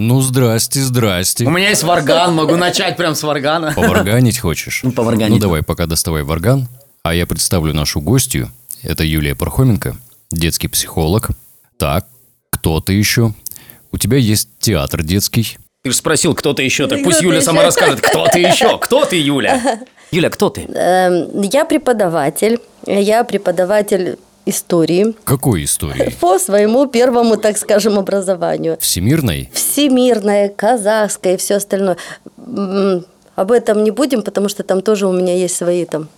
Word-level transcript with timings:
Ну, 0.00 0.20
здрасте, 0.20 0.78
здрасте. 0.80 1.44
У 1.44 1.50
меня 1.50 1.70
есть 1.70 1.82
варган, 1.82 2.32
могу 2.32 2.54
начать 2.54 2.96
прям 2.96 3.16
с 3.16 3.22
варгана. 3.24 3.72
Поварганить 3.74 4.38
хочешь? 4.38 4.82
Ну, 4.84 4.92
поварганить. 4.92 5.30
Ну, 5.34 5.38
давай, 5.40 5.64
пока 5.64 5.86
доставай 5.86 6.22
варган. 6.22 6.68
А 7.02 7.14
я 7.14 7.26
представлю 7.26 7.74
нашу 7.74 8.00
гостью. 8.00 8.48
Это 8.84 9.02
Юлия 9.02 9.34
Пархоменко, 9.34 9.96
детский 10.30 10.68
психолог. 10.68 11.30
Так, 11.78 12.06
кто 12.50 12.80
ты 12.80 12.92
еще? 12.92 13.34
У 13.90 13.98
тебя 13.98 14.18
есть 14.18 14.50
театр 14.60 15.02
детский. 15.02 15.58
Ты 15.82 15.90
же 15.90 15.96
спросил, 15.96 16.32
кто 16.32 16.52
ты 16.52 16.62
еще, 16.62 16.86
так 16.86 17.02
пусть 17.02 17.20
Юля 17.20 17.40
сама 17.40 17.64
расскажет, 17.64 18.00
кто 18.00 18.28
ты 18.28 18.38
еще, 18.38 18.78
кто 18.78 19.04
ты, 19.04 19.20
Юля? 19.20 19.80
Юля, 20.12 20.30
кто 20.30 20.48
ты? 20.48 20.60
Эм, 20.60 21.42
Я 21.42 21.64
преподаватель. 21.64 22.60
Я 22.86 23.24
преподаватель 23.24 24.16
истории 24.48 25.14
Какой 25.24 25.64
истории? 25.64 26.14
по 26.20 26.38
своему 26.38 26.86
первому, 26.86 27.36
так 27.36 27.58
скажем, 27.58 27.98
образованию. 27.98 28.76
Всемирной? 28.80 29.50
Всемирное, 29.52 30.48
казахское 30.48 31.34
и 31.34 31.36
все 31.36 31.56
остальное. 31.56 31.96
Об 33.34 33.52
этом 33.52 33.84
не 33.84 33.90
будем, 33.90 34.22
потому 34.22 34.48
что 34.48 34.62
там 34.62 34.82
тоже 34.82 35.06
у 35.06 35.12
меня 35.12 35.34
есть 35.36 35.56
свои 35.56 35.84
там 35.84 36.08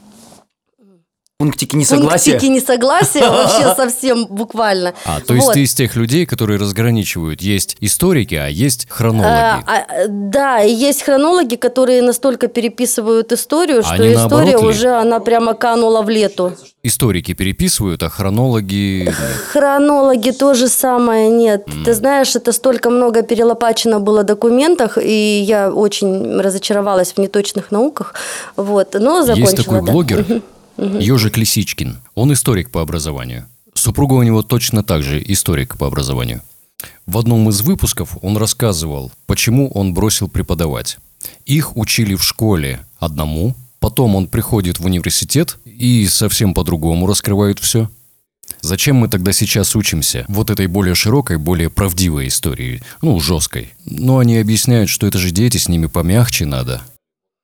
Пунктики 1.41 1.75
несогласия? 1.75 2.33
пунктики 2.33 2.51
несогласия 2.51 3.31
вообще 3.31 3.75
совсем 3.77 4.27
буквально. 4.27 4.93
А, 5.07 5.21
то 5.21 5.33
есть 5.33 5.47
Вот. 5.47 5.55
ты 5.55 5.63
из 5.63 5.73
тех 5.73 5.97
людей, 5.97 6.27
которые 6.27 6.59
разграничивают. 6.59 7.41
Есть 7.41 7.79
историки, 7.81 8.35
а 8.35 8.47
есть 8.49 8.87
хронологи. 8.91 9.27
А, 9.27 9.63
а, 9.67 9.85
да, 10.07 10.63
и 10.63 10.71
есть 10.71 11.03
хронологи, 11.03 11.55
которые 11.55 12.03
настолько 12.03 12.49
переписывают 12.49 13.33
историю, 13.33 13.83
что 13.83 13.95
Они 13.95 14.13
история 14.13 14.19
наоборот 14.19 14.63
ли? 14.63 14.69
уже 14.69 14.89
она 14.91 15.19
прямо 15.19 15.55
канула 15.55 16.03
в 16.03 16.11
лету. 16.11 16.53
Историки 16.83 17.33
переписывают, 17.33 18.03
а 18.03 18.11
хронологи... 18.11 19.11
Хронологи 19.53 20.33
то 20.33 20.53
же 20.53 20.69
самое 20.69 21.31
нет. 21.31 21.67
Ты 21.87 21.95
знаешь, 21.95 22.37
это 22.37 22.53
столько 22.53 22.91
много 22.91 23.23
перелопачено 23.23 23.99
было 23.99 24.25
документах, 24.25 24.99
и 24.99 25.41
я 25.41 25.71
очень 25.71 26.39
разочаровалась 26.39 27.13
в 27.15 27.19
неточных 27.19 27.71
науках. 27.71 28.15
Вот, 28.57 28.95
но 29.01 29.23
закончила. 29.23 29.51
Есть 29.51 29.57
такой 29.57 29.81
да. 29.83 29.93
блогер, 29.93 30.43
Ежик 30.81 31.37
Лисичкин. 31.37 31.99
Он 32.15 32.33
историк 32.33 32.71
по 32.71 32.81
образованию. 32.81 33.47
Супруга 33.75 34.15
у 34.15 34.23
него 34.23 34.43
точно 34.43 34.83
так 34.83 35.03
же 35.03 35.23
историк 35.23 35.77
по 35.77 35.87
образованию. 35.87 36.41
В 37.07 37.19
одном 37.19 37.49
из 37.51 37.61
выпусков 37.61 38.17
он 38.23 38.39
рассказывал, 38.39 39.13
почему 39.27 39.71
он 39.71 39.93
бросил 39.93 40.29
преподавать. 40.29 40.99
Их 41.45 41.77
учили 41.77 42.15
в 42.15 42.23
школе 42.23 42.81
одному, 42.99 43.55
потом 43.79 44.17
он 44.17 44.27
приходит 44.27 44.79
в 44.79 44.87
университет 44.87 45.59
и 45.67 46.07
совсем 46.07 46.55
по-другому 46.55 47.07
раскрывают 47.07 47.59
все. 47.59 47.91
Зачем 48.63 48.97
мы 48.97 49.09
тогда 49.09 49.33
сейчас 49.33 49.77
учимся 49.77 50.25
вот 50.29 50.51
этой 50.51 50.67
более 50.67 50.95
широкой, 50.95 51.37
более 51.37 51.69
правдивой 51.69 52.29
истории, 52.29 52.83
ну, 53.03 53.21
жесткой? 53.21 53.75
Но 53.85 54.19
они 54.19 54.39
объясняют, 54.39 54.89
что 54.89 55.07
это 55.07 55.19
же 55.19 55.31
дети, 55.31 55.59
с 55.59 55.69
ними 55.69 55.87
помягче 55.87 56.47
надо. 56.47 56.83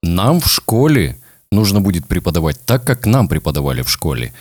Нам 0.02 0.40
в 0.40 0.50
школе 0.50 1.16
нужно 1.56 1.80
будет 1.80 2.06
преподавать 2.06 2.60
так, 2.64 2.84
как 2.84 3.06
нам 3.06 3.28
преподавали 3.28 3.82
в 3.82 3.88
школе. 3.88 4.32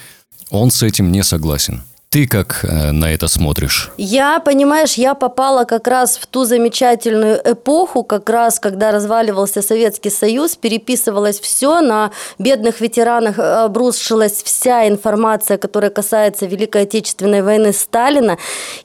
Он 0.51 0.69
с 0.69 0.83
этим 0.83 1.11
не 1.11 1.23
согласен. 1.23 1.81
Ты 2.15 2.27
как 2.27 2.63
э, 2.63 2.91
на 2.91 3.13
это 3.13 3.27
смотришь? 3.27 3.91
Я, 3.97 4.39
понимаешь, 4.39 4.93
я 4.93 5.15
попала 5.15 5.65
как 5.65 5.85
раз 5.85 6.15
в 6.15 6.25
ту 6.27 6.45
замечательную 6.45 7.41
эпоху, 7.43 8.03
как 8.03 8.29
раз 8.29 8.57
когда 8.61 8.91
разваливался 8.91 9.61
Советский 9.61 10.09
Союз, 10.09 10.55
переписывалось 10.55 11.41
все, 11.41 11.81
на 11.81 12.11
бедных 12.39 12.79
ветеранах 12.79 13.37
обрушилась 13.37 14.43
вся 14.43 14.87
информация, 14.87 15.57
которая 15.57 15.91
касается 15.91 16.45
Великой 16.45 16.83
Отечественной 16.83 17.41
войны 17.41 17.73
Сталина, 17.73 18.37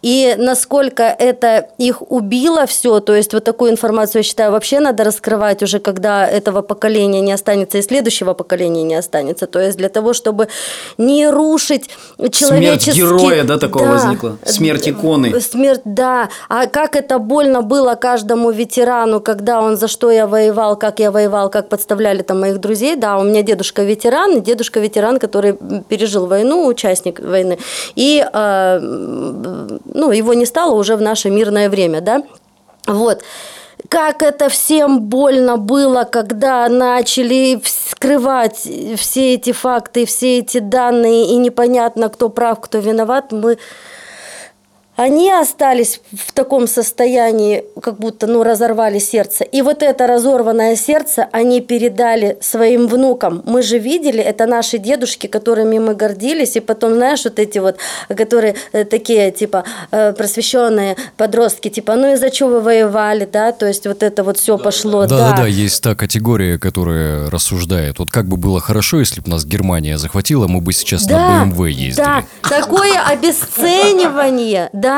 и 0.03 0.35
насколько 0.37 1.05
это 1.05 1.69
их 1.79 2.03
убило 2.11 2.67
все, 2.67 2.99
то 2.99 3.15
есть 3.15 3.33
вот 3.33 3.45
такую 3.45 3.71
информацию, 3.71 4.21
я 4.21 4.25
считаю, 4.25 4.51
вообще 4.51 4.81
надо 4.81 5.05
раскрывать 5.05 5.63
уже, 5.63 5.79
когда 5.79 6.27
этого 6.27 6.63
поколения 6.63 7.21
не 7.21 7.31
останется 7.31 7.79
и 7.79 7.83
следующего 7.83 8.35
поколения 8.35 8.83
не 8.83 8.97
останется, 8.97 9.47
то 9.47 9.61
есть 9.61 9.79
для 9.79 9.89
того, 9.89 10.15
чтобы 10.15 10.49
не 10.99 11.31
рушить 11.31 11.91
человеческий... 12.33 13.20
героя, 13.21 13.45
да, 13.45 13.59
такого 13.59 13.87
возникла? 13.87 14.39
Смерть 14.45 14.89
иконы. 14.89 15.41
Смерть, 15.41 15.83
да. 15.85 16.29
А 16.49 16.67
как 16.67 16.97
это 16.97 17.19
больно 17.19 17.63
было 17.63 17.95
каждому 17.95 18.51
ветерану, 18.51 19.21
когда 19.21 19.61
он 19.61 19.77
за 19.77 19.89
что 19.89 20.11
я 20.11 20.27
воевал, 20.27 20.77
как 20.77 21.01
я 21.01 21.11
воевал, 21.11 21.51
как 21.51 21.69
подставляли 21.69 22.23
там 22.23 22.41
моих 22.41 22.59
друзей. 22.59 22.97
Да, 22.97 23.19
у 23.19 23.25
меня 23.25 23.43
дедушка 23.43 23.83
ветеран, 23.83 24.43
дедушка 24.43 24.81
ветеран, 24.81 25.19
который 25.19 25.57
пережил 25.89 26.27
войну, 26.27 26.67
участник 26.67 27.21
войны. 27.21 27.59
И 27.95 28.25
э, 28.33 28.79
ну, 28.81 30.11
его 30.11 30.35
не 30.35 30.47
стало 30.47 30.75
уже 30.75 30.97
в 30.97 31.03
наше 31.03 31.31
мирное 31.31 31.69
время, 31.69 32.01
да. 32.01 32.23
Вот. 32.87 33.23
Как 33.89 34.23
это 34.23 34.49
всем 34.49 35.01
больно 35.01 35.57
было, 35.57 36.05
когда 36.05 36.69
начали 36.69 37.61
скрывать 37.65 38.69
все 38.97 39.35
эти 39.35 39.53
факты, 39.53 40.07
все 40.07 40.39
эти 40.39 40.59
данные, 40.59 41.33
и 41.33 41.37
непонятно, 41.37 42.09
кто 42.09 42.29
прав, 42.29 42.61
кто 42.61 42.79
виноват. 42.79 43.33
Мы 43.33 43.59
они 45.01 45.33
остались 45.33 46.03
в 46.13 46.33
таком 46.33 46.67
состоянии, 46.67 47.65
как 47.81 47.99
будто 47.99 48.27
ну, 48.27 48.43
разорвали 48.43 48.99
сердце. 48.99 49.45
И 49.45 49.63
вот 49.63 49.83
это 49.83 50.07
разорванное 50.07 50.77
сердце 50.77 51.27
они 51.33 51.63
передали 51.63 52.37
своим 52.43 52.87
внукам. 52.87 53.43
Мы 53.47 53.63
же 53.63 53.79
видели, 53.79 54.21
это 54.21 54.45
наши 54.45 54.77
дедушки, 54.77 55.27
которыми 55.27 55.79
мы 55.79 55.95
гордились. 55.95 56.57
И 56.57 56.61
потом, 56.61 56.97
знаешь, 56.97 57.25
вот 57.25 57.39
эти 57.39 57.59
вот, 57.59 57.79
которые 58.15 58.57
э, 58.73 58.85
такие, 58.85 59.31
типа, 59.31 59.65
э, 59.91 60.13
просвещенные 60.13 60.97
подростки, 61.17 61.71
типа, 61.71 61.95
ну 61.95 62.13
из-за 62.13 62.29
чего 62.29 62.51
вы 62.51 62.61
воевали, 62.61 63.25
да? 63.25 63.53
То 63.53 63.67
есть 63.67 63.87
вот 63.87 64.03
это 64.03 64.23
вот 64.23 64.37
все 64.37 64.59
пошло. 64.59 65.07
Да-да-да, 65.07 65.47
есть 65.47 65.83
та 65.83 65.95
категория, 65.95 66.59
которая 66.59 67.31
рассуждает. 67.31 67.99
Вот 68.01 68.11
как 68.11 68.27
бы 68.27 68.37
было 68.37 68.61
хорошо, 68.61 69.01
если 69.01 69.23
бы 69.23 69.31
нас 69.31 69.47
Германия 69.47 69.97
захватила, 69.97 70.47
мы 70.47 70.61
бы 70.61 70.75
сейчас 70.75 71.09
на 71.09 71.47
БМВ 71.47 71.67
ездили. 71.69 72.05
Да, 72.05 72.25
такое 72.43 73.01
обесценивание, 73.01 74.69
да. 74.75 74.90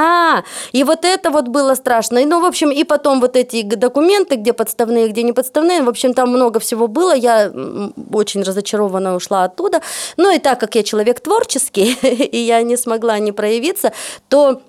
И 0.73 0.85
вот 0.85 1.05
это 1.05 1.31
вот 1.31 1.49
было 1.49 1.75
страшно. 1.75 2.19
И, 2.19 2.25
ну, 2.25 2.41
в 2.41 2.45
общем, 2.45 2.71
и 2.71 2.85
потом 2.85 3.21
вот 3.21 3.37
эти 3.37 3.63
документы, 3.63 4.37
где 4.37 4.53
подставные, 4.53 5.09
где 5.09 5.23
не 5.23 5.33
подставные, 5.33 5.83
в 5.83 5.89
общем, 5.89 6.15
там 6.15 6.31
много 6.31 6.61
всего 6.61 6.89
было. 6.89 7.15
Я 7.15 7.53
очень 8.13 8.43
разочарованно 8.43 9.15
ушла 9.15 9.45
оттуда. 9.45 9.81
Ну, 10.17 10.35
и 10.35 10.39
так 10.39 10.61
как 10.61 10.75
я 10.75 10.83
человек 10.83 11.21
творческий, 11.21 11.93
и 12.03 12.39
я 12.39 12.63
не 12.63 12.77
смогла 12.77 13.19
не 13.19 13.33
проявиться, 13.33 13.93
то 14.29 14.61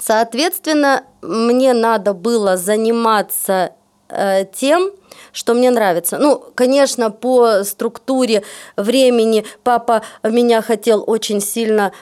Соответственно, 0.00 1.04
мне 1.22 1.72
надо 1.72 2.14
было 2.14 2.56
заниматься 2.56 3.72
э, 4.08 4.44
тем, 4.44 4.90
что 5.32 5.54
мне 5.54 5.70
нравится. 5.70 6.18
Ну, 6.18 6.42
конечно, 6.54 7.10
по 7.10 7.64
структуре 7.64 8.42
времени 8.76 9.44
папа 9.64 10.02
меня 10.22 10.62
хотел 10.62 11.02
очень 11.06 11.40
сильно 11.40 11.92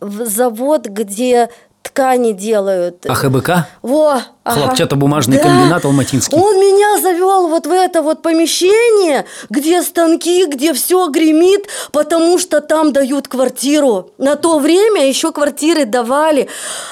в 0.00 0.24
завод, 0.26 0.86
где 0.86 1.50
ткани 1.82 2.32
делают. 2.32 3.06
АХБК? 3.06 3.50
Во, 3.82 4.20
ага. 4.44 4.60
Хлопчатобумажный 4.60 5.38
Да. 5.38 5.44
комбинат 5.44 5.84
Алматинский. 5.84 6.36
Он 6.36 6.58
меня 6.60 7.00
завел 7.00 7.48
вот 7.48 7.66
в 7.66 7.72
это 7.72 8.02
вот 8.02 8.22
помещение, 8.22 9.24
где 9.48 9.82
станки, 9.82 10.46
где 10.46 10.72
все 10.72 11.08
гремит, 11.08 11.68
потому 11.92 12.38
что 12.38 12.60
там 12.60 12.92
дают 12.92 13.28
квартиру. 13.28 14.10
На 14.18 14.36
то 14.36 14.58
время 14.58 15.06
еще 15.06 15.32
квартиры 15.32 15.84
давали. 15.84 16.48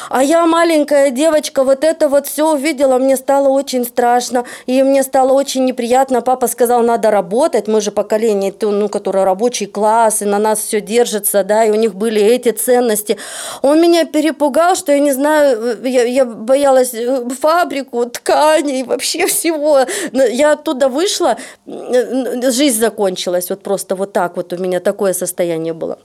А 0.09 0.23
я 0.23 0.47
маленькая 0.47 1.11
девочка, 1.11 1.65
вот 1.65 1.85
это 1.85 2.09
вот 2.09 2.27
все 2.27 2.53
увидела, 2.55 2.99
мне 2.99 3.17
стало 3.17 3.49
очень 3.49 3.85
страшно, 3.85 4.45
и 4.67 4.83
мне 4.83 5.03
стало 5.03 5.33
очень 5.33 5.65
неприятно. 5.65 6.23
Папа 6.23 6.47
сказал, 6.49 6.83
надо 6.83 7.11
работать, 7.11 7.69
мы 7.69 7.81
же 7.81 7.91
поколение, 7.91 8.55
ну, 8.61 8.89
которое 8.89 9.25
рабочий 9.25 9.67
класс, 9.67 10.23
и 10.23 10.25
на 10.25 10.39
нас 10.39 10.61
все 10.61 10.81
держится, 10.81 11.45
да, 11.45 11.65
и 11.65 11.71
у 11.71 11.75
них 11.75 11.95
были 11.95 12.23
эти 12.23 12.51
ценности. 12.53 13.19
Он 13.63 13.81
меня 13.81 14.07
перепугал, 14.07 14.77
что 14.79 14.93
я 14.93 15.01
не 15.01 15.13
знаю, 15.13 15.79
я, 15.85 16.05
я 16.05 16.25
боялась 16.25 16.95
э, 16.95 17.29
фабрику, 17.41 18.07
тканей, 18.07 18.85
вообще 18.85 19.27
всего. 19.27 19.81
Я 20.13 20.53
оттуда 20.53 20.89
вышла, 20.89 21.37
э, 21.67 22.51
жизнь 22.51 22.81
закончилась, 22.81 23.51
вот 23.51 23.63
просто 23.63 23.97
вот 23.97 24.13
так 24.13 24.37
вот 24.37 24.53
у 24.53 24.57
меня 24.57 24.81
такое 24.81 25.13
состояние 25.13 25.75
было 25.75 25.99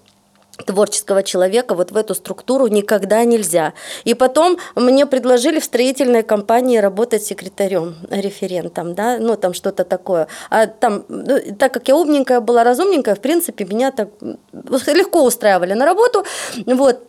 творческого 0.66 1.24
человека 1.24 1.76
вот 1.76 1.92
в 1.92 1.98
эту 1.98 2.16
структуру 2.16 2.68
никогда 2.68 3.24
нельзя. 3.24 3.74
И 4.04 4.14
потом 4.14 4.58
мне 4.76 5.06
предложили 5.06 5.60
в 5.60 5.66
строительной 5.66 6.24
компании 6.24 6.78
работать 6.78 7.24
секретарем, 7.24 7.96
референтом, 8.10 8.94
да, 8.94 9.18
ну 9.20 9.36
там 9.36 9.54
что-то 9.54 9.84
такое. 9.84 10.28
А 10.50 10.68
там, 10.68 11.06
ну, 11.08 11.40
так 11.58 11.74
как 11.74 11.88
я 11.88 11.96
умненькая 11.96 12.40
была, 12.40 12.64
разумненькая, 12.64 13.16
в 13.16 13.20
принципе, 13.20 13.66
меня 13.66 13.92
так 13.92 14.10
легко 14.88 15.24
устраивали 15.24 15.74
на 15.74 15.86
работу, 15.86 16.24
вот. 16.66 17.08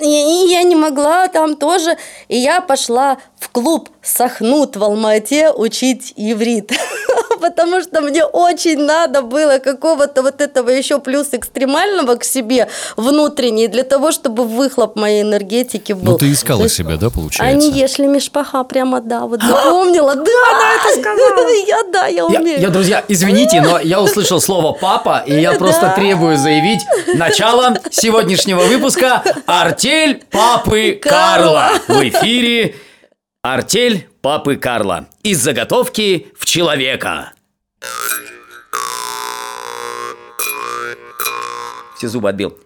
И, 0.00 0.50
я 0.50 0.62
не 0.62 0.76
могла 0.76 1.28
там 1.28 1.56
тоже. 1.56 1.96
И 2.28 2.36
я 2.36 2.60
пошла 2.60 3.18
в 3.38 3.48
клуб 3.50 3.88
Сахнут 4.02 4.76
в 4.76 4.84
Алмате 4.84 5.50
учить 5.50 6.12
иврит. 6.16 6.72
потому 7.40 7.80
что 7.80 8.00
мне 8.00 8.24
очень 8.24 8.78
надо 8.78 9.22
было 9.22 9.58
какого-то 9.58 10.22
вот 10.22 10.40
этого 10.40 10.70
еще 10.70 10.98
плюс 10.98 11.28
экстремального 11.32 12.16
к 12.16 12.24
себе 12.24 12.68
внутренней, 12.96 13.68
для 13.68 13.84
того, 13.84 14.12
чтобы 14.12 14.44
выхлоп 14.44 14.96
моей 14.96 15.22
энергетики 15.22 15.92
был. 15.92 16.12
Ну, 16.12 16.18
ты 16.18 16.32
искала 16.32 16.62
есть, 16.62 16.76
себя, 16.76 16.96
да, 16.96 17.10
получается? 17.10 17.56
не 17.56 17.70
ешли 17.70 18.06
мешпаха, 18.06 18.64
прямо 18.64 19.00
да, 19.00 19.20
вот 19.20 19.42
запомнила, 19.42 20.14
да, 20.16 20.22
она 20.22 20.74
это 20.74 21.00
сказала. 21.00 21.48
Я, 21.68 21.82
да, 21.92 22.06
я 22.06 22.24
умею. 22.24 22.60
я, 22.60 22.70
друзья, 22.70 23.04
извините, 23.08 23.60
но 23.60 23.78
я 23.78 24.00
услышал 24.00 24.40
слово 24.40 24.72
«папа», 24.72 25.22
и 25.26 25.38
я 25.40 25.52
просто 25.58 25.92
требую 25.96 26.36
заявить 26.36 26.80
начало 27.14 27.78
сегодняшнего 27.90 28.60
выпуска 28.62 29.22
«Артель 29.78 30.24
папы 30.28 30.98
Карла». 31.00 31.70
В 31.86 32.08
эфире 32.08 32.74
«Артель 33.42 34.08
папы 34.20 34.56
Карла». 34.56 35.06
Из 35.22 35.38
заготовки 35.38 36.32
в 36.36 36.44
человека. 36.46 37.32
Все 41.96 42.08
зубы 42.08 42.28
отбил. 42.28 42.58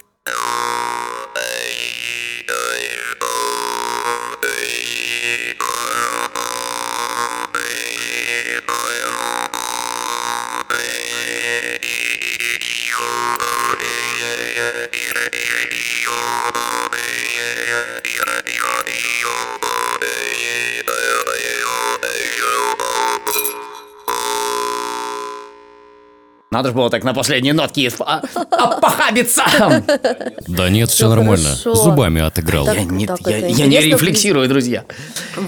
Надо 26.52 26.68
же 26.68 26.74
было 26.74 26.90
так 26.90 27.02
на 27.02 27.14
последней 27.14 27.52
нотке 27.52 27.86
исп- 27.86 28.04
а- 28.06 28.22
опохабиться. 28.50 29.42
Да 30.46 30.68
нет, 30.68 30.90
все 30.90 31.08
нормально. 31.08 31.54
Зубами 31.54 32.20
отыграл. 32.20 32.66
Я 32.66 32.84
не, 32.84 33.80
рефлексирую, 33.80 34.48
друзья. 34.48 34.84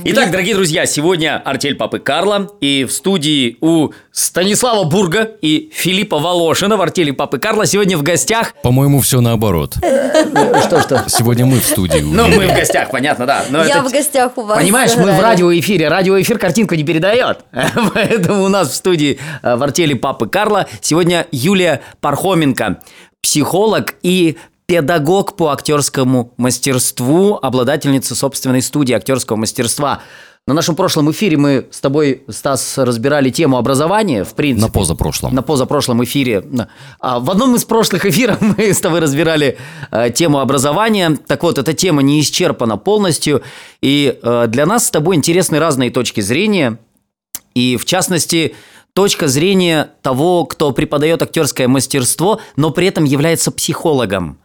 Итак, 0.05 0.31
дорогие 0.31 0.55
друзья, 0.55 0.87
сегодня 0.87 1.43
артель 1.45 1.75
Папы 1.75 1.99
Карла. 1.99 2.49
И 2.63 2.85
в 2.85 2.93
студии 2.93 3.59
у 3.61 3.91
Станислава 4.13 4.85
Бурга 4.85 5.29
и 5.43 5.71
Филиппа 5.75 6.19
Волошина 6.19 6.79
в 6.79 6.81
артели 6.81 7.11
Папы 7.11 7.39
Карла 7.39 7.67
сегодня 7.67 7.99
в 7.99 8.03
гостях. 8.03 8.55
По-моему, 8.63 9.01
все 9.01 9.21
наоборот. 9.21 9.77
Что-что? 9.77 11.05
Сегодня 11.09 11.45
мы 11.45 11.59
в 11.61 11.65
студии. 11.65 12.01
Ну, 12.01 12.29
мы 12.29 12.47
в 12.47 12.55
гостях, 12.55 12.91
понятно, 12.91 13.27
да. 13.27 13.45
Я 13.67 13.83
в 13.83 13.93
гостях 13.93 14.39
у 14.39 14.43
вас. 14.43 14.59
Понимаешь, 14.59 14.93
мы 14.97 15.03
в 15.03 15.07
реально. 15.09 15.23
радиоэфире. 15.23 15.89
Радиоэфир 15.89 16.39
картинку 16.39 16.75
не 16.77 16.85
передает. 16.85 17.41
Поэтому 17.95 18.45
у 18.45 18.49
нас 18.49 18.71
в 18.71 18.75
студии 18.75 19.19
э, 19.43 19.57
в 19.57 19.63
артели 19.63 19.95
Папы 19.95 20.29
Карла 20.29 20.67
сегодня 20.81 20.94
Юлия 21.31 21.83
Пархоменко, 22.01 22.81
психолог 23.23 23.95
и 24.03 24.37
педагог 24.67 25.37
по 25.37 25.51
актерскому 25.51 26.33
мастерству, 26.37 27.39
обладательница 27.41 28.15
собственной 28.15 28.63
студии 28.63 28.95
актерского 28.95 29.37
мастерства. 29.37 30.01
На 30.47 30.53
нашем 30.53 30.77
прошлом 30.77 31.11
эфире 31.11 31.39
мы 31.39 31.69
с 31.71 31.81
тобой, 31.81 32.23
Стас, 32.29 32.77
разбирали 32.77 33.31
тему 33.31 33.57
образования, 33.57 34.25
в 34.25 34.35
принципе. 34.35 34.67
На 34.67 34.71
позапрошлом. 34.71 35.35
На 35.35 35.43
позапрошлом 35.43 36.05
эфире. 36.05 36.45
А, 37.01 37.19
В 37.19 37.31
одном 37.31 37.55
из 37.55 37.65
прошлых 37.65 38.05
эфиров 38.05 38.41
мы 38.59 38.75
с 38.75 38.79
тобой 38.79 39.01
разбирали 39.01 39.57
э, 39.91 40.11
тему 40.11 40.41
образования. 40.41 41.17
Так 41.27 41.43
вот, 41.43 41.57
эта 41.57 41.73
тема 41.73 42.03
не 42.03 42.21
исчерпана 42.21 42.77
полностью. 42.77 43.41
И 43.81 44.19
э, 44.23 44.45
для 44.49 44.67
нас 44.67 44.87
с 44.87 44.91
тобой 44.91 45.17
интересны 45.17 45.59
разные 45.59 45.91
точки 45.91 46.21
зрения. 46.21 46.79
И 47.55 47.79
в 47.79 47.87
частности, 47.87 48.55
точка 48.95 49.29
зрения 49.29 49.91
того, 50.03 50.45
кто 50.47 50.73
преподает 50.73 51.21
актерское 51.21 51.69
мастерство, 51.69 52.41
но 52.57 52.71
при 52.71 52.87
этом 52.87 53.05
является 53.05 53.51
психологом. 53.51 54.39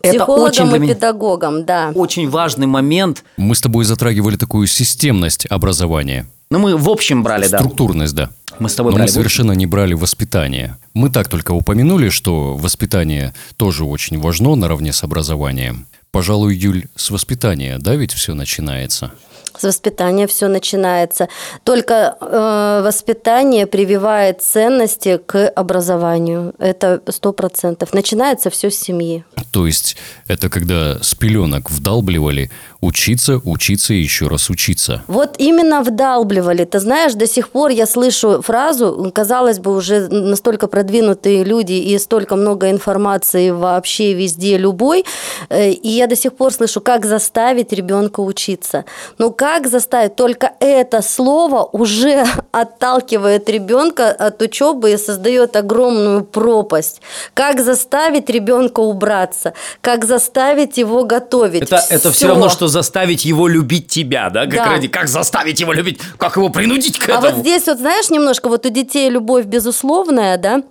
Это 0.00 0.18
Психологом 0.18 0.44
очень 0.44 0.66
для 0.68 0.76
и 0.76 0.80
меня 0.80 0.94
педагогом, 0.94 1.64
да. 1.64 1.90
очень 1.94 2.30
важный 2.30 2.66
момент. 2.66 3.24
Мы 3.36 3.54
с 3.54 3.60
тобой 3.60 3.84
затрагивали 3.84 4.36
такую 4.36 4.66
системность 4.68 5.46
образования. 5.50 6.26
Ну, 6.50 6.60
мы 6.60 6.76
в 6.76 6.88
общем 6.88 7.24
брали, 7.24 7.48
да. 7.48 7.58
Структурность, 7.58 8.14
да. 8.14 8.30
Мы 8.60 8.68
с 8.68 8.74
тобой 8.74 8.92
Но 8.92 8.98
мы 8.98 9.02
брали. 9.04 9.10
совершенно 9.10 9.52
не 9.52 9.66
брали 9.66 9.94
воспитание. 9.94 10.76
Мы 10.94 11.10
так 11.10 11.28
только 11.28 11.50
упомянули, 11.52 12.08
что 12.08 12.54
воспитание 12.54 13.34
тоже 13.56 13.84
очень 13.84 14.20
важно 14.20 14.54
наравне 14.54 14.92
с 14.92 15.02
образованием. 15.02 15.86
Пожалуй, 16.12 16.54
Юль, 16.54 16.84
с 16.94 17.10
воспитания, 17.10 17.78
да, 17.78 17.96
ведь 17.96 18.12
все 18.12 18.34
начинается? 18.34 19.10
С 19.58 19.64
воспитания 19.64 20.26
все 20.26 20.48
начинается. 20.48 21.28
Только 21.64 22.16
э, 22.20 22.82
воспитание 22.84 23.66
прививает 23.66 24.42
ценности 24.42 25.18
к 25.18 25.48
образованию. 25.48 26.54
Это 26.58 27.00
сто 27.08 27.32
процентов. 27.32 27.94
Начинается 27.94 28.50
все 28.50 28.70
с 28.70 28.78
семьи. 28.78 29.24
То 29.50 29.66
есть 29.66 29.96
это 30.28 30.48
когда 30.50 31.02
с 31.02 31.14
пеленок 31.14 31.70
вдалбливали 31.70 32.50
учиться, 32.80 33.40
учиться 33.44 33.94
и 33.94 33.98
еще 33.98 34.28
раз 34.28 34.50
учиться. 34.50 35.02
Вот 35.06 35.34
именно 35.38 35.82
вдалбливали. 35.82 36.64
Ты 36.64 36.80
знаешь, 36.80 37.14
до 37.14 37.26
сих 37.26 37.48
пор 37.48 37.70
я 37.70 37.86
слышу 37.86 38.42
фразу, 38.42 39.10
казалось 39.14 39.58
бы, 39.58 39.74
уже 39.74 40.08
настолько 40.08 40.66
продвинутые 40.66 41.44
люди 41.44 41.72
и 41.72 41.98
столько 41.98 42.36
много 42.36 42.70
информации 42.70 43.50
вообще 43.50 44.12
везде, 44.12 44.58
любой. 44.58 45.04
Э, 45.48 45.70
И 45.70 45.88
я 45.88 46.06
до 46.06 46.16
сих 46.16 46.34
пор 46.34 46.52
слышу, 46.52 46.80
как 46.80 47.06
заставить 47.06 47.72
ребенка 47.72 48.20
учиться. 48.20 48.84
Но 49.18 49.30
как 49.30 49.66
заставить? 49.68 50.16
Только 50.16 50.52
это 50.60 51.02
слово 51.02 51.68
уже 51.72 52.24
отталкивает 52.52 53.48
ребенка 53.48 54.10
от 54.10 54.42
учебы 54.42 54.92
и 54.92 54.96
создает 54.96 55.56
огромную 55.56 56.24
пропасть. 56.24 57.00
Как 57.34 57.60
заставить 57.60 58.30
ребенка 58.30 58.80
убраться? 58.80 59.52
Как 59.80 60.04
заставить 60.04 60.78
его 60.78 61.04
готовить? 61.04 61.62
Это, 61.62 61.82
это 61.90 62.10
все 62.12 62.28
равно, 62.28 62.48
что 62.48 62.68
заставить 62.80 63.24
его 63.24 63.48
любить 63.48 63.88
тебя, 63.88 64.28
да? 64.30 64.42
Как, 64.44 64.54
Да. 64.54 64.64
ради- 64.72 64.88
как 64.88 65.08
заставить 65.08 65.60
его 65.60 65.72
любить, 65.72 65.98
как 66.18 66.36
его 66.36 66.50
принудить 66.50 66.98
к 66.98 67.08
А 67.08 67.12
этому? 67.18 67.28
вот 67.36 67.40
здесь 67.40 67.66
вот 67.66 67.78
знаешь 67.78 68.10
немножко, 68.10 68.48
вот 68.50 68.66
у 68.66 68.68
детей 68.68 69.08
любовь 69.10 69.46
безусловная, 69.46 70.36
да? 70.36 70.62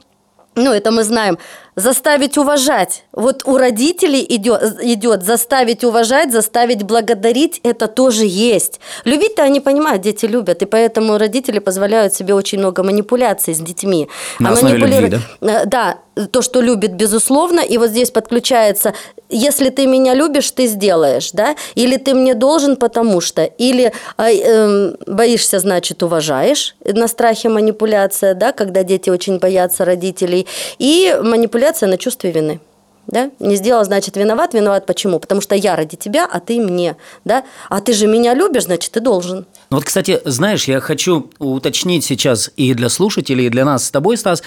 Ну, 0.57 0.72
это 0.72 0.92
мы 0.92 1.04
знаем. 1.04 1.38
Заставить 1.75 2.38
уважать. 2.38 3.04
Вот 3.12 3.42
у 3.46 3.57
родителей 3.57 4.25
идет, 4.30 4.62
идет 4.81 5.24
заставить 5.24 5.84
уважать, 5.84 6.31
заставить 6.31 6.84
благодарить, 6.84 7.60
это 7.63 7.88
тоже 7.88 8.24
есть. 8.25 8.80
Любить-то 9.04 9.44
они 9.44 9.60
понимают, 9.60 10.02
дети 10.04 10.25
любят, 10.28 10.62
и 10.62 10.66
поэтому 10.66 11.18
родители 11.18 11.60
позволяют 11.60 12.13
себе 12.13 12.34
очень 12.34 12.60
много 12.60 12.84
манипуляций 12.84 13.54
с 13.54 13.60
детьми. 13.60 14.07
На 14.40 14.50
А 14.50 14.54
основе 14.54 14.78
любви, 14.78 14.94
манипулиру- 14.96 15.19
Э, 15.42 15.66
Да, 15.66 15.98
то, 16.31 16.41
что 16.41 16.62
любит, 16.62 16.94
безусловно, 16.94 17.59
и 17.59 17.77
вот 17.77 17.89
здесь 17.89 18.12
подключается, 18.12 18.94
если 19.29 19.69
ты 19.69 19.85
меня 19.85 20.13
любишь, 20.13 20.50
ты 20.51 20.67
сделаешь, 20.67 21.31
да, 21.31 21.56
или 21.75 21.97
ты 21.97 22.13
мне 22.13 22.33
должен, 22.33 22.75
потому 22.77 23.21
что, 23.21 23.44
или 23.44 23.91
а, 24.17 24.31
эм, 24.31 24.95
боишься, 25.07 25.59
значит, 25.59 26.03
уважаешь, 26.03 26.75
на 26.85 27.07
страхе 27.07 27.49
манипуляция, 27.49 28.33
да, 28.33 28.51
когда 28.51 28.83
дети 28.83 29.09
очень 29.09 29.40
боятся 29.40 29.83
родителей, 29.85 30.47
и 30.80 31.18
манипуляция 31.21 31.90
на 31.90 31.97
чувстве 31.97 32.31
вины. 32.31 32.59
Да? 33.07 33.30
Не 33.40 33.56
сделал, 33.56 33.83
значит, 33.83 34.18
виноват. 34.18 34.54
Виноват 34.54 34.85
почему? 34.85 35.19
Потому 35.19 35.42
что 35.42 35.56
я 35.56 35.75
ради 35.75 35.95
тебя, 35.95 36.28
а 36.30 36.40
ты 36.40 36.59
мне. 36.59 36.95
Да? 37.23 37.44
А 37.69 37.81
ты 37.81 37.94
же 37.94 38.07
меня 38.07 38.33
любишь, 38.33 38.63
значит, 38.63 38.92
ты 38.92 38.99
должен. 38.99 39.45
Ну 39.69 39.78
вот, 39.78 39.85
кстати, 39.85 40.21
знаешь, 40.25 40.66
я 40.66 40.80
хочу 40.80 41.30
уточнить 41.37 42.04
сейчас 42.04 42.49
и 42.56 42.73
для 42.73 42.90
слушателей, 42.90 43.45
и 43.45 43.49
для 43.49 43.63
нас 43.63 43.85
с 43.85 43.92
тобой, 43.92 44.18
Стас, 44.18 44.42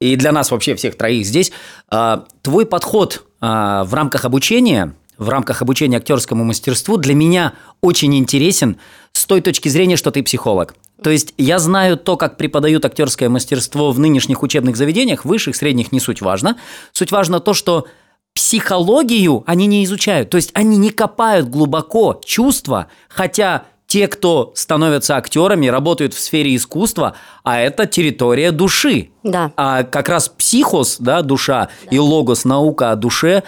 и 0.00 0.16
для 0.16 0.32
нас 0.32 0.50
вообще 0.50 0.74
всех 0.74 0.96
троих 0.96 1.26
здесь. 1.26 1.52
а, 1.88 2.24
Твой 2.42 2.66
подход 2.66 3.24
а, 3.40 3.84
в 3.84 3.94
рамках 3.94 4.24
обучения, 4.24 4.94
в 5.18 5.28
рамках 5.28 5.62
обучения 5.62 5.98
актерскому 5.98 6.44
мастерству 6.44 6.96
для 6.96 7.14
меня 7.14 7.54
очень 7.80 8.14
интересен 8.16 8.78
с 9.12 9.24
той 9.26 9.40
точки 9.40 9.68
зрения, 9.68 9.96
что 9.96 10.10
ты 10.10 10.22
психолог. 10.22 10.74
То 11.02 11.10
есть 11.10 11.34
я 11.38 11.58
знаю 11.58 11.96
то, 11.96 12.16
как 12.16 12.36
преподают 12.36 12.84
актерское 12.84 13.28
мастерство 13.28 13.92
в 13.92 13.98
нынешних 13.98 14.42
учебных 14.42 14.76
заведениях, 14.76 15.24
высших, 15.24 15.56
средних, 15.56 15.92
не 15.92 16.00
суть 16.00 16.20
важно. 16.20 16.56
Суть 16.92 17.12
важно 17.12 17.40
то, 17.40 17.54
что 17.54 17.86
психологию 18.34 19.44
они 19.46 19.66
не 19.66 19.84
изучают. 19.84 20.30
То 20.30 20.36
есть 20.36 20.50
они 20.54 20.76
не 20.76 20.90
копают 20.90 21.48
глубоко 21.48 22.20
чувства, 22.24 22.88
хотя 23.08 23.64
те, 23.94 24.08
кто 24.08 24.50
становятся 24.56 25.16
актерами, 25.16 25.68
работают 25.68 26.14
в 26.14 26.18
сфере 26.18 26.56
искусства, 26.56 27.14
а 27.44 27.60
это 27.60 27.86
территория 27.86 28.50
души. 28.50 29.10
Да. 29.22 29.52
А 29.56 29.84
как 29.84 30.08
раз 30.08 30.28
психос, 30.28 30.96
да, 30.98 31.22
душа, 31.22 31.68
и 31.92 32.00
логос, 32.00 32.44
наука 32.44 32.90
о 32.90 32.96
душе, 32.96 33.44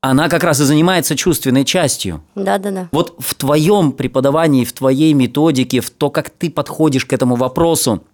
она 0.00 0.28
как 0.28 0.44
раз 0.44 0.60
и 0.60 0.64
занимается 0.64 1.16
чувственной 1.16 1.64
частью. 1.64 2.22
Да-да-да. 2.36 2.88
Вот 2.92 3.16
в 3.18 3.34
твоем 3.34 3.90
преподавании, 3.90 4.64
в 4.64 4.72
твоей 4.72 5.12
методике, 5.12 5.80
в 5.80 5.90
то, 5.90 6.08
как 6.08 6.30
ты 6.30 6.50
подходишь 6.50 7.04
к 7.04 7.12
этому 7.12 7.34
вопросу, 7.34 8.04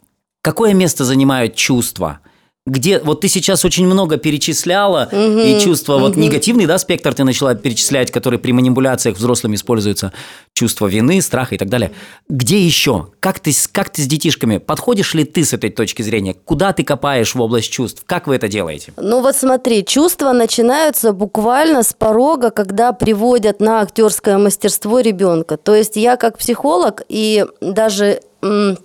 какое 0.41 0.73
место 0.73 1.05
занимают 1.05 1.57
чувства? 1.57 2.21
Где 2.67 2.99
вот 2.99 3.21
ты 3.21 3.29
сейчас 3.29 3.65
очень 3.65 3.87
много 3.87 4.17
перечисляла 4.17 5.09
и 5.13 5.59
чувства 5.61 5.99
вот 5.99 6.17
негативный, 6.17 6.67
да, 6.67 6.79
спектр 6.79 7.15
ты 7.15 7.23
начала 7.23 7.55
перечислять, 7.55 8.11
который 8.11 8.41
при 8.41 8.51
манипуляциях 8.53 9.17
взрослыми 9.17 9.55
используется, 9.55 10.13
чувство 10.53 10.87
вины, 10.89 11.23
страха 11.23 11.55
и 11.55 11.59
так 11.59 11.69
далее. 11.69 11.93
Где 12.29 12.59
еще? 12.61 13.09
Как 13.21 13.39
ты, 13.39 13.53
с- 13.53 13.69
как 13.69 13.91
ты 13.91 14.03
с 14.03 14.07
детишками? 14.07 14.59
Подходишь 14.59 15.15
ли 15.15 15.25
ты 15.25 15.45
с 15.45 15.53
этой 15.53 15.71
точки 15.71 16.03
зрения? 16.03 16.35
Куда 16.35 16.73
ты 16.73 16.83
копаешь 16.83 17.35
в 17.37 17.41
область 17.41 17.71
чувств? 17.71 18.03
Как 18.05 18.27
вы 18.27 18.35
это 18.35 18.49
делаете? 18.49 18.93
Ну 18.97 19.21
вот 19.23 19.37
смотри, 19.37 19.85
чувства 19.85 20.33
начинаются 20.33 21.13
буквально 21.13 21.85
с 21.85 21.93
порога, 21.93 22.51
когда 22.51 22.93
приводят 22.93 23.61
на 23.61 23.81
актерское 23.83 24.39
мастерство 24.39 24.99
ребенка. 25.01 25.57
То 25.57 25.75
есть 25.75 25.95
я 25.97 26.17
как 26.17 26.39
психолог 26.39 27.03
и 27.09 27.45
даже 27.61 28.21
м, 28.43 28.77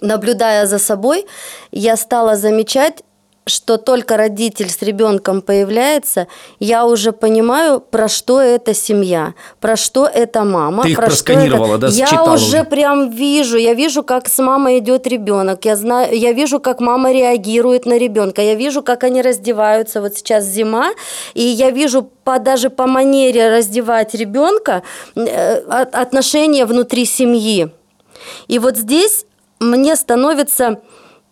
наблюдая 0.00 0.66
за 0.66 0.78
собой, 0.78 1.26
я 1.70 1.96
стала 1.96 2.36
замечать, 2.36 3.02
что 3.44 3.76
только 3.76 4.16
родитель 4.16 4.70
с 4.70 4.80
ребенком 4.82 5.42
появляется, 5.42 6.28
я 6.60 6.86
уже 6.86 7.10
понимаю, 7.10 7.80
про 7.80 8.06
что 8.06 8.40
эта 8.40 8.72
семья, 8.72 9.34
про 9.60 9.74
что 9.74 10.06
эта 10.06 10.44
мама. 10.44 10.84
Ты 10.84 10.90
их 10.90 10.96
про 10.96 11.06
что 11.10 11.24
просканировала, 11.24 11.76
это- 11.76 11.88
да, 11.88 11.92
Я 11.92 12.22
уже 12.22 12.44
уже? 12.58 12.64
прям 12.64 13.10
вижу, 13.10 13.56
я 13.58 13.74
вижу, 13.74 14.04
как 14.04 14.28
с 14.28 14.38
мамой 14.38 14.78
идет 14.78 15.08
ребенок, 15.08 15.64
я 15.64 15.74
знаю, 15.74 16.16
я 16.16 16.30
вижу, 16.30 16.60
как 16.60 16.78
мама 16.80 17.10
реагирует 17.12 17.84
на 17.84 17.98
ребенка, 17.98 18.42
я 18.42 18.54
вижу, 18.54 18.80
как 18.80 19.02
они 19.02 19.20
раздеваются. 19.22 20.00
Вот 20.00 20.14
сейчас 20.16 20.44
зима, 20.44 20.92
и 21.34 21.42
я 21.42 21.70
вижу 21.72 22.08
по, 22.22 22.38
даже 22.38 22.70
по 22.70 22.86
манере 22.86 23.50
раздевать 23.50 24.14
ребенка 24.14 24.84
э, 25.16 25.54
от- 25.68 25.96
отношения 25.96 26.64
внутри 26.64 27.04
семьи. 27.06 27.70
И 28.46 28.60
вот 28.60 28.76
здесь 28.76 29.26
мне 29.62 29.96
становится 29.96 30.82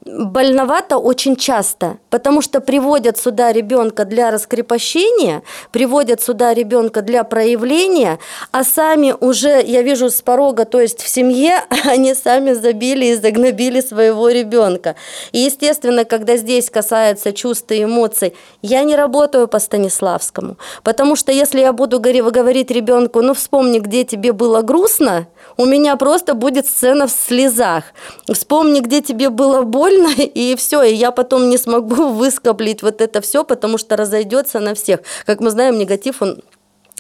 больновато 0.05 0.99
очень 0.99 1.37
часто, 1.37 1.99
потому 2.11 2.43
что 2.43 2.61
приводят 2.61 3.17
сюда 3.19 3.53
ребенка 3.53 4.05
для 4.05 4.31
раскрепощения, 4.31 5.43
приводят 5.71 6.21
сюда 6.21 6.53
ребенка 6.53 7.03
для 7.03 7.25
проявления, 7.25 8.19
а 8.51 8.65
сами 8.65 9.15
уже, 9.19 9.63
я 9.65 9.83
вижу 9.83 10.11
с 10.11 10.21
порога, 10.21 10.65
то 10.65 10.81
есть 10.81 11.01
в 11.01 11.09
семье, 11.09 11.65
они 11.85 12.15
сами 12.15 12.53
забили 12.53 13.07
и 13.07 13.15
загнобили 13.15 13.81
своего 13.81 14.29
ребенка. 14.29 14.97
И, 15.33 15.39
естественно, 15.39 16.05
когда 16.05 16.37
здесь 16.37 16.69
касается 16.69 17.33
чувств 17.33 17.71
и 17.71 17.85
эмоций, 17.85 18.35
я 18.63 18.83
не 18.83 18.97
работаю 18.97 19.49
по 19.49 19.59
Станиславскому, 19.59 20.57
потому 20.83 21.17
что 21.17 21.33
если 21.33 21.61
я 21.61 21.73
буду 21.73 22.01
говори- 22.01 22.29
говорить 22.31 22.71
ребенку, 22.71 23.23
ну 23.23 23.35
вспомни, 23.35 23.79
где 23.79 24.05
тебе 24.05 24.33
было 24.33 24.63
грустно, 24.63 25.29
у 25.57 25.65
меня 25.65 25.97
просто 25.97 26.35
будет 26.35 26.67
сцена 26.67 27.07
в 27.07 27.11
слезах. 27.11 27.85
Вспомни, 28.33 28.81
где 28.81 29.01
тебе 29.01 29.31
было 29.31 29.63
больно, 29.63 30.11
и 30.17 30.57
все, 30.57 30.83
и 30.83 30.95
я 30.95 31.11
потом 31.11 31.49
не 31.49 31.59
смогу 31.59 32.00
выскоблить 32.15 32.83
вот 32.83 33.01
это 33.01 33.21
все, 33.21 33.45
потому 33.45 33.79
что 33.79 33.97
разойдется 33.97 34.61
на 34.61 34.75
всех. 34.75 35.01
Как 35.27 35.41
мы 35.41 35.51
знаем, 35.51 35.79
негатив, 35.79 36.23
он 36.23 36.43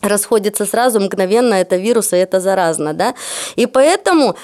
расходится 0.02 0.64
сразу, 0.66 1.00
мгновенно, 1.00 1.54
это 1.54 1.76
вирус, 1.76 2.12
и 2.12 2.16
это 2.16 2.40
заразно, 2.40 2.94
да. 2.94 3.14
И 3.56 3.66
поэтому 3.66 4.34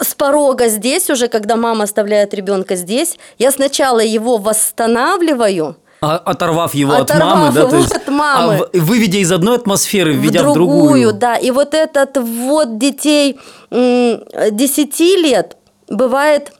с 0.00 0.14
порога 0.14 0.68
здесь 0.68 1.08
уже, 1.10 1.28
когда 1.28 1.56
мама 1.56 1.84
оставляет 1.84 2.34
ребенка 2.34 2.76
здесь, 2.76 3.16
я 3.38 3.50
сначала 3.50 4.00
его 4.00 4.36
восстанавливаю, 4.38 5.76
А- 6.02 6.16
оторвав 6.18 6.74
его 6.74 6.92
Оторвав 6.92 7.32
от 7.32 7.38
мамы, 7.38 7.52
да, 7.54 7.66
то 7.68 7.76
есть, 7.76 7.92
от 7.92 8.08
мамы. 8.08 8.54
а 8.74 8.78
выведя 8.78 9.18
из 9.18 9.32
одной 9.32 9.56
атмосферы, 9.56 10.12
введя 10.12 10.42
в 10.42 10.50
в 10.50 10.54
другую, 10.54 10.80
другую. 10.82 11.12
да. 11.14 11.36
И 11.36 11.50
вот 11.50 11.72
этот 11.72 12.16
ввод 12.18 12.78
детей 12.78 13.38
м, 13.70 14.22
10 14.50 15.00
лет 15.16 15.56
бывает 15.88 16.52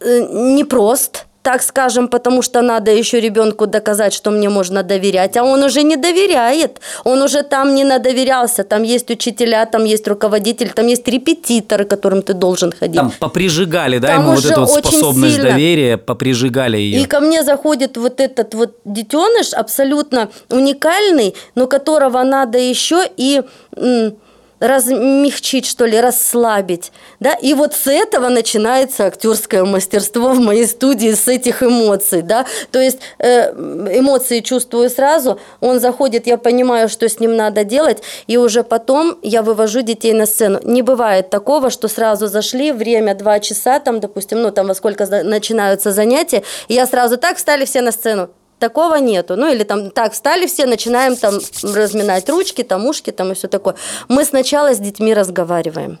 э, 0.00 0.20
непрост, 0.30 1.26
так 1.42 1.62
скажем, 1.62 2.08
потому 2.08 2.42
что 2.42 2.60
надо 2.62 2.90
еще 2.90 3.20
ребенку 3.20 3.66
доказать, 3.66 4.12
что 4.12 4.30
мне 4.30 4.48
можно 4.50 4.82
доверять, 4.82 5.36
а 5.36 5.42
он 5.44 5.62
уже 5.62 5.82
не 5.82 5.96
доверяет, 5.96 6.80
он 7.04 7.22
уже 7.22 7.42
там 7.42 7.74
не 7.74 7.84
надоверялся, 7.84 8.62
там 8.62 8.82
есть 8.82 9.10
учителя, 9.10 9.64
там 9.66 9.84
есть 9.84 10.06
руководитель, 10.06 10.68
там 10.70 10.86
есть 10.86 11.08
репетитор, 11.08 11.84
которым 11.84 12.20
ты 12.22 12.34
должен 12.34 12.72
ходить. 12.72 12.96
Там 12.96 13.10
поприжигали, 13.18 13.98
да, 13.98 14.08
Там 14.08 14.22
ему 14.22 14.34
вот 14.34 14.44
эту 14.44 14.60
вот 14.66 14.84
способность 14.84 15.36
сильно. 15.36 15.50
доверия, 15.50 15.96
поприжигали 15.96 16.76
ее. 16.76 17.00
И 17.02 17.06
ко 17.06 17.20
мне 17.20 17.42
заходит 17.42 17.96
вот 17.96 18.20
этот 18.20 18.54
вот 18.54 18.76
детеныш, 18.84 19.54
абсолютно 19.54 20.28
уникальный, 20.50 21.34
но 21.54 21.66
которого 21.66 22.22
надо 22.22 22.58
еще 22.58 23.02
и 23.16 23.42
м, 23.76 24.14
размягчить, 24.60 25.66
что 25.66 25.86
ли, 25.86 25.98
расслабить. 26.00 26.92
Да? 27.18 27.32
И 27.32 27.54
вот 27.54 27.74
с 27.74 27.86
этого 27.86 28.28
начинается 28.28 29.06
актерское 29.06 29.64
мастерство 29.64 30.32
в 30.32 30.40
моей 30.40 30.66
студии, 30.66 31.12
с 31.12 31.26
этих 31.28 31.62
эмоций. 31.62 32.22
Да? 32.22 32.46
То 32.70 32.78
есть 32.78 32.98
э, 33.18 33.50
эмоции 33.50 34.40
чувствую 34.40 34.90
сразу, 34.90 35.40
он 35.60 35.80
заходит, 35.80 36.26
я 36.26 36.36
понимаю, 36.36 36.88
что 36.88 37.08
с 37.08 37.18
ним 37.20 37.36
надо 37.36 37.64
делать, 37.64 38.02
и 38.26 38.36
уже 38.36 38.62
потом 38.62 39.18
я 39.22 39.42
вывожу 39.42 39.80
детей 39.80 40.12
на 40.12 40.26
сцену. 40.26 40.60
Не 40.62 40.82
бывает 40.82 41.30
такого, 41.30 41.70
что 41.70 41.88
сразу 41.88 42.26
зашли, 42.26 42.72
время 42.72 43.14
два 43.14 43.40
часа, 43.40 43.80
там, 43.80 44.00
допустим, 44.00 44.42
ну, 44.42 44.50
там, 44.50 44.66
во 44.66 44.74
сколько 44.74 45.06
начинаются 45.22 45.92
занятия, 45.92 46.42
и 46.68 46.74
я 46.74 46.86
сразу 46.86 47.16
так, 47.16 47.38
встали 47.38 47.64
все 47.64 47.80
на 47.80 47.92
сцену. 47.92 48.28
Такого 48.60 48.96
нету. 48.96 49.36
Ну, 49.36 49.50
или 49.50 49.64
там 49.64 49.90
так, 49.90 50.12
встали 50.12 50.46
все, 50.46 50.66
начинаем 50.66 51.16
там 51.16 51.38
разминать 51.62 52.28
ручки, 52.28 52.62
там 52.62 52.86
ушки, 52.86 53.10
там 53.10 53.32
и 53.32 53.34
все 53.34 53.48
такое. 53.48 53.74
Мы 54.08 54.24
сначала 54.24 54.74
с 54.74 54.78
детьми 54.78 55.14
разговариваем. 55.14 55.98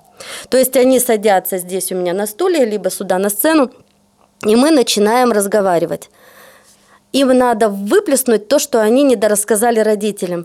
То 0.50 0.58
есть 0.58 0.76
они 0.76 1.00
садятся 1.00 1.56
здесь 1.56 1.90
у 1.90 1.94
меня 1.94 2.12
на 2.12 2.26
стуле, 2.26 2.66
либо 2.66 2.90
сюда 2.90 3.18
на 3.18 3.30
сцену, 3.30 3.70
и 4.46 4.54
мы 4.56 4.70
начинаем 4.70 5.32
разговаривать. 5.32 6.10
Им 7.12 7.28
надо 7.28 7.70
выплеснуть 7.70 8.48
то, 8.48 8.58
что 8.58 8.82
они 8.82 9.04
недорассказали 9.04 9.80
родителям. 9.80 10.44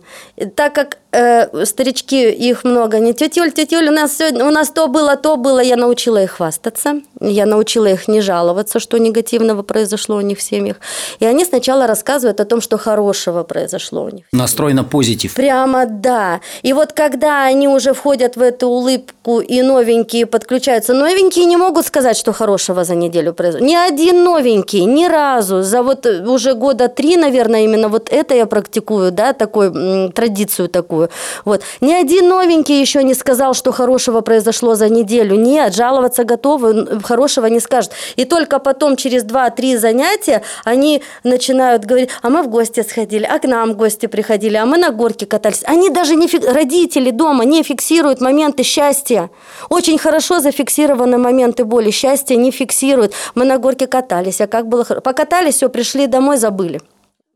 Так 0.56 0.74
как 0.74 0.98
э, 1.16 1.66
старички, 1.66 2.30
их 2.30 2.64
много, 2.64 3.00
не 3.00 3.14
тетя 3.14 3.42
Юль, 3.42 3.52
тетя 3.52 3.78
Юль, 3.78 3.90
у 3.90 3.92
нас, 3.92 4.18
сегодня, 4.18 4.46
у 4.46 4.52
нас 4.52 4.70
то 4.70 4.88
было, 4.88 5.16
то 5.16 5.38
было, 5.38 5.60
я 5.60 5.76
научила 5.76 6.22
их 6.22 6.32
хвастаться, 6.32 7.02
я 7.22 7.46
научила 7.46 7.88
их 7.88 8.08
не 8.08 8.22
жаловаться, 8.22 8.80
что 8.80 8.98
негативного 8.98 9.64
произошло 9.64 10.18
у 10.18 10.22
них 10.22 10.38
в 10.38 10.42
семьях. 10.42 10.78
И 11.20 11.26
они 11.26 11.46
сначала 11.46 11.88
рассказывают 11.88 12.40
о 12.40 12.46
том, 12.46 12.62
что 12.62 12.78
хорошего 12.78 13.44
произошло 13.44 14.04
у 14.04 14.10
них. 14.10 14.26
Настрой 14.32 14.74
на 14.74 14.84
позитив. 14.84 15.34
Прямо 15.34 15.86
да. 15.86 16.42
И 16.64 16.74
вот 16.74 16.94
когда 16.94 17.46
они 17.46 17.68
уже 17.68 17.94
входят 17.94 18.36
в 18.36 18.42
эту 18.42 18.68
улыбку 18.68 19.40
и 19.40 19.62
новенькие 19.62 20.26
подключаются, 20.26 20.94
новенькие 20.94 21.46
не 21.46 21.58
могут 21.58 21.86
сказать, 21.86 22.18
что 22.18 22.34
хорошего 22.34 22.84
за 22.84 22.96
неделю 22.96 23.34
произошло. 23.34 23.66
Ни 23.66 23.76
один 23.76 24.24
новенький, 24.24 24.86
ни 24.86 25.06
разу. 25.06 25.62
За 25.62 25.82
вот 25.82 26.06
э, 26.06 26.26
уже 26.26 26.54
года 26.54 26.88
три, 26.88 27.18
наверное, 27.18 27.64
именно 27.64 27.90
вот 27.90 28.10
это 28.12 28.36
я 28.36 28.46
практикую, 28.46 29.12
да, 29.12 29.34
такой, 29.34 29.68
м, 29.68 30.12
традицию 30.12 30.70
такую. 30.70 31.05
Вот. 31.46 31.62
Ни 31.82 31.94
один 31.94 32.30
новенький 32.30 32.80
еще 32.80 33.04
не 33.04 33.14
сказал, 33.14 33.54
что 33.54 33.72
хорошего 33.72 34.22
произошло 34.22 34.76
за 34.76 34.90
неделю. 34.90 35.36
Нет, 35.36 35.76
жаловаться 35.76 36.24
готовы, 36.24 37.02
хорошего 37.04 37.46
не 37.48 37.60
скажет. 37.60 37.92
И 38.16 38.26
только 38.26 38.60
потом, 38.60 38.96
через 38.96 39.24
два-три 39.24 39.78
занятия, 39.78 40.42
они 40.64 41.02
начинают 41.24 41.86
говорить, 41.86 42.10
а 42.22 42.30
мы 42.30 42.44
в 42.44 42.50
гости 42.50 42.82
сходили, 42.82 43.26
а 43.26 43.40
к 43.40 43.46
нам 43.46 43.74
гости 43.74 44.06
приходили, 44.08 44.56
а 44.56 44.66
мы 44.66 44.78
на 44.78 44.92
горке 44.92 45.26
катались. 45.26 45.64
Они 45.66 45.90
даже 45.90 46.16
не 46.16 46.28
фик- 46.28 46.52
родители 46.52 47.12
дома 47.12 47.46
не 47.46 47.64
фиксируют 47.64 48.22
моменты 48.22 48.64
счастья. 48.64 49.30
Очень 49.70 49.98
хорошо 49.98 50.40
зафиксированы 50.40 51.18
моменты 51.18 51.66
боли. 51.66 51.92
Счастья 51.92 52.36
не 52.36 52.52
фиксируют. 52.52 53.14
Мы 53.36 53.46
на 53.46 53.58
горке 53.58 53.88
катались, 53.88 54.42
а 54.42 54.48
как 54.48 54.68
было. 54.68 54.84
Покатались, 54.84 55.56
все, 55.56 55.70
пришли 55.70 56.08
домой, 56.08 56.38
забыли. 56.38 56.82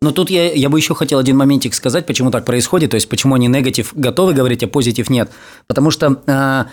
Но 0.01 0.11
тут 0.11 0.29
я, 0.29 0.53
я 0.53 0.69
бы 0.69 0.79
еще 0.79 0.95
хотел 0.95 1.19
один 1.19 1.35
моментик 1.35 1.73
сказать, 1.73 2.05
почему 2.05 2.31
так 2.31 2.45
происходит, 2.45 2.91
то 2.91 2.95
есть 2.95 3.09
почему 3.09 3.35
они 3.35 3.47
негатив 3.47 3.91
готовы 3.93 4.33
говорить, 4.33 4.63
а 4.63 4.67
позитив 4.67 5.09
нет. 5.09 5.29
Потому 5.67 5.91
что 5.91 6.21
а, 6.25 6.67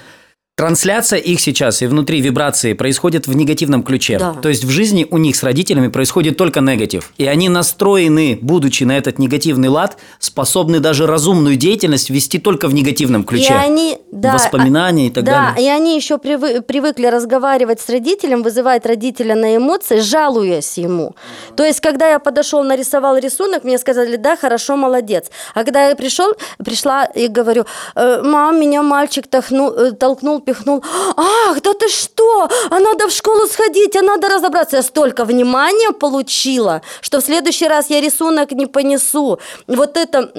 трансляция 0.57 1.19
их 1.19 1.39
сейчас 1.41 1.83
и 1.83 1.87
внутри 1.87 2.23
вибрации 2.23 2.73
происходит 2.73 3.27
в 3.27 3.37
негативном 3.37 3.83
ключе. 3.83 4.19
Да. 4.19 4.33
То 4.41 4.49
есть 4.49 4.65
в 4.65 4.71
жизни 4.71 5.07
у 5.11 5.19
них 5.19 5.37
с 5.37 5.43
родителями 5.43 5.89
происходит 5.89 6.39
только 6.39 6.61
негатив. 6.61 7.13
И 7.19 7.27
они 7.27 7.51
настроены, 7.51 8.39
будучи 8.41 8.85
на 8.85 8.97
этот 8.97 9.19
негативный 9.19 9.69
лад, 9.69 9.99
способны 10.19 10.81
даже 10.81 11.07
разумную 11.07 11.57
деятельность 11.57 12.09
вести 12.09 12.39
только 12.39 12.69
в 12.69 12.75
негативном 12.75 13.25
ключе. 13.25 13.53
И 13.53 13.53
они, 13.53 13.99
да, 14.11 14.33
Воспоминания 14.33 15.09
и 15.09 15.11
так 15.11 15.25
да, 15.25 15.51
далее. 15.53 15.67
и 15.67 15.69
они 15.69 15.95
еще 15.95 16.15
привы- 16.15 16.63
привыкли 16.63 17.07
разговаривать 17.07 17.81
с 17.83 17.91
родителем, 17.91 18.43
вызывать 18.43 18.87
родителя 18.87 19.35
на 19.35 19.57
эмоции, 19.57 20.01
жалуясь 20.01 20.79
ему. 20.79 21.15
То 21.55 21.65
есть, 21.67 21.81
когда 21.81 22.09
я 22.09 22.19
подошел, 22.19 22.65
нарисовал 22.65 23.19
рисунок, 23.19 23.65
мне 23.65 23.77
сказали, 23.77 24.17
да, 24.17 24.39
хорошо, 24.39 24.77
молодец. 24.77 25.27
А 25.55 25.65
когда 25.65 25.89
я 25.91 25.97
пришел, 25.97 26.33
пришла 26.65 27.05
и 27.05 27.29
говорю, 27.29 27.67
«Э, 27.95 28.23
мам, 28.23 28.59
меня 28.59 28.83
мальчик 28.83 29.27
тохну- 29.27 29.75
э, 29.77 29.93
толкнул, 29.93 30.46
пихнул. 30.47 30.83
Ах, 31.17 31.61
да 31.61 31.75
ты 31.75 31.89
что? 31.89 32.49
А 32.71 32.79
надо 32.79 33.09
в 33.09 33.11
школу 33.11 33.47
сходить, 33.47 33.97
а 33.97 34.03
надо 34.03 34.29
разобраться. 34.29 34.77
Я 34.77 34.83
столько 34.83 35.25
внимания 35.25 35.93
получила, 35.93 36.81
что 37.01 37.21
в 37.21 37.25
следующий 37.25 37.69
раз 37.69 37.91
я 37.91 38.01
рисунок 38.01 38.53
не 38.53 38.67
понесу. 38.67 39.39
Вот 39.67 39.97
это... 39.97 40.33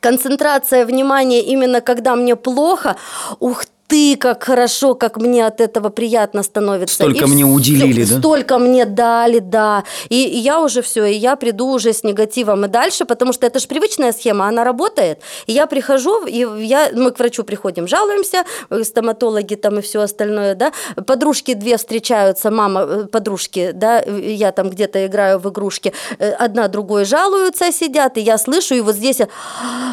концентрация 0.00 0.84
внимания 0.84 1.40
именно 1.40 1.80
когда 1.80 2.14
мне 2.14 2.36
плохо, 2.36 2.96
ух 3.40 3.64
ты, 3.86 4.16
как 4.16 4.44
хорошо, 4.44 4.94
как 4.94 5.18
мне 5.18 5.46
от 5.46 5.60
этого 5.60 5.90
приятно 5.90 6.42
становится. 6.42 6.94
Столько 6.94 7.24
И 7.24 7.28
мне 7.28 7.44
уделили, 7.44 8.04
да? 8.04 8.18
Столько 8.18 8.58
мне 8.58 8.86
дали, 8.86 9.38
да. 9.38 9.84
И, 10.08 10.24
и 10.24 10.38
я 10.38 10.60
уже 10.60 10.82
все, 10.82 11.04
и 11.04 11.14
я 11.14 11.36
приду 11.36 11.68
уже 11.68 11.92
с 11.92 12.02
негативом 12.02 12.64
и 12.64 12.68
дальше, 12.68 13.04
потому 13.04 13.32
что 13.32 13.46
это 13.46 13.58
же 13.58 13.68
привычная 13.68 14.12
схема, 14.12 14.48
она 14.48 14.64
работает. 14.64 15.20
И 15.46 15.52
я 15.52 15.66
прихожу, 15.66 16.24
и 16.26 16.46
я, 16.64 16.90
мы 16.94 17.10
к 17.10 17.18
врачу 17.18 17.44
приходим, 17.44 17.86
жалуемся, 17.86 18.44
э, 18.70 18.84
стоматологи 18.84 19.54
там 19.54 19.78
и 19.78 19.82
все 19.82 20.00
остальное, 20.00 20.54
да. 20.54 20.72
Подружки 21.06 21.54
две 21.54 21.76
встречаются, 21.76 22.50
мама, 22.50 22.80
э, 22.80 23.04
подружки, 23.04 23.72
да, 23.74 24.00
я 24.00 24.52
там 24.52 24.70
где-то 24.70 25.06
играю 25.06 25.38
в 25.38 25.48
игрушки, 25.50 25.92
э, 26.18 26.30
одна 26.32 26.68
другой 26.68 27.04
жалуются, 27.04 27.70
сидят, 27.70 28.16
и 28.16 28.20
я 28.20 28.38
слышу, 28.38 28.74
и 28.74 28.80
вот 28.80 28.94
здесь 28.94 29.20
э, 29.20 29.28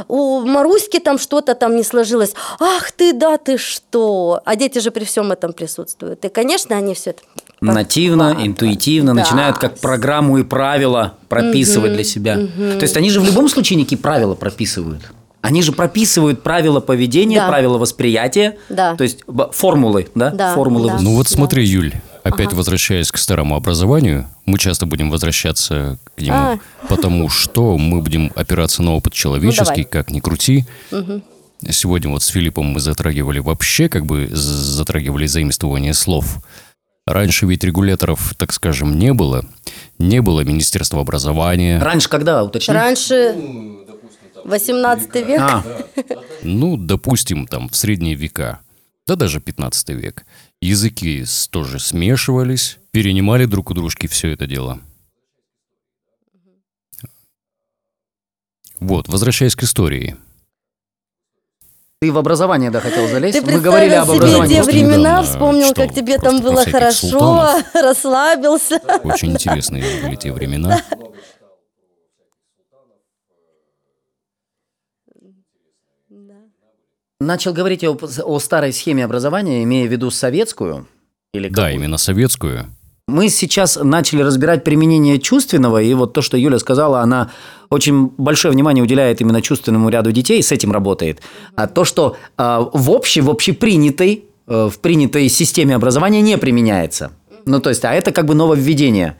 у 0.08 0.42
Маруськи 0.42 1.00
там 1.00 1.18
что-то 1.20 1.56
там 1.56 1.76
не 1.76 1.84
сложилось. 1.84 2.34
Ах 2.60 2.92
ты, 2.92 3.14
да 3.14 3.38
ты 3.38 3.58
что? 3.58 3.91
А 3.96 4.56
дети 4.56 4.80
же 4.80 4.92
при 4.92 5.04
всем 5.06 5.32
этом 5.32 5.54
присутствуют. 5.54 6.24
И, 6.26 6.30
конечно, 6.30 6.76
они 6.78 6.94
все 6.94 7.12
это... 7.12 7.22
Нативно, 7.60 8.26
подхватывают. 8.30 8.48
интуитивно 8.48 9.14
Да. 9.14 9.22
начинают 9.22 9.58
как 9.58 9.80
программу 9.80 10.40
и 10.40 10.44
правила 10.44 11.14
прописывать 11.30 11.94
для 11.94 12.04
себя. 12.04 12.36
То 12.36 12.82
есть 12.82 12.98
они 12.98 13.10
же 13.10 13.22
в 13.22 13.26
любом 13.26 13.50
случае 13.50 13.78
некие 13.78 13.98
правила 13.98 14.34
прописывают. 14.36 15.02
Они 15.42 15.62
же 15.64 15.72
прописывают 15.72 16.44
правила 16.44 16.80
поведения, 16.80 17.40
Да. 17.40 17.48
правила 17.48 17.78
восприятия, 17.80 18.58
Да. 18.70 18.96
то 18.96 19.04
есть 19.04 19.20
формулы, 19.54 20.08
да, 20.16 20.30
Да, 20.30 20.54
формулы. 20.56 20.90
да. 20.90 21.00
Ну 21.00 21.16
вот 21.16 21.28
Да. 21.28 21.34
смотри, 21.36 21.66
Юль, 21.66 21.94
опять 22.24 22.54
возвращаясь 22.54 23.12
к 23.12 23.18
старому 23.18 23.56
образованию, 23.56 24.28
мы 24.46 24.60
часто 24.60 24.86
будем 24.86 25.10
возвращаться 25.10 25.98
к 26.16 26.22
нему, 26.22 26.36
А. 26.38 26.60
потому 26.88 27.28
что 27.30 27.76
мы 27.78 28.02
будем 28.02 28.32
опираться 28.36 28.84
на 28.84 28.94
опыт 28.96 29.14
человеческий, 29.14 29.62
Ну, 29.62 29.66
давай. 29.66 29.84
как 29.86 30.12
ни 30.12 30.20
крути. 30.20 30.66
Сегодня 31.70 32.10
вот 32.10 32.24
с 32.24 32.28
Филиппом 32.28 32.68
мы 32.68 32.80
затрагивали 32.80 33.40
вообще, 33.40 33.88
как 33.88 34.06
бы 34.06 34.28
затрагивали 34.32 35.28
заимствование 35.28 35.94
слов. 35.94 36.44
Раньше 37.06 37.46
ведь 37.46 37.64
регуляторов, 37.64 38.34
так 38.38 38.54
скажем, 38.54 38.98
не 38.98 39.14
было. 39.14 39.46
Не 39.98 40.22
было 40.22 40.42
Министерства 40.42 41.02
образования. 41.02 41.80
Раньше 41.82 42.10
когда, 42.10 42.44
уточни? 42.44 42.74
Раньше 42.74 43.36
18 44.44 45.16
век. 45.16 45.42
А, 45.42 45.64
Ну, 46.44 46.78
допустим, 46.78 47.48
там 47.48 47.70
в 47.70 47.76
средние 47.76 48.16
века, 48.16 48.60
да 49.06 49.16
даже 49.16 49.40
15 49.40 49.90
век, 49.90 50.26
языки 50.62 51.24
тоже 51.50 51.80
смешивались, 51.80 52.80
перенимали 52.92 53.46
друг 53.46 53.70
у 53.72 53.74
дружки 53.74 54.08
все 54.08 54.30
это 54.30 54.48
дело. 54.48 54.80
Вот, 58.80 59.08
возвращаясь 59.08 59.56
к 59.56 59.64
истории. 59.64 60.18
Ты 62.02 62.12
в 62.12 62.18
образование, 62.18 62.72
да, 62.72 62.80
хотел 62.80 63.08
залезть? 63.08 63.40
Ты 63.40 63.46
Мы 63.52 63.62
говорили 63.62 63.94
об 63.94 64.08
себе 64.08 64.16
образовании. 64.18 64.50
те 64.50 64.56
Просто 64.64 64.72
времена, 64.72 64.98
недавно, 64.98 65.24
вспомнил, 65.24 65.66
что, 65.68 65.76
как 65.76 65.94
тебе 65.94 66.18
просто 66.18 66.30
там 66.32 66.42
про 66.42 66.50
было 66.50 66.62
всяких 66.62 66.72
хорошо, 66.80 67.08
султанов. 67.10 67.66
расслабился. 67.76 68.82
Очень 69.04 69.32
интересные 69.34 69.84
были 70.04 70.16
те 70.16 70.32
времена. 70.32 70.82
Начал 77.20 77.54
говорить 77.54 77.84
о, 77.84 77.96
о 78.26 78.40
старой 78.40 78.74
схеме 78.74 79.06
образования, 79.06 79.64
имея 79.64 79.88
в 79.88 79.92
виду 79.92 80.10
советскую. 80.10 80.88
Или 81.34 81.50
Да, 81.50 81.64
какую? 81.64 81.76
именно 81.76 81.98
советскую. 81.98 82.66
Мы 83.12 83.30
сейчас 83.30 83.78
начали 83.82 84.22
разбирать 84.22 84.64
применение 84.64 85.20
чувственного, 85.20 85.82
и 85.82 85.94
вот 85.94 86.14
то, 86.14 86.22
что 86.22 86.38
Юля 86.38 86.60
сказала, 86.60 87.02
она 87.02 87.30
очень 87.70 88.12
большое 88.18 88.54
внимание 88.54 88.84
уделяет 88.84 89.22
именно 89.22 89.42
чувственному 89.42 89.90
ряду 89.90 90.12
детей, 90.12 90.42
с 90.42 90.52
этим 90.52 90.72
работает. 90.72 91.22
А 91.56 91.68
то, 91.68 91.84
что 91.84 92.16
а, 92.38 92.62
в 92.62 92.90
общей, 92.90 93.22
в 93.22 93.30
общепринятой, 93.30 94.26
э, 94.48 94.70
в 94.72 94.80
принятой 94.80 95.30
системе 95.30 95.76
образования 95.76 96.22
не 96.22 96.38
применяется. 96.38 97.12
Ну, 97.46 97.60
то 97.60 97.70
есть, 97.70 97.84
а 97.86 97.94
это 97.94 98.12
как 98.12 98.26
бы 98.26 98.36
нововведение. 98.36 99.18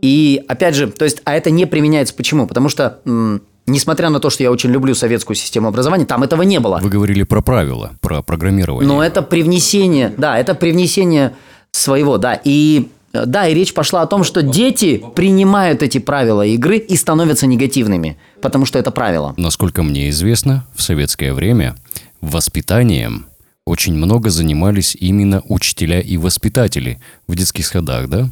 И, 0.00 0.42
опять 0.48 0.74
же, 0.74 0.88
то 0.88 1.04
есть, 1.04 1.22
а 1.24 1.34
это 1.34 1.50
не 1.50 1.66
применяется 1.66 2.14
почему? 2.14 2.46
Потому 2.46 2.68
что, 2.68 3.00
м, 3.06 3.42
несмотря 3.66 4.10
на 4.10 4.20
то, 4.20 4.30
что 4.30 4.42
я 4.42 4.50
очень 4.50 4.70
люблю 4.70 4.94
советскую 4.94 5.36
систему 5.36 5.68
образования, 5.68 6.04
там 6.04 6.22
этого 6.22 6.42
не 6.42 6.60
было. 6.60 6.78
Вы 6.82 6.90
говорили 6.90 7.22
про 7.22 7.40
правила, 7.42 7.92
про 8.00 8.22
программирование. 8.22 8.86
Но 8.86 9.02
это 9.02 9.22
привнесение, 9.22 10.12
да, 10.16 10.38
это 10.38 10.54
привнесение 10.54 11.34
своего, 11.72 12.18
да. 12.18 12.40
И 12.44 12.88
э, 12.88 12.94
да, 13.14 13.46
и 13.46 13.54
речь 13.54 13.72
пошла 13.72 14.02
о 14.02 14.06
том, 14.06 14.24
что 14.24 14.42
дети 14.42 15.02
принимают 15.14 15.82
эти 15.82 15.98
правила 15.98 16.44
игры 16.44 16.78
и 16.78 16.96
становятся 16.96 17.46
негативными, 17.46 18.18
потому 18.42 18.66
что 18.66 18.78
это 18.78 18.90
правило. 18.90 19.34
Насколько 19.36 19.82
мне 19.82 20.10
известно, 20.10 20.66
в 20.74 20.82
советское 20.82 21.32
время 21.32 21.76
воспитанием 22.20 23.26
очень 23.64 23.94
много 23.94 24.28
занимались 24.30 24.96
именно 24.98 25.42
учителя 25.48 26.00
и 26.00 26.16
воспитатели 26.16 27.00
в 27.26 27.36
детских 27.36 27.66
садах, 27.66 28.08
да? 28.08 28.28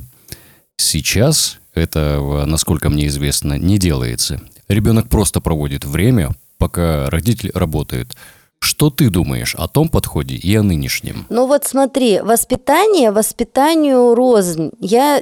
Сейчас 0.76 1.58
это, 1.74 2.44
насколько 2.46 2.90
мне 2.90 3.06
известно, 3.06 3.58
не 3.58 3.78
делается. 3.78 4.42
Ребенок 4.68 5.08
просто 5.08 5.40
проводит 5.40 5.84
время, 5.84 6.30
пока 6.58 7.08
родитель 7.08 7.50
работает. 7.54 8.14
Что 8.62 8.90
ты 8.90 9.10
думаешь 9.10 9.56
о 9.58 9.66
том 9.66 9.88
подходе 9.88 10.36
и 10.36 10.54
о 10.54 10.62
нынешнем? 10.62 11.26
Ну 11.30 11.46
вот 11.48 11.64
смотри, 11.64 12.20
воспитание 12.20 13.10
воспитанию 13.10 14.14
рознь. 14.14 14.70
Я 14.78 15.20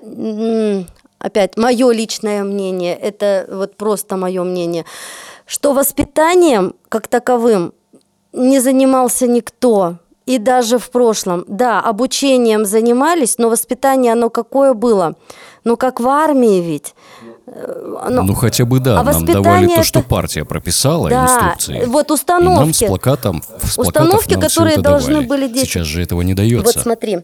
опять 1.19 1.57
мое 1.57 1.91
личное 1.91 2.45
мнение, 2.45 2.95
это 2.95 3.47
вот 3.51 3.77
просто 3.79 4.19
мое 4.19 4.45
мнение, 4.45 4.85
что 5.47 5.73
воспитанием 5.73 6.75
как 6.91 7.09
таковым 7.09 7.73
не 8.35 8.61
занимался 8.61 9.27
никто. 9.27 9.97
И 10.27 10.37
даже 10.37 10.79
в 10.79 10.91
прошлом, 10.91 11.47
да, 11.49 11.81
обучением 11.81 12.67
занимались, 12.67 13.39
но 13.39 13.49
воспитание 13.49 14.13
оно 14.13 14.29
какое 14.29 14.75
было? 14.75 15.17
Ну, 15.65 15.79
как 15.79 15.99
в 15.99 16.07
армии 16.07 16.61
ведь. 16.61 16.95
Э, 17.53 17.97
оно- 18.03 18.23
ну, 18.23 18.35
хотя 18.35 18.65
бы 18.65 18.79
да, 18.79 19.01
а 19.01 19.03
нам 19.03 19.25
давали 19.25 19.67
то, 19.75 19.83
что 19.83 20.03
партия 20.03 20.45
прописала, 20.45 21.11
Да, 21.11 21.25
инструкции. 21.25 21.85
вот 21.87 22.07
И 22.07 22.11
нам 22.13 22.17
с 22.17 22.21
установки. 22.21 22.87
плакатом, 22.87 23.43
с 23.63 23.77
Установки, 23.79 24.33
нам 24.35 24.41
которые 24.43 24.73
это 24.75 24.83
должны 24.83 25.11
давали. 25.15 25.27
были 25.27 25.49
дети- 25.49 25.67
Сейчас 25.67 25.87
же 25.87 26.03
этого 26.03 26.23
не 26.23 26.35
дается. 26.35 26.65
Вот 26.65 26.75
смотри, 26.77 27.21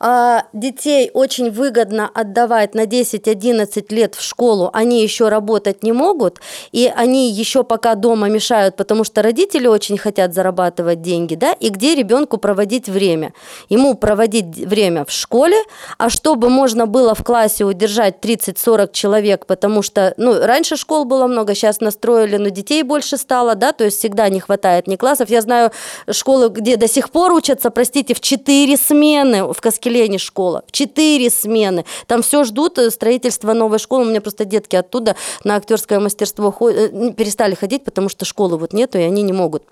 а, 0.00 0.42
детей 0.52 1.10
очень 1.14 1.50
выгодно 1.50 2.10
отдавать 2.12 2.74
на 2.74 2.86
10-11 2.86 3.92
лет 3.92 4.14
в 4.16 4.22
школу, 4.22 4.70
они 4.72 5.02
еще 5.02 5.28
работать 5.28 5.82
не 5.84 5.92
могут, 5.92 6.40
и 6.72 6.90
они 6.94 7.30
еще 7.30 7.62
пока 7.62 7.94
дома 7.94 8.28
мешают, 8.28 8.76
потому 8.76 9.04
что 9.04 9.22
родители 9.22 9.66
очень 9.68 9.96
хотят 9.98 10.34
зарабатывать 10.34 11.02
деньги, 11.02 11.34
да, 11.36 11.52
и 11.52 11.68
где 11.68 11.94
ребенку 11.94 12.38
проводить 12.38 12.88
время? 12.88 13.32
Ему 13.68 13.94
проводить 13.94 14.46
время 14.56 15.04
в 15.04 15.12
школе, 15.12 15.56
а 15.98 16.10
чтобы 16.10 16.48
можно 16.50 16.86
было 16.86 17.14
в 17.14 17.22
классе 17.22 17.64
удержать 17.64 18.20
30-40 18.20 18.92
человек, 18.92 19.46
потому 19.46 19.67
что, 19.82 20.14
ну, 20.16 20.38
раньше 20.38 20.76
школ 20.76 21.04
было 21.04 21.26
много, 21.26 21.54
сейчас 21.54 21.80
настроили, 21.80 22.36
но 22.36 22.48
детей 22.48 22.82
больше 22.82 23.16
стало, 23.16 23.54
да, 23.54 23.72
то 23.72 23.84
есть 23.84 23.98
всегда 23.98 24.28
не 24.28 24.40
хватает 24.40 24.86
ни 24.86 24.96
классов. 24.96 25.30
Я 25.30 25.40
знаю 25.40 25.70
школы, 26.10 26.48
где 26.48 26.76
до 26.76 26.88
сих 26.88 27.10
пор 27.10 27.32
учатся, 27.32 27.70
простите, 27.70 28.14
в 28.14 28.20
4 28.20 28.76
смены, 28.76 29.44
в 29.52 29.60
Каскелене 29.60 30.18
школа, 30.18 30.64
в 30.66 30.72
4 30.72 31.30
смены. 31.30 31.84
Там 32.06 32.22
все 32.22 32.44
ждут 32.44 32.78
э, 32.78 32.90
строительства 32.90 33.52
новой 33.52 33.78
школы. 33.78 34.04
У 34.04 34.08
меня 34.08 34.20
просто 34.20 34.44
детки 34.44 34.76
оттуда 34.76 35.16
на 35.44 35.56
актерское 35.56 36.00
мастерство 36.00 36.54
э, 36.68 37.12
перестали 37.12 37.54
ходить, 37.54 37.84
потому 37.84 38.08
что 38.08 38.24
школы 38.24 38.58
вот 38.58 38.72
нету, 38.72 38.98
и 38.98 39.02
они 39.02 39.22
не 39.22 39.32
могут 39.32 39.62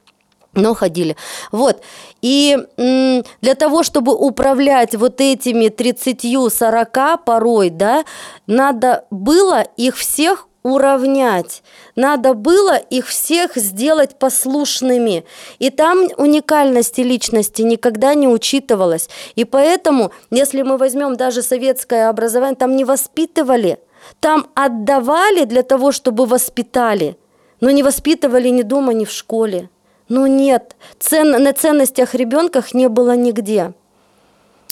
но 0.56 0.74
ходили. 0.74 1.16
Вот. 1.52 1.80
И 2.22 2.58
для 2.76 3.54
того, 3.54 3.82
чтобы 3.82 4.14
управлять 4.14 4.94
вот 4.94 5.20
этими 5.20 5.66
30-40 5.66 7.18
порой, 7.24 7.70
да, 7.70 8.04
надо 8.46 9.04
было 9.10 9.62
их 9.76 9.96
всех 9.96 10.48
уравнять. 10.62 11.62
Надо 11.94 12.34
было 12.34 12.74
их 12.76 13.06
всех 13.06 13.54
сделать 13.54 14.18
послушными. 14.18 15.24
И 15.60 15.70
там 15.70 16.08
уникальности 16.16 17.02
личности 17.02 17.62
никогда 17.62 18.14
не 18.14 18.26
учитывалось. 18.26 19.08
И 19.36 19.44
поэтому, 19.44 20.10
если 20.32 20.62
мы 20.62 20.76
возьмем 20.76 21.14
даже 21.14 21.42
советское 21.42 22.08
образование, 22.08 22.56
там 22.56 22.74
не 22.74 22.84
воспитывали, 22.84 23.78
там 24.18 24.48
отдавали 24.54 25.44
для 25.44 25.62
того, 25.62 25.92
чтобы 25.92 26.26
воспитали, 26.26 27.16
но 27.60 27.70
не 27.70 27.84
воспитывали 27.84 28.48
ни 28.48 28.62
дома, 28.62 28.92
ни 28.92 29.04
в 29.04 29.12
школе. 29.12 29.70
Ну 30.08 30.26
нет, 30.26 30.76
цен, 30.98 31.30
на 31.42 31.52
ценностях 31.52 32.14
ребенках 32.14 32.74
не 32.74 32.88
было 32.88 33.16
нигде. 33.16 33.72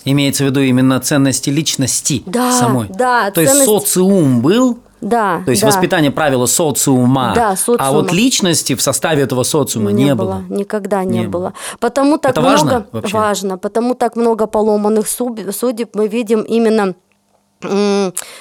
Имеется 0.05 0.44
в 0.44 0.47
виду 0.49 0.61
именно 0.61 1.01
ценности 1.01 1.51
личности 1.51 2.23
Да, 2.27 2.53
самой. 2.53 2.88
да, 2.90 3.31
То 3.31 3.40
есть 3.40 3.55
ценность- 3.55 3.66
социум 3.70 4.42
был, 4.42 4.79
Да, 5.01 5.40
то 5.44 5.51
есть 5.51 5.62
да. 5.62 5.68
воспитание 5.68 6.11
правила 6.11 6.44
социума. 6.47 7.33
Да, 7.35 7.51
А 7.51 7.57
социума. 7.57 7.90
вот 7.92 8.12
личности 8.12 8.75
в 8.75 8.83
составе 8.83 9.23
этого 9.23 9.42
социума 9.44 9.92
не, 9.92 10.14
было. 10.14 10.44
Никогда 10.51 11.05
не, 11.05 11.20
Не 11.20 11.27
было. 11.27 11.55
Потому 11.81 12.18
так 12.18 12.33
Это 12.33 12.42
много 12.42 12.53
важно 12.55 12.87
вообще? 12.92 13.16
важно, 13.16 13.59
потому 13.59 13.94
так 13.94 14.14
много 14.16 14.47
поломанных 14.47 15.09
суд- 15.09 15.40
судеб 15.55 15.90
мы 15.94 16.07
видим 16.07 16.42
именно 16.42 16.94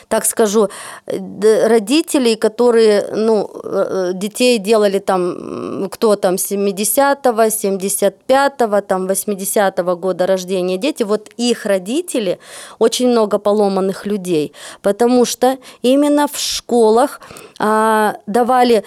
так 0.07 0.25
скажу, 0.25 0.69
родителей, 1.05 2.36
которые, 2.36 3.07
ну, 3.12 3.49
э, 3.63 4.12
детей 4.13 4.57
делали 4.57 4.99
там, 4.99 5.89
кто 5.89 6.15
там, 6.15 6.36
70-го, 6.36 7.43
75-го, 7.43 8.81
там, 8.81 9.07
80-го 9.07 9.95
года 9.95 10.27
рождения 10.27 10.77
дети, 10.77 11.03
вот 11.03 11.29
их 11.38 11.65
родители, 11.65 12.39
очень 12.79 13.09
много 13.09 13.39
поломанных 13.39 14.05
людей, 14.05 14.53
потому 14.81 15.25
что 15.25 15.57
именно 15.81 16.27
в 16.27 16.38
школах 16.38 17.21
а, 17.59 18.15
давали 18.27 18.83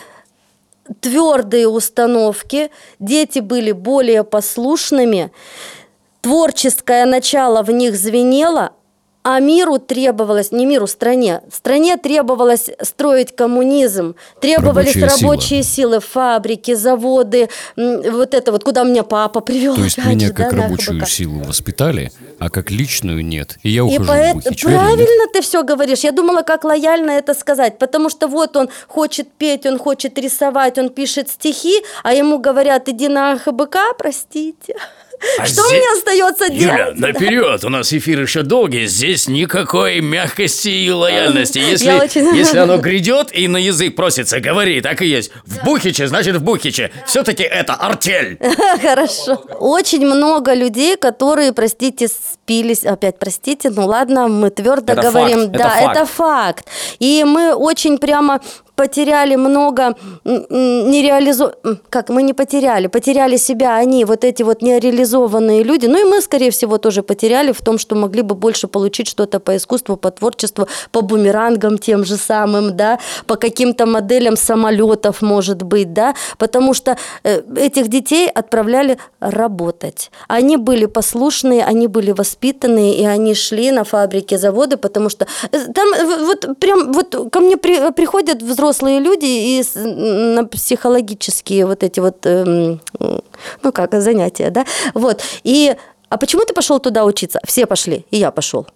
твердые 1.00 1.68
установки, 1.68 2.70
дети 2.98 3.40
были 3.40 3.72
более 3.72 4.24
послушными, 4.24 5.30
творческое 6.20 7.06
начало 7.06 7.62
в 7.62 7.70
них 7.70 7.96
звенело, 7.96 8.72
а 9.28 9.40
миру 9.40 9.78
требовалось, 9.80 10.52
не 10.52 10.66
миру, 10.66 10.86
стране, 10.86 11.40
стране 11.52 11.96
требовалось 11.96 12.70
строить 12.80 13.34
коммунизм, 13.34 14.14
требовались 14.40 14.94
Рабочая 14.94 15.26
рабочие 15.26 15.62
силы, 15.64 15.98
фабрики, 15.98 16.74
заводы, 16.74 17.48
вот 17.76 18.34
это 18.34 18.52
вот, 18.52 18.62
куда 18.62 18.84
меня 18.84 19.02
папа 19.02 19.40
привел. 19.40 19.74
То 19.74 19.82
есть 19.82 19.98
меня 19.98 20.28
же, 20.28 20.32
как 20.32 20.52
да, 20.52 20.62
рабочую 20.62 21.04
силу 21.06 21.42
воспитали, 21.42 22.12
а 22.38 22.50
как 22.50 22.70
личную 22.70 23.24
нет. 23.24 23.58
И 23.64 23.70
я 23.70 23.84
ухожу 23.84 24.04
и 24.04 24.06
поэт... 24.06 24.32
в 24.36 24.44
Бухич, 24.44 24.62
Правильно 24.62 25.26
ты 25.32 25.42
все 25.42 25.64
говоришь. 25.64 26.04
Я 26.04 26.12
думала, 26.12 26.42
как 26.42 26.62
лояльно 26.62 27.10
это 27.10 27.34
сказать, 27.34 27.78
потому 27.78 28.10
что 28.10 28.28
вот 28.28 28.56
он 28.56 28.68
хочет 28.86 29.32
петь, 29.32 29.66
он 29.66 29.78
хочет 29.78 30.16
рисовать, 30.18 30.78
он 30.78 30.88
пишет 30.88 31.30
стихи, 31.30 31.82
а 32.04 32.14
ему 32.14 32.38
говорят, 32.38 32.88
иди 32.88 33.08
на 33.08 33.32
АХБК, 33.32 33.76
простите. 33.98 34.76
А 35.38 35.46
Что 35.46 35.66
здесь... 35.66 35.78
мне 35.78 35.92
остается 35.92 36.48
делать? 36.48 36.78
Юля, 36.78 36.92
наперед, 36.94 37.64
у 37.64 37.68
нас 37.68 37.92
эфир 37.92 38.20
еще 38.20 38.42
долгий, 38.42 38.86
здесь 38.86 39.28
никакой 39.28 40.00
мягкости 40.00 40.68
и 40.68 40.90
лояльности. 40.90 41.58
Если, 41.58 41.90
очень... 41.90 42.34
если 42.36 42.58
оно 42.58 42.78
грядет 42.78 43.36
и 43.36 43.48
на 43.48 43.56
язык 43.56 43.96
просится, 43.96 44.40
говори, 44.40 44.80
так 44.80 45.02
и 45.02 45.06
есть. 45.06 45.30
В 45.44 45.64
Бухиче, 45.64 46.06
значит 46.06 46.36
в 46.36 46.42
Бухиче. 46.42 46.90
Все-таки 47.06 47.42
это 47.42 47.74
артель. 47.74 48.38
Хорошо. 48.82 49.42
Очень 49.58 50.06
много 50.06 50.54
людей, 50.54 50.96
которые, 50.96 51.52
простите, 51.52 52.08
спились, 52.08 52.84
опять 52.84 53.18
простите, 53.18 53.70
ну 53.70 53.86
ладно, 53.86 54.28
мы 54.28 54.50
твердо 54.50 54.92
это 54.92 55.02
говорим, 55.02 55.40
факт. 55.46 55.52
да, 55.52 55.78
это 55.78 55.84
факт. 55.84 55.96
это 55.96 56.06
факт. 56.06 56.66
И 56.98 57.24
мы 57.24 57.54
очень 57.54 57.98
прямо 57.98 58.40
потеряли 58.76 59.36
много 59.36 59.96
нереализо... 60.24 61.54
Как, 61.88 62.10
мы 62.10 62.22
не 62.22 62.34
потеряли, 62.34 62.86
потеряли 62.86 63.36
себя 63.36 63.76
они, 63.76 64.04
вот 64.04 64.22
эти 64.22 64.42
вот 64.42 64.62
нереализованные 64.62 65.62
люди. 65.62 65.86
Ну 65.86 65.98
и 65.98 66.04
мы, 66.04 66.20
скорее 66.20 66.50
всего, 66.50 66.78
тоже 66.78 67.02
потеряли 67.02 67.52
в 67.52 67.62
том, 67.62 67.78
что 67.78 67.96
могли 67.96 68.22
бы 68.22 68.34
больше 68.34 68.68
получить 68.68 69.08
что-то 69.08 69.40
по 69.40 69.56
искусству, 69.56 69.96
по 69.96 70.10
творчеству, 70.10 70.68
по 70.92 71.00
бумерангам 71.00 71.78
тем 71.78 72.04
же 72.04 72.16
самым, 72.16 72.76
да, 72.76 72.98
по 73.26 73.36
каким-то 73.36 73.86
моделям 73.86 74.36
самолетов, 74.36 75.22
может 75.22 75.62
быть, 75.62 75.92
да, 75.92 76.14
потому 76.38 76.74
что 76.74 76.96
э, 77.24 77.40
этих 77.56 77.88
детей 77.88 78.28
отправляли 78.28 78.98
работать. 79.20 80.10
Они 80.28 80.58
были 80.58 80.86
послушные, 80.86 81.64
они 81.64 81.86
были 81.86 82.12
воспитанные, 82.12 82.94
и 82.94 83.04
они 83.04 83.34
шли 83.34 83.70
на 83.70 83.84
фабрики, 83.84 84.36
заводы, 84.36 84.76
потому 84.76 85.08
что 85.08 85.26
э, 85.50 85.58
там 85.72 85.88
вот 86.26 86.58
прям 86.58 86.92
вот 86.92 87.30
ко 87.32 87.40
мне 87.40 87.56
при, 87.56 87.90
приходят 87.92 88.42
взрослые 88.42 88.65
взрослые 88.66 88.98
люди 89.00 89.26
и 89.26 89.64
на 90.34 90.44
психологические 90.44 91.66
вот 91.66 91.82
эти 91.82 92.00
вот, 92.00 92.26
эм, 92.26 92.80
ну 93.62 93.72
как, 93.72 93.94
занятия, 94.00 94.50
да, 94.50 94.64
вот. 94.94 95.22
И, 95.44 95.76
а 96.08 96.16
почему 96.18 96.44
ты 96.44 96.52
пошел 96.52 96.80
туда 96.80 97.04
учиться? 97.04 97.40
Все 97.46 97.66
пошли, 97.66 98.04
и 98.10 98.18
я 98.18 98.30
пошел. 98.30 98.66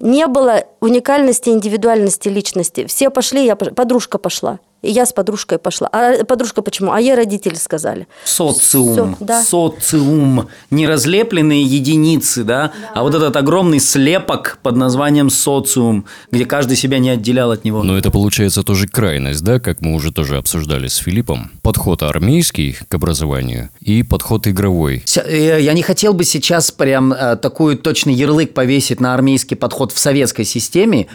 Не 0.00 0.26
было 0.26 0.64
уникальности, 0.80 1.50
индивидуальности 1.50 2.28
личности. 2.28 2.86
Все 2.86 3.10
пошли, 3.10 3.44
я 3.44 3.56
подружка 3.56 4.18
пошла. 4.18 4.58
И 4.82 4.90
я 4.90 5.06
с 5.06 5.12
подружкой 5.12 5.58
пошла. 5.58 5.88
А 5.92 6.24
подружка 6.24 6.62
почему? 6.62 6.92
А 6.92 7.00
ей 7.00 7.14
родители 7.14 7.54
сказали. 7.54 8.06
Социум. 8.24 9.14
Все, 9.16 9.24
да. 9.24 9.42
Социум. 9.42 10.48
Не 10.70 10.86
разлепленные 10.86 11.62
единицы, 11.62 12.44
да? 12.44 12.56
да? 12.56 12.72
А 12.94 13.02
вот 13.02 13.14
этот 13.14 13.36
огромный 13.36 13.80
слепок 13.80 14.58
под 14.62 14.76
названием 14.76 15.30
социум, 15.30 16.06
где 16.30 16.44
каждый 16.44 16.76
себя 16.76 16.98
не 16.98 17.10
отделял 17.10 17.50
от 17.50 17.64
него. 17.64 17.82
Но 17.82 17.96
это 17.96 18.10
получается 18.10 18.62
тоже 18.62 18.86
крайность, 18.86 19.42
да? 19.42 19.60
Как 19.60 19.80
мы 19.80 19.94
уже 19.94 20.12
тоже 20.12 20.36
обсуждали 20.36 20.88
с 20.88 20.96
Филиппом. 20.96 21.50
Подход 21.62 22.02
армейский 22.02 22.76
к 22.88 22.94
образованию 22.94 23.70
и 23.80 24.02
подход 24.02 24.46
игровой. 24.46 25.04
Э, 25.16 25.58
я 25.60 25.72
не 25.72 25.82
хотел 25.82 26.12
бы 26.12 26.24
сейчас 26.24 26.70
прям 26.70 27.12
э, 27.12 27.36
такой 27.36 27.76
точный 27.76 28.14
ярлык 28.14 28.54
повесить 28.54 29.00
на 29.00 29.14
армейский 29.14 29.56
подход 29.56 29.92
в 29.92 29.98
советской 29.98 30.44
системе 30.44 31.08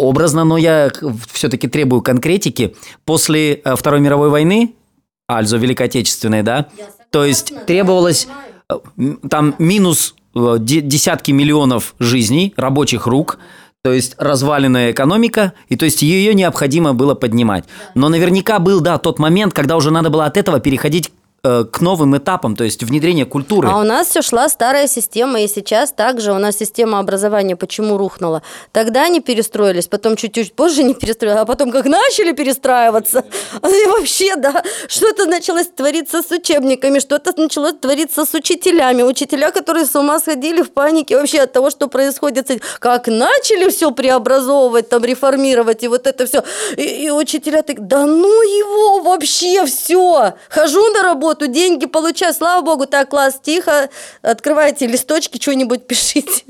образно, 0.00 0.44
но 0.44 0.56
я 0.56 0.90
все-таки 1.32 1.68
требую 1.68 2.02
конкретики. 2.02 2.74
После 3.04 3.54
э, 3.54 3.76
Второй 3.76 4.00
мировой 4.00 4.30
войны, 4.30 4.74
альзо 5.28 5.56
Великой 5.58 5.86
Отечественной, 5.86 6.42
да, 6.42 6.68
то 7.10 7.24
есть 7.24 7.52
требовалось 7.66 8.28
э, 8.68 8.74
там 9.28 9.54
минус 9.58 10.14
э, 10.34 10.56
десятки 10.58 11.32
миллионов 11.32 11.94
жизней, 11.98 12.54
рабочих 12.56 13.06
рук, 13.06 13.38
то 13.82 13.92
есть 13.92 14.14
разваленная 14.18 14.90
экономика, 14.90 15.54
и 15.68 15.76
то 15.76 15.86
есть 15.86 16.02
ее 16.02 16.34
необходимо 16.34 16.92
было 16.92 17.14
поднимать. 17.14 17.64
Но 17.94 18.08
наверняка 18.08 18.58
был, 18.58 18.80
да, 18.80 18.98
тот 18.98 19.18
момент, 19.18 19.54
когда 19.54 19.76
уже 19.76 19.90
надо 19.90 20.10
было 20.10 20.26
от 20.26 20.36
этого 20.36 20.60
переходить 20.60 21.10
к 21.42 21.80
новым 21.80 22.16
этапам, 22.18 22.54
то 22.54 22.64
есть 22.64 22.82
внедрение 22.82 23.24
культуры. 23.24 23.68
А 23.68 23.78
у 23.78 23.82
нас 23.82 24.08
все 24.08 24.20
шла 24.20 24.48
старая 24.50 24.86
система, 24.86 25.40
и 25.40 25.48
сейчас 25.48 25.90
также 25.90 26.32
у 26.32 26.38
нас 26.38 26.58
система 26.58 26.98
образования 26.98 27.56
почему 27.56 27.96
рухнула? 27.96 28.42
Тогда 28.72 29.04
они 29.04 29.20
перестроились, 29.20 29.86
потом 29.86 30.16
чуть-чуть 30.16 30.52
позже 30.54 30.82
не 30.82 30.92
перестроились, 30.92 31.40
а 31.40 31.46
потом 31.46 31.70
как 31.70 31.86
начали 31.86 32.32
перестраиваться, 32.32 33.24
и 33.54 33.86
вообще, 33.86 34.36
да, 34.36 34.62
что-то 34.86 35.24
началось 35.24 35.68
твориться 35.68 36.22
с 36.22 36.30
учебниками, 36.30 36.98
что-то 36.98 37.32
началось 37.40 37.74
твориться 37.80 38.26
с 38.26 38.34
учителями, 38.34 39.02
учителя, 39.02 39.50
которые 39.50 39.86
с 39.86 39.96
ума 39.96 40.20
сходили 40.20 40.60
в 40.60 40.70
панике 40.72 41.16
вообще 41.16 41.40
от 41.40 41.52
того, 41.52 41.70
что 41.70 41.88
происходит, 41.88 42.50
как 42.80 43.06
начали 43.06 43.70
все 43.70 43.92
преобразовывать, 43.92 44.90
там, 44.90 45.04
реформировать, 45.04 45.84
и 45.84 45.88
вот 45.88 46.06
это 46.06 46.26
все, 46.26 46.44
и, 46.76 47.06
и 47.06 47.10
учителя 47.10 47.62
так, 47.62 47.86
да 47.86 48.04
ну 48.04 48.42
его 48.42 49.02
вообще 49.02 49.64
все, 49.64 50.34
хожу 50.50 50.86
на 50.92 51.02
работу, 51.02 51.29
работу, 51.30 51.46
деньги 51.46 51.86
получаю, 51.86 52.34
слава 52.34 52.62
богу, 52.62 52.86
так, 52.86 53.10
класс, 53.10 53.40
тихо, 53.42 53.88
открывайте 54.22 54.86
листочки, 54.86 55.40
что-нибудь 55.40 55.86
пишите. 55.86 56.44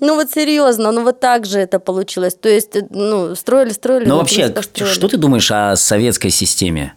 Ну 0.00 0.14
вот 0.14 0.30
серьезно, 0.30 0.92
ну 0.92 1.02
вот 1.02 1.20
так 1.20 1.44
же 1.44 1.58
это 1.58 1.80
получилось. 1.80 2.34
То 2.34 2.48
есть, 2.48 2.76
ну, 2.90 3.34
строили, 3.34 3.70
строили. 3.70 4.06
Ну 4.06 4.16
вообще, 4.16 4.54
что 4.72 5.08
ты 5.08 5.16
думаешь 5.16 5.50
о 5.50 5.76
советской 5.76 6.30
системе? 6.30 6.94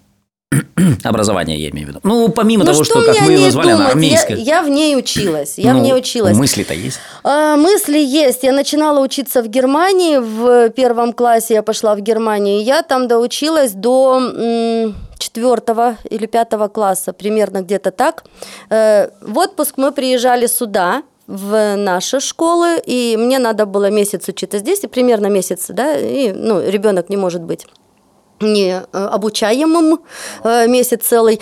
образования, 1.03 1.57
я 1.57 1.69
имею 1.69 1.87
в 1.87 1.89
виду. 1.89 1.99
Ну, 2.03 2.29
помимо 2.29 2.63
ну, 2.63 2.71
того, 2.71 2.83
что, 2.83 3.01
что 3.01 3.13
как 3.13 3.21
мы 3.21 3.33
его 3.33 3.49
звали, 3.51 3.71
она 3.71 3.89
армейская. 3.89 4.37
Я, 4.37 4.57
я 4.57 4.63
в 4.63 4.69
ней 4.69 4.95
училась. 4.97 5.57
Я 5.57 5.73
ну, 5.73 5.79
в 5.79 5.83
ней 5.83 5.93
училась. 5.93 6.35
Мысли-то 6.35 6.73
есть? 6.73 6.99
А, 7.23 7.55
мысли 7.55 7.99
есть. 7.99 8.43
Я 8.43 8.53
начинала 8.53 8.99
учиться 8.99 9.43
в 9.43 9.47
Германии. 9.47 10.17
В 10.17 10.69
первом 10.71 11.13
классе 11.13 11.55
я 11.55 11.63
пошла 11.63 11.95
в 11.95 12.01
Германию. 12.01 12.63
Я 12.63 12.81
там 12.81 13.07
доучилась 13.07 13.73
до 13.73 14.93
четвертого 15.19 15.97
или 16.09 16.25
пятого 16.25 16.67
класса, 16.67 17.13
примерно 17.13 17.61
где-то 17.61 17.91
так. 17.91 18.23
Э, 18.69 19.09
в 19.21 19.37
отпуск 19.37 19.73
мы 19.77 19.91
приезжали 19.91 20.47
сюда, 20.47 21.03
в 21.27 21.75
наши 21.75 22.19
школы, 22.19 22.81
и 22.83 23.15
мне 23.15 23.37
надо 23.37 23.67
было 23.67 23.91
месяц 23.91 24.27
учиться 24.27 24.57
здесь, 24.57 24.83
и 24.83 24.87
примерно 24.87 25.27
месяц, 25.27 25.67
да, 25.69 25.95
и, 25.95 26.31
ну, 26.31 26.59
ребенок 26.59 27.09
не 27.09 27.17
может 27.17 27.43
быть 27.43 27.67
не 28.41 28.81
э, 28.81 29.05
обучаемым 29.05 29.99
э, 30.43 30.67
месяц 30.67 31.03
целый. 31.03 31.39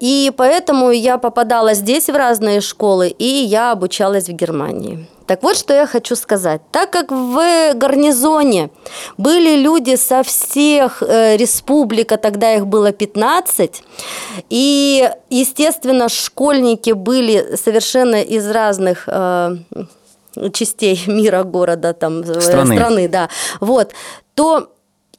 И 0.00 0.32
поэтому 0.36 0.90
я 0.90 1.18
попадала 1.18 1.74
здесь 1.74 2.08
в 2.08 2.16
разные 2.16 2.60
школы, 2.60 3.08
и 3.08 3.24
я 3.24 3.72
обучалась 3.72 4.28
в 4.28 4.32
Германии. 4.32 5.06
Так 5.26 5.42
вот, 5.42 5.56
что 5.56 5.72
я 5.72 5.86
хочу 5.86 6.16
сказать. 6.16 6.60
Так 6.70 6.90
как 6.90 7.10
в 7.10 7.72
гарнизоне 7.74 8.70
были 9.16 9.56
люди 9.56 9.96
со 9.96 10.22
всех 10.22 11.02
э, 11.02 11.36
республик, 11.36 12.12
а 12.12 12.16
тогда 12.16 12.54
их 12.54 12.66
было 12.66 12.92
15, 12.92 13.82
и, 14.50 15.10
естественно, 15.30 16.08
школьники 16.08 16.92
были 16.92 17.56
совершенно 17.56 18.20
из 18.22 18.50
разных 18.50 19.04
э, 19.06 19.56
частей 20.52 21.00
мира, 21.06 21.44
города, 21.44 21.92
там, 21.92 22.20
э, 22.20 22.40
страны. 22.40 22.76
страны, 22.76 23.08
да, 23.08 23.28
вот, 23.60 23.92
то 24.34 24.68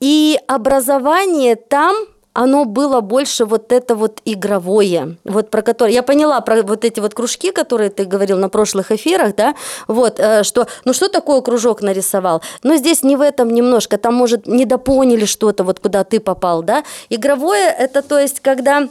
и 0.03 0.37
образование 0.47 1.55
там– 1.55 1.95
оно 2.33 2.65
было 2.65 3.01
больше 3.01 3.45
вот 3.45 3.71
это 3.71 3.95
вот 3.95 4.19
игровое, 4.25 5.17
вот 5.23 5.51
про 5.51 5.61
которое 5.61 5.93
я 5.93 6.01
поняла 6.01 6.41
про 6.41 6.63
вот 6.63 6.83
эти 6.83 6.99
вот 6.99 7.13
кружки, 7.13 7.51
которые 7.51 7.91
ты 7.91 8.05
говорил 8.05 8.37
на 8.37 8.49
прошлых 8.49 8.91
эфирах, 8.91 9.35
да, 9.35 9.55
вот 9.87 10.19
э, 10.19 10.43
что, 10.43 10.67
ну 10.83 10.93
что 10.93 11.09
такое 11.09 11.41
кружок 11.41 11.81
нарисовал, 11.81 12.41
но 12.63 12.75
здесь 12.75 13.03
не 13.03 13.15
в 13.15 13.21
этом 13.21 13.53
немножко, 13.53 13.97
там 13.97 14.15
может 14.15 14.47
недопоняли 14.47 15.25
что-то 15.25 15.63
вот 15.63 15.79
куда 15.79 16.03
ты 16.03 16.19
попал, 16.19 16.63
да, 16.63 16.83
игровое 17.09 17.69
это 17.69 18.01
то 18.01 18.19
есть 18.19 18.39
когда 18.39 18.89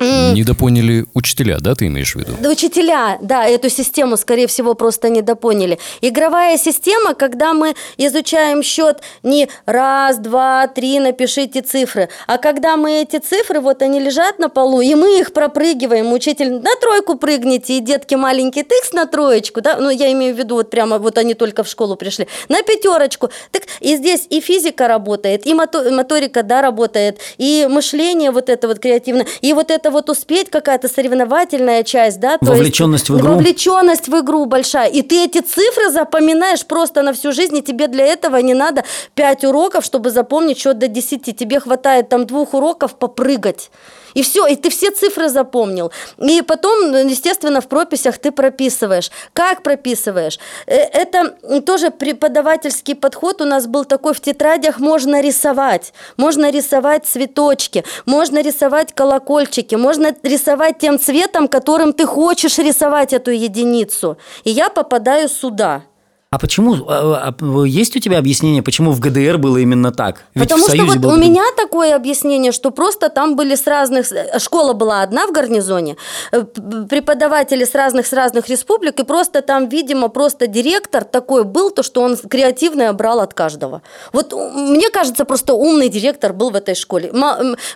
Недопоняли 0.00 1.06
учителя, 1.14 1.58
да, 1.60 1.74
ты 1.74 1.86
имеешь 1.86 2.14
в 2.14 2.18
виду? 2.18 2.32
Да, 2.40 2.50
учителя, 2.50 3.18
да, 3.20 3.46
эту 3.46 3.68
систему, 3.68 4.16
скорее 4.16 4.46
всего, 4.46 4.74
просто 4.74 5.08
недопоняли. 5.08 5.78
Игровая 6.00 6.56
система, 6.56 7.14
когда 7.14 7.52
мы 7.52 7.74
изучаем 7.96 8.62
счет 8.62 9.00
не 9.22 9.48
раз, 9.66 10.18
два, 10.18 10.68
три, 10.68 11.00
напишите 11.00 11.62
цифры, 11.62 12.08
а 12.26 12.38
когда 12.38 12.76
мы 12.76 13.02
эти 13.02 13.18
цифры, 13.18 13.60
вот 13.60 13.82
они 13.82 13.98
лежат 13.98 14.38
на 14.38 14.48
полу, 14.48 14.80
и 14.80 14.94
мы 14.94 15.18
их 15.18 15.32
пропрыгиваем, 15.32 16.12
учитель 16.12 16.52
на 16.52 16.76
тройку 16.80 17.16
прыгните, 17.16 17.78
и 17.78 17.80
детки 17.80 18.14
маленькие, 18.14 18.64
тыкс 18.64 18.92
на 18.92 19.06
троечку, 19.06 19.60
да, 19.60 19.78
ну, 19.78 19.90
я 19.90 20.12
имею 20.12 20.34
в 20.34 20.38
виду, 20.38 20.54
вот 20.54 20.70
прямо, 20.70 20.98
вот 20.98 21.18
они 21.18 21.34
только 21.34 21.64
в 21.64 21.68
школу 21.68 21.96
пришли, 21.96 22.28
на 22.48 22.62
пятерочку, 22.62 23.30
так, 23.50 23.64
и 23.80 23.96
здесь 23.96 24.26
и 24.30 24.40
физика 24.40 24.86
работает, 24.86 25.46
и 25.46 25.54
моторика, 25.54 26.42
да, 26.42 26.62
работает, 26.62 27.18
и 27.36 27.66
мышление 27.68 28.30
вот 28.30 28.48
это 28.48 28.68
вот 28.68 28.78
креативное, 28.78 29.26
и 29.40 29.52
вот 29.52 29.70
это 29.70 29.87
вот 29.90 30.10
успеть, 30.10 30.50
какая-то 30.50 30.88
соревновательная 30.88 31.82
часть, 31.82 32.20
да? 32.20 32.38
Вовлеченность 32.40 33.08
есть, 33.08 33.10
в 33.10 33.18
игру. 33.18 33.34
Вовлеченность 33.34 34.08
в 34.08 34.20
игру 34.20 34.46
большая. 34.46 34.88
И 34.88 35.02
ты 35.02 35.24
эти 35.24 35.40
цифры 35.40 35.90
запоминаешь 35.90 36.64
просто 36.66 37.02
на 37.02 37.12
всю 37.12 37.32
жизнь, 37.32 37.56
и 37.56 37.62
тебе 37.62 37.88
для 37.88 38.06
этого 38.06 38.36
не 38.36 38.54
надо 38.54 38.84
5 39.14 39.44
уроков, 39.44 39.84
чтобы 39.84 40.10
запомнить 40.10 40.58
счет 40.58 40.78
до 40.78 40.88
10. 40.88 41.36
Тебе 41.36 41.60
хватает 41.60 42.08
там 42.08 42.26
двух 42.26 42.54
уроков 42.54 42.96
попрыгать. 42.96 43.70
И 44.14 44.22
все, 44.22 44.46
и 44.46 44.56
ты 44.56 44.70
все 44.70 44.90
цифры 44.90 45.28
запомнил. 45.28 45.92
И 46.18 46.42
потом, 46.42 46.92
естественно, 47.08 47.60
в 47.60 47.68
прописях 47.68 48.18
ты 48.18 48.32
прописываешь. 48.32 49.10
Как 49.32 49.62
прописываешь? 49.62 50.38
Э, 50.66 50.76
это 50.76 51.36
тоже 51.66 51.90
преподавательский 51.90 52.94
подход 52.94 53.40
у 53.40 53.44
нас 53.44 53.66
был 53.66 53.84
такой, 53.84 54.14
в 54.14 54.20
тетрадях 54.20 54.78
можно 54.78 55.20
рисовать. 55.20 55.92
Можно 56.16 56.50
рисовать 56.50 57.06
цветочки, 57.06 57.84
можно 58.06 58.42
рисовать 58.42 58.92
колокольчики, 58.94 59.74
можно 59.74 60.14
рисовать 60.22 60.78
тем 60.78 60.98
цветом, 60.98 61.48
которым 61.48 61.92
ты 61.92 62.06
хочешь 62.06 62.58
рисовать 62.58 63.12
эту 63.12 63.30
единицу. 63.30 64.18
И 64.44 64.50
я 64.50 64.68
попадаю 64.68 65.28
сюда. 65.28 65.82
А 66.30 66.38
почему? 66.38 66.74
А, 66.86 67.34
а, 67.40 67.64
есть 67.64 67.96
у 67.96 68.00
тебя 68.00 68.18
объяснение, 68.18 68.62
почему 68.62 68.92
в 68.92 69.00
ГДР 69.00 69.38
было 69.38 69.56
именно 69.56 69.92
так? 69.92 70.24
Ведь 70.34 70.44
Потому 70.50 70.68
что 70.68 70.84
вот 70.84 70.98
был... 70.98 71.14
у 71.14 71.16
меня 71.16 71.42
такое 71.56 71.96
объяснение, 71.96 72.52
что 72.52 72.70
просто 72.70 73.08
там 73.08 73.34
были 73.34 73.54
с 73.54 73.66
разных... 73.66 74.12
Э, 74.12 74.38
школа 74.38 74.74
была 74.74 75.00
одна 75.00 75.26
в 75.26 75.32
гарнизоне, 75.32 75.96
э, 76.32 76.42
преподаватели 76.42 77.64
с 77.64 77.74
разных, 77.74 78.06
с 78.06 78.12
разных 78.12 78.50
республик, 78.50 79.00
и 79.00 79.04
просто 79.04 79.40
там, 79.40 79.70
видимо, 79.70 80.08
просто 80.08 80.48
директор 80.48 81.04
такой 81.04 81.44
был, 81.44 81.70
то, 81.70 81.82
что 81.82 82.02
он 82.02 82.18
креативное 82.18 82.92
брал 82.92 83.20
от 83.20 83.32
каждого. 83.32 83.80
Вот 84.12 84.34
мне 84.34 84.90
кажется, 84.90 85.24
просто 85.24 85.54
умный 85.54 85.88
директор 85.88 86.34
был 86.34 86.50
в 86.50 86.56
этой 86.56 86.74
школе. 86.74 87.10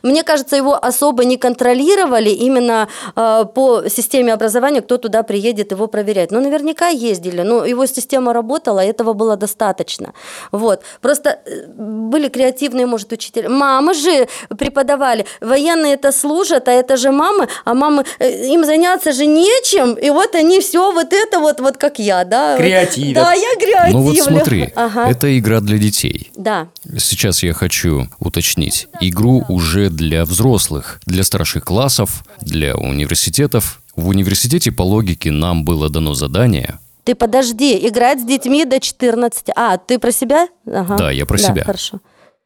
Мне 0.03 0.23
кажется, 0.25 0.57
его 0.57 0.75
особо 0.75 1.25
не 1.25 1.39
контролировали 1.39 2.29
именно 2.29 2.89
э, 3.17 3.45
по 3.55 3.89
системе 3.89 4.35
образования, 4.35 4.83
кто 4.83 4.99
туда 4.99 5.23
приедет 5.23 5.73
его 5.73 5.87
проверять. 5.87 6.31
Но 6.31 6.41
наверняка 6.41 6.89
ездили, 6.89 7.41
но 7.41 7.65
его 7.65 7.87
система 7.87 8.35
работала, 8.43 8.81
этого 8.81 9.15
было 9.15 9.37
достаточно. 9.37 10.13
Вот. 10.53 10.83
Просто 11.01 11.29
э, 11.31 11.67
были 11.79 12.29
креативные, 12.29 12.87
может, 12.87 13.13
учителя. 13.13 13.49
Мамы 13.49 13.95
же 13.95 14.29
преподавали. 14.59 15.25
Военные 15.41 15.95
это 15.95 16.13
служат, 16.13 16.69
а 16.69 16.73
это 16.73 16.97
же 16.97 17.11
мамы, 17.11 17.49
а 17.65 17.75
мамы, 17.75 18.05
э, 18.19 18.55
им 18.55 18.65
заняться 18.65 19.13
же 19.13 19.27
нечем, 19.27 19.95
и 19.95 20.11
вот 20.11 20.35
они 20.35 20.61
все 20.61 20.93
вот 20.93 21.13
это 21.13 21.39
вот, 21.39 21.61
вот 21.61 21.77
как 21.77 21.99
я, 21.99 22.25
да. 22.25 22.57
Креативят. 22.57 23.15
Да, 23.15 23.33
я 23.33 23.57
креативлю. 23.59 23.99
Ну 23.99 24.03
вот 24.03 24.19
смотри, 24.19 24.73
ага. 24.77 25.11
это 25.11 25.39
игра 25.39 25.61
для 25.61 25.79
детей. 25.79 26.31
Да. 26.37 26.69
Сейчас 26.99 27.43
я 27.43 27.53
хочу 27.53 28.09
уточнить. 28.19 28.89
Игру 29.01 29.45
уже 29.49 29.89
для 29.91 30.25
взрослых, 30.25 31.01
для 31.07 31.25
старших 31.25 31.65
классов, 31.65 32.25
для 32.41 32.75
университетов. 32.75 33.81
В 33.97 34.09
университете 34.09 34.73
по 34.73 34.83
логике 34.83 35.31
нам 35.31 35.65
было 35.65 35.91
дано 35.91 36.15
задание 36.15 36.79
ты 37.05 37.15
подожди, 37.15 37.87
играть 37.89 38.21
с 38.21 38.25
детьми 38.25 38.65
до 38.65 38.81
14. 38.81 39.47
А, 39.57 39.79
ты 39.79 39.99
про 39.99 40.13
себя? 40.13 40.49
Ага. 40.67 40.97
Да, 40.97 41.11
я 41.11 41.27
про 41.27 41.39
да, 41.39 41.45
себя. 41.45 41.65
Хорошо. 41.65 42.01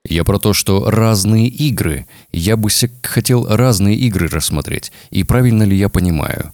Я 0.08 0.24
про 0.24 0.38
то, 0.38 0.52
что 0.52 0.88
разные 0.90 1.48
игры. 1.48 2.06
Я 2.32 2.56
бы 2.56 2.68
хотел 3.02 3.46
разные 3.46 3.96
игры 3.96 4.28
рассмотреть. 4.28 4.92
И 5.10 5.24
правильно 5.24 5.64
ли 5.64 5.76
я 5.76 5.88
понимаю? 5.88 6.52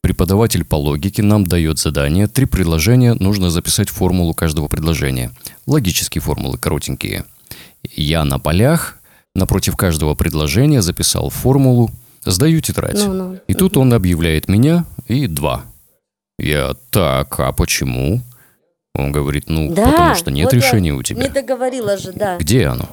Преподаватель 0.00 0.64
по 0.64 0.76
логике 0.76 1.22
нам 1.22 1.44
дает 1.44 1.78
задание. 1.78 2.28
Три 2.28 2.46
предложения, 2.46 3.14
нужно 3.14 3.50
записать 3.50 3.88
формулу 3.88 4.34
каждого 4.34 4.68
предложения. 4.68 5.32
Логические 5.66 6.22
формулы, 6.22 6.58
коротенькие. 6.58 7.24
Я 7.82 8.24
на 8.24 8.38
полях, 8.38 8.98
напротив 9.34 9.76
каждого 9.76 10.14
предложения 10.14 10.80
записал 10.80 11.28
формулу, 11.30 11.90
сдаю 12.24 12.60
тетрадь. 12.60 12.94
Ну, 12.94 13.12
ну. 13.12 13.38
И 13.48 13.54
тут 13.54 13.76
он 13.76 13.92
объявляет 13.92 14.48
меня 14.48 14.84
и 15.08 15.26
два. 15.26 15.64
Я 16.38 16.74
так, 16.90 17.38
а 17.40 17.52
почему? 17.52 18.20
Он 18.94 19.12
говорит, 19.12 19.44
ну, 19.48 19.72
да, 19.74 19.90
потому 19.90 20.14
что 20.14 20.30
нет 20.30 20.44
вот 20.46 20.54
решения 20.54 20.92
у 20.92 21.02
тебя. 21.02 21.22
Не 21.22 21.28
договорила 21.28 21.96
же, 21.96 22.12
да. 22.12 22.38
Где 22.38 22.66
оно? 22.66 22.88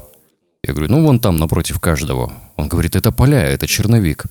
Я 0.63 0.73
говорю, 0.73 0.91
ну, 0.91 1.05
вон 1.05 1.19
там, 1.19 1.37
напротив 1.37 1.79
каждого. 1.79 2.31
Он 2.55 2.67
говорит, 2.67 2.95
это 2.95 3.11
поля, 3.11 3.41
это 3.41 3.67
черновик. 3.67 4.25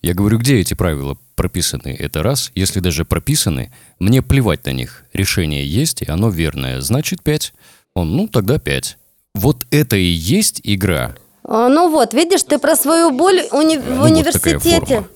Я 0.00 0.14
говорю, 0.14 0.38
где 0.38 0.58
эти 0.58 0.74
правила 0.74 1.16
прописаны? 1.36 1.96
Это 1.98 2.22
раз. 2.22 2.50
Если 2.54 2.80
даже 2.80 3.04
прописаны, 3.04 3.72
мне 3.98 4.20
плевать 4.22 4.64
на 4.66 4.70
них. 4.70 5.04
Решение 5.12 5.66
есть, 5.66 6.02
и 6.02 6.10
оно 6.10 6.28
верное. 6.28 6.80
Значит, 6.80 7.22
пять. 7.22 7.52
Он, 7.94 8.16
ну, 8.16 8.26
тогда 8.28 8.58
пять. 8.58 8.98
Вот 9.34 9.64
это 9.70 9.96
и 9.96 10.04
есть 10.04 10.60
игра. 10.64 11.14
А, 11.44 11.68
ну 11.68 11.90
вот, 11.90 12.14
видишь, 12.14 12.42
ты 12.44 12.58
про 12.58 12.76
свою 12.76 13.10
боль 13.10 13.40
уни- 13.52 13.82
ну, 13.84 13.96
в 13.96 14.02
университете. 14.04 15.00
Вот 15.00 15.06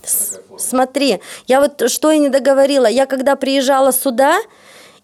Смотри, 0.59 1.21
я 1.47 1.61
вот 1.61 1.91
что 1.91 2.11
и 2.11 2.19
не 2.19 2.29
договорила. 2.29 2.87
Я 2.87 3.07
когда 3.07 3.37
приезжала 3.37 3.93
сюда, 3.93 4.39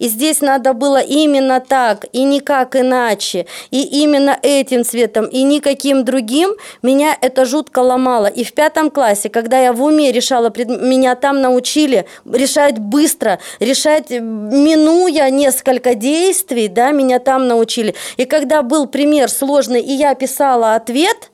и 0.02 0.08
здесь 0.08 0.40
надо 0.40 0.72
было 0.72 1.00
именно 1.00 1.60
так, 1.60 2.06
и 2.12 2.24
никак 2.24 2.74
иначе, 2.74 3.46
и 3.70 3.82
именно 4.02 4.36
этим 4.42 4.84
цветом, 4.84 5.26
и 5.26 5.44
никаким 5.44 6.04
другим, 6.04 6.54
меня 6.82 7.16
это 7.20 7.44
жутко 7.44 7.78
ломало. 7.78 8.26
И 8.26 8.42
в 8.42 8.52
пятом 8.52 8.90
классе, 8.90 9.28
когда 9.28 9.60
я 9.60 9.72
в 9.72 9.80
уме 9.80 10.10
решала, 10.10 10.52
меня 10.56 11.14
там 11.14 11.40
научили 11.40 12.06
решать 12.24 12.80
быстро, 12.80 13.38
решать, 13.60 14.10
минуя 14.10 15.30
несколько 15.30 15.94
действий, 15.94 16.66
да, 16.66 16.90
меня 16.90 17.20
там 17.20 17.46
научили. 17.46 17.94
И 18.16 18.24
когда 18.24 18.62
был 18.62 18.88
пример 18.88 19.30
сложный, 19.30 19.82
и 19.82 19.92
я 19.92 20.16
писала 20.16 20.74
ответ, 20.74 21.30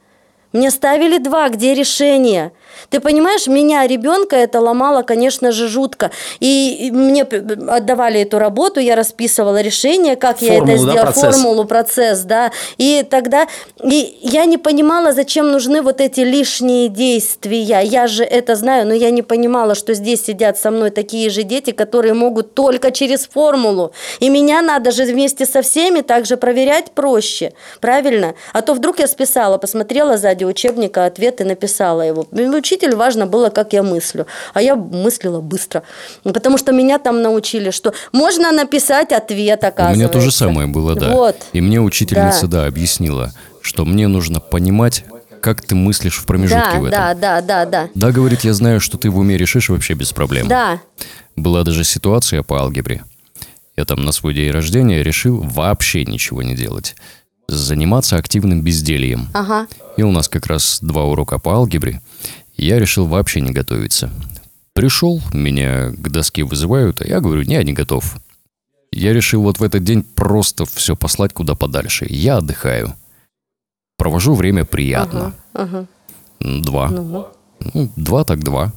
мне 0.53 0.71
ставили 0.71 1.17
два, 1.17 1.49
где 1.49 1.73
решение– 1.73 2.53
ты 2.91 3.01
понимаешь, 3.01 3.47
меня, 3.47 3.87
ребенка, 3.87 4.37
это 4.37 4.61
ломало, 4.61 5.03
конечно 5.03 5.53
же, 5.53 5.69
жутко. 5.69 6.11
И 6.41 6.91
мне 6.93 7.23
отдавали 7.23 8.21
эту 8.21 8.39
работу, 8.39 8.81
я 8.81 8.97
расписывала 8.97 9.61
решение, 9.61 10.17
как 10.17 10.39
формулу, 10.39 10.67
я 10.67 10.75
это 10.75 10.77
сделала, 10.77 10.95
да, 10.95 11.03
процесс. 11.03 11.35
формулу, 11.37 11.65
процесс, 11.65 12.21
да. 12.21 12.53
И 12.79 13.05
тогда 13.09 13.47
и 13.85 14.19
я 14.23 14.45
не 14.45 14.59
понимала, 14.59 15.13
зачем 15.13 15.51
нужны 15.51 15.83
вот 15.83 16.01
эти 16.01 16.21
лишние 16.21 16.89
действия. 16.89 17.83
Я 17.83 18.07
же 18.07 18.25
это 18.25 18.57
знаю, 18.57 18.87
но 18.87 18.95
я 18.95 19.11
не 19.11 19.23
понимала, 19.23 19.75
что 19.75 19.95
здесь 19.95 20.25
сидят 20.25 20.59
со 20.59 20.71
мной 20.71 20.91
такие 20.91 21.31
же 21.31 21.43
дети, 21.43 21.71
которые 21.71 22.15
могут 22.15 22.55
только 22.55 22.91
через 22.91 23.27
формулу. 23.27 23.93
И 24.21 24.31
меня 24.31 24.63
надо 24.63 24.91
же 24.91 25.05
вместе 25.05 25.47
со 25.47 25.63
всеми 25.63 26.01
также 26.01 26.37
проверять 26.37 26.93
проще. 26.93 27.53
Правильно? 27.81 28.35
А 28.53 28.63
то 28.63 28.75
вдруг 28.75 28.99
я 28.99 29.07
списала, 29.07 29.59
посмотрела 29.59 30.17
сзади 30.19 30.45
учебника 30.45 31.07
ответ 31.07 31.41
и 31.41 31.45
написала 31.45 32.03
его 32.03 32.27
учитель 32.69 32.95
важно 32.95 33.27
было, 33.27 33.49
как 33.49 33.73
я 33.73 33.83
мыслю. 33.83 34.27
А 34.53 34.61
я 34.61 34.77
мыслила 34.77 35.41
быстро. 35.41 35.83
Потому 36.23 36.59
что 36.59 36.73
меня 36.73 36.99
там 36.99 37.23
научили, 37.23 37.71
что 37.71 37.95
можно 38.13 38.53
написать 38.53 39.13
ответ, 39.13 39.65
оказывается. 39.65 39.95
У 39.95 39.97
меня 39.97 40.09
то 40.09 40.21
же 40.21 40.31
самое 40.31 40.67
было, 40.69 40.95
да. 40.95 41.11
Вот. 41.11 41.37
И 41.53 41.61
мне 41.61 41.81
учительница, 41.81 42.47
да, 42.47 42.63
да 42.63 42.67
объяснила, 42.67 43.33
что 43.63 43.85
мне 43.85 44.07
нужно 44.09 44.41
понимать, 44.41 45.05
как 45.41 45.63
ты 45.63 45.75
мыслишь 45.75 46.19
в 46.19 46.27
промежутке 46.27 46.73
да, 46.75 46.81
в 46.81 46.85
этом. 46.85 46.91
Да, 46.91 47.15
да, 47.15 47.41
да, 47.41 47.65
да. 47.67 47.89
Да, 47.95 48.13
говорит, 48.13 48.45
я 48.45 48.53
знаю, 48.53 48.81
что 48.81 48.99
ты 48.99 49.09
в 49.11 49.19
уме 49.19 49.39
решишь 49.39 49.71
вообще 49.71 49.95
без 49.95 50.13
проблем. 50.13 50.49
Да. 50.49 50.81
Была 51.37 51.63
даже 51.63 51.85
ситуация 51.85 52.43
по 52.43 52.59
алгебре. 52.59 53.03
Я 53.77 53.85
там 53.85 54.05
на 54.05 54.13
свой 54.13 54.35
день 54.35 54.51
рождения 54.51 55.03
решил 55.03 55.41
вообще 55.41 56.05
ничего 56.05 56.43
не 56.43 56.55
делать. 56.55 56.97
Заниматься 57.47 58.17
активным 58.17 58.61
бездельем. 58.61 59.29
Ага. 59.33 59.69
И 59.97 60.03
у 60.03 60.11
нас 60.11 60.29
как 60.29 60.47
раз 60.47 60.81
два 60.83 61.05
урока 61.05 61.39
по 61.39 61.53
алгебре 61.55 62.03
я 62.59 62.79
решил 62.79 63.07
вообще 63.07 63.41
не 63.41 63.53
готовиться. 63.53 64.11
Пришел, 64.75 65.21
меня 65.33 65.91
к 65.91 66.09
доске 66.11 66.45
вызывают, 66.45 67.01
а 67.01 67.07
я 67.07 67.21
говорю, 67.21 67.43
не, 67.43 67.55
я 67.55 67.63
не 67.63 67.73
готов. 67.73 68.17
Я 68.93 69.13
решил 69.13 69.43
вот 69.43 69.59
в 69.59 69.63
этот 69.63 69.85
день 69.85 70.03
просто 70.03 70.65
все 70.65 70.97
послать 70.97 71.33
куда 71.33 71.55
подальше. 71.55 72.07
Я 72.09 72.39
отдыхаю. 72.39 72.95
Провожу 73.97 74.35
время 74.35 74.65
приятно. 74.65 75.35
Ага, 75.53 75.87
ага. 76.41 76.61
Два. 76.63 76.89
Ну. 76.89 77.27
ну, 77.75 77.91
два 77.97 78.25
так 78.25 78.45
два. 78.45 78.73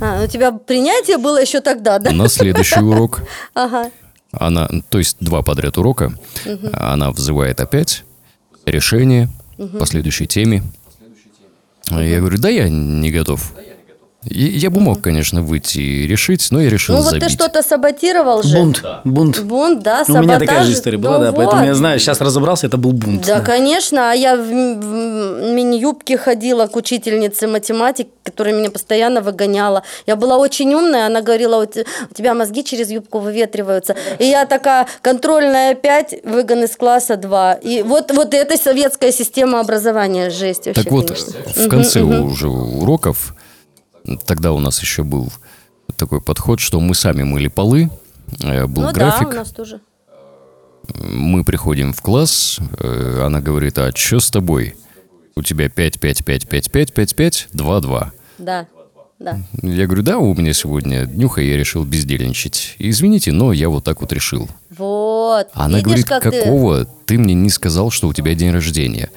А, 0.00 0.24
у 0.24 0.26
тебя 0.26 0.52
принятие 0.52 1.18
было 1.18 1.40
еще 1.40 1.60
тогда, 1.60 1.98
да? 1.98 2.12
На 2.12 2.28
следующий 2.28 2.80
урок. 2.80 3.22
Ага. 3.54 3.90
Она, 4.32 4.68
то 4.88 4.98
есть 4.98 5.18
два 5.20 5.42
подряд 5.42 5.76
урока. 5.76 6.12
Угу. 6.46 6.70
Она 6.72 7.10
взывает 7.10 7.60
опять 7.60 8.04
решение 8.64 9.28
угу. 9.58 9.78
по 9.78 9.86
следующей 9.86 10.26
теме. 10.26 10.62
Я 12.00 12.18
говорю, 12.20 12.38
да 12.38 12.48
я 12.48 12.68
не 12.68 13.10
готов. 13.10 13.52
И 14.24 14.44
Я 14.44 14.70
бы 14.70 14.80
мог, 14.80 15.00
конечно, 15.00 15.42
выйти 15.42 15.78
и 15.80 16.06
решить, 16.06 16.46
но 16.52 16.60
я 16.62 16.70
решил 16.70 16.94
Ну 16.94 17.02
вот 17.02 17.10
забить. 17.10 17.24
ты 17.26 17.32
что-то 17.32 17.62
саботировал 17.62 18.42
же. 18.44 18.56
Бунт, 18.56 18.82
бунт. 19.04 19.40
Бунт, 19.40 19.82
да, 19.82 20.04
Ну, 20.06 20.14
у 20.20 20.22
меня 20.22 20.38
такая 20.38 20.62
же 20.62 20.72
история 20.74 20.96
была, 20.96 21.18
Ну 21.18 21.24
да, 21.24 21.32
поэтому 21.32 21.62
вот. 21.62 21.66
я 21.66 21.74
знаю, 21.74 21.98
сейчас 21.98 22.20
разобрался, 22.20 22.68
это 22.68 22.76
был 22.76 22.92
бунт. 22.92 23.26
Да, 23.26 23.40
конечно, 23.40 24.12
а 24.12 24.14
я 24.14 24.36
в, 24.36 24.42
в 24.42 25.52
мини-юбке 25.52 26.16
ходила 26.16 26.66
к 26.68 26.76
учительнице 26.76 27.48
математики, 27.48 28.10
которая 28.22 28.54
меня 28.54 28.70
постоянно 28.70 29.22
выгоняла. 29.22 29.82
Я 30.06 30.14
была 30.14 30.38
очень 30.38 30.72
умная, 30.72 31.06
она 31.06 31.20
говорила, 31.20 31.60
у 31.60 31.66
те- 31.66 31.84
у 32.10 32.14
тебя 32.14 32.34
мозги 32.34 32.62
через 32.64 32.90
юбку 32.90 33.18
выветриваются. 33.18 33.96
И 34.20 34.24
я 34.26 34.46
такая, 34.46 34.86
контрольная 35.02 35.74
5, 35.74 36.14
выгон 36.24 36.62
из 36.62 36.76
класса 36.76 37.16
2. 37.16 37.54
И 37.54 37.82
вот, 37.82 38.12
вот 38.12 38.34
это 38.34 38.56
советская 38.56 39.10
система 39.10 39.58
образования, 39.58 40.30
жесть 40.30 40.66
вообще, 40.66 40.82
Так 40.84 40.92
вот, 40.92 41.06
конечно. 41.08 41.32
в 41.56 41.68
конце 41.68 42.00
уже 42.02 42.46
уроков, 42.48 43.34
тогда 44.26 44.52
у 44.52 44.58
нас 44.58 44.80
еще 44.80 45.02
был 45.02 45.32
такой 45.96 46.20
подход, 46.20 46.60
что 46.60 46.80
мы 46.80 46.94
сами 46.94 47.22
мыли 47.22 47.48
полы, 47.48 47.90
э, 48.40 48.66
был 48.66 48.82
Ну 48.84 48.92
график, 48.92 49.28
да, 49.28 49.28
у 49.28 49.32
нас 49.38 49.50
тоже. 49.50 49.80
мы 50.94 51.44
приходим 51.44 51.92
в 51.92 52.00
класс, 52.02 52.58
э, 52.78 53.22
она 53.24 53.40
говорит, 53.40 53.78
а 53.78 53.90
что 53.94 54.20
с 54.20 54.30
тобой? 54.30 54.74
У 55.34 55.42
тебя 55.42 55.68
5, 55.68 56.00
5, 56.00 56.24
5, 56.24 56.48
5, 56.48 56.70
5, 56.70 56.92
5, 56.92 57.14
5, 57.16 57.48
2, 57.52 57.80
2. 57.80 58.12
Да, 58.38 58.66
да. 59.18 59.40
Я 59.62 59.86
говорю, 59.86 60.02
да, 60.02 60.18
у 60.18 60.34
меня 60.34 60.52
сегодня 60.52 61.06
днюха, 61.06 61.40
я 61.40 61.56
решил 61.56 61.84
бездельничать. 61.84 62.74
Извините, 62.78 63.32
но 63.32 63.52
я 63.52 63.68
вот 63.68 63.84
так 63.84 64.00
вот 64.00 64.12
решил. 64.12 64.48
Вот. 64.76 65.48
Она 65.54 65.78
Видишь, 65.78 65.84
говорит, 65.86 66.06
как 66.08 66.22
ты- 66.24 66.30
какого 66.42 66.84
ты 67.06 67.18
мне 67.18 67.34
не 67.34 67.48
сказал, 67.50 67.90
что 67.90 68.08
у 68.08 68.12
тебя 68.12 68.34
день 68.34 68.50
рождения? 68.50 69.10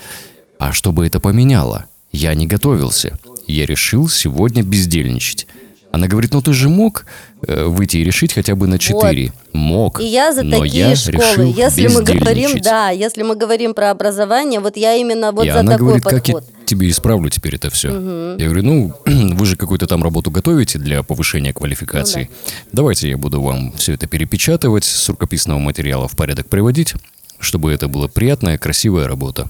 А 0.60 0.71
чтобы 0.71 1.06
это 1.08 1.19
поменяло? 1.19 1.86
Я 2.12 2.34
не 2.36 2.48
готовился. 2.48 3.17
Я 3.47 3.65
решил 3.65 4.10
сегодня 4.10 4.63
бездельничать. 4.63 5.47
Она 5.95 6.08
говорит, 6.08 6.34
ну 6.34 6.41
ты 6.41 6.51
же 6.51 6.67
мог 6.67 7.05
э, 7.47 7.67
выйти 7.67 7.95
и 7.95 8.03
решить 8.03 8.34
хотя 8.34 8.53
бы 8.55 8.67
на 8.67 8.77
4. 8.77 9.31
Мог. 9.53 10.01
И 10.01 10.05
я 10.05 10.34
за 10.34 10.43
но 10.43 10.60
такие 10.60 10.89
я 10.89 10.95
школы. 10.97 11.15
решил 11.15 11.53
Если 11.55 11.88
мы 11.88 12.03
говорим, 12.03 12.60
да, 12.60 12.89
если 12.89 13.23
мы 13.23 13.38
говорим 13.38 13.73
про 13.73 13.91
образование, 13.91 14.60
вот 14.60 14.75
я 14.75 14.95
именно 14.95 15.31
вот 15.31 15.45
и 15.45 15.51
за 15.51 15.62
она 15.62 15.71
такой 15.71 15.86
говорит, 15.86 16.03
подход. 16.03 16.21
как 16.21 16.27
я 16.27 16.65
тебе 16.65 16.89
исправлю 16.89 17.29
теперь 17.29 17.55
это 17.55 17.69
все. 17.69 17.91
Я 18.38 18.45
говорю, 18.45 18.63
ну, 18.63 18.93
вы 19.05 19.45
же 19.45 19.55
какую-то 19.55 19.88
там 19.88 20.03
работу 20.03 20.31
готовите 20.31 20.79
для 20.79 21.01
повышения 21.01 21.53
квалификации. 21.53 22.29
Ну 22.45 22.49
Давайте 22.73 23.08
я 23.08 23.17
буду 23.17 23.41
вам 23.41 23.71
все 23.77 23.93
это 23.93 24.05
перепечатывать, 24.05 24.84
с 24.84 25.08
рукописного 25.08 25.60
материала 25.60 26.10
в 26.10 26.17
порядок 26.17 26.49
приводить, 26.49 26.93
чтобы 27.39 27.71
это 27.71 27.88
была 27.88 28.10
приятная, 28.10 28.58
красивая 28.58 29.08
работа, 29.08 29.49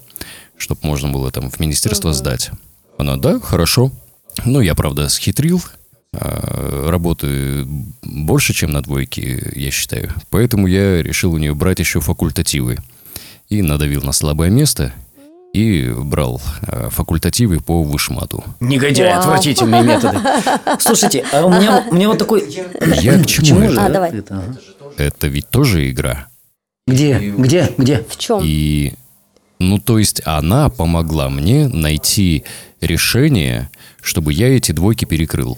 чтобы 0.57 0.81
можно 0.83 1.09
было 1.09 1.31
там 1.31 1.49
в 1.49 1.59
министерство 1.59 2.13
сдать. 2.13 2.51
Она, 2.97 3.17
да, 3.17 3.39
хорошо. 3.39 3.91
Ну, 4.45 4.61
я, 4.61 4.75
правда, 4.75 5.09
схитрил, 5.09 5.61
а, 6.13 6.89
работы 6.89 7.65
больше, 8.03 8.53
чем 8.53 8.71
на 8.71 8.81
двойке, 8.81 9.51
я 9.55 9.71
считаю. 9.71 10.11
Поэтому 10.29 10.67
я 10.67 11.01
решил 11.01 11.33
у 11.33 11.37
нее 11.37 11.53
брать 11.53 11.79
еще 11.79 11.99
факультативы. 11.99 12.77
И 13.49 13.61
надавил 13.61 14.01
на 14.01 14.11
слабое 14.11 14.49
место 14.49 14.91
и 15.53 15.89
брал 15.89 16.41
а, 16.67 16.89
факультативы 16.89 17.59
по 17.59 17.83
вышмату. 17.83 18.43
Негодяй, 18.59 19.11
Вау. 19.11 19.19
отвратительные 19.19 19.83
методы. 19.83 20.19
Слушайте, 20.79 21.25
а 21.31 21.45
у 21.45 21.49
меня, 21.49 21.85
у 21.89 21.95
меня 21.95 22.09
вот 22.09 22.17
такой... 22.17 22.43
Я 23.01 23.21
к 23.21 23.25
чему 23.25 23.61
же 23.61 23.65
это? 23.67 23.85
А, 23.85 23.89
давай. 23.89 24.17
это, 24.17 24.37
ага? 24.37 24.57
Это 24.97 25.27
ведь 25.27 25.49
тоже 25.49 25.89
игра. 25.89 26.27
Где? 26.87 27.19
Где? 27.19 27.71
Где? 27.77 28.03
В 28.07 28.17
чем? 28.17 28.41
И, 28.43 28.93
ну, 29.59 29.79
то 29.79 29.97
есть 29.97 30.21
она 30.25 30.69
помогла 30.69 31.29
мне 31.29 31.67
найти 31.67 32.43
решение, 32.81 33.69
чтобы 34.01 34.33
я 34.33 34.55
эти 34.55 34.71
двойки 34.71 35.05
перекрыл. 35.05 35.57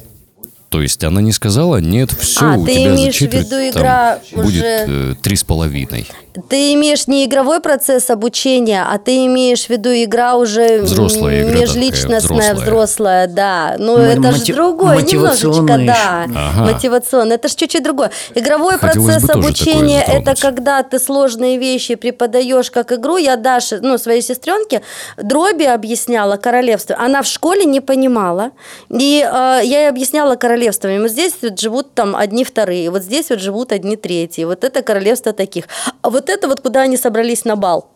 То 0.70 0.82
есть 0.82 1.04
она 1.04 1.22
не 1.22 1.32
сказала, 1.32 1.78
нет, 1.78 2.12
все, 2.12 2.46
А, 2.46 2.58
у 2.58 2.66
ты 2.66 2.74
тебя 2.74 2.90
за 2.90 2.96
имеешь 2.96 3.16
в 3.16 3.18
четверть 3.18 3.46
виду 3.46 3.56
там 3.72 3.82
игра 3.82 4.20
будет 4.34 4.46
уже- 4.48 4.86
э, 4.88 5.14
три 5.24 5.36
с 5.38 5.44
половиной. 5.44 6.08
Ты 6.50 6.74
имеешь 6.76 7.08
не 7.08 7.26
игровой 7.26 7.62
процесс 7.62 8.12
обучения, 8.12 8.86
а 8.88 9.00
ты 9.00 9.26
имеешь 9.26 9.66
в 9.66 9.70
виду 9.72 9.90
игра 9.90 10.36
уже 10.36 10.82
Взрослая 10.82 11.42
игра 11.50 11.62
межличностная, 11.62 12.20
такая, 12.22 12.54
взрослая. 12.54 12.64
взрослая, 12.66 13.28
да. 13.28 13.76
Ну, 13.80 13.98
Мо- 13.98 14.04
это 14.04 14.32
же 14.34 14.38
моти- 14.40 14.54
другое, 14.54 15.02
немножечко, 15.02 15.78
да. 15.80 16.26
Ага. 16.36 16.72
Мотивационное. 16.74 17.38
Это 17.38 17.48
же 17.48 17.56
чуть-чуть 17.56 17.82
другое. 17.84 18.12
Игровой 18.36 18.78
Хотелось 18.78 19.14
процесс 19.16 19.30
обучения 19.32 20.04
это 20.04 20.36
когда 20.40 20.84
ты 20.84 21.00
сложные 21.00 21.58
вещи 21.58 21.96
преподаешь 21.96 22.70
как 22.70 22.92
игру. 22.92 23.18
Я 23.18 23.36
Даше, 23.36 23.80
ну, 23.82 23.98
своей 23.98 24.22
сестренке, 24.22 24.84
дроби 25.18 25.64
объясняла 25.64 26.36
королевство. 26.36 26.96
Она 27.00 27.24
в 27.24 27.26
школе 27.28 27.66
не 27.66 27.82
понимала. 27.82 28.52
И 28.92 29.26
э, 29.28 29.62
я 29.64 29.80
ей 29.80 29.90
объясняла 29.90 30.36
королевство. 30.36 30.57
Вот 31.02 31.12
здесь 31.12 31.34
вот 31.42 31.60
живут 31.60 31.94
там 31.94 32.16
одни 32.16 32.44
вторые, 32.44 32.90
вот 32.90 33.04
здесь 33.04 33.30
вот 33.30 33.40
живут 33.40 33.72
одни 33.72 33.96
третьи. 33.96 34.44
Вот 34.44 34.64
это 34.64 34.82
королевство 34.82 35.34
таких. 35.34 35.66
А 36.02 36.10
вот 36.10 36.30
это 36.30 36.48
вот 36.48 36.62
куда 36.62 36.82
они 36.82 36.98
собрались 36.98 37.46
на 37.46 37.56
бал. 37.56 37.90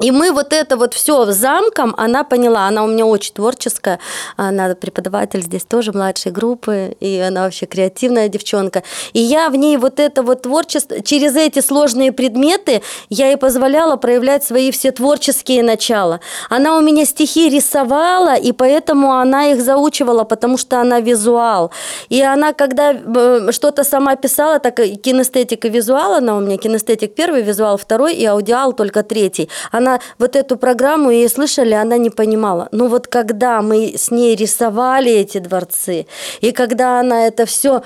И 0.00 0.10
мы 0.10 0.30
вот 0.30 0.52
это 0.52 0.76
вот 0.76 0.92
все 0.92 1.24
замком, 1.32 1.94
она 1.96 2.22
поняла, 2.22 2.66
она 2.68 2.84
у 2.84 2.86
меня 2.86 3.06
очень 3.06 3.32
творческая, 3.32 3.98
она 4.36 4.74
преподаватель 4.74 5.40
здесь 5.40 5.64
тоже 5.64 5.92
младшей 5.92 6.32
группы, 6.32 6.94
и 7.00 7.18
она 7.18 7.44
вообще 7.44 7.64
креативная 7.64 8.28
девчонка. 8.28 8.82
И 9.14 9.20
я 9.20 9.48
в 9.48 9.56
ней 9.56 9.78
вот 9.78 9.98
это 9.98 10.22
вот 10.22 10.42
творчество, 10.42 11.00
через 11.00 11.34
эти 11.34 11.60
сложные 11.60 12.12
предметы 12.12 12.82
я 13.08 13.28
ей 13.28 13.38
позволяла 13.38 13.96
проявлять 13.96 14.44
свои 14.44 14.70
все 14.70 14.92
творческие 14.92 15.62
начала. 15.62 16.20
Она 16.50 16.76
у 16.76 16.82
меня 16.82 17.06
стихи 17.06 17.48
рисовала, 17.48 18.36
и 18.36 18.52
поэтому 18.52 19.14
она 19.14 19.46
их 19.52 19.62
заучивала, 19.62 20.24
потому 20.24 20.58
что 20.58 20.78
она 20.78 21.00
визуал. 21.00 21.70
И 22.10 22.20
она, 22.20 22.52
когда 22.52 22.92
э, 22.92 23.48
что-то 23.50 23.82
сама 23.82 24.16
писала, 24.16 24.58
так 24.58 24.78
и 24.80 24.96
кинестетик 24.96 25.64
и 25.64 25.70
визуал, 25.70 26.14
она 26.14 26.36
у 26.36 26.40
меня 26.40 26.58
кинестетик 26.58 27.14
первый, 27.14 27.40
визуал 27.40 27.78
второй, 27.78 28.14
и 28.14 28.26
аудиал 28.26 28.74
только 28.74 29.02
третий. 29.02 29.48
Она 29.72 29.85
вот 30.18 30.36
эту 30.36 30.56
программу 30.56 31.10
ей 31.10 31.28
слышали, 31.28 31.74
она 31.74 31.98
не 31.98 32.10
понимала. 32.10 32.68
Но 32.72 32.88
вот 32.88 33.06
когда 33.06 33.62
мы 33.62 33.94
с 33.96 34.10
ней 34.10 34.36
рисовали 34.36 35.12
эти 35.12 35.38
дворцы, 35.38 36.06
и 36.40 36.52
когда 36.52 37.00
она 37.00 37.26
это 37.26 37.46
все 37.46 37.82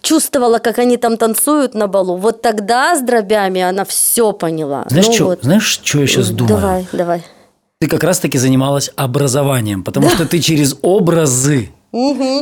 чувствовала, 0.00 0.58
как 0.58 0.78
они 0.78 0.96
там 0.96 1.16
танцуют 1.16 1.74
на 1.74 1.86
балу, 1.88 2.16
вот 2.16 2.42
тогда 2.42 2.94
с 2.96 3.02
дробями 3.02 3.60
она 3.60 3.84
все 3.84 4.32
поняла. 4.32 4.84
Знаешь, 4.88 5.06
Ну 5.08 5.12
что, 5.12 5.24
вот. 5.24 5.42
знаешь, 5.42 5.80
что 5.82 5.98
я 6.00 6.06
сейчас 6.06 6.30
думаю? 6.30 6.60
Давай, 6.60 6.86
давай. 6.92 7.22
Ты 7.80 7.88
как 7.88 8.04
раз-таки 8.04 8.38
занималась 8.38 8.90
образованием, 8.96 9.82
потому 9.82 10.08
что 10.10 10.24
ты 10.26 10.38
через 10.40 10.76
образы, 10.82 11.70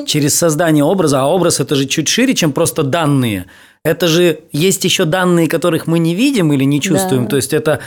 через 0.07 0.35
создание 0.35 0.85
образа, 0.85 1.22
а 1.22 1.27
образ 1.27 1.61
это 1.61 1.74
же 1.74 1.87
чуть 1.87 2.09
шире, 2.09 2.35
чем 2.35 2.53
просто 2.53 2.83
данные. 2.83 3.46
Это 3.85 4.07
же 4.07 4.40
есть 4.53 4.85
еще 4.85 5.05
данные, 5.05 5.48
которых 5.48 5.87
мы 5.87 5.98
не 5.98 6.14
видим 6.14 6.53
или 6.53 6.64
не 6.64 6.81
чувствуем. 6.81 7.24
Да. 7.24 7.31
То 7.31 7.37
есть 7.37 7.53
это 7.53 7.81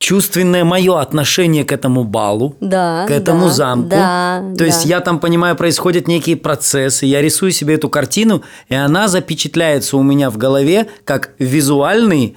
чувственное 0.00 0.64
мое 0.64 0.98
отношение 0.98 1.64
к 1.64 1.72
этому 1.72 2.04
балу, 2.04 2.56
Да, 2.60 3.04
к 3.06 3.10
этому 3.10 3.46
да, 3.46 3.52
замку. 3.52 3.90
да, 3.90 4.42
То 4.56 4.64
есть 4.64 4.84
да. 4.84 4.88
я 4.88 5.00
там 5.00 5.20
понимаю, 5.20 5.54
происходят 5.56 6.08
некие 6.08 6.36
процессы, 6.36 7.04
я 7.04 7.20
рисую 7.20 7.52
себе 7.52 7.74
эту 7.74 7.90
картину, 7.90 8.42
и 8.68 8.74
она 8.74 9.08
запечатляется 9.08 9.98
у 9.98 10.02
меня 10.02 10.30
в 10.30 10.38
голове 10.38 10.86
как 11.04 11.32
визуальный, 11.38 12.36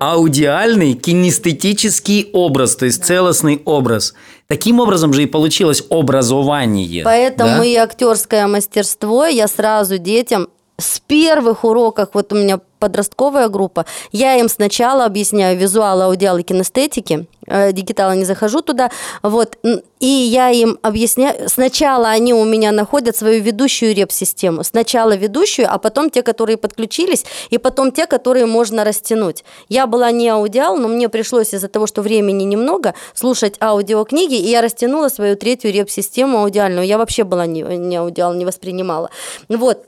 аудиальный, 0.00 0.92
кинестетический 0.92 2.28
образ, 2.34 2.76
то 2.76 2.84
есть 2.84 3.02
целостный 3.02 3.62
образ. 3.64 4.12
Таким 4.46 4.78
образом 4.78 5.14
же 5.14 5.22
и 5.22 5.26
получилось 5.26 5.82
образование. 5.88 7.04
Поэтому 7.04 7.58
да? 7.58 7.64
и 7.64 7.74
актерское 7.74 8.46
мастерство 8.46 9.24
я 9.24 9.48
сразу 9.48 9.96
детям 9.96 10.48
с 10.78 11.00
первых 11.00 11.64
уроков, 11.64 12.10
вот 12.12 12.32
у 12.32 12.36
меня 12.36 12.60
подростковая 12.78 13.48
группа, 13.48 13.84
я 14.12 14.36
им 14.36 14.48
сначала 14.48 15.04
объясняю 15.04 15.58
визуал, 15.58 16.02
аудиал 16.02 16.38
и 16.38 16.44
кинестетики, 16.44 17.26
э, 17.48 17.72
дигитала 17.72 18.12
не 18.12 18.24
захожу 18.24 18.62
туда, 18.62 18.90
вот, 19.22 19.58
и 19.98 20.06
я 20.06 20.50
им 20.50 20.78
объясняю, 20.82 21.48
сначала 21.48 22.10
они 22.10 22.32
у 22.32 22.44
меня 22.44 22.70
находят 22.70 23.16
свою 23.16 23.42
ведущую 23.42 23.92
реп-систему, 23.92 24.62
сначала 24.62 25.16
ведущую, 25.16 25.66
а 25.68 25.78
потом 25.78 26.10
те, 26.10 26.22
которые 26.22 26.56
подключились, 26.56 27.24
и 27.50 27.58
потом 27.58 27.90
те, 27.90 28.06
которые 28.06 28.46
можно 28.46 28.84
растянуть. 28.84 29.44
Я 29.68 29.88
была 29.88 30.12
не 30.12 30.28
аудиал, 30.28 30.76
но 30.76 30.86
мне 30.86 31.08
пришлось 31.08 31.52
из-за 31.52 31.66
того, 31.66 31.88
что 31.88 32.02
времени 32.02 32.44
немного, 32.44 32.94
слушать 33.14 33.56
аудиокниги, 33.60 34.36
и 34.36 34.48
я 34.48 34.62
растянула 34.62 35.08
свою 35.08 35.34
третью 35.34 35.72
реп-систему 35.72 36.38
аудиальную. 36.38 36.86
Я 36.86 36.98
вообще 36.98 37.24
была 37.24 37.46
не, 37.46 37.62
не 37.62 37.96
аудиал, 37.96 38.34
не 38.34 38.44
воспринимала. 38.44 39.10
Вот. 39.48 39.84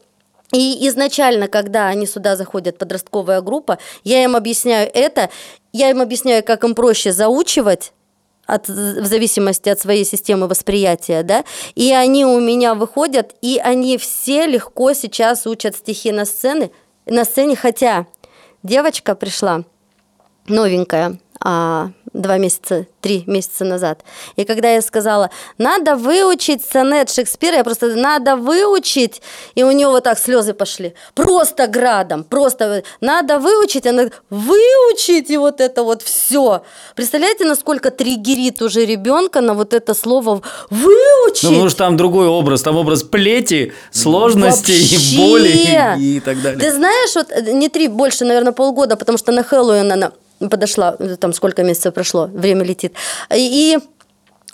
И 0.52 0.88
изначально, 0.88 1.48
когда 1.48 1.88
они 1.88 2.06
сюда 2.06 2.36
заходят, 2.36 2.78
подростковая 2.78 3.40
группа, 3.40 3.78
я 4.02 4.24
им 4.24 4.34
объясняю 4.34 4.90
это, 4.92 5.30
я 5.72 5.90
им 5.90 6.00
объясняю, 6.00 6.42
как 6.42 6.64
им 6.64 6.74
проще 6.74 7.12
заучивать, 7.12 7.92
от, 8.46 8.68
в 8.68 9.06
зависимости 9.06 9.68
от 9.68 9.78
своей 9.78 10.04
системы 10.04 10.48
восприятия, 10.48 11.22
да, 11.22 11.44
и 11.74 11.92
они 11.92 12.24
у 12.24 12.40
меня 12.40 12.74
выходят, 12.74 13.34
и 13.40 13.60
они 13.62 13.96
все 13.96 14.46
легко 14.46 14.92
сейчас 14.92 15.46
учат 15.46 15.76
стихи 15.76 16.10
на 16.10 16.24
сцене, 16.24 16.70
на 17.06 17.24
сцене, 17.24 17.54
хотя 17.54 18.06
девочка 18.62 19.14
пришла, 19.14 19.62
новенькая, 20.48 21.18
а, 21.42 21.90
два 22.12 22.38
месяца, 22.38 22.86
три 23.00 23.24
месяца 23.26 23.64
назад. 23.64 24.02
И 24.36 24.44
когда 24.44 24.72
я 24.72 24.82
сказала, 24.82 25.30
надо 25.58 25.96
выучить 25.96 26.64
сонет 26.64 27.10
Шекспира, 27.10 27.56
я 27.56 27.64
просто, 27.64 27.94
надо 27.94 28.36
выучить, 28.36 29.22
и 29.54 29.62
у 29.62 29.70
нее 29.70 29.88
вот 29.88 30.04
так 30.04 30.18
слезы 30.18 30.52
пошли. 30.52 30.94
Просто 31.14 31.66
градом, 31.66 32.24
просто 32.24 32.82
надо 33.00 33.38
выучить, 33.38 33.86
она 33.86 34.04
говорит, 34.04 34.22
выучить, 34.30 35.30
и 35.30 35.36
вот 35.36 35.60
это 35.60 35.82
вот 35.82 36.02
все. 36.02 36.62
Представляете, 36.96 37.44
насколько 37.44 37.90
триггерит 37.90 38.60
уже 38.62 38.84
ребенка 38.84 39.40
на 39.40 39.54
вот 39.54 39.72
это 39.72 39.94
слово 39.94 40.42
выучить? 40.68 41.44
Ну, 41.44 41.50
потому 41.50 41.68
что 41.68 41.78
там 41.78 41.96
другой 41.96 42.26
образ, 42.26 42.62
там 42.62 42.76
образ 42.76 43.04
плети, 43.04 43.72
сложности 43.92 44.72
Вообще. 44.72 45.14
и 45.14 45.16
боли 45.16 45.48
и, 46.00 46.16
и 46.16 46.20
так 46.20 46.42
далее. 46.42 46.60
Ты 46.60 46.72
знаешь, 46.72 47.14
вот 47.14 47.30
э, 47.30 47.52
не 47.52 47.68
три, 47.68 47.88
больше, 47.88 48.24
наверное, 48.24 48.52
полгода, 48.52 48.96
потому 48.96 49.18
что 49.18 49.32
на 49.32 49.42
Хэллоуин 49.42 49.92
она 49.92 50.12
подошла, 50.48 50.96
там 51.20 51.32
сколько 51.32 51.62
месяцев 51.62 51.94
прошло, 51.94 52.26
время 52.26 52.64
летит. 52.64 52.94
И 53.34 53.78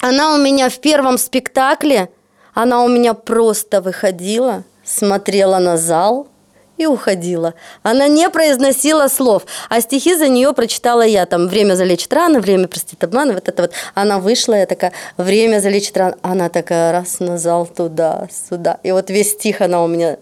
она 0.01 0.35
у 0.35 0.39
меня 0.39 0.69
в 0.69 0.79
первом 0.79 1.19
спектакле, 1.19 2.11
она 2.55 2.83
у 2.83 2.89
меня 2.89 3.15
просто 3.15 3.81
выходила, 3.81 4.65
смотрела 4.85 5.59
на 5.59 5.77
зал 5.77 6.29
и 6.77 6.87
уходила. 6.87 7.55
Она 7.83 8.07
не 8.09 8.29
произносила 8.29 9.09
слов, 9.09 9.47
а 9.69 9.81
стихи 9.81 10.15
за 10.15 10.29
нее 10.29 10.53
прочитала 10.53 11.03
я. 11.03 11.27
Там 11.27 11.49
«Время 11.49 11.75
залечит 11.75 12.13
раны», 12.13 12.41
«Время 12.41 12.69
простит 12.69 13.03
обман», 13.03 13.33
вот 13.33 13.49
это 13.49 13.63
вот. 13.63 13.73
Она 13.95 14.19
вышла, 14.19 14.55
я 14.55 14.67
такая 14.67 14.93
«Время 15.17 15.61
залечит 15.61 15.97
раны». 15.97 16.17
Она 16.23 16.49
такая 16.49 16.93
раз 16.93 17.21
на 17.21 17.39
зал 17.39 17.67
туда, 17.67 18.29
сюда. 18.31 18.79
И 18.83 18.93
вот 18.93 19.11
весь 19.11 19.33
стих 19.33 19.61
она 19.61 19.83
у 19.83 19.87
меня 19.87 20.19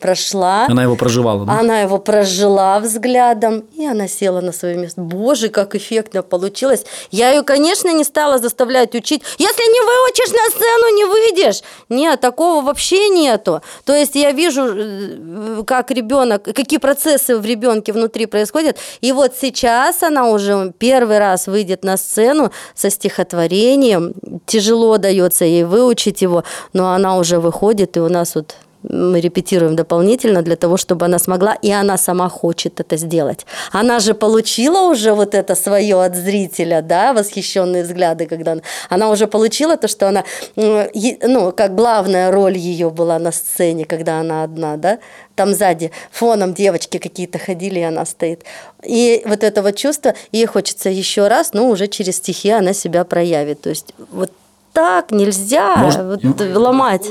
прошла. 0.00 0.66
Она 0.68 0.82
его 0.82 0.96
проживала, 0.96 1.44
да? 1.44 1.58
Она 1.58 1.80
его 1.80 1.98
прожила 1.98 2.78
взглядом, 2.80 3.64
и 3.74 3.86
она 3.86 4.08
села 4.08 4.40
на 4.40 4.52
свое 4.52 4.76
место. 4.76 5.00
Боже, 5.00 5.48
как 5.48 5.74
эффектно 5.74 6.22
получилось. 6.22 6.84
Я 7.10 7.30
ее, 7.30 7.42
конечно, 7.42 7.92
не 7.92 8.04
стала 8.04 8.38
заставлять 8.38 8.94
учить. 8.94 9.22
Если 9.38 9.62
не 9.62 9.80
выучишь 9.80 10.32
на 10.32 10.50
сцену, 10.50 10.96
не 10.96 11.04
выйдешь. 11.04 11.62
Нет, 11.88 12.20
такого 12.20 12.64
вообще 12.64 13.08
нету. 13.08 13.62
То 13.84 13.94
есть 13.94 14.14
я 14.14 14.32
вижу, 14.32 14.62
э, 14.66 15.62
как 15.66 15.90
ребенок, 15.90 16.42
какие 16.42 16.78
процессы 16.78 17.36
в 17.36 17.44
ребенке 17.44 17.92
внутри 17.92 18.26
происходят. 18.26 18.76
И 19.00 19.12
вот 19.12 19.32
сейчас 19.40 20.02
она 20.02 20.28
уже 20.28 20.72
первый 20.78 21.18
раз 21.18 21.46
выйдет 21.46 21.84
на 21.84 21.96
сцену 21.96 22.52
со 22.74 22.90
стихотворением. 22.90 24.14
Тяжело 24.46 24.98
дается 24.98 25.44
ей 25.44 25.64
выучить 25.64 26.22
его, 26.22 26.44
но 26.72 26.92
она 26.92 27.16
уже 27.16 27.38
выходит, 27.38 27.96
и 27.96 28.00
у 28.00 28.08
нас 28.08 28.34
вот 28.34 28.56
мы 28.88 29.20
репетируем 29.20 29.76
дополнительно 29.76 30.42
для 30.42 30.56
того, 30.56 30.76
чтобы 30.76 31.06
она 31.06 31.18
смогла, 31.18 31.54
и 31.54 31.70
она 31.70 31.96
сама 31.96 32.28
хочет 32.28 32.80
это 32.80 32.96
сделать. 32.96 33.46
Она 33.72 33.98
же 33.98 34.14
получила 34.14 34.90
уже 34.90 35.12
вот 35.12 35.34
это 35.34 35.54
свое 35.54 36.02
от 36.02 36.14
зрителя, 36.14 36.82
да, 36.82 37.12
восхищенные 37.12 37.82
взгляды, 37.82 38.26
когда 38.26 38.52
она, 38.52 38.62
она 38.90 39.10
уже 39.10 39.26
получила 39.26 39.76
то, 39.76 39.88
что 39.88 40.08
она, 40.08 40.24
ну, 40.56 41.52
как 41.52 41.74
главная 41.74 42.30
роль 42.30 42.56
ее 42.56 42.90
была 42.90 43.18
на 43.18 43.32
сцене, 43.32 43.84
когда 43.84 44.20
она 44.20 44.44
одна, 44.44 44.76
да, 44.76 44.98
там 45.34 45.54
сзади 45.54 45.90
фоном 46.12 46.54
девочки 46.54 46.98
какие-то 46.98 47.38
ходили, 47.38 47.80
и 47.80 47.82
она 47.82 48.04
стоит. 48.04 48.44
И 48.82 49.22
вот 49.24 49.42
это 49.42 49.62
вот 49.62 49.76
чувство, 49.76 50.14
ей 50.32 50.46
хочется 50.46 50.90
еще 50.90 51.28
раз, 51.28 51.52
но 51.52 51.68
уже 51.68 51.88
через 51.88 52.16
стихи 52.16 52.50
она 52.50 52.72
себя 52.72 53.04
проявит. 53.04 53.62
То 53.62 53.70
есть 53.70 53.94
вот 54.10 54.30
так 54.72 55.10
нельзя 55.10 55.76
Может, 55.76 56.24
вот, 56.24 56.40
ломать. 56.40 57.06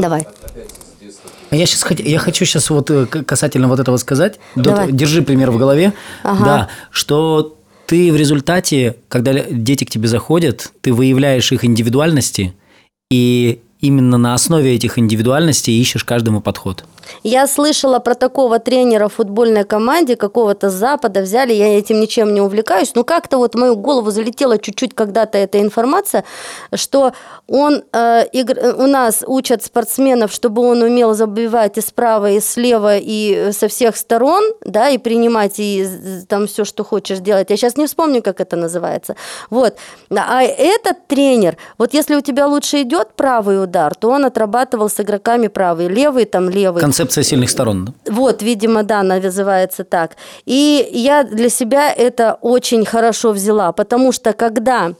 Давай. 0.00 0.26
Я 1.50 1.66
сейчас 1.66 1.86
я 1.98 2.18
хочу 2.18 2.44
сейчас 2.44 2.68
вот 2.70 2.90
э, 2.90 3.06
касательно 3.06 3.68
вот 3.68 3.80
этого 3.80 3.96
сказать. 3.96 4.38
Давай. 4.54 4.92
Держи 4.92 5.22
пример 5.22 5.50
в 5.50 5.58
голове. 5.58 5.92
Ага. 6.22 6.44
Да, 6.44 6.68
что 6.90 7.56
ты 7.86 8.12
в 8.12 8.16
результате, 8.16 8.96
когда 9.08 9.32
дети 9.32 9.84
к 9.84 9.90
тебе 9.90 10.08
заходят, 10.08 10.72
ты 10.82 10.92
выявляешь 10.92 11.50
их 11.52 11.64
индивидуальности 11.64 12.54
и 13.10 13.60
именно 13.80 14.18
на 14.18 14.34
основе 14.34 14.74
этих 14.74 14.98
индивидуальностей 14.98 15.78
ищешь 15.80 16.04
каждому 16.04 16.40
подход. 16.40 16.84
Я 17.22 17.46
слышала 17.46 17.98
про 17.98 18.14
такого 18.14 18.58
тренера 18.58 19.08
в 19.08 19.14
футбольной 19.14 19.64
команде 19.64 20.16
какого-то 20.16 20.70
с 20.70 20.74
Запада 20.74 21.20
взяли, 21.20 21.52
я 21.52 21.78
этим 21.78 22.00
ничем 22.00 22.34
не 22.34 22.40
увлекаюсь, 22.40 22.94
но 22.94 23.04
как-то 23.04 23.38
вот 23.38 23.54
в 23.54 23.58
мою 23.58 23.76
голову 23.76 24.10
залетела 24.10 24.58
чуть-чуть 24.58 24.94
когда-то 24.94 25.38
эта 25.38 25.60
информация, 25.60 26.24
что 26.74 27.12
он 27.46 27.82
э, 27.92 28.26
игр... 28.32 28.56
у 28.76 28.86
нас 28.86 29.24
учат 29.26 29.64
спортсменов, 29.64 30.32
чтобы 30.32 30.62
он 30.62 30.82
умел 30.82 31.14
забивать 31.14 31.78
и 31.78 31.80
справа, 31.80 32.30
и 32.30 32.40
слева, 32.40 32.96
и 32.98 33.52
со 33.52 33.68
всех 33.68 33.96
сторон, 33.96 34.44
да, 34.64 34.90
и 34.90 34.98
принимать 34.98 35.54
и 35.58 35.86
там 36.28 36.46
все, 36.46 36.64
что 36.64 36.84
хочешь 36.84 37.18
делать. 37.18 37.50
Я 37.50 37.56
сейчас 37.56 37.76
не 37.76 37.86
вспомню, 37.86 38.22
как 38.22 38.40
это 38.40 38.56
называется. 38.56 39.16
Вот. 39.50 39.76
А 40.10 40.42
этот 40.42 41.06
тренер, 41.06 41.56
вот 41.78 41.94
если 41.94 42.14
у 42.16 42.20
тебя 42.20 42.46
лучше 42.46 42.82
идет 42.82 43.14
правый 43.16 43.62
удар, 43.68 43.94
то 43.94 44.10
он 44.10 44.24
отрабатывал 44.24 44.88
с 44.88 45.00
игроками 45.00 45.48
правый, 45.48 45.88
левый 45.88 46.24
там 46.24 46.48
левый. 46.48 46.80
Концепция 46.80 47.24
сильных 47.24 47.50
сторон. 47.50 47.94
Вот, 48.06 48.42
видимо, 48.42 48.82
да, 48.82 49.02
называется 49.02 49.84
так. 49.84 50.16
И 50.46 50.88
я 50.92 51.24
для 51.24 51.48
себя 51.48 51.92
это 51.92 52.38
очень 52.40 52.84
хорошо 52.84 53.32
взяла, 53.32 53.72
потому 53.72 54.12
что 54.12 54.32
когда 54.32 54.94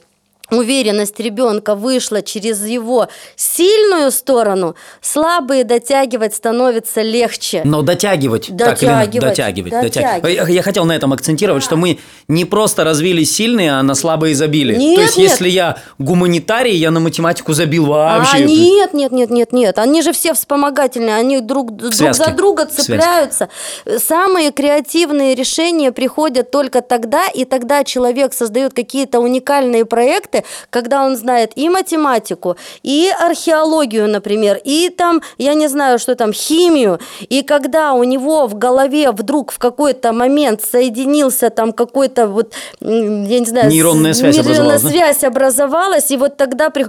уверенность 0.51 1.19
ребенка 1.19 1.75
вышла 1.75 2.21
через 2.21 2.65
его 2.65 3.07
сильную 3.35 4.11
сторону, 4.11 4.75
слабые 5.01 5.63
дотягивать 5.63 6.35
становится 6.35 7.01
легче. 7.01 7.61
Но 7.65 7.81
дотягивать, 7.81 8.49
дотягивать, 8.49 8.79
так, 8.79 9.15
или 9.15 9.19
дотягивать, 9.19 9.71
дотягивать. 9.71 10.21
дотягивать. 10.21 10.49
Я 10.49 10.61
хотел 10.61 10.85
на 10.85 10.95
этом 10.95 11.13
акцентировать, 11.13 11.63
да. 11.63 11.65
что 11.65 11.75
мы 11.75 11.99
не 12.27 12.45
просто 12.45 12.83
развили 12.83 13.23
сильные, 13.23 13.73
а 13.73 13.83
на 13.83 13.95
слабые 13.95 14.35
забили. 14.35 14.75
Нет, 14.75 14.95
То 14.95 15.01
есть, 15.01 15.17
нет. 15.17 15.31
если 15.31 15.49
я 15.49 15.77
гуманитарий, 15.97 16.75
я 16.75 16.91
на 16.91 16.99
математику 16.99 17.53
забил 17.53 17.85
вообще. 17.87 18.37
А, 18.37 18.39
нет, 18.39 18.93
нет, 18.93 19.11
нет, 19.11 19.29
нет, 19.29 19.51
нет. 19.51 19.77
Они 19.79 20.01
же 20.01 20.13
все 20.13 20.33
вспомогательные, 20.33 21.15
они 21.15 21.39
друг, 21.41 21.75
друг 21.75 21.93
за 21.93 22.31
друга 22.31 22.65
цепляются. 22.65 23.49
Связки. 23.83 24.05
Самые 24.05 24.51
креативные 24.51 25.35
решения 25.35 25.91
приходят 25.91 26.51
только 26.51 26.81
тогда, 26.81 27.27
и 27.27 27.45
тогда 27.45 27.83
человек 27.83 28.33
создает 28.33 28.73
какие-то 28.73 29.19
уникальные 29.19 29.85
проекты, 29.85 30.38
моменты, 30.39 30.43
когда 30.69 31.05
он 31.05 31.15
знает 31.15 31.51
и 31.55 31.69
математику, 31.69 32.55
и 32.83 33.09
археологию, 33.19 34.07
например, 34.07 34.59
и 34.63 34.89
там, 34.89 35.21
я 35.37 35.53
не 35.53 35.69
знаю, 35.69 35.99
что 35.99 36.15
там, 36.15 36.33
химию, 36.33 36.99
и 37.29 37.41
когда 37.41 37.93
у 37.93 38.03
него 38.03 38.47
в 38.47 38.57
голове 38.57 39.11
вдруг 39.11 39.51
в 39.51 39.57
какой-то 39.57 40.13
момент 40.13 40.61
соединился 40.61 41.49
там 41.49 41.71
какой-то 41.71 42.27
вот, 42.27 42.53
я 42.81 43.39
не 43.39 43.45
знаю... 43.45 43.69
Нейронная 43.69 44.13
связь 44.13 44.35
нейронная 44.35 44.77
образовалась. 44.77 44.81
связь 44.81 45.23
образовалась, 45.23 46.11
и 46.11 46.17
вот 46.17 46.37
тогда... 46.37 46.69
При... 46.69 46.85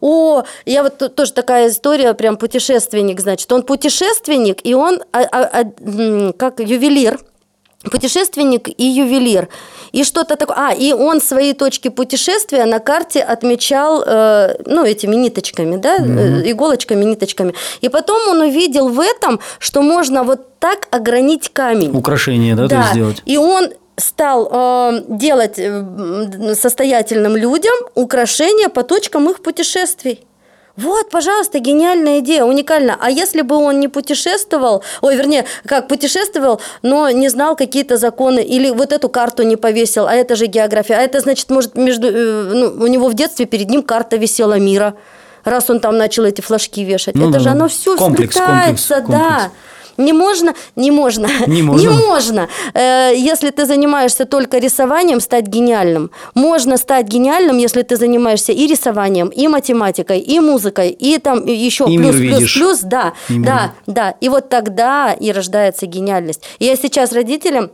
О, 0.00 0.42
я 0.66 0.82
вот 0.82 1.14
тоже 1.14 1.32
такая 1.32 1.68
история, 1.68 2.14
прям 2.14 2.36
путешественник, 2.36 3.20
значит, 3.20 3.50
он 3.52 3.62
путешественник, 3.62 4.66
и 4.66 4.74
он 4.74 5.02
а, 5.12 5.20
а, 5.20 5.62
а, 5.62 6.32
как 6.32 6.60
ювелир, 6.60 7.18
путешественник 7.90 8.68
и 8.68 8.84
ювелир. 8.84 9.48
И 9.92 10.04
что-то 10.04 10.36
такое. 10.36 10.56
А, 10.56 10.72
и 10.72 10.92
он 10.92 11.20
свои 11.20 11.52
точки 11.52 11.88
путешествия 11.88 12.64
на 12.66 12.80
карте 12.80 13.20
отмечал, 13.20 14.02
э, 14.04 14.56
ну, 14.66 14.84
этими 14.84 15.14
ниточками, 15.14 15.76
да, 15.76 15.98
mm-hmm. 15.98 16.50
иголочками, 16.50 17.04
ниточками. 17.04 17.54
И 17.80 17.88
потом 17.88 18.28
он 18.28 18.40
увидел 18.40 18.88
в 18.88 19.00
этом, 19.00 19.40
что 19.58 19.82
можно 19.82 20.24
вот 20.24 20.58
так 20.58 20.88
огранить 20.90 21.52
камень. 21.52 21.96
Украшение, 21.96 22.56
да, 22.56 22.66
да. 22.66 22.88
сделать. 22.92 23.22
И 23.24 23.36
он 23.36 23.70
стал 23.96 24.48
э, 24.50 25.04
делать 25.08 25.58
э, 25.58 26.54
состоятельным 26.54 27.36
людям 27.36 27.74
украшения 27.94 28.68
по 28.68 28.82
точкам 28.82 29.30
их 29.30 29.42
путешествий. 29.42 30.26
Вот, 30.76 31.10
пожалуйста, 31.10 31.60
гениальная 31.60 32.18
идея, 32.18 32.44
уникально. 32.44 32.96
А 33.00 33.08
если 33.08 33.42
бы 33.42 33.56
он 33.56 33.78
не 33.78 33.86
путешествовал, 33.86 34.82
ой, 35.02 35.16
вернее, 35.16 35.44
как 35.66 35.86
путешествовал, 35.86 36.60
но 36.82 37.10
не 37.10 37.28
знал 37.28 37.54
какие-то 37.54 37.96
законы, 37.96 38.40
или 38.40 38.70
вот 38.70 38.92
эту 38.92 39.08
карту 39.08 39.44
не 39.44 39.56
повесил, 39.56 40.06
а 40.06 40.14
это 40.14 40.34
же 40.34 40.46
география, 40.46 40.94
а 40.94 41.00
это 41.00 41.20
значит, 41.20 41.48
может, 41.50 41.76
между, 41.76 42.08
э, 42.08 42.52
ну, 42.52 42.84
у 42.84 42.86
него 42.88 43.08
в 43.08 43.14
детстве 43.14 43.46
перед 43.46 43.70
ним 43.70 43.84
карта 43.84 44.16
висела 44.16 44.58
мира, 44.58 44.94
раз 45.44 45.70
он 45.70 45.78
там 45.78 45.96
начал 45.96 46.24
эти 46.24 46.40
флажки 46.40 46.82
вешать. 46.82 47.14
Ну, 47.14 47.30
это 47.30 47.34
да, 47.34 47.38
же 47.38 47.48
оно 47.50 47.68
все 47.68 47.96
комплекс, 47.96 48.34
вплетается, 48.34 48.94
комплекс, 48.96 49.20
да. 49.20 49.28
Комплекс. 49.28 49.54
Не 49.96 50.12
можно, 50.12 50.54
не 50.76 50.90
можно, 50.90 51.28
не 51.46 51.62
можно, 51.62 51.80
не 51.80 51.88
можно. 51.88 52.48
Э, 52.74 53.12
если 53.16 53.50
ты 53.50 53.66
занимаешься 53.66 54.24
только 54.24 54.58
рисованием, 54.58 55.20
стать 55.20 55.46
гениальным. 55.46 56.10
Можно 56.34 56.76
стать 56.76 57.06
гениальным, 57.06 57.58
если 57.58 57.82
ты 57.82 57.96
занимаешься 57.96 58.52
и 58.52 58.66
рисованием, 58.66 59.28
и 59.28 59.48
математикой, 59.48 60.20
и 60.20 60.40
музыкой, 60.40 60.90
и 60.90 61.18
там 61.18 61.46
еще 61.46 61.84
и 61.84 61.98
плюс, 61.98 62.16
плюс, 62.16 62.20
видишь. 62.20 62.54
плюс, 62.54 62.80
да, 62.80 63.12
и 63.28 63.38
да, 63.38 63.72
да. 63.86 64.14
И 64.20 64.28
вот 64.28 64.48
тогда 64.48 65.12
и 65.12 65.32
рождается 65.32 65.86
гениальность. 65.86 66.42
Я 66.58 66.76
сейчас 66.76 67.12
родителям 67.12 67.70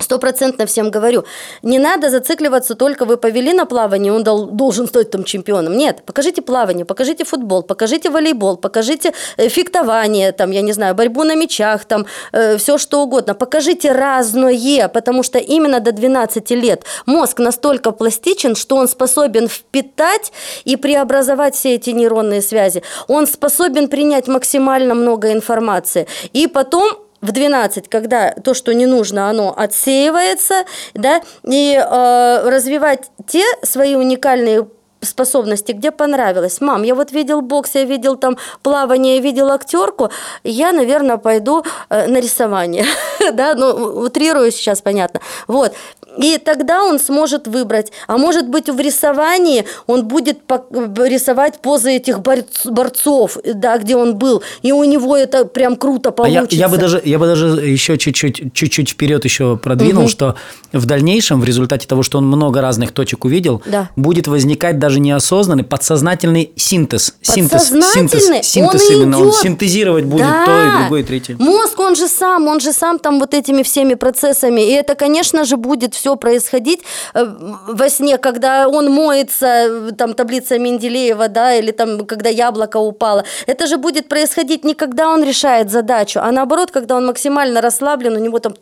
стопроцентно 0.00 0.66
всем 0.66 0.90
говорю, 0.90 1.24
не 1.62 1.78
надо 1.78 2.10
зацикливаться 2.10 2.74
только 2.74 3.04
вы 3.04 3.16
повели 3.16 3.52
на 3.52 3.66
плавание, 3.66 4.12
он 4.12 4.22
дол- 4.22 4.46
должен 4.46 4.86
стать 4.86 5.10
там 5.10 5.24
чемпионом. 5.24 5.76
Нет, 5.76 6.02
покажите 6.06 6.42
плавание, 6.42 6.84
покажите 6.84 7.24
футбол, 7.24 7.62
покажите 7.62 8.10
волейбол, 8.10 8.56
покажите 8.56 9.12
э, 9.36 9.48
фехтование, 9.48 10.32
там, 10.32 10.50
я 10.50 10.62
не 10.62 10.72
знаю, 10.72 10.94
борьбу 10.94 11.24
на 11.24 11.34
мячах, 11.34 11.84
там, 11.84 12.06
э, 12.32 12.56
все 12.56 12.78
что 12.78 13.02
угодно. 13.02 13.34
Покажите 13.34 13.92
разное, 13.92 14.88
потому 14.88 15.22
что 15.22 15.38
именно 15.38 15.80
до 15.80 15.92
12 15.92 16.50
лет 16.50 16.84
мозг 17.06 17.38
настолько 17.38 17.92
пластичен, 17.92 18.54
что 18.56 18.76
он 18.76 18.88
способен 18.88 19.48
впитать 19.48 20.32
и 20.64 20.76
преобразовать 20.76 21.54
все 21.54 21.74
эти 21.74 21.90
нейронные 21.90 22.42
связи. 22.42 22.82
Он 23.08 23.26
способен 23.26 23.88
принять 23.88 24.28
максимально 24.28 24.94
много 24.94 25.32
информации. 25.32 26.06
И 26.32 26.46
потом 26.46 27.07
в 27.20 27.32
12, 27.32 27.88
когда 27.88 28.32
то, 28.32 28.54
что 28.54 28.72
не 28.72 28.86
нужно, 28.86 29.28
оно 29.28 29.54
отсеивается, 29.56 30.64
да, 30.94 31.20
и 31.44 31.74
э, 31.74 32.48
развивать 32.48 33.10
те 33.26 33.42
свои 33.62 33.94
уникальные 33.94 34.68
способности, 35.00 35.72
где 35.72 35.90
понравилось. 35.90 36.60
Мам, 36.60 36.82
я 36.82 36.94
вот 36.94 37.12
видел 37.12 37.40
бокс, 37.40 37.74
я 37.74 37.84
видел 37.84 38.16
там 38.16 38.36
плавание, 38.62 39.16
я 39.16 39.22
видел 39.22 39.50
актерку, 39.50 40.10
я, 40.44 40.72
наверное, 40.72 41.16
пойду 41.18 41.64
э, 41.90 42.06
на 42.06 42.20
рисование. 42.20 42.84
да, 43.32 43.54
ну, 43.54 43.68
утрирую 44.04 44.50
сейчас, 44.50 44.80
понятно. 44.80 45.20
Вот. 45.46 45.72
И 46.16 46.38
тогда 46.38 46.84
он 46.84 46.98
сможет 46.98 47.46
выбрать. 47.46 47.92
А 48.06 48.18
может 48.18 48.48
быть, 48.48 48.68
в 48.68 48.80
рисовании 48.80 49.64
он 49.86 50.06
будет 50.06 50.40
рисовать 50.70 51.60
позы 51.60 51.92
этих 51.92 52.20
борцов, 52.20 53.36
да, 53.44 53.78
где 53.78 53.94
он 53.94 54.16
был. 54.16 54.42
И 54.62 54.72
у 54.72 54.82
него 54.84 55.16
это 55.16 55.44
прям 55.44 55.76
круто 55.76 56.10
получится. 56.10 56.48
А 56.50 56.54
я, 56.54 56.66
я, 56.66 56.68
бы 56.68 56.76
даже, 56.78 57.00
я 57.04 57.18
бы 57.18 57.26
даже 57.26 57.46
еще 57.46 57.98
чуть-чуть, 57.98 58.52
чуть-чуть 58.52 58.90
вперед 58.90 59.24
еще 59.24 59.56
продвинул, 59.56 60.04
угу. 60.04 60.10
что 60.10 60.34
в 60.72 60.86
дальнейшем, 60.86 61.40
в 61.40 61.44
результате 61.44 61.86
того, 61.86 62.02
что 62.02 62.18
он 62.18 62.26
много 62.26 62.60
разных 62.60 62.92
точек 62.92 63.24
увидел, 63.24 63.62
да. 63.66 63.90
будет 63.94 64.26
возникать 64.26 64.78
даже 64.78 64.87
неосознанный, 64.96 65.64
подсознательный 65.64 66.52
синтез. 66.56 67.14
Синтез, 67.22 67.68
синтез, 67.68 68.46
синтез 68.46 68.90
он 68.90 68.96
именно. 68.96 69.16
Идет. 69.16 69.26
Он 69.26 69.32
синтезировать 69.32 70.04
будет 70.04 70.26
да. 70.26 70.46
то 70.46 70.66
и 70.66 70.80
другое, 70.80 71.00
и 71.00 71.04
третье. 71.04 71.36
Мозг, 71.38 71.78
он 71.78 71.94
же 71.96 72.08
сам, 72.08 72.48
он 72.48 72.60
же 72.60 72.72
сам 72.72 72.98
там 72.98 73.20
вот 73.20 73.34
этими 73.34 73.62
всеми 73.62 73.94
процессами. 73.94 74.60
И 74.60 74.72
это, 74.72 74.94
конечно 74.94 75.44
же, 75.44 75.56
будет 75.56 75.94
все 75.94 76.16
происходить 76.16 76.80
э, 77.14 77.24
во 77.68 77.88
сне, 77.90 78.18
когда 78.18 78.68
он 78.68 78.90
моется, 78.90 79.46
э, 79.46 79.92
там 79.96 80.14
таблица 80.14 80.58
Менделеева, 80.58 81.28
да, 81.28 81.54
или 81.54 81.70
там, 81.70 82.06
когда 82.06 82.30
яблоко 82.30 82.78
упало. 82.78 83.24
Это 83.46 83.66
же 83.66 83.76
будет 83.76 84.08
происходить 84.08 84.64
не 84.64 84.74
когда 84.74 85.10
он 85.10 85.24
решает 85.24 85.70
задачу, 85.70 86.20
а 86.22 86.32
наоборот, 86.32 86.70
когда 86.70 86.96
он 86.96 87.06
максимально 87.06 87.60
расслаблен, 87.60 88.16
у 88.16 88.18
него 88.18 88.38
там 88.38 88.54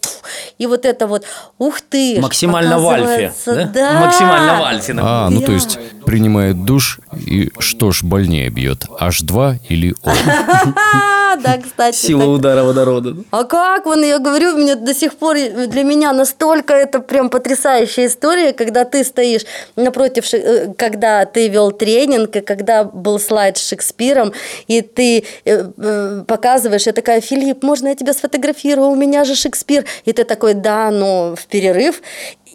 и 0.58 0.66
вот 0.66 0.84
это 0.84 1.06
вот, 1.06 1.24
ух 1.58 1.80
ты, 1.80 2.18
максимально 2.20 2.78
в 2.78 2.88
альфе, 2.88 3.32
да? 3.46 3.70
да? 3.72 4.00
Максимально 4.00 4.60
в 4.60 4.64
альфе. 4.64 4.94
А, 4.98 5.28
ну 5.30 5.40
то 5.40 5.52
есть 5.52 5.78
принимает 6.16 6.64
душ 6.64 7.00
и 7.26 7.50
что 7.58 7.92
ж 7.92 8.02
больнее 8.02 8.48
бьет, 8.48 8.86
H2 8.88 9.58
или 9.68 9.94
O? 10.02 10.10
Да, 11.42 11.58
кстати. 11.58 11.96
Сила 11.96 12.24
удара 12.24 12.62
водорода. 12.62 13.14
А 13.30 13.44
как? 13.44 13.86
Вон, 13.86 14.02
я 14.02 14.18
говорю, 14.18 14.56
мне 14.56 14.74
до 14.74 14.94
сих 14.94 15.16
пор 15.16 15.36
для 15.36 15.82
меня 15.82 16.12
настолько 16.12 16.74
это 16.74 17.00
прям 17.00 17.28
потрясающая 17.28 18.06
история, 18.06 18.52
когда 18.52 18.84
ты 18.84 19.04
стоишь 19.04 19.42
напротив, 19.76 20.32
э, 20.32 20.72
когда 20.76 21.24
ты 21.24 21.48
вел 21.48 21.72
тренинг, 21.72 22.36
и 22.36 22.40
когда 22.40 22.84
был 22.84 23.18
слайд 23.18 23.58
с 23.58 23.68
Шекспиром, 23.68 24.32
и 24.66 24.80
ты 24.80 25.24
э, 25.44 25.70
э, 25.76 26.24
показываешь, 26.26 26.86
я 26.86 26.92
такая, 26.92 27.20
Филипп, 27.20 27.62
можно 27.62 27.88
я 27.88 27.94
тебя 27.94 28.12
сфотографирую? 28.12 28.88
У 28.88 28.96
меня 28.96 29.24
же 29.24 29.34
Шекспир. 29.34 29.84
И 30.04 30.12
ты 30.12 30.24
такой, 30.24 30.54
да, 30.54 30.90
но 30.90 31.34
в 31.36 31.46
перерыв. 31.46 32.02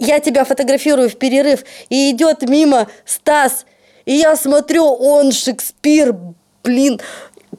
Я 0.02 0.20
тебя 0.20 0.46
фотографирую 0.46 1.12
в 1.12 1.16
перерыв, 1.16 1.64
и 1.90 2.10
идет 2.10 2.42
мимо 2.50 2.88
Стас, 3.06 3.66
и 4.06 4.16
я 4.16 4.36
смотрю, 4.36 4.84
он 4.84 5.32
Шекспир, 5.32 6.16
блин, 6.64 7.00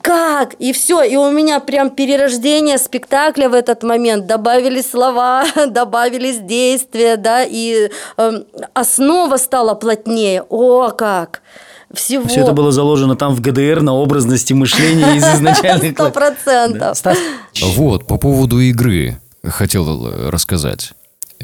как? 0.01 0.55
И 0.55 0.73
все, 0.73 1.03
и 1.05 1.15
у 1.15 1.31
меня 1.31 1.61
прям 1.61 1.91
перерождение 1.91 2.79
спектакля 2.79 3.49
в 3.49 3.55
этот 3.55 3.85
момент. 3.85 4.27
Добавились 4.27 4.91
слова, 4.91 5.45
добавились 5.69 6.39
действия, 6.39 7.17
да, 7.17 7.45
и 7.45 7.91
э, 8.17 8.33
основа 8.75 9.37
стала 9.37 9.75
плотнее. 9.75 10.43
О, 10.49 10.91
как! 10.91 11.43
Всего. 11.95 12.27
Все 12.27 12.41
это 12.41 12.53
было 12.55 12.73
заложено 12.73 13.15
там 13.15 13.37
в 13.37 13.41
ГДР 13.41 13.83
на 13.83 13.95
образности 13.95 14.53
мышления 14.53 15.15
из 15.15 15.25
изначальных... 15.25 15.93
Сто 15.95 16.11
процентов. 16.11 16.99
Вот, 17.77 18.09
по 18.09 18.17
поводу 18.17 18.59
игры 18.59 19.21
хотел 19.45 20.09
э, 20.09 20.31
рассказать. 20.31 20.93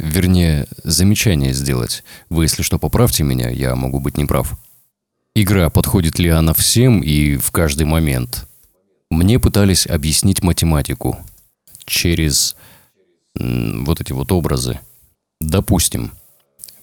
Вернее, 0.00 0.66
замечание 0.84 1.52
сделать. 1.52 2.04
Вы, 2.28 2.44
если 2.44 2.62
что, 2.62 2.78
поправьте 2.78 3.24
меня, 3.24 3.50
я 3.50 3.74
могу 3.74 3.98
быть 3.98 4.16
неправ. 4.16 4.56
Игра, 5.34 5.70
подходит 5.70 6.18
ли 6.18 6.28
она 6.28 6.54
всем 6.54 7.00
и 7.00 7.36
в 7.36 7.50
каждый 7.50 7.84
момент? 7.84 8.48
Мне 9.10 9.38
пытались 9.40 9.86
объяснить 9.86 10.42
математику 10.42 11.18
через 11.84 12.56
вот 13.34 14.00
эти 14.00 14.12
вот 14.12 14.30
образы. 14.32 14.78
Допустим, 15.40 16.12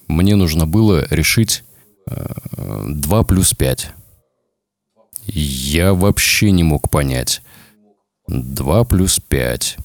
мне 0.08 0.36
нужно 0.36 0.66
было 0.66 1.06
решить 1.10 1.64
2 2.06 3.22
плюс 3.24 3.54
5. 3.54 3.92
Я 5.26 5.94
вообще 5.94 6.50
не 6.50 6.64
мог 6.64 6.90
понять. 6.90 7.42
2 8.28 8.84
плюс 8.84 9.20
5. 9.20 9.76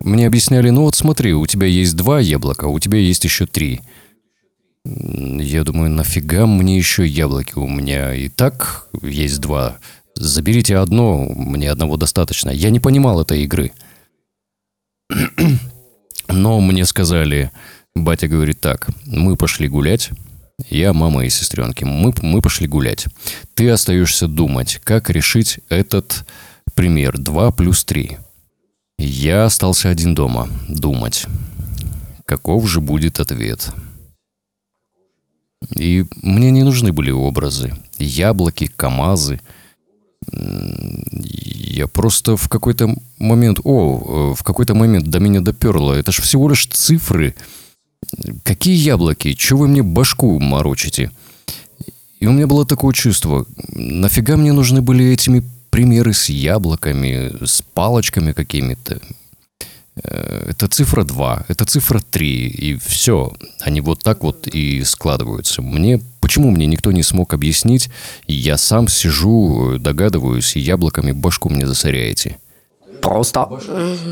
Мне 0.00 0.26
объясняли, 0.26 0.70
ну 0.70 0.82
вот 0.82 0.94
смотри, 0.94 1.32
у 1.32 1.46
тебя 1.46 1.66
есть 1.66 1.96
два 1.96 2.20
яблока, 2.20 2.66
у 2.66 2.78
тебя 2.78 2.98
есть 2.98 3.24
еще 3.24 3.46
три. 3.46 3.80
Я 4.84 5.64
думаю, 5.64 5.90
нафига 5.90 6.46
мне 6.46 6.76
еще 6.76 7.06
яблоки? 7.06 7.54
У 7.56 7.66
меня 7.66 8.14
и 8.14 8.28
так 8.28 8.88
есть 9.02 9.40
два. 9.40 9.78
Заберите 10.14 10.76
одно, 10.76 11.24
мне 11.24 11.70
одного 11.70 11.96
достаточно. 11.96 12.50
Я 12.50 12.70
не 12.70 12.78
понимал 12.78 13.20
этой 13.20 13.42
игры. 13.42 13.72
Но 16.28 16.60
мне 16.60 16.84
сказали, 16.84 17.50
батя 17.94 18.28
говорит 18.28 18.60
так, 18.60 18.88
мы 19.06 19.36
пошли 19.36 19.68
гулять, 19.68 20.10
я, 20.70 20.92
мама 20.92 21.24
и 21.26 21.30
сестренки, 21.30 21.84
мы, 21.84 22.14
мы 22.22 22.40
пошли 22.40 22.66
гулять. 22.66 23.06
Ты 23.54 23.68
остаешься 23.68 24.26
думать, 24.26 24.80
как 24.84 25.10
решить 25.10 25.60
этот 25.68 26.26
пример 26.74 27.18
2 27.18 27.52
плюс 27.52 27.84
3. 27.84 28.18
Я 28.98 29.44
остался 29.44 29.90
один 29.90 30.14
дома, 30.14 30.48
думать, 30.68 31.26
каков 32.24 32.68
же 32.68 32.80
будет 32.80 33.20
ответ. 33.20 33.72
И 35.74 36.04
мне 36.22 36.50
не 36.50 36.62
нужны 36.62 36.92
были 36.92 37.10
образы. 37.10 37.74
Яблоки, 37.98 38.70
КАМАЗы. 38.74 39.40
Я 40.32 41.86
просто 41.86 42.36
в 42.36 42.48
какой-то 42.48 42.94
момент... 43.18 43.60
О, 43.64 44.34
в 44.34 44.42
какой-то 44.42 44.74
момент 44.74 45.08
до 45.08 45.18
меня 45.18 45.40
доперло. 45.40 45.92
Это 45.92 46.12
ж 46.12 46.20
всего 46.20 46.48
лишь 46.48 46.66
цифры. 46.66 47.34
Какие 48.44 48.76
яблоки? 48.76 49.34
Чего 49.34 49.60
вы 49.60 49.68
мне 49.68 49.82
башку 49.82 50.38
морочите? 50.38 51.10
И 52.20 52.26
у 52.26 52.32
меня 52.32 52.46
было 52.46 52.64
такое 52.64 52.94
чувство. 52.94 53.46
Нафига 53.68 54.36
мне 54.36 54.52
нужны 54.52 54.80
были 54.80 55.04
этими 55.06 55.44
примеры 55.76 56.14
с 56.14 56.30
яблоками, 56.30 57.32
с 57.44 57.60
палочками 57.60 58.32
какими-то? 58.32 58.98
Э, 60.02 60.46
это 60.48 60.68
цифра 60.68 61.04
2, 61.04 61.44
это 61.48 61.66
цифра 61.66 62.00
3, 62.00 62.46
и 62.48 62.78
все. 62.78 63.34
Они 63.60 63.82
вот 63.82 64.02
так 64.02 64.22
вот 64.22 64.46
и 64.46 64.82
складываются. 64.84 65.60
Мне, 65.60 66.00
почему 66.20 66.50
мне 66.50 66.64
никто 66.64 66.92
не 66.92 67.02
смог 67.02 67.34
объяснить, 67.34 67.90
я 68.26 68.56
сам 68.56 68.88
сижу, 68.88 69.76
догадываюсь, 69.78 70.56
яблоками 70.56 71.12
башку 71.12 71.50
мне 71.50 71.66
засоряете. 71.66 72.38
Просто 73.02 73.46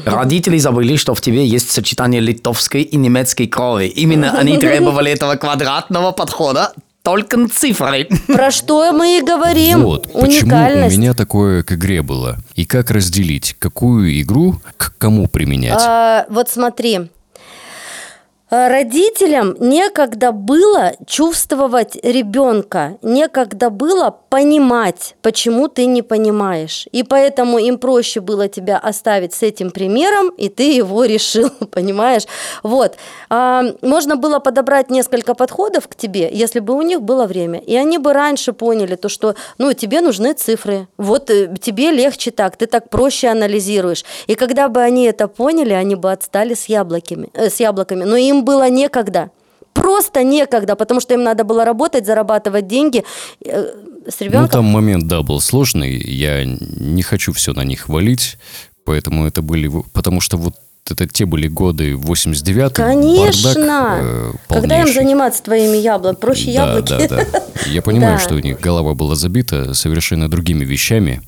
родители 0.05 0.59
забыли, 0.59 0.97
что 0.97 1.15
в 1.15 1.23
тебе 1.23 1.47
есть 1.47 1.71
сочетание 1.71 2.21
литовской 2.21 2.83
и 2.83 2.97
немецкой 2.99 3.47
крови. 3.47 3.87
Именно 3.87 4.39
они 4.39 4.59
требовали 4.59 5.11
этого 5.11 5.37
квадратного 5.37 6.13
подхода 6.13 6.75
только 7.05 7.49
цифры. 7.49 8.09
Про 8.27 8.51
что 8.51 8.91
мы 8.93 9.19
и 9.19 9.23
говорим. 9.23 9.83
Вот, 9.83 10.11
почему 10.11 10.57
у 10.57 10.91
меня 10.91 11.13
такое 11.13 11.63
к 11.63 11.73
игре 11.73 12.03
было. 12.03 12.39
И 12.55 12.65
как 12.65 12.91
разделить, 12.91 13.55
какую 13.59 14.21
игру 14.23 14.61
к 14.79 14.95
кому 14.97 15.29
применять? 15.29 15.81
А, 15.81 16.25
вот 16.31 16.49
смотри. 16.49 17.11
Э, 18.55 18.69
родителям 18.69 19.57
некогда 19.59 20.31
было 20.31 20.93
чувствовать 21.07 21.97
ребенка, 22.05 22.99
некогда 23.03 23.69
было 23.69 24.17
понимать, 24.29 25.17
почему 25.23 25.67
ты 25.67 25.87
не 25.87 26.03
понимаешь. 26.03 26.87
И 26.93 27.03
поэтому 27.03 27.59
им 27.59 27.79
проще 27.79 28.21
было 28.21 28.47
тебя 28.47 28.79
оставить 28.79 29.35
с 29.35 29.43
этим 29.43 29.71
примером, 29.73 30.29
и 30.29 30.49
ты 30.49 30.73
его 30.73 31.05
решил, 31.15 31.51
понимаешь? 31.73 32.27
Вот. 32.63 32.95
А, 33.29 33.65
можно 33.83 34.15
было 34.15 34.39
подобрать 34.39 34.89
несколько 34.89 35.35
подходов 35.35 35.89
к 35.89 35.97
тебе, 35.97 36.31
если 36.33 36.61
бы 36.61 36.75
у 36.75 36.83
них 36.83 37.03
было 37.03 37.27
время. 37.27 37.59
И 37.59 37.75
они 37.75 37.99
бы 37.99 38.13
раньше 38.13 38.53
поняли 38.53 38.95
то, 38.95 39.09
что 39.09 39.35
ну, 39.59 39.73
тебе 39.73 40.01
нужны 40.01 40.33
цифры. 40.33 40.87
Вот 40.97 41.29
э, 41.31 41.53
тебе 41.61 41.91
легче 41.91 42.31
так, 42.31 42.57
ты 42.57 42.67
так 42.67 42.89
проще 42.89 43.29
анализируешь. 43.29 44.05
И 44.29 44.37
когда 44.37 44.69
бы 44.69 44.81
они 44.81 45.07
это 45.07 45.27
поняли, 45.27 45.73
они 45.73 45.97
бы 45.97 46.13
отстали 46.13 46.55
с 46.55 46.67
яблоками. 46.67 47.31
Э, 47.35 47.51
с 47.51 47.59
яблоками. 47.59 48.05
Но 48.05 48.17
им 48.17 48.44
было 48.45 48.71
некогда 48.71 49.31
просто 49.75 50.23
некогда, 50.23 50.77
потому 50.77 51.01
что 51.01 51.15
им 51.15 51.23
надо 51.25 51.45
было 51.45 51.65
работать, 51.65 52.07
зарабатывать 52.07 52.67
деньги 52.67 53.05
э, 53.45 53.67
с 54.09 54.21
ребенком. 54.21 54.43
Ну, 54.43 54.49
там 54.49 54.65
момент, 54.65 55.07
да, 55.09 55.23
был 55.23 55.41
сложный. 55.41 55.99
Я 55.99 56.45
не 56.45 57.03
хочу 57.03 57.33
все 57.33 57.53
на 57.53 57.65
них 57.65 57.89
валить, 57.89 58.39
поэтому 58.85 59.27
это 59.27 59.43
были... 59.43 59.71
Потому 59.93 60.21
что 60.21 60.37
вот 60.37 60.55
это 60.89 61.07
те 61.07 61.25
были 61.25 61.49
годы 61.49 61.97
89 61.97 62.73
Конечно! 62.73 63.55
Бардак, 63.55 64.01
э, 64.03 64.33
Когда 64.49 64.81
им 64.81 64.89
заниматься 64.89 65.43
твоими 65.43 65.77
яблоками? 65.77 66.21
Проще 66.21 66.47
да, 66.47 66.51
яблоки. 66.51 67.09
Да, 67.09 67.09
да. 67.09 67.43
Я 67.67 67.83
понимаю, 67.83 68.19
что 68.23 68.35
у 68.35 68.39
них 68.39 68.61
голова 68.61 68.95
была 68.95 69.17
забита 69.17 69.75
совершенно 69.75 70.31
другими 70.31 70.65
вещами, 70.65 71.23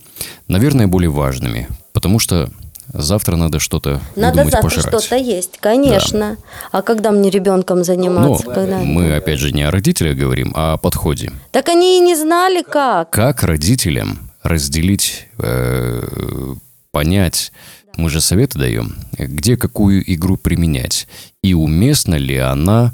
наверное, 0.46 0.86
более 0.86 1.10
важными, 1.10 1.68
потому 1.92 2.18
что 2.18 2.50
Завтра 2.92 3.36
надо 3.36 3.58
что-то 3.58 4.00
Надо 4.14 4.44
завтра 4.44 4.62
пожрать. 4.62 4.86
что-то 4.86 5.16
есть, 5.16 5.58
конечно. 5.58 6.36
Да. 6.40 6.78
А 6.78 6.82
когда 6.82 7.10
мне 7.10 7.30
ребенком 7.30 7.84
заниматься? 7.84 8.46
Ну, 8.46 8.54
когда... 8.54 8.78
мы 8.78 9.14
опять 9.14 9.38
же 9.38 9.52
не 9.52 9.62
о 9.62 9.70
родителях 9.70 10.16
говорим, 10.16 10.52
а 10.54 10.74
о 10.74 10.76
подходе. 10.76 11.32
Так 11.50 11.68
они 11.68 11.98
и 11.98 12.00
не 12.00 12.14
знали 12.14 12.62
как. 12.62 13.10
Как 13.10 13.42
родителям 13.42 14.30
разделить, 14.42 15.26
э, 15.38 16.54
понять, 16.92 17.52
мы 17.96 18.10
же 18.10 18.20
советы 18.20 18.58
даем, 18.58 18.96
где 19.18 19.56
какую 19.56 20.02
игру 20.14 20.36
применять. 20.36 21.08
И 21.42 21.54
уместно 21.54 22.14
ли 22.14 22.36
она 22.36 22.92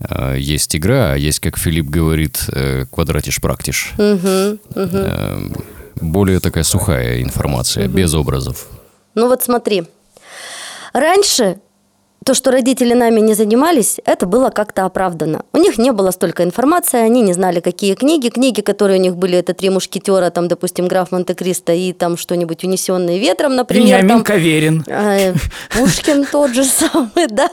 э, 0.00 0.36
есть 0.38 0.74
игра, 0.74 1.12
а 1.12 1.16
есть, 1.16 1.40
как 1.40 1.58
Филипп 1.58 1.86
говорит, 1.86 2.44
э, 2.52 2.86
квадратиш-практиш. 2.90 3.92
Угу, 3.98 4.58
угу. 4.74 4.96
Э, 4.96 5.40
более 6.00 6.40
такая 6.40 6.64
сухая 6.64 7.22
информация, 7.22 7.86
угу. 7.86 7.96
без 7.96 8.14
образов. 8.14 8.68
Ну 9.18 9.26
вот 9.26 9.42
смотри, 9.42 9.82
раньше 10.92 11.60
то, 12.28 12.34
что 12.34 12.50
родители 12.50 12.92
нами 12.92 13.20
не 13.20 13.32
занимались, 13.32 14.00
это 14.04 14.26
было 14.26 14.50
как-то 14.50 14.84
оправдано. 14.84 15.46
У 15.54 15.56
них 15.56 15.78
не 15.78 15.92
было 15.92 16.10
столько 16.10 16.44
информации, 16.44 17.00
они 17.00 17.22
не 17.22 17.32
знали, 17.32 17.60
какие 17.60 17.94
книги. 17.94 18.28
Книги, 18.28 18.60
которые 18.60 18.98
у 18.98 19.02
них 19.02 19.16
были, 19.16 19.38
это 19.38 19.54
«Три 19.54 19.70
мушкетера», 19.70 20.28
там, 20.28 20.46
допустим, 20.46 20.88
«Граф 20.88 21.10
Монте-Кристо» 21.10 21.72
и 21.72 21.94
там 21.94 22.18
что-нибудь 22.18 22.64
«Унесенные 22.64 23.18
ветром», 23.18 23.56
например. 23.56 23.86
Вениамин 23.86 24.08
там, 24.08 24.24
Каверин. 24.24 24.84
Э, 24.86 25.32
Пушкин 25.70 26.26
тот 26.26 26.50
же 26.50 26.64
самый, 26.64 27.26
да, 27.30 27.50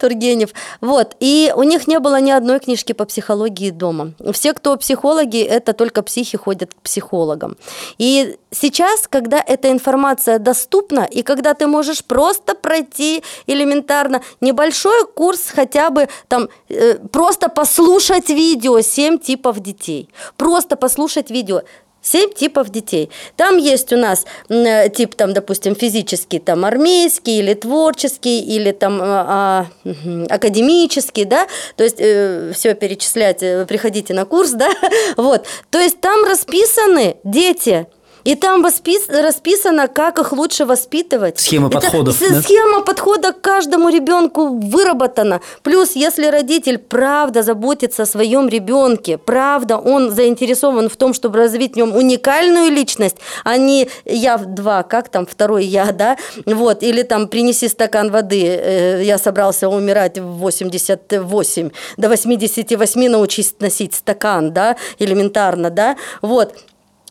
Тургенев. 0.00 0.48
Вот, 0.80 1.14
и 1.20 1.52
у 1.54 1.64
них 1.64 1.86
не 1.86 1.98
было 1.98 2.18
ни 2.18 2.30
одной 2.30 2.58
книжки 2.58 2.94
по 2.94 3.04
психологии 3.04 3.68
дома. 3.68 4.12
Все, 4.32 4.54
кто 4.54 4.76
психологи, 4.76 5.42
это 5.42 5.74
только 5.74 6.00
психи 6.02 6.38
ходят 6.38 6.72
к 6.72 6.80
психологам. 6.80 7.58
И 7.98 8.36
сейчас, 8.50 9.08
когда 9.08 9.44
эта 9.46 9.70
информация 9.70 10.38
доступна, 10.38 11.00
и 11.00 11.20
когда 11.20 11.52
ты 11.52 11.66
можешь 11.66 12.02
просто 12.02 12.54
пройти 12.54 13.22
элементарно 13.46 14.05
элементарно 14.06 14.22
небольшой 14.40 15.06
курс 15.06 15.50
хотя 15.54 15.90
бы 15.90 16.08
там 16.28 16.48
э, 16.68 16.94
просто 17.12 17.48
послушать 17.48 18.28
видео 18.28 18.80
«Семь 18.80 19.18
типов 19.18 19.60
детей». 19.60 20.08
Просто 20.36 20.76
послушать 20.76 21.30
видео. 21.30 21.62
Семь 22.02 22.32
типов 22.32 22.70
детей. 22.70 23.10
Там 23.36 23.56
есть 23.56 23.92
у 23.92 23.96
нас 23.96 24.26
э, 24.48 24.88
тип, 24.90 25.16
там, 25.16 25.32
допустим, 25.32 25.74
физический, 25.74 26.38
там, 26.38 26.64
армейский, 26.64 27.40
или 27.40 27.54
творческий, 27.54 28.42
или 28.42 28.70
там 28.70 29.00
а, 29.02 29.66
а, 29.84 29.94
академический, 30.30 31.24
да, 31.24 31.48
то 31.74 31.82
есть 31.82 31.96
э, 31.98 32.52
все 32.54 32.74
перечислять, 32.74 33.42
э, 33.42 33.66
приходите 33.66 34.14
на 34.14 34.24
курс, 34.24 34.50
да, 34.52 34.70
вот. 35.16 35.46
То 35.70 35.80
есть 35.80 36.00
там 36.00 36.24
расписаны 36.24 37.16
дети, 37.24 37.88
и 38.26 38.34
там 38.34 38.62
воспис... 38.62 39.08
расписано, 39.08 39.86
как 39.86 40.18
их 40.18 40.32
лучше 40.32 40.64
воспитывать. 40.64 41.38
Схема 41.38 41.68
Это 41.68 41.80
подходов. 41.80 42.18
Да? 42.18 42.42
Схема 42.42 42.82
подхода 42.82 43.32
к 43.32 43.40
каждому 43.40 43.88
ребенку 43.88 44.48
выработана. 44.48 45.40
Плюс, 45.62 45.92
если 45.92 46.26
родитель 46.26 46.78
правда 46.78 47.44
заботится 47.44 48.02
о 48.02 48.06
своем 48.06 48.48
ребенке, 48.48 49.16
правда, 49.16 49.78
он 49.78 50.10
заинтересован 50.10 50.88
в 50.88 50.96
том, 50.96 51.14
чтобы 51.14 51.38
развить 51.38 51.74
в 51.74 51.76
нем 51.76 51.94
уникальную 51.94 52.72
личность, 52.72 53.16
а 53.44 53.56
не 53.56 53.88
я 54.04 54.38
два, 54.38 54.82
как 54.82 55.08
там 55.08 55.24
второй 55.24 55.64
я, 55.64 55.92
да, 55.92 56.16
вот, 56.46 56.82
или 56.82 57.02
там 57.02 57.28
принеси 57.28 57.68
стакан 57.68 58.10
воды, 58.10 58.44
э, 58.44 59.02
я 59.04 59.18
собрался 59.18 59.68
умирать 59.68 60.18
в 60.18 60.38
88, 60.38 61.70
до 61.96 62.08
88 62.08 63.08
научись 63.08 63.54
носить 63.60 63.94
стакан, 63.94 64.52
да, 64.52 64.76
элементарно, 64.98 65.70
да, 65.70 65.96
вот. 66.22 66.54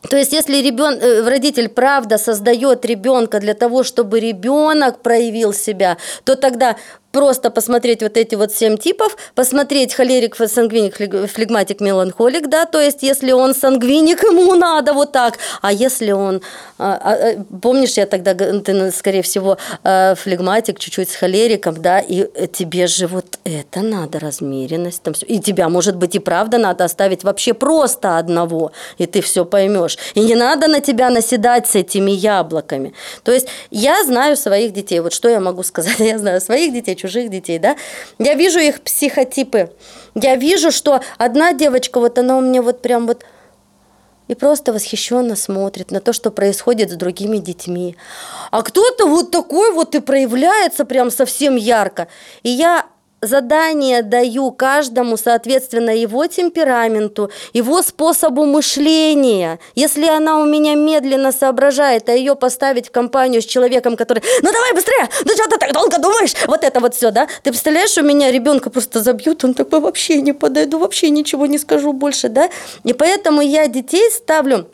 То 0.02 0.18
есть, 0.18 0.34
если 0.34 0.58
ребен... 0.58 1.00
Э, 1.02 1.28
родитель 1.28 1.70
правда 1.70 2.18
создает 2.18 2.86
ребенка 2.86 3.40
для 3.40 3.54
того, 3.54 3.84
чтобы 3.84 4.20
ребенок 4.20 5.00
проявил 5.02 5.54
себя, 5.54 5.98
то 6.24 6.36
тогда 6.36 6.76
просто 7.16 7.50
посмотреть 7.50 8.04
вот 8.04 8.18
эти 8.18 8.36
вот 8.36 8.52
семь 8.52 8.78
типов, 8.78 9.16
посмотреть 9.36 9.94
холерик, 9.94 10.36
сангвиник, 10.36 10.98
флегматик, 11.32 11.80
меланхолик, 11.80 12.50
да, 12.50 12.66
то 12.66 12.82
есть 12.82 13.04
если 13.04 13.32
он 13.32 13.56
сангвиник, 13.56 14.22
ему 14.32 14.54
надо 14.56 14.92
вот 14.92 15.14
так, 15.14 15.38
а 15.62 15.72
если 15.72 16.12
он, 16.12 16.42
а, 16.78 17.00
а, 17.02 17.16
э, 17.16 17.38
помнишь, 17.62 17.94
я 17.98 18.06
тогда, 18.06 18.34
ты, 18.34 18.92
скорее 18.92 19.22
всего, 19.22 19.58
э, 19.84 20.16
флегматик, 20.16 20.78
чуть-чуть 20.78 21.10
с 21.10 21.16
холериком, 21.16 21.82
да, 21.82 22.00
и 22.00 22.28
тебе 22.52 22.88
же 22.88 23.08
вот 23.08 23.40
это 23.46 23.80
надо, 23.80 24.20
размеренность, 24.20 25.02
там 25.02 25.14
все, 25.14 25.26
и 25.26 25.40
тебя, 25.40 25.70
может 25.70 25.96
быть, 25.96 26.16
и 26.16 26.20
правда 26.20 26.58
надо 26.58 26.84
оставить 26.84 27.24
вообще 27.24 27.54
просто 27.54 28.18
одного, 28.18 28.74
и 28.98 29.06
ты 29.06 29.22
все 29.22 29.46
поймешь, 29.46 29.98
и 30.16 30.20
не 30.20 30.36
надо 30.36 30.68
на 30.68 30.82
тебя 30.82 31.10
наседать 31.10 31.66
с 31.66 31.76
этими 31.76 32.12
яблоками, 32.12 32.94
то 33.24 33.32
есть 33.32 33.48
я 33.72 34.04
знаю 34.04 34.36
своих 34.36 34.74
детей, 34.74 35.00
вот 35.00 35.14
что 35.14 35.30
я 35.30 35.40
могу 35.40 35.64
сказать, 35.64 36.00
я 36.00 36.18
знаю 36.18 36.42
своих 36.42 36.74
детей, 36.74 36.96
чужих 37.06 37.30
детей, 37.30 37.60
да, 37.60 37.76
я 38.20 38.34
вижу 38.34 38.60
их 38.60 38.82
психотипы, 38.82 39.72
я 40.16 40.36
вижу, 40.36 40.72
что 40.72 41.02
одна 41.18 41.54
девочка, 41.54 42.00
вот 42.00 42.18
она 42.18 42.38
у 42.38 42.42
меня 42.42 42.62
вот 42.62 42.82
прям 42.82 43.08
вот 43.08 43.24
и 44.28 44.34
просто 44.34 44.74
восхищенно 44.74 45.36
смотрит 45.36 45.92
на 45.92 46.00
то, 46.00 46.12
что 46.12 46.32
происходит 46.32 46.90
с 46.90 46.96
другими 46.96 47.38
детьми. 47.38 47.96
А 48.50 48.64
кто-то 48.64 49.06
вот 49.06 49.30
такой 49.30 49.72
вот 49.72 49.94
и 49.94 50.00
проявляется 50.00 50.84
прям 50.84 51.12
совсем 51.12 51.56
ярко. 51.56 52.08
И 52.42 52.50
я 52.50 52.88
задание 53.26 54.02
даю 54.02 54.52
каждому, 54.52 55.18
соответственно, 55.18 55.90
его 55.90 56.26
темпераменту, 56.28 57.30
его 57.54 57.82
способу 57.82 58.46
мышления. 58.46 59.60
Если 59.76 60.08
она 60.08 60.40
у 60.40 60.46
меня 60.46 60.76
медленно 60.76 61.32
соображает, 61.32 62.10
а 62.10 62.14
ее 62.14 62.36
поставить 62.36 62.88
в 62.88 62.92
компанию 62.92 63.42
с 63.42 63.46
человеком, 63.46 63.96
который, 63.96 64.24
ну 64.42 64.52
давай 64.52 64.74
быстрее, 64.74 65.10
ну 65.26 65.34
что 65.34 65.50
ты 65.50 65.58
так 65.58 65.74
долго 65.74 65.98
думаешь? 66.00 66.34
Вот 66.48 66.64
это 66.64 66.80
вот 66.80 66.96
все, 66.96 67.12
да? 67.12 67.28
Ты 67.44 67.52
представляешь, 67.52 67.98
у 67.98 68.04
меня 68.04 68.32
ребенка 68.32 68.70
просто 68.70 69.02
забьют, 69.02 69.44
он 69.44 69.54
такой, 69.54 69.80
вообще 69.80 70.22
не 70.22 70.34
подойду, 70.34 70.80
вообще 70.80 71.10
ничего 71.10 71.46
не 71.46 71.58
скажу 71.58 71.94
больше, 71.94 72.30
да? 72.30 72.50
И 72.84 72.94
поэтому 72.94 73.42
я 73.42 73.68
детей 73.68 74.10
ставлю 74.12 74.68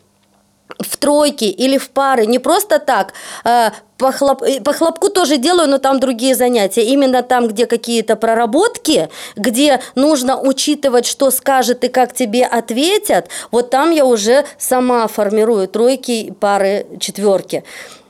в 0.79 0.97
тройки 0.97 1.45
или 1.45 1.77
в 1.77 1.89
пары, 1.89 2.25
не 2.25 2.39
просто 2.39 2.79
так. 2.79 3.13
А, 3.43 3.73
по, 3.97 4.11
хлоп... 4.11 4.41
Э, 4.43 4.61
по 4.61 4.73
хлопку 4.73 5.09
тоже 5.09 5.37
делаю, 5.37 5.69
но 5.69 5.77
там 5.77 5.99
другие 5.99 6.35
занятия. 6.35 6.83
Именно 6.83 7.23
там, 7.23 7.47
где 7.47 7.65
какие-то 7.65 8.15
проработки, 8.15 9.09
где 9.35 9.79
нужно 9.95 10.39
учитывать, 10.39 11.05
что 11.05 11.31
скажет 11.31 11.83
и 11.83 11.87
как 11.87 12.13
тебе 12.13 12.45
ответят, 12.45 13.29
вот 13.51 13.69
там 13.69 13.91
я 13.91 14.05
уже 14.05 14.45
сама 14.57 15.07
формирую 15.07 15.67
тройки, 15.67 16.33
пары, 16.39 16.87
четверки. 16.99 17.63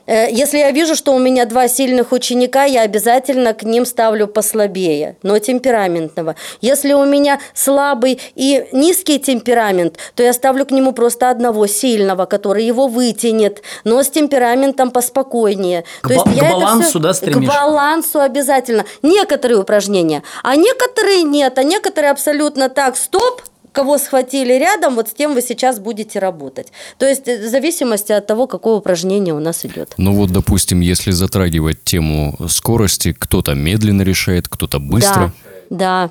Э, 0.06 0.30
если 0.30 0.58
я 0.58 0.70
вижу, 0.70 0.94
что 0.94 1.14
у 1.14 1.18
меня 1.18 1.46
два 1.46 1.68
сильных 1.68 2.12
ученика, 2.12 2.64
я 2.64 2.82
обязательно 2.82 3.54
к 3.54 3.62
ним 3.62 3.86
ставлю 3.86 4.26
послабее, 4.26 5.16
но 5.22 5.38
темпераментного. 5.38 6.36
Если 6.60 6.92
у 6.92 7.04
меня 7.04 7.40
слабый 7.54 8.20
и 8.34 8.66
низкий 8.72 9.18
темперамент, 9.18 9.98
то 10.14 10.22
я 10.22 10.32
ставлю 10.32 10.66
к 10.66 10.70
нему 10.70 10.92
просто 10.92 11.30
одного 11.30 11.66
сильного, 11.66 12.26
который 12.26 12.64
его 12.64 12.86
вытянет, 12.86 13.62
но 13.84 14.02
с 14.02 14.10
темпераментом 14.10 14.90
поспокойнее. 14.90 15.84
К, 16.02 16.08
то 16.08 16.14
есть 16.14 16.24
к 16.24 16.30
я 16.30 16.50
балансу, 16.50 16.88
все, 16.88 16.98
да, 16.98 17.14
стремишь? 17.14 17.48
К 17.48 17.52
балансу 17.52 18.20
обязательно. 18.20 18.84
Некоторые 19.02 19.58
упражнения, 19.58 20.22
а 20.42 20.56
некоторые 20.56 21.22
нет, 21.22 21.58
а 21.58 21.62
некоторые 21.62 22.10
абсолютно 22.10 22.68
так, 22.68 22.96
стоп, 22.96 23.42
кого 23.72 23.98
схватили 23.98 24.52
рядом, 24.52 24.94
вот 24.94 25.08
с 25.08 25.12
тем 25.12 25.34
вы 25.34 25.42
сейчас 25.42 25.78
будете 25.78 26.18
работать. 26.18 26.68
То 26.98 27.06
есть 27.06 27.26
э, 27.28 27.46
в 27.46 27.50
зависимости 27.50 28.12
от 28.12 28.26
того, 28.26 28.46
какое 28.46 28.74
упражнение 28.74 29.34
у 29.34 29.40
нас 29.40 29.64
идет. 29.64 29.94
Ну 29.96 30.12
вот, 30.14 30.30
допустим, 30.30 30.80
если 30.80 31.10
затрагивать 31.10 31.82
тему 31.84 32.36
скорости, 32.48 33.12
кто-то 33.18 33.54
медленно 33.54 34.02
решает, 34.02 34.48
кто-то 34.48 34.78
быстро. 34.78 35.32
Да. 35.70 36.10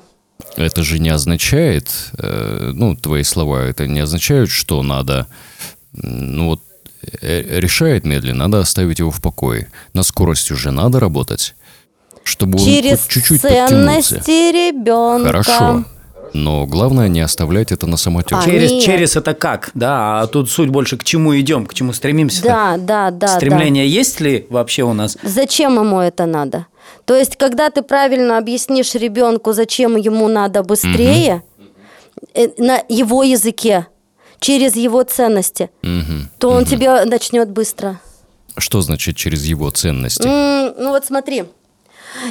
Это 0.56 0.82
же 0.82 0.98
не 0.98 1.10
означает, 1.10 1.88
э, 2.18 2.72
ну, 2.74 2.96
твои 2.96 3.22
слова, 3.22 3.62
это 3.62 3.86
не 3.86 4.00
означают, 4.00 4.50
что 4.50 4.82
надо, 4.82 5.26
ну 5.92 6.46
вот, 6.48 6.60
э, 7.20 7.60
решает 7.60 8.04
медленно, 8.04 8.48
надо 8.48 8.60
оставить 8.60 8.98
его 8.98 9.10
в 9.10 9.20
покое. 9.20 9.70
На 9.94 10.02
скорость 10.02 10.50
уже 10.50 10.72
надо 10.72 10.98
работать, 11.00 11.54
чтобы 12.24 12.58
Через 12.58 13.02
он 13.02 13.08
чуть-чуть 13.08 13.40
ценности 13.40 14.14
подтянулся. 14.14 14.52
ребенка. 14.52 15.26
Хорошо. 15.26 15.84
Но 16.34 16.66
главное 16.66 17.08
не 17.08 17.20
оставлять 17.20 17.72
это 17.72 17.86
на 17.86 17.96
самотек. 17.96 18.38
А, 18.38 18.44
Через, 18.44 18.70
нет. 18.70 18.82
через 18.84 19.16
это 19.16 19.34
как, 19.34 19.70
да, 19.74 20.20
а 20.22 20.26
тут 20.26 20.50
суть 20.50 20.68
больше 20.70 20.96
к 20.96 21.04
чему 21.04 21.38
идем, 21.38 21.66
к 21.66 21.74
чему 21.74 21.92
стремимся. 21.92 22.42
Да, 22.42 22.76
да, 22.78 23.10
да. 23.10 23.26
да. 23.26 23.36
Стремление 23.36 23.86
есть 23.88 24.20
ли 24.20 24.46
вообще 24.48 24.82
у 24.82 24.92
нас? 24.92 25.16
Зачем 25.22 25.78
ему 25.78 25.98
это 26.00 26.26
надо? 26.26 26.66
То 27.04 27.14
есть, 27.16 27.36
когда 27.36 27.68
ты 27.70 27.82
правильно 27.82 28.38
объяснишь 28.38 28.94
ребенку, 28.94 29.52
зачем 29.52 29.96
ему 29.96 30.28
надо 30.28 30.62
быстрее, 30.62 31.42
э, 32.34 32.48
на 32.58 32.80
его 32.88 33.22
языке, 33.22 33.86
через 34.40 34.76
его 34.76 35.02
ценности, 35.02 35.70
Мгм. 35.82 36.30
то 36.38 36.50
он 36.50 36.64
тебе 36.64 37.04
начнет 37.04 37.50
быстро. 37.50 38.00
Что 38.56 38.80
значит 38.82 39.16
через 39.16 39.44
его 39.44 39.70
ценности? 39.70 40.26
М, 40.26 40.74
ну 40.78 40.90
вот 40.90 41.04
смотри. 41.06 41.44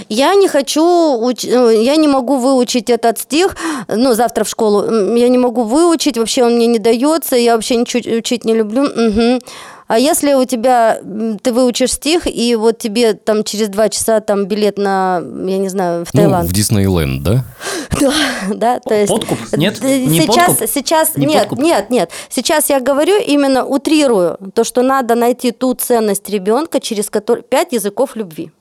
Я 0.09 0.36
не 0.36 0.47
хочу, 0.47 0.84
уч- 0.84 1.47
э, 1.47 1.84
я 1.84 1.95
не 1.95 2.07
могу 2.07 2.38
выучить 2.38 2.89
этот 2.89 3.19
стих, 3.19 3.55
ну, 3.88 4.13
завтра 4.13 4.43
в 4.43 4.49
школу, 4.49 5.15
я 5.15 5.27
не 5.29 5.38
могу 5.38 5.63
выучить, 5.63 6.17
вообще 6.17 6.43
он 6.43 6.55
мне 6.55 6.67
не 6.67 6.79
дается, 6.79 7.36
я 7.36 7.55
вообще 7.55 7.75
ничего 7.75 8.17
учить 8.17 8.45
не 8.45 8.53
люблю. 8.53 8.84
Мгм. 8.84 9.39
А 9.88 9.99
если 9.99 10.34
у 10.36 10.45
тебя, 10.45 11.01
ты 11.43 11.51
выучишь 11.51 11.91
стих, 11.91 12.25
и 12.25 12.55
вот 12.55 12.77
тебе 12.77 13.11
там 13.13 13.43
через 13.43 13.67
два 13.67 13.89
часа 13.89 14.21
там 14.21 14.45
билет 14.45 14.77
на, 14.77 15.21
я 15.21 15.57
не 15.57 15.67
знаю, 15.67 16.05
в 16.05 16.13
Ну, 16.13 16.21
Таиланд. 16.21 16.49
в 16.49 16.53
Диснейленд, 16.53 17.23
да? 17.23 17.43
Да, 17.99 18.13
да, 18.53 18.79
то 18.79 18.93
есть... 18.95 19.11
Подкуп? 19.11 19.38
Нет? 19.57 19.82
Не 19.84 20.21
сейчас, 20.21 20.47
подкуп? 20.47 20.69
сейчас, 20.69 21.17
Не 21.17 21.25
нет, 21.25 21.39
подкуп? 21.49 21.59
нет, 21.59 21.89
нет. 21.89 22.09
Сейчас 22.29 22.69
я 22.69 22.79
говорю 22.79 23.17
именно 23.19 23.65
утрирую 23.65 24.38
то, 24.53 24.63
что 24.63 24.82
надо 24.82 25.15
найти 25.15 25.51
ту 25.51 25.73
ценность 25.73 26.29
ребенка, 26.29 26.79
через 26.79 27.09
которую 27.09 27.43
пять 27.43 27.73
языков 27.73 28.11
любви. 28.15 28.51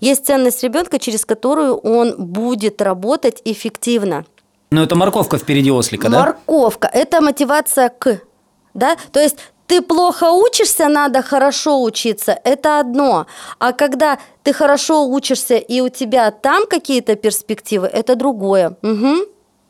Есть 0.00 0.26
ценность 0.26 0.62
ребенка, 0.62 0.98
через 0.98 1.24
которую 1.24 1.76
он 1.76 2.14
будет 2.18 2.82
работать 2.82 3.42
эффективно. 3.44 4.24
Ну, 4.70 4.82
это 4.82 4.96
морковка 4.96 5.38
впереди 5.38 5.70
ослика, 5.70 6.08
да? 6.08 6.20
Морковка– 6.20 6.90
это 6.92 7.20
мотивация 7.20 7.88
к, 7.88 8.20
да, 8.74 8.96
то 9.12 9.20
есть 9.20 9.36
ты 9.66 9.82
плохо 9.82 10.30
учишься, 10.30 10.88
надо 10.88 11.22
хорошо 11.22 11.82
учиться, 11.82 12.38
это 12.44 12.80
одно. 12.80 13.26
А 13.58 13.72
когда 13.72 14.18
ты 14.42 14.52
хорошо 14.52 15.06
учишься 15.06 15.56
и 15.56 15.80
у 15.80 15.88
тебя 15.88 16.30
там 16.30 16.66
какие-то 16.66 17.16
перспективы, 17.16 17.86
это 17.86 18.16
другое. 18.16 18.76
Мгм. 18.82 19.20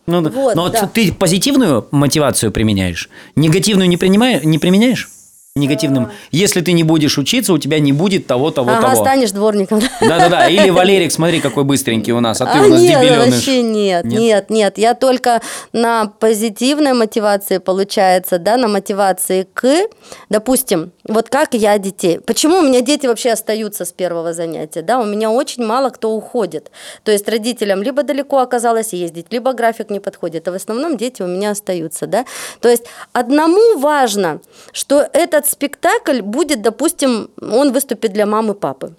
Ну. 0.07 0.31
Вот, 0.31 0.55
Но 0.55 0.69
да. 0.71 0.87
ты 0.87 1.13
позитивную 1.13 1.87
мотивацию 1.91 2.51
применяешь, 2.51 3.11
негативную 3.37 3.89
не, 3.89 3.99
принимаешь, 3.99 4.43
не 4.43 4.59
применяешь? 4.59 5.11
Негативным. 5.59 6.11
Если 6.31 6.61
ты 6.61 6.73
не 6.73 6.85
будешь 6.85 7.19
учиться, 7.19 7.53
у 7.53 7.59
тебя 7.59 7.79
не 7.81 7.93
будет 7.93 8.27
того, 8.27 8.51
того, 8.51 8.71
Ага, 8.71 8.91
того. 8.91 9.05
станешь 9.05 9.31
дворником. 9.33 9.81
Да-да-да. 10.01 10.49
Или 10.49 10.71
Валерик, 10.71 11.13
смотри, 11.13 11.41
какой 11.41 11.65
быстренький 11.65 12.13
у 12.13 12.21
нас, 12.21 12.41
а 12.41 12.47
ты 12.47 12.59
А 12.59 12.63
у 12.63 12.69
нас 12.69 12.81
нет, 12.81 13.19
вообще 13.19 13.63
нет, 13.63 14.05
Нет? 14.05 14.21
нет, 14.21 14.51
нет, 14.51 14.79
Я 14.79 14.95
только 14.95 15.41
на 15.73 16.07
позитивной 16.07 16.93
мотивации, 16.93 17.59
получается, 17.59 18.39
да, 18.39 18.57
на 18.57 18.69
мотивации 18.69 19.47
к, 19.53 19.89
допустим, 20.29 20.93
вот 21.09 21.29
как 21.29 21.55
я 21.55 21.79
детей. 21.79 22.21
Почему 22.21 22.59
у 22.59 22.63
меня 22.63 22.81
дети 22.81 23.07
вообще 23.07 23.33
остаются 23.33 23.85
с 23.85 23.93
первого 23.93 24.33
занятия, 24.33 24.83
да? 24.83 25.01
У 25.01 25.05
меня 25.05 25.31
очень 25.31 25.65
мало 25.65 25.91
кто 25.91 26.13
уходит. 26.13 26.71
То 27.03 27.11
есть 27.13 27.29
родителям 27.29 27.83
либо 27.83 28.03
далеко 28.03 28.39
оказалось 28.39 28.93
ездить, 28.93 29.27
либо 29.31 29.53
график 29.53 29.91
не 29.91 30.01
подходит, 30.01 30.47
а 30.49 30.53
в 30.53 30.55
основном 30.55 30.97
дети 30.97 31.23
у 31.23 31.27
меня 31.27 31.51
остаются, 31.51 32.07
да? 32.07 32.25
То 32.61 32.69
есть 32.69 32.85
одному 33.13 33.79
важно, 33.79 34.41
что 34.73 35.09
этот 35.13 35.47
спектакль 35.49 36.21
будет, 36.21 36.63
допустим, 36.63 37.31
он 37.41 37.73
выступит 37.73 38.13
для 38.13 38.27
мамы, 38.27 38.55
папы. 38.55 38.95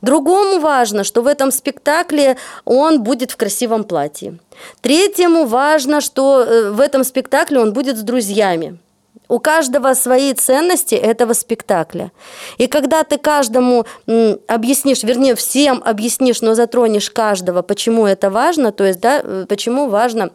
Другому 0.00 0.60
важно, 0.60 1.04
что 1.04 1.22
в 1.22 1.26
этом 1.26 1.50
спектакле 1.50 2.36
он 2.64 3.02
будет 3.02 3.30
в 3.30 3.36
красивом 3.36 3.84
платье. 3.84 4.38
Третьему 4.80 5.44
важно, 5.44 6.00
что 6.00 6.42
э, 6.42 6.70
в 6.70 6.80
этом 6.80 7.04
спектакле 7.04 7.58
он 7.58 7.72
будет 7.72 7.96
с 7.96 8.02
друзьями. 8.02 8.78
У 9.28 9.38
каждого 9.38 9.94
свои 9.94 10.34
ценности 10.34 10.94
этого 10.94 11.32
спектакля. 11.32 12.12
И 12.58 12.66
когда 12.66 13.02
ты 13.02 13.16
каждому 13.16 13.86
объяснишь, 14.46 15.02
вернее, 15.04 15.34
всем 15.34 15.82
объяснишь, 15.84 16.42
но 16.42 16.54
затронешь 16.54 17.08
каждого, 17.08 17.62
почему 17.62 18.06
это 18.06 18.30
важно, 18.30 18.72
то 18.72 18.84
есть, 18.84 19.00
да, 19.00 19.20
э, 19.22 19.46
почему 19.48 19.88
важно 19.88 20.30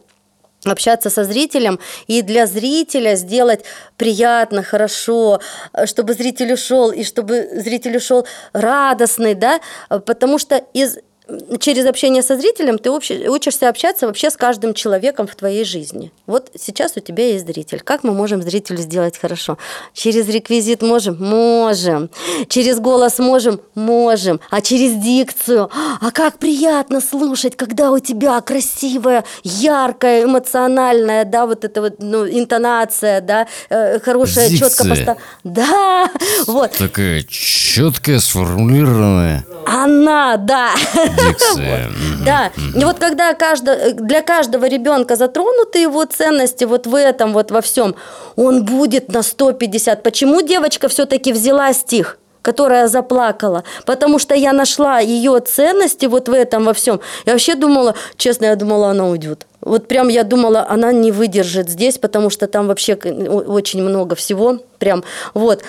общаться 0.72 1.10
со 1.10 1.24
зрителем 1.24 1.80
и 2.08 2.22
для 2.22 2.48
зрителя 2.48 3.16
сделать 3.16 3.66
приятно, 3.98 4.64
хорошо, 4.64 5.40
э, 5.74 5.86
чтобы 5.86 6.14
зритель 6.14 6.54
ушел 6.54 6.92
и 6.92 7.04
чтобы 7.04 7.48
зритель 7.54 7.98
ушел 7.98 8.26
радостный, 8.54 9.34
да, 9.34 9.60
Э, 9.90 10.00
потому 10.00 10.38
что 10.38 10.64
из 10.74 10.98
через 11.60 11.86
общение 11.86 12.24
со 12.24 12.38
зрителем 12.38 12.78
ты 12.78 12.90
учишься 12.92 13.70
общаться 13.70 14.08
вообще 14.08 14.30
с 14.30 14.38
каждым 14.38 14.74
человеком 14.74 15.28
в 15.28 15.36
твоей 15.36 15.66
жизни. 15.66 16.12
Вот 16.26 16.52
сейчас 16.58 16.94
у 16.96 17.00
тебя 17.00 17.28
есть 17.28 17.46
зритель. 17.46 17.82
Как 17.82 18.04
мы 18.04 18.14
можем 18.14 18.42
зрителю 18.42 18.78
сделать 18.78 19.18
хорошо? 19.18 19.58
Через 19.94 20.30
реквизит 20.30 20.82
можем? 20.82 21.18
Можем. 21.20 22.10
Через 22.48 22.80
голос 22.80 23.20
можем? 23.20 23.60
Можем. 23.76 24.40
А 24.50 24.62
через 24.62 24.96
дикцию? 25.02 25.70
А 26.02 26.12
как 26.12 26.38
приятно 26.38 27.02
слушать, 27.02 27.56
когда 27.56 27.92
у 27.92 28.00
тебя 28.00 28.40
красивая, 28.42 29.24
яркая, 29.44 30.24
эмоциональная, 30.24 31.26
да, 31.26 31.46
вот 31.46 31.66
эта 31.66 31.82
вот, 31.82 31.96
ну, 32.00 32.28
интонация, 32.28 33.22
да, 33.22 33.48
э, 33.70 34.00
хорошая, 34.00 34.50
четко 34.50 34.84
Дикция. 34.84 34.90
поставлена. 34.90 35.18
Да, 35.44 36.12
вот. 36.48 36.72
Такая 36.72 37.24
четкая, 37.24 38.20
сформулированная 38.20 39.46
Она, 39.66 40.38
да. 40.38 40.72
дикция. 41.18 41.90
Да, 42.26 42.52
и 42.76 42.84
вот 42.84 43.00
когда 43.00 43.34
для 43.94 44.22
каждого 44.22 44.66
ребенка 44.66 45.16
затронуты 45.16 45.80
его 45.80 46.06
ценности 46.06 46.64
вот 46.66 46.88
в 46.88 46.96
этом, 46.96 47.34
вот 47.34 47.52
во 47.52 47.62
всем, 47.62 47.96
он 48.36 48.66
будет 48.66 49.12
на 49.12 49.24
150. 49.24 50.04
Почему 50.04 50.42
девочка 50.42 50.88
все-таки 50.88 51.34
взяла 51.34 51.74
стих? 51.74 52.18
которая 52.44 52.88
заплакала, 52.88 53.66
потому 53.86 54.20
что 54.20 54.34
я 54.34 54.54
нашла 54.54 55.00
ее 55.00 55.38
ценности 55.42 56.06
вот 56.06 56.30
в 56.30 56.34
этом 56.34 56.64
во 56.64 56.74
всем. 56.74 57.02
Я 57.26 57.34
вообще 57.34 57.56
думала, 57.56 57.94
честно, 58.16 58.46
я 58.46 58.56
думала, 58.56 58.92
она 58.92 59.06
уйдет. 59.10 59.46
Вот 59.60 59.90
прям 59.90 60.08
я 60.08 60.24
думала, 60.24 60.66
она 60.70 60.94
не 60.94 61.12
выдержит 61.12 61.70
здесь, 61.70 61.98
потому 61.98 62.30
что 62.30 62.48
там 62.48 62.68
вообще 62.68 62.96
очень 62.96 63.84
много 63.84 64.16
всего, 64.16 64.60
прям 64.80 65.04
вот. 65.34 65.62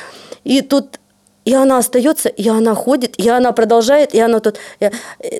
И 0.44 0.60
тут 0.60 1.00
и 1.48 1.54
она 1.54 1.78
остается, 1.78 2.28
и 2.28 2.48
она 2.48 2.74
ходит, 2.74 3.18
и 3.18 3.28
она 3.30 3.52
продолжает, 3.52 4.14
и 4.14 4.20
она 4.20 4.38
тут... 4.40 4.58
э, 4.80 4.90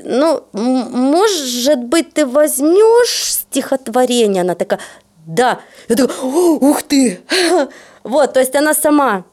Ну, 0.05 0.43
может 0.53 1.79
быть, 1.85 2.15
ты 2.15 2.25
возьмешь 2.27 3.33
стихотворение? 3.35 4.41
Она 4.43 4.55
такая, 4.55 4.81
да. 5.27 5.61
Я 5.89 5.97
такая, 5.97 6.17
«О, 6.23 6.59
ух 6.71 6.83
ты! 6.83 7.21
Вот, 8.05 8.33
то 8.33 8.41
есть 8.41 8.57
она 8.57 8.75
сама. 8.75 9.25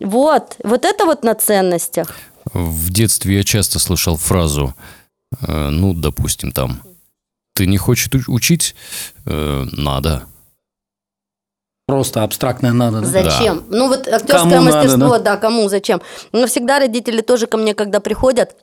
Вот, 0.00 0.56
вот 0.64 0.84
это 0.84 1.04
вот 1.04 1.24
на 1.24 1.34
ценностях. 1.34 2.16
В 2.54 2.90
детстве 2.90 3.36
я 3.36 3.44
часто 3.44 3.78
слышал 3.78 4.16
фразу, 4.16 4.74
э, 5.46 5.70
ну, 5.70 5.94
допустим, 5.94 6.50
там, 6.52 6.82
ты 7.54 7.66
не 7.66 7.78
хочешь 7.78 8.08
уч- 8.08 8.24
учить? 8.28 8.74
Э, 9.26 9.64
надо. 9.72 10.22
Просто 11.86 12.24
абстрактное 12.24 12.72
надо. 12.72 13.00
да? 13.00 13.06
Зачем? 13.06 13.62
Ну 13.68 13.86
вот 13.86 14.08
актерское 14.08 14.50
Кому 14.50 14.64
надо, 14.64 14.76
мастерство, 14.76 15.18
да? 15.18 15.18
да? 15.18 15.36
кому, 15.36 15.68
зачем? 15.68 16.02
Но 16.32 16.48
всегда 16.48 16.80
родители 16.80 17.20
тоже 17.20 17.46
ко 17.46 17.56
мне, 17.56 17.74
когда 17.74 18.00
приходят, 18.00 18.56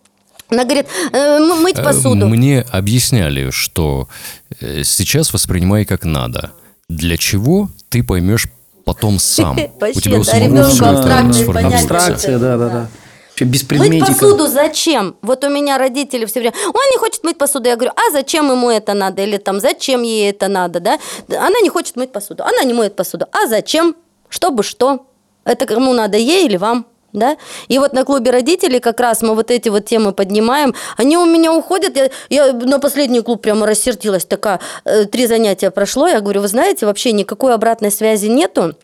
она 0.49 0.65
говорит, 0.65 0.87
«Э, 1.13 1.39
мыть 1.39 1.79
Э, 1.79 1.83
посуду. 1.83 2.27
Мне 2.27 2.65
объясняли, 2.69 3.49
что 3.49 4.09
э, 4.59 4.83
сейчас 4.83 5.31
воспринимай 5.33 5.85
как 5.85 6.03
надо. 6.03 6.51
Для 6.89 7.15
чего 7.15 7.69
ты 7.87 8.03
поймешь 8.03 8.47
потом 8.83 9.19
сам. 9.19 9.57
У 9.79 9.99
тебя 10.01 10.19
у 10.19 10.23
да, 10.25 10.31
самого 10.31 10.45
ребенку 10.45 10.69
всё 10.71 10.85
это 10.85 10.99
абстрактные 10.99 11.33
сформируется. 11.33 11.53
понятия. 11.53 11.77
Абстракция, 11.95 12.39
да-да-да. 12.39 12.87
Вообще 13.33 13.45
без 13.45 13.61
Мыть 13.61 13.67
предметика. 13.67 14.13
посуду 14.13 14.47
зачем? 14.47 15.15
Вот 15.23 15.43
у 15.43 15.49
меня 15.49 15.79
родители 15.79 16.25
все 16.25 16.39
время, 16.39 16.53
он 16.67 16.83
не 16.91 16.97
хочет 16.99 17.23
мыть 17.23 17.37
посуду. 17.37 17.67
Я 17.67 17.75
говорю, 17.75 17.93
а 17.95 18.11
зачем 18.11 18.51
ему 18.51 18.69
это 18.69 18.93
надо? 18.93 19.23
Или 19.23 19.37
там, 19.37 19.59
зачем 19.59 20.03
ей 20.03 20.29
это 20.29 20.47
надо, 20.47 20.79
да? 20.79 20.99
Она 21.29 21.59
не 21.61 21.69
хочет 21.69 21.95
мыть 21.95 22.11
посуду, 22.11 22.43
она 22.43 22.63
не 22.63 22.73
моет 22.73 22.95
посуду. 22.95 23.25
А 23.31 23.47
зачем? 23.47 23.95
Чтобы 24.29 24.61
что? 24.61 25.07
Это 25.45 25.65
кому 25.65 25.93
надо, 25.93 26.17
ей 26.17 26.45
или 26.45 26.57
вам? 26.57 26.85
Да? 27.11 27.37
И 27.67 27.77
вот 27.79 27.93
на 27.93 28.05
клубе 28.05 28.31
родителей 28.31 28.79
как 28.79 28.99
раз 28.99 29.21
мы 29.21 29.35
вот 29.35 29.51
эти 29.51 29.69
вот 29.69 29.85
темы 29.85 30.13
поднимаем. 30.13 30.73
Они 30.97 31.15
у 31.15 31.25
меня 31.25 31.53
уходят. 31.53 31.95
Я, 31.95 32.09
я 32.29 32.53
на 32.53 32.79
последний 32.79 33.21
клуб 33.21 33.41
прямо 33.41 33.67
рассердилась. 33.67 34.25
Такая, 34.25 34.59
э, 34.83 35.05
три 35.05 35.27
занятия 35.27 35.69
прошло. 35.69 36.07
Я 36.07 36.21
говорю, 36.21 36.41
вы 36.41 36.47
знаете, 36.47 36.87
вообще 36.87 37.11
никакой 37.11 37.53
обратной 37.53 37.91
связи 37.91 38.27
нету. 38.27 38.75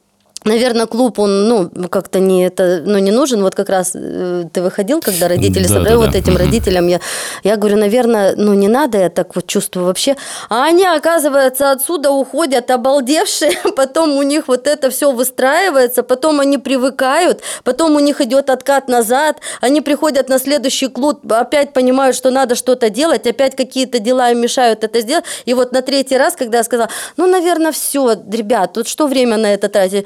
Наверное, 0.46 0.86
клуб, 0.86 1.20
он, 1.20 1.50
ну, 1.50 1.70
как-то 1.90 2.20
не 2.20 2.46
это, 2.46 2.82
ну, 2.86 2.98
не 3.00 3.12
нужен. 3.12 3.44
Вот 3.44 3.56
как 3.56 3.68
раз 3.68 3.92
э, 3.94 4.46
ты 4.54 4.62
выходил, 4.62 5.02
когда 5.02 5.28
родители 5.28 5.64
Да, 5.64 5.70
собрали, 5.70 5.90
да, 5.90 5.98
вот 5.98 6.12
да. 6.12 6.18
этим 6.18 6.38
родителям 6.38 6.88
я, 6.88 7.02
я 7.44 7.58
говорю, 7.58 7.76
наверное, 7.76 8.36
ну, 8.38 8.54
не 8.54 8.70
надо, 8.70 8.98
я 9.00 9.10
так 9.10 9.36
вот 9.36 9.48
чувствую 9.48 9.86
вообще. 9.86 10.16
А 10.50 10.64
они, 10.64 10.86
оказывается, 10.86 11.72
отсюда 11.72 12.12
уходят 12.12 12.72
обалдевшие, 12.72 13.52
потом 13.76 14.18
у 14.18 14.22
них 14.22 14.48
вот 14.48 14.66
это 14.66 14.90
все 14.90 15.12
выстраивается, 15.12 16.04
потом 16.04 16.40
они 16.40 16.58
привыкают, 16.58 17.42
потом 17.66 17.96
у 17.98 18.00
них 18.00 18.22
идет 18.22 18.50
откат 18.50 18.88
назад, 18.88 19.38
они 19.60 19.82
приходят 19.82 20.30
на 20.30 20.40
следующий 20.40 20.88
клуб, 20.88 21.20
опять 21.32 21.74
понимают, 21.74 22.16
что 22.16 22.32
надо 22.32 22.56
что-то 22.56 22.90
делать, 22.90 23.28
опять 23.28 23.58
какие-то 23.58 24.00
дела 24.00 24.32
им 24.32 24.40
мешают 24.40 24.86
это 24.86 25.02
сделать. 25.02 25.26
И 25.44 25.54
вот 25.54 25.74
на 25.74 25.82
третий 25.82 26.18
раз, 26.18 26.36
когда 26.38 26.60
я 26.60 26.64
сказала, 26.64 26.90
ну, 27.18 27.28
наверное, 27.28 27.74
все, 27.74 28.14
ребят, 28.32 28.72
тут 28.74 28.88
что 28.88 29.08
время 29.08 29.36
на 29.36 29.54
это 29.54 29.68
тратить? 29.68 30.06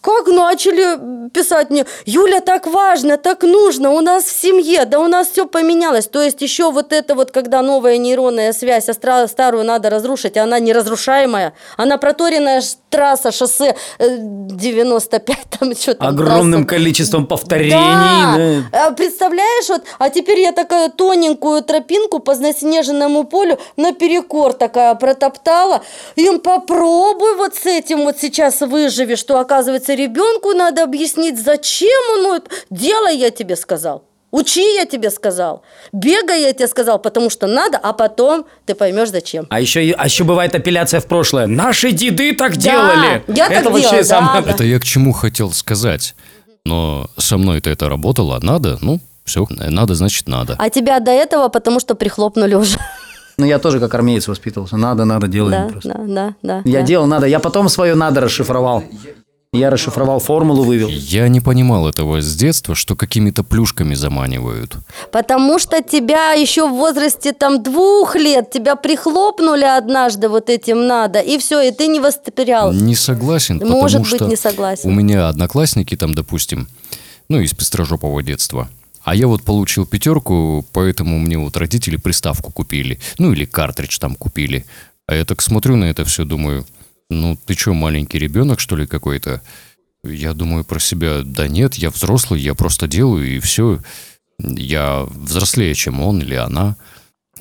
Как 0.00 0.26
начали 0.26 1.28
писать 1.30 1.70
мне, 1.70 1.84
Юля, 2.06 2.40
так 2.40 2.66
важно, 2.66 3.16
так 3.16 3.42
нужно, 3.42 3.90
у 3.90 4.00
нас 4.00 4.24
в 4.24 4.40
семье, 4.40 4.84
да 4.84 5.00
у 5.00 5.08
нас 5.08 5.28
все 5.28 5.46
поменялось. 5.46 6.06
То 6.06 6.22
есть 6.22 6.40
еще 6.40 6.70
вот 6.70 6.92
это 6.92 7.14
вот, 7.14 7.30
когда 7.30 7.62
новая 7.62 7.98
нейронная 7.98 8.52
связь, 8.52 8.88
а 8.88 9.26
старую 9.28 9.64
надо 9.64 9.90
разрушить, 9.90 10.36
а 10.36 10.44
она 10.44 10.58
неразрушаемая, 10.58 11.52
она 11.76 11.98
проторенная 11.98 12.62
трасса, 12.90 13.32
шоссе 13.32 13.76
э, 13.98 14.16
95, 14.18 15.36
там 15.58 15.74
что 15.74 15.94
там. 15.94 16.08
Огромным 16.08 16.64
трасса. 16.64 16.76
количеством 16.76 17.26
повторений. 17.26 17.72
Да. 17.72 18.36
да. 18.72 18.86
А 18.86 18.90
Представляешь, 18.92 19.68
вот, 19.68 19.82
а 19.98 20.10
теперь 20.10 20.40
я 20.40 20.52
такая 20.52 20.88
тоненькую 20.90 21.62
тропинку 21.62 22.18
по 22.18 22.34
заснеженному 22.34 23.24
полю 23.24 23.58
наперекор 23.76 24.52
такая 24.52 24.94
протоптала. 24.94 25.82
Им 26.16 26.40
попробуй 26.40 27.36
вот 27.36 27.54
с 27.54 27.66
этим 27.66 28.04
вот 28.04 28.18
сейчас 28.20 28.60
выживи, 28.60 29.14
что 29.14 29.38
оказывается 29.38 29.87
ребенку 29.94 30.52
надо 30.52 30.82
объяснить, 30.84 31.42
зачем 31.42 31.90
он, 32.18 32.36
это- 32.36 32.50
делай, 32.70 33.16
я 33.16 33.30
тебе 33.30 33.56
сказал. 33.56 34.04
Учи, 34.30 34.60
я 34.74 34.84
тебе 34.84 35.10
сказал. 35.10 35.62
Бегай, 35.90 36.42
я 36.42 36.52
тебе 36.52 36.68
сказал, 36.68 36.98
потому 36.98 37.30
что 37.30 37.46
надо, 37.46 37.78
а 37.78 37.94
потом 37.94 38.44
ты 38.66 38.74
поймешь, 38.74 39.08
зачем. 39.10 39.46
А 39.48 39.58
еще, 39.58 39.80
а 39.96 40.04
еще 40.04 40.24
бывает 40.24 40.54
апелляция 40.54 41.00
в 41.00 41.06
прошлое. 41.06 41.46
Наши 41.46 41.92
деды 41.92 42.34
так 42.34 42.56
Да, 42.56 42.60
делали. 42.60 43.24
я 43.28 43.46
это 43.46 43.62
так 43.64 43.72
вообще 43.72 43.88
делала, 43.88 44.02
самое... 44.04 44.42
да. 44.42 44.50
Это 44.50 44.64
я 44.64 44.78
к 44.78 44.84
чему 44.84 45.12
хотел 45.12 45.50
сказать. 45.52 46.14
Но 46.66 47.08
со 47.16 47.38
мной-то 47.38 47.70
это 47.70 47.88
работало. 47.88 48.38
Надо, 48.42 48.76
ну, 48.82 49.00
все. 49.24 49.46
Надо, 49.48 49.94
значит, 49.94 50.28
надо. 50.28 50.56
А 50.58 50.68
тебя 50.68 51.00
до 51.00 51.10
этого, 51.10 51.48
потому 51.48 51.80
что 51.80 51.94
прихлопнули 51.94 52.54
уже. 52.54 52.76
Ну, 53.38 53.46
я 53.46 53.58
тоже 53.58 53.80
как 53.80 53.94
армеец 53.94 54.28
воспитывался. 54.28 54.76
Надо, 54.76 55.04
надо, 55.06 55.28
делаем 55.28 55.68
Да, 55.68 55.72
просто. 55.72 55.88
да, 55.90 56.04
да, 56.04 56.34
да. 56.42 56.62
Я 56.66 56.80
да. 56.80 56.86
делал 56.86 57.06
надо. 57.06 57.26
Я 57.26 57.38
потом 57.38 57.68
свое 57.70 57.94
надо 57.94 58.20
расшифровал. 58.20 58.82
Я 59.54 59.70
расшифровал 59.70 60.18
формулу, 60.18 60.62
вывел. 60.62 60.88
Я 60.88 61.26
не 61.28 61.40
понимал 61.40 61.88
этого 61.88 62.20
с 62.20 62.36
детства, 62.36 62.74
что 62.74 62.94
какими-то 62.94 63.42
плюшками 63.42 63.94
заманивают. 63.94 64.76
Потому 65.10 65.58
что 65.58 65.82
тебя 65.82 66.32
еще 66.32 66.68
в 66.68 66.74
возрасте 66.74 67.32
там 67.32 67.62
двух 67.62 68.14
лет, 68.14 68.50
тебя 68.50 68.76
прихлопнули 68.76 69.64
однажды 69.64 70.28
вот 70.28 70.50
этим 70.50 70.86
надо, 70.86 71.20
и 71.20 71.38
все, 71.38 71.62
и 71.62 71.70
ты 71.70 71.86
не 71.86 71.98
воспринял. 71.98 72.74
Не 72.74 72.94
согласен, 72.94 73.58
потому 73.58 73.80
Может 73.80 74.02
быть, 74.02 74.16
что 74.16 74.26
не 74.26 74.36
согласен. 74.36 74.90
у 74.90 74.92
меня 74.92 75.28
одноклассники 75.28 75.96
там, 75.96 76.14
допустим, 76.14 76.68
ну, 77.30 77.40
из 77.40 77.54
пестрожопого 77.54 78.22
детства. 78.22 78.68
А 79.02 79.14
я 79.14 79.26
вот 79.28 79.42
получил 79.44 79.86
пятерку, 79.86 80.62
поэтому 80.74 81.18
мне 81.18 81.38
вот 81.38 81.56
родители 81.56 81.96
приставку 81.96 82.52
купили. 82.52 83.00
Ну, 83.16 83.32
или 83.32 83.46
картридж 83.46 83.98
там 83.98 84.14
купили. 84.14 84.66
А 85.06 85.14
я 85.14 85.24
так 85.24 85.40
смотрю 85.40 85.76
на 85.76 85.86
это 85.86 86.04
все, 86.04 86.26
думаю, 86.26 86.66
ну, 87.10 87.38
ты 87.46 87.54
что, 87.54 87.74
маленький 87.74 88.18
ребенок, 88.18 88.60
что 88.60 88.76
ли, 88.76 88.86
какой-то? 88.86 89.42
Я 90.04 90.32
думаю 90.32 90.64
про 90.64 90.78
себя, 90.78 91.22
да 91.24 91.48
нет, 91.48 91.74
я 91.74 91.90
взрослый, 91.90 92.40
я 92.40 92.54
просто 92.54 92.86
делаю, 92.86 93.36
и 93.36 93.40
все. 93.40 93.80
Я 94.38 95.06
взрослее, 95.10 95.74
чем 95.74 96.00
он 96.00 96.20
или 96.20 96.34
она. 96.34 96.76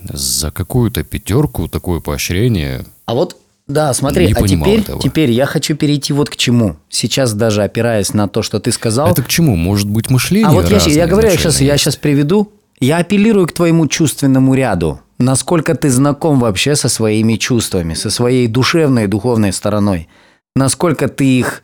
За 0.02 0.52
какую-то 0.52 1.04
пятерку 1.04 1.68
такое 1.68 2.02
поощрение 2.02 2.86
А 3.06 3.16
вот, 3.16 3.36
да, 3.68 3.94
смотри, 3.94 4.28
Не 4.28 4.34
а 4.34 4.48
теперь, 4.48 4.80
этого. 4.80 5.02
теперь 5.02 5.32
я 5.32 5.46
хочу 5.46 5.76
перейти 5.76 6.14
вот 6.14 6.30
к 6.30 6.38
чему. 6.38 6.78
Сейчас 6.88 7.34
даже 7.34 7.64
опираясь 7.64 8.14
на 8.14 8.28
то, 8.28 8.42
что 8.42 8.60
ты 8.60 8.72
сказал. 8.72 9.12
Это 9.12 9.24
к 9.24 9.28
чему? 9.28 9.56
Может 9.56 9.90
быть, 9.90 10.10
мышление 10.10 10.48
А 10.48 10.52
вот 10.52 10.70
я, 10.70 10.78
я 10.78 11.08
говорю, 11.08 11.30
я 11.30 11.36
сейчас, 11.36 11.60
я 11.60 11.78
сейчас 11.78 11.98
приведу. 11.98 12.52
Я 12.80 12.98
апеллирую 12.98 13.48
к 13.48 13.54
твоему 13.54 13.88
чувственному 13.88 14.54
ряду. 14.54 15.00
Насколько 15.18 15.74
ты 15.74 15.90
знаком 15.90 16.40
вообще 16.40 16.76
со 16.76 16.90
своими 16.90 17.36
чувствами, 17.36 17.96
со 17.96 18.12
своей 18.12 18.48
душевной 18.48 19.06
и 19.06 19.08
духовной 19.08 19.52
стороной. 19.52 20.08
Насколько 20.56 21.08
ты 21.08 21.26
их 21.26 21.64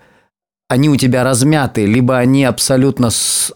они 0.70 0.90
у 0.90 0.96
тебя 0.96 1.24
размяты, 1.24 1.86
либо 1.86 2.18
они 2.18 2.46
абсолютно, 2.46 3.10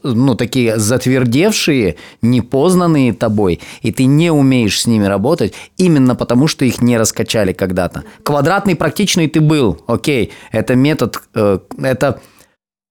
ну, 0.04 0.36
такие 0.36 0.78
затвердевшие, 0.78 1.96
непознанные 2.22 3.12
тобой, 3.12 3.60
и 3.82 3.92
ты 3.92 4.06
не 4.06 4.32
умеешь 4.32 4.82
с 4.82 4.86
ними 4.86 5.06
работать 5.06 5.54
именно 5.78 6.16
потому, 6.16 6.48
что 6.48 6.64
их 6.64 6.80
не 6.80 6.96
раскачали 6.96 7.54
когда-то. 7.54 8.04
Квадратный 8.22 8.76
практичный 8.76 9.28
ты 9.28 9.42
был, 9.42 9.82
окей, 9.88 10.32
это 10.52 10.76
метод, 10.76 11.24
э, 11.34 11.60
это, 11.82 12.22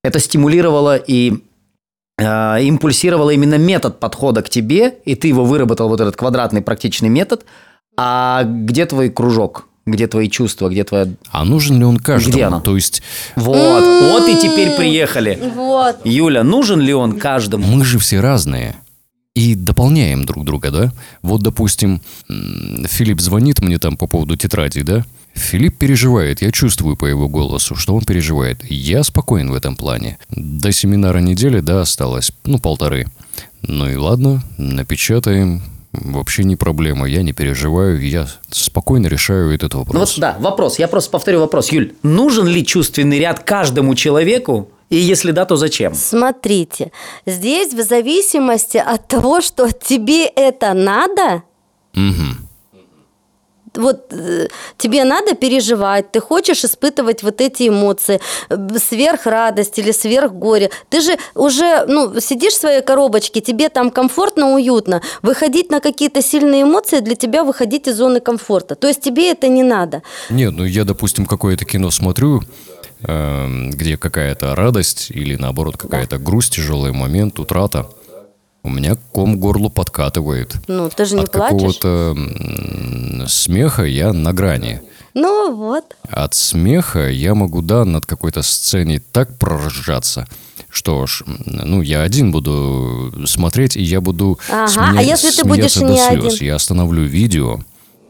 это 0.03 0.19
стимулировало 0.19 0.97
и 0.97 1.45
импульсировало 2.19 3.31
именно 3.31 3.59
метод 3.59 4.01
подхода 4.01 4.43
к 4.43 4.49
тебе, 4.49 4.95
и 5.05 5.14
ты 5.14 5.29
его 5.29 5.45
выработал, 5.45 5.89
вот 5.89 6.01
этот 6.01 6.17
квадратный 6.17 6.62
практичный 6.62 7.09
метод, 7.09 7.45
а 7.97 8.45
где 8.45 8.87
твой 8.87 9.11
кружок? 9.11 9.69
Где 9.87 10.09
твои 10.09 10.29
чувства, 10.29 10.69
где 10.69 10.83
твоя... 10.83 11.07
А 11.31 11.45
нужен 11.45 11.79
ли 11.79 11.85
он 11.85 11.99
каждому? 11.99 12.35
Где 12.35 12.45
оно? 12.45 12.61
То 12.61 12.75
есть 12.75 13.03
Вот, 13.37 13.85
вот 13.85 14.29
и 14.29 14.35
теперь 14.35 14.77
приехали. 14.77 15.39
Вот. 15.55 15.99
Юля, 16.05 16.43
нужен 16.43 16.81
ли 16.81 16.93
он 16.93 17.21
каждому? 17.21 17.64
мы 17.64 17.85
же 17.85 17.99
все 18.01 18.19
разные. 18.21 18.75
И 19.37 19.55
дополняем 19.55 20.25
друг 20.25 20.45
друга, 20.45 20.71
да? 20.71 20.93
Вот, 21.23 21.43
допустим, 21.43 22.01
Филипп 22.29 23.21
звонит 23.21 23.61
мне 23.61 23.79
там 23.79 23.97
по 23.97 24.07
поводу 24.07 24.35
тетради, 24.35 24.83
да? 24.83 25.05
Филипп 25.37 25.78
переживает, 25.78 26.41
я 26.43 26.51
чувствую 26.51 26.97
по 26.97 27.05
его 27.07 27.28
голосу, 27.28 27.76
что 27.76 27.95
он 27.95 28.05
переживает. 28.05 28.64
Я 28.70 29.05
спокоен 29.05 29.51
в 29.51 29.55
этом 29.55 29.76
плане. 29.76 30.18
До 30.30 30.72
семинара 30.72 31.18
недели, 31.18 31.61
да, 31.61 31.82
осталось, 31.82 32.32
ну, 32.45 32.59
полторы. 32.59 33.07
Ну 33.62 33.89
и 33.89 33.97
ладно, 33.97 34.43
напечатаем. 34.59 35.62
Вообще 35.93 36.45
не 36.45 36.57
проблема, 36.57 37.07
я 37.07 37.22
не 37.22 37.32
переживаю, 37.32 38.01
я 38.07 38.26
спокойно 38.51 39.07
решаю 39.07 39.51
этот 39.55 39.72
Ну 39.74 39.78
вопрос. 39.80 40.14
вот 40.16 40.20
да, 40.20 40.37
вопрос. 40.41 40.78
Я 40.78 40.89
просто 40.89 41.11
повторю 41.11 41.41
вопрос. 41.41 41.70
Юль, 41.72 41.93
нужен 42.03 42.47
ли 42.47 42.64
чувственный 42.66 43.18
ряд 43.18 43.41
каждому 43.41 43.95
человеку? 43.95 44.68
И 44.91 44.97
если 44.97 45.32
да, 45.32 45.45
то 45.47 45.57
зачем? 45.57 45.95
Смотрите, 45.95 46.93
здесь 47.24 47.72
в 47.72 47.82
зависимости 47.82 48.76
от 48.76 49.09
того, 49.09 49.41
что 49.41 49.70
тебе 49.70 50.26
это 50.26 50.74
надо, 50.74 51.43
Мгм. 51.95 52.46
Вот 53.77 54.12
э, 54.12 54.49
тебе 54.79 55.05
надо 55.05 55.35
переживать, 55.35 56.12
ты 56.12 56.20
хочешь 56.20 56.64
испытывать 56.64 57.22
вот 57.22 57.41
эти 57.41 57.68
эмоции, 57.68 58.20
э, 58.49 58.79
сверх 58.79 59.27
радость 59.27 59.79
или 59.79 59.93
сверх 59.93 60.33
горе. 60.33 60.70
Ты 60.89 61.01
же 61.01 61.16
уже 61.35 61.85
ну, 61.87 62.20
сидишь 62.20 62.55
в 62.55 62.61
своей 62.61 62.83
коробочке, 62.83 63.41
тебе 63.41 63.68
там 63.68 63.91
комфортно, 63.91 64.55
уютно. 64.55 65.03
Выходить 65.22 65.70
на 65.70 65.81
какие-то 65.81 66.22
сильные 66.22 66.62
эмоции 66.62 67.01
для 67.01 67.14
тебя 67.14 67.45
выходить 67.45 67.89
из 67.89 67.97
зоны 67.97 68.20
комфорта. 68.20 68.74
То 68.74 68.89
есть 68.89 69.01
тебе 69.01 69.31
это 69.31 69.49
не 69.49 69.62
надо. 69.62 70.03
Нет, 70.31 70.53
ну 70.57 70.64
я, 70.64 70.85
допустим, 70.85 71.27
какое-то 71.27 71.64
кино 71.64 71.91
смотрю, 71.91 72.43
эм, 73.03 73.70
где 73.70 73.97
какая-то 73.97 74.55
радость 74.55 75.11
или 75.11 75.37
наоборот 75.37 75.77
какая-то 75.77 76.18
грусть, 76.18 76.55
тяжелый 76.55 76.93
момент, 76.93 77.39
утрата. 77.39 77.89
У 78.67 78.69
меня 78.69 78.97
ком 79.12 79.39
горлу 79.39 79.71
подкатывает. 79.71 80.57
Ну, 80.67 80.91
ты 80.91 81.05
же 81.05 81.14
не 81.14 81.23
От 81.23 81.31
плачешь. 81.31 81.53
какого-то 81.53 82.14
м, 82.17 83.25
смеха 83.29 83.85
я 83.85 84.12
на 84.12 84.33
грани. 84.33 84.81
Ну 85.14 85.55
вот. 85.55 85.85
От 86.11 86.35
смеха 86.35 87.09
я 87.09 87.35
могу, 87.37 87.62
да, 87.62 87.85
над 87.85 88.05
какой-то 88.07 88.43
сцене 88.43 89.01
так 89.12 89.39
проржаться, 89.39 90.27
что 90.69 91.07
ж, 91.07 91.23
ну, 91.47 91.81
я 91.81 92.03
один 92.03 92.33
буду 92.33 93.14
смотреть, 93.27 93.77
и 93.77 93.83
я 93.83 94.01
буду 94.01 94.39
Ага, 94.51 94.67
смея- 94.67 94.99
а 94.99 95.03
если 95.03 95.31
ты 95.31 95.45
будешь 95.47 95.73
смеяться 95.73 95.85
не 95.85 96.19
до 96.19 96.21
слез. 96.21 96.35
один? 96.35 96.47
Я 96.49 96.55
остановлю 96.57 97.05
видео. 97.05 97.61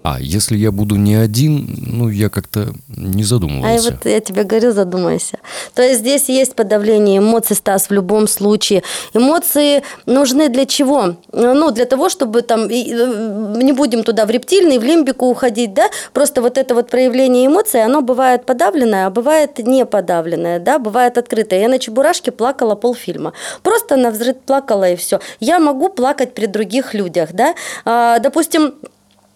А 0.08 0.18
если 0.20 0.56
я 0.56 0.70
буду 0.70 0.94
не 0.94 1.16
один, 1.16 1.66
ну, 1.84 2.08
я 2.08 2.28
как-то 2.28 2.68
не 2.86 3.24
А 3.24 3.26
задумывался. 3.26 3.90
вот 3.90 4.06
я 4.06 4.20
тебе 4.20 4.44
говорю, 4.44 4.70
задумайся. 4.70 5.38
То 5.74 5.82
есть 5.82 5.98
здесь 5.98 6.28
есть 6.28 6.54
подавление 6.54 7.18
эмоций, 7.18 7.56
Стас, 7.56 7.88
в 7.88 7.92
любом 7.92 8.28
случае. 8.28 8.84
Эмоции 9.14 9.82
нужны 10.06 10.48
для 10.48 10.64
чего? 10.64 11.16
Ну, 11.32 11.72
для 11.72 11.86
того, 11.86 12.08
чтобы 12.08 12.42
там, 12.42 12.68
э, 12.68 13.62
не 13.62 13.72
будем 13.72 14.04
туда 14.04 14.26
в 14.26 14.30
рептильный, 14.30 14.78
в 14.78 14.84
лимбику 14.84 15.26
уходить, 15.26 15.74
да, 15.74 15.88
просто 16.12 16.40
вот 16.40 16.56
это 16.56 16.76
вот 16.76 16.88
проявление 16.88 17.48
эмоций, 17.48 17.82
оно 17.82 18.00
бывает 18.00 18.46
подавленное, 18.46 19.06
а 19.06 19.10
бывает 19.10 19.58
не 19.58 19.84
подавленное, 19.84 20.60
да, 20.60 20.78
бывает 20.78 21.18
открытое. 21.18 21.62
Я 21.62 21.68
на 21.68 21.80
Чебурашке 21.80 22.30
плакала 22.30 22.76
полфильма. 22.76 23.32
Просто 23.64 23.96
на 23.96 24.12
взрыв 24.12 24.36
плакала 24.46 24.88
и 24.88 24.94
все. 24.94 25.18
Я 25.40 25.58
могу 25.58 25.88
плакать 25.88 26.32
при 26.32 26.46
других 26.46 26.94
людях, 26.94 27.30
да. 27.32 27.56
А, 27.84 28.20
допустим, 28.20 28.74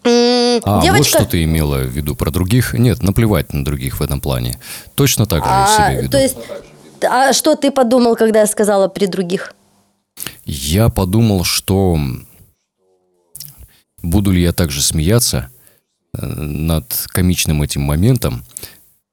А, 0.03 0.59
вот 0.63 0.83
девочка... 0.83 1.19
что 1.19 1.25
ты 1.25 1.43
имела 1.43 1.77
в 1.79 1.87
виду 1.89 2.15
про 2.15 2.31
других. 2.31 2.73
Нет, 2.73 3.03
наплевать 3.03 3.53
на 3.53 3.63
других 3.63 3.99
в 3.99 4.03
этом 4.03 4.19
плане. 4.21 4.59
Точно 4.95 5.25
так 5.25 5.43
же 5.43 5.49
я 5.49 5.65
А, 5.65 5.89
себе 5.89 6.01
веду. 6.01 6.11
то 6.11 6.17
есть 6.19 6.37
А 7.03 7.33
что 7.33 7.55
ты 7.55 7.71
подумал, 7.71 8.15
когда 8.15 8.41
я 8.41 8.47
сказала 8.47 8.87
при 8.87 9.05
других? 9.05 9.53
Я 10.45 10.89
подумал, 10.89 11.43
что 11.43 11.97
буду 14.01 14.31
ли 14.31 14.41
я 14.41 14.51
также 14.53 14.81
смеяться 14.81 15.49
э, 16.17 16.25
над 16.25 17.05
комичным 17.09 17.61
этим 17.61 17.81
моментом, 17.81 18.43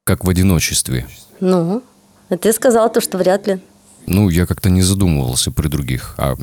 как 0.04 0.24
в 0.24 0.28
одиночестве. 0.28 1.06
Ну, 1.40 1.82
а 2.28 2.36
ты 2.36 2.52
сказал 2.52 2.90
то, 2.92 3.00
что 3.00 3.18
вряд 3.18 3.46
ли. 3.46 3.60
Ну, 4.06 4.28
я 4.30 4.46
как-то 4.46 4.70
не 4.70 4.82
задумывался 4.82 5.50
при 5.50 5.68
других. 5.68 6.14
А 6.18 6.34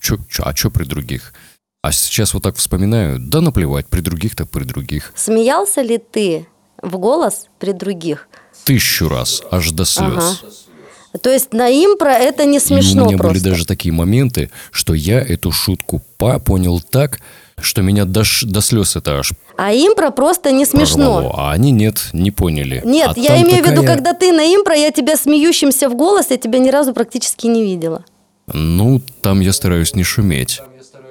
чё, 0.00 0.18
а 0.38 0.54
чё 0.54 0.70
при 0.70 0.84
других? 0.84 1.34
А 1.82 1.92
сейчас 1.92 2.34
вот 2.34 2.42
так 2.42 2.56
вспоминаю, 2.56 3.18
да 3.18 3.40
наплевать, 3.40 3.86
при 3.86 4.00
других 4.00 4.36
так 4.36 4.50
при 4.50 4.64
других. 4.64 5.12
Смеялся 5.16 5.80
ли 5.80 5.96
ты 5.98 6.46
в 6.82 6.98
голос 6.98 7.46
при 7.58 7.72
других? 7.72 8.28
Тысячу 8.64 9.08
раз, 9.08 9.42
аж 9.50 9.70
до 9.70 9.86
слез. 9.86 10.42
Ага. 10.42 11.18
То 11.22 11.30
есть 11.30 11.52
на 11.54 11.68
импро 11.70 12.10
это 12.10 12.44
не 12.44 12.60
смешно 12.60 13.02
И 13.02 13.04
у 13.04 13.08
меня 13.08 13.18
просто. 13.18 13.34
были 13.40 13.42
даже 13.50 13.64
такие 13.66 13.92
моменты, 13.94 14.50
что 14.70 14.92
я 14.92 15.20
эту 15.20 15.50
шутку 15.52 16.02
по 16.18 16.38
понял 16.38 16.80
так, 16.82 17.20
что 17.58 17.80
меня 17.82 18.04
до, 18.04 18.24
ш- 18.24 18.46
до 18.46 18.60
слез 18.60 18.94
это 18.96 19.18
аж 19.18 19.32
А 19.56 19.72
импро 19.72 20.10
просто 20.10 20.52
не 20.52 20.66
смешно. 20.66 21.22
прорвало. 21.22 21.34
А 21.48 21.52
они 21.52 21.72
нет, 21.72 22.10
не 22.12 22.30
поняли. 22.30 22.82
Нет, 22.84 23.12
А 23.16 23.18
я 23.18 23.40
имею 23.42 23.64
в 23.64 23.66
виду, 23.66 23.80
такая- 23.80 23.96
когда 23.96 24.12
ты 24.12 24.32
на 24.32 24.44
импро, 24.54 24.74
я 24.76 24.92
тебя 24.92 25.16
смеющимся 25.16 25.88
в 25.88 25.96
голос, 25.96 26.26
я 26.28 26.36
тебя 26.36 26.58
ни 26.58 26.68
разу 26.68 26.92
практически 26.92 27.46
не 27.46 27.62
видела. 27.64 28.04
Ну, 28.52 29.00
там 29.22 29.40
я 29.40 29.52
стараюсь 29.54 29.94
не 29.94 30.04
шуметь. 30.04 30.60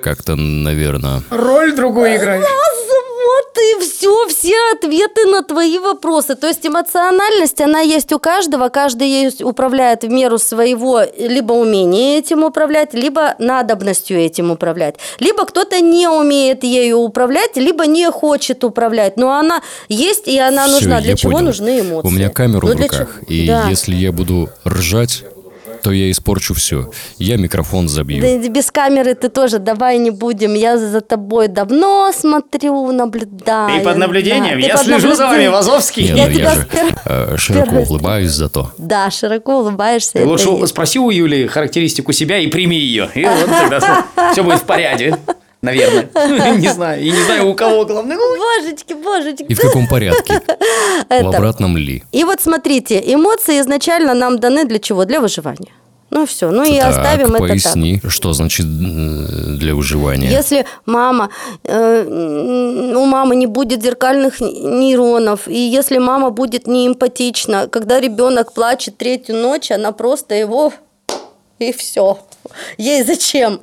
Как-то, 0.01 0.35
наверное. 0.35 1.21
Роль 1.29 1.75
другую 1.75 2.15
играть. 2.15 2.41
Вот 2.41 3.57
и 3.57 3.81
все, 3.83 4.27
все 4.27 4.55
ответы 4.73 5.25
на 5.27 5.43
твои 5.43 5.77
вопросы. 5.77 6.35
То 6.35 6.47
есть 6.47 6.65
эмоциональность, 6.65 7.61
она 7.61 7.79
есть 7.79 8.11
у 8.11 8.17
каждого, 8.17 8.69
каждый 8.69 9.07
ею 9.07 9.31
управляет 9.41 10.03
в 10.03 10.09
меру 10.09 10.39
своего 10.39 11.01
либо 11.17 11.53
умения 11.53 12.17
этим 12.19 12.43
управлять, 12.43 12.93
либо 12.93 13.35
надобностью 13.37 14.17
этим 14.17 14.51
управлять. 14.51 14.95
Либо 15.19 15.45
кто-то 15.45 15.79
не 15.79 16.07
умеет 16.07 16.63
ею 16.63 16.97
управлять, 16.99 17.55
либо 17.55 17.85
не 17.85 18.09
хочет 18.09 18.63
управлять. 18.63 19.17
Но 19.17 19.31
она 19.31 19.61
есть, 19.89 20.27
и 20.27 20.39
она 20.39 20.65
Всё, 20.65 20.73
нужна. 20.75 21.01
Для 21.01 21.15
чего 21.15 21.33
понял. 21.33 21.45
нужны 21.47 21.79
эмоции? 21.81 22.07
У 22.07 22.11
меня 22.11 22.29
камеру 22.29 22.67
Ну, 22.67 22.73
в 22.75 22.81
руках, 22.81 23.09
чего? 23.19 23.25
и 23.27 23.47
Да. 23.47 23.67
если 23.69 23.95
я 23.95 24.11
буду 24.11 24.49
ржать, 24.65 25.23
то 25.83 25.91
я 25.91 26.09
испорчу 26.11 26.53
все. 26.53 26.91
Я 27.17 27.37
микрофон 27.37 27.87
забью. 27.87 28.21
Да 28.21 28.27
и 28.27 28.49
без 28.49 28.71
камеры 28.71 29.15
ты 29.15 29.29
тоже, 29.29 29.59
давай 29.59 29.97
не 29.97 30.11
будем. 30.11 30.53
Я 30.53 30.77
за 30.77 31.01
тобой 31.01 31.47
давно 31.47 32.11
смотрю, 32.13 32.91
наблюдаю. 32.91 33.77
Ты 33.79 33.83
под 33.85 33.97
наблюдением? 33.97 34.59
Да, 34.59 34.61
ты 34.61 34.67
я 34.67 34.73
под 34.77 34.85
слежу 34.85 35.15
за 35.15 35.27
вами. 35.27 35.47
Вазовский. 35.47 36.03
Не, 36.11 36.17
Я 36.19 36.27
ну 36.27 36.31
я 36.37 36.55
же 36.55 36.61
спер- 36.61 36.99
э, 37.05 37.37
широко 37.37 37.65
первый- 37.65 37.83
улыбаюсь 37.87 38.31
зато. 38.31 38.71
Да, 38.77 39.09
широко 39.11 39.59
улыбаешься. 39.59 40.13
Ты 40.13 40.25
лучше 40.25 40.49
есть. 40.49 40.67
спроси 40.69 40.99
у 40.99 41.09
Юли 41.09 41.47
характеристику 41.47 42.11
себя 42.11 42.37
и 42.39 42.47
прими 42.47 42.77
ее. 42.77 43.09
И 43.15 43.23
вот 43.25 43.45
тогда 43.49 44.05
все 44.31 44.43
будет 44.43 44.59
в 44.59 44.63
порядке. 44.63 45.17
Наверное. 45.61 46.09
Не 46.57 46.69
знаю. 46.69 47.01
И 47.01 47.11
не 47.11 47.23
знаю, 47.23 47.49
у 47.49 47.53
кого 47.53 47.85
главный. 47.85 48.15
Божечки, 48.15 48.93
божечки. 48.93 49.43
И 49.43 49.53
в 49.53 49.59
каком 49.59 49.87
порядке? 49.87 50.41
В 51.09 51.11
Это. 51.11 51.29
обратном 51.29 51.75
ли? 51.77 52.03
И 52.11 52.23
вот 52.23 52.41
смотрите, 52.41 53.01
эмоции 53.05 53.59
изначально 53.59 54.13
нам 54.13 54.39
даны 54.39 54.65
для 54.65 54.79
чего? 54.79 55.05
Для 55.05 55.19
выживания. 55.19 55.71
Ну 56.11 56.25
все, 56.25 56.49
ну 56.49 56.63
и 56.63 56.79
Так, 56.79 56.89
оставим 56.89 57.27
это 57.27 57.37
так. 57.37 57.47
поясни, 57.49 58.01
что 58.07 58.33
значит 58.33 58.65
для 58.65 59.75
выживания. 59.75 60.29
Если 60.31 60.65
мама, 60.87 61.29
э, 61.63 62.03
у 62.95 63.05
мамы 63.05 63.35
не 63.35 63.45
будет 63.45 63.83
зеркальных 63.83 64.41
нейронов, 64.41 65.47
и 65.47 65.59
если 65.59 65.99
мама 65.99 66.31
будет 66.31 66.65
неэмпатична, 66.65 67.67
когда 67.67 67.99
ребенок 67.99 68.53
плачет 68.53 68.97
третью 68.97 69.35
ночь, 69.35 69.69
она 69.69 69.91
просто 69.91 70.33
его 70.33 70.73
и 71.59 71.71
все. 71.73 72.17
Ей 72.77 73.03
зачем? 73.03 73.59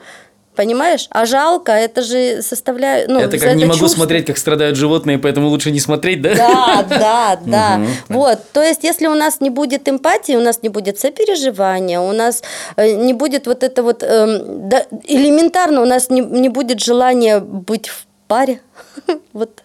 Понимаешь? 0.56 1.06
А 1.10 1.26
жалко, 1.26 1.72
это 1.72 2.02
же 2.02 2.40
составляет... 2.42 3.08
Ну, 3.08 3.20
Это 3.20 3.38
как 3.38 3.54
не 3.54 3.66
могу 3.66 3.78
чувство. 3.78 3.98
смотреть, 3.98 4.26
как 4.26 4.38
страдают 4.38 4.76
животные, 4.76 5.18
поэтому 5.18 5.48
лучше 5.48 5.70
не 5.70 5.80
смотреть, 5.80 6.22
да? 6.22 6.34
Да, 6.34 6.86
да, 6.88 7.38
да. 7.46 7.80
Вот, 8.08 8.38
то 8.52 8.62
есть, 8.62 8.82
если 8.82 9.06
у 9.06 9.14
нас 9.14 9.40
не 9.40 9.50
будет 9.50 9.86
эмпатии, 9.88 10.34
у 10.34 10.40
нас 10.40 10.62
не 10.62 10.70
будет 10.70 10.98
сопереживания, 10.98 12.00
у 12.00 12.12
нас 12.12 12.42
э, 12.76 12.92
не 12.94 13.12
будет 13.12 13.46
вот 13.46 13.62
это 13.62 13.82
вот 13.82 14.02
эм, 14.02 14.70
элементарно, 15.04 15.82
у 15.82 15.86
нас 15.86 16.08
не, 16.08 16.22
не 16.22 16.48
будет 16.48 16.80
желания 16.80 17.40
быть 17.40 17.88
в 17.88 18.06
паре, 18.26 18.60
вот 19.34 19.62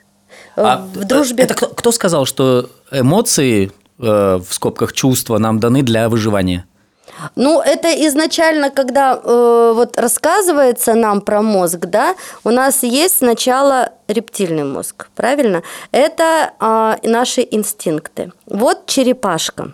э, 0.58 0.62
А, 0.62 0.86
в 0.94 1.06
дружбе. 1.06 1.46
Это 1.46 1.54
кто, 1.54 1.68
кто 1.68 1.92
сказал, 1.94 2.26
что 2.26 2.70
эмоции, 2.92 3.72
э, 3.98 4.40
в 4.46 4.54
скобках 4.54 4.92
чувства, 4.92 5.38
нам 5.38 5.60
даны 5.62 5.84
для 5.84 6.10
выживания? 6.10 6.66
Ну, 7.36 7.62
это 7.62 7.88
изначально, 8.08 8.70
когда 8.70 9.14
э, 9.14 9.74
вот 9.76 9.98
рассказывается 9.98 10.94
нам 10.94 11.22
про 11.22 11.42
мозг, 11.42 11.80
да, 11.80 12.16
у 12.44 12.50
нас 12.50 12.84
есть 12.84 13.18
сначала 13.18 13.90
рептильный 14.08 14.64
мозг, 14.64 15.10
правильно? 15.16 15.64
Это 15.92 16.52
э, 16.60 17.08
наши 17.08 17.48
инстинкты. 17.50 18.32
Вот 18.46 18.86
черепашка. 18.86 19.74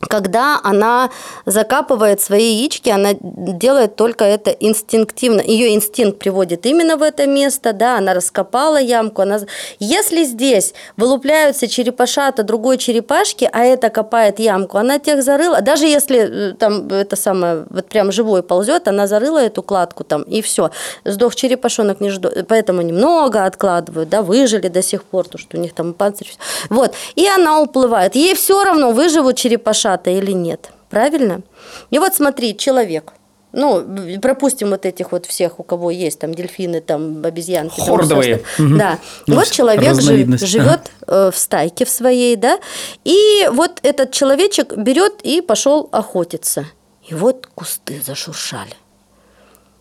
Когда 0.00 0.60
она 0.62 1.10
закапывает 1.44 2.20
свои 2.20 2.52
яички, 2.54 2.88
она 2.88 3.10
делает 3.20 3.96
только 3.96 4.24
это 4.24 4.50
инстинктивно. 4.50 5.40
Ее 5.40 5.74
инстинкт 5.74 6.20
приводит 6.20 6.66
именно 6.66 6.96
в 6.96 7.02
это 7.02 7.26
место, 7.26 7.72
да, 7.72 7.98
она 7.98 8.14
раскопала 8.14 8.80
ямку. 8.80 9.22
Она... 9.22 9.40
Если 9.80 10.22
здесь 10.22 10.72
вылупляются 10.96 11.66
черепашата 11.66 12.44
другой 12.44 12.78
черепашки, 12.78 13.50
а 13.52 13.64
это 13.64 13.90
копает 13.90 14.38
ямку, 14.38 14.78
она 14.78 15.00
тех 15.00 15.22
зарыла, 15.22 15.62
даже 15.62 15.86
если 15.86 16.50
э, 16.50 16.52
там 16.52 16.86
это 16.88 17.16
самое, 17.16 17.66
вот 17.68 17.88
прям 17.88 18.12
живой 18.12 18.44
ползет, 18.44 18.86
она 18.86 19.08
зарыла 19.08 19.38
эту 19.38 19.64
кладку 19.64 20.04
там, 20.04 20.22
и 20.22 20.42
все. 20.42 20.70
Сдох 21.04 21.34
черепашонок, 21.34 22.00
не 22.00 22.10
жду, 22.10 22.30
поэтому 22.46 22.82
немного 22.82 23.44
откладывают, 23.44 24.08
да, 24.08 24.22
выжили 24.22 24.68
до 24.68 24.80
сих 24.82 25.02
пор, 25.02 25.26
то, 25.26 25.38
что 25.38 25.56
у 25.56 25.60
них 25.60 25.74
там 25.74 25.92
панцирь. 25.92 26.30
Вот, 26.70 26.94
и 27.16 27.26
она 27.26 27.60
уплывает. 27.60 28.14
Ей 28.14 28.36
все 28.36 28.62
равно, 28.62 28.92
выживут 28.92 29.36
черепашата 29.36 29.87
или 29.96 30.32
нет, 30.32 30.70
правильно? 30.90 31.42
И 31.90 31.98
вот 31.98 32.14
смотри, 32.14 32.56
человек, 32.56 33.12
ну, 33.52 33.84
пропустим 34.20 34.70
вот 34.70 34.84
этих 34.84 35.12
вот 35.12 35.24
всех, 35.26 35.58
у 35.58 35.62
кого 35.62 35.90
есть 35.90 36.18
там 36.18 36.34
дельфины, 36.34 36.80
там 36.80 37.24
обезьянки. 37.24 37.76
там 37.76 37.86
Хордовые. 37.86 38.36
остальное. 38.36 38.68
Мгм. 38.70 38.78
Да. 38.78 38.98
Ну, 39.26 39.34
вот 39.36 39.50
человек 39.50 39.82
жи- 39.82 39.90
разновидность. 39.90 40.46
живет 40.46 40.90
э, 41.06 41.30
в 41.32 41.38
стайке 41.38 41.84
в 41.84 41.88
своей, 41.90 42.36
да, 42.36 42.58
и 43.04 43.48
вот 43.50 43.80
этот 43.82 44.12
человечек 44.12 44.76
берет 44.76 45.20
и 45.22 45.40
пошел 45.40 45.88
охотиться. 45.92 46.66
И 47.08 47.14
вот 47.14 47.46
кусты 47.54 48.02
зашуршали. 48.04 48.74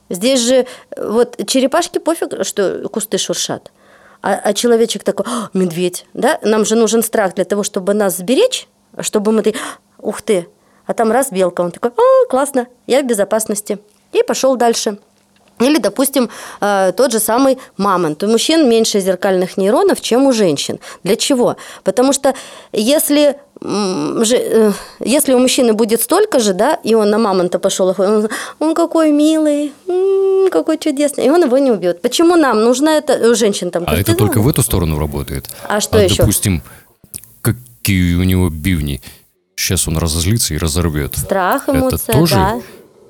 Здесь 0.10 0.40
же 0.40 0.66
вот 0.96 1.36
черепашки 1.48 1.98
пофиг, 2.00 2.46
что 2.46 2.88
кусты 2.90 3.18
шуршат. 3.18 3.72
А, 4.22 4.36
а 4.36 4.54
человечек 4.54 5.04
такой, 5.04 5.26
«А, 5.30 5.50
медведь, 5.54 6.06
да? 6.14 6.40
Нам 6.42 6.66
же 6.66 6.76
нужен 6.76 7.04
страх 7.04 7.36
для 7.36 7.44
того, 7.46 7.64
чтобы 7.64 7.94
нас 7.94 8.16
сберечь, 8.18 8.68
чтобы 9.02 9.32
мы 9.34 9.44
ух 10.00 10.22
ты, 10.22 10.48
а 10.86 10.94
там 10.94 11.12
раз 11.12 11.32
белка, 11.32 11.62
он 11.62 11.72
такой, 11.72 11.92
а, 11.92 12.28
классно, 12.30 12.68
я 12.88 13.02
в 13.02 13.06
безопасности. 13.06 13.80
И 14.14 14.24
пошел 14.24 14.56
дальше. 14.56 14.98
Или, 15.60 15.80
допустим, 15.80 16.30
э, 16.62 16.92
тот 16.96 17.12
же 17.12 17.20
самый 17.20 17.58
мамонт. 17.78 18.24
У 18.24 18.28
мужчин 18.28 18.70
меньше 18.70 19.00
зеркальных 19.00 19.58
нейронов, 19.58 20.02
чем 20.02 20.28
у 20.28 20.32
женщин. 20.32 20.80
Для 21.04 21.16
чего? 21.16 21.56
Потому 21.84 22.14
что 22.14 22.36
если, 22.72 23.36
э, 23.62 24.72
если 25.00 25.34
у 25.34 25.40
мужчины 25.40 25.74
будет 25.74 26.02
столько 26.02 26.40
же, 26.40 26.54
да, 26.54 26.80
и 26.84 26.94
он 26.94 27.10
на 27.10 27.18
мамонта 27.18 27.58
пошел, 27.58 27.96
он, 27.98 28.30
он 28.60 28.76
какой 28.76 29.12
милый, 29.12 29.74
какой 30.52 30.78
чудесный, 30.78 31.26
и 31.26 31.30
он 31.30 31.44
его 31.44 31.58
не 31.58 31.72
убьет. 31.72 32.02
Почему 32.02 32.36
нам 32.36 32.64
нужно 32.64 32.90
это, 32.90 33.32
у 33.32 33.36
женщин 33.36 33.72
там 33.72 33.84
А 33.88 33.96
это 33.96 34.16
только 34.16 34.42
в 34.42 34.48
эту 34.48 34.62
сторону 34.62 35.00
работает. 35.00 35.50
А 35.68 35.82
что 35.82 35.98
еще? 35.98 36.18
допустим, 36.18 36.62
какие 37.42 38.16
у 38.16 38.24
него 38.24 38.50
бивни. 38.50 39.02
Сейчас 39.58 39.88
он 39.88 39.98
разозлится 39.98 40.54
и 40.54 40.58
разорвет. 40.58 41.18
Страх, 41.18 41.64
Это 41.68 41.78
эмоция, 41.78 42.14
тоже 42.14 42.36
да. 42.36 42.62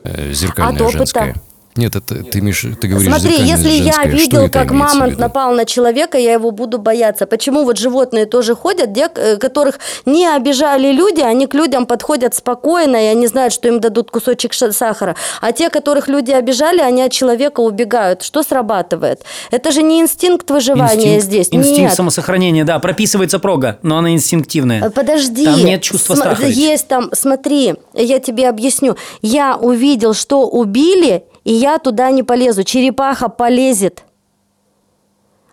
э, 0.05 0.31
зеркальное 0.33 0.87
От 0.87 0.95
опыта. 0.95 1.35
Нет, 1.77 1.95
это 1.95 2.23
ты, 2.23 2.39
имеешь, 2.39 2.65
ты 2.81 2.87
говоришь 2.87 3.09
Смотри, 3.09 3.37
если 3.43 3.69
я 3.69 3.93
женское. 3.93 4.07
Что 4.07 4.17
видел, 4.17 4.49
как 4.49 4.71
мамонт 4.71 5.11
виду? 5.11 5.21
напал 5.21 5.51
на 5.51 5.65
человека, 5.65 6.17
я 6.17 6.33
его 6.33 6.51
буду 6.51 6.77
бояться. 6.79 7.25
Почему 7.25 7.63
вот 7.63 7.77
животные 7.77 8.25
тоже 8.25 8.55
ходят, 8.55 8.89
где, 8.89 9.09
э, 9.15 9.37
которых 9.37 9.79
не 10.05 10.27
обижали 10.27 10.91
люди, 10.91 11.21
они 11.21 11.47
к 11.47 11.53
людям 11.53 11.85
подходят 11.85 12.35
спокойно, 12.35 12.95
и 12.97 13.05
они 13.07 13.27
знают, 13.27 13.53
что 13.53 13.67
им 13.67 13.79
дадут 13.79 14.11
кусочек 14.11 14.53
сахара. 14.53 15.15
А 15.41 15.51
те, 15.51 15.69
которых 15.69 16.07
люди 16.07 16.31
обижали, 16.31 16.79
они 16.79 17.01
от 17.03 17.11
человека 17.11 17.59
убегают. 17.61 18.23
Что 18.23 18.43
срабатывает? 18.43 19.21
Это 19.51 19.71
же 19.71 19.83
не 19.83 20.01
инстинкт 20.01 20.49
выживания 20.49 21.17
Инстинкт- 21.17 21.23
здесь. 21.23 21.47
Инстинкт 21.51 21.79
Нет. 21.79 21.93
самосохранения, 21.93 22.63
да, 22.65 22.79
прописывается 22.79 23.39
прога, 23.39 23.77
но 23.83 23.97
она 23.97 24.11
инстинктивная. 24.13 24.85
Э, 24.85 24.89
Подожди. 24.89 25.45
Там 25.45 25.63
нет 25.63 25.81
чувства 25.81 26.15
страха. 26.15 26.45
Есть 26.47 26.87
там, 26.87 27.09
смотри, 27.13 27.75
я 27.93 28.19
тебе 28.19 28.49
объясню. 28.49 28.95
Я 29.21 29.57
увидел, 29.57 30.13
что 30.13 30.47
убили, 30.47 31.23
и 31.47 31.53
я 31.53 31.79
туда 31.79 32.11
не 32.11 32.23
полезу. 32.23 32.65
Черепаха 32.65 33.29
полезет. 33.29 34.03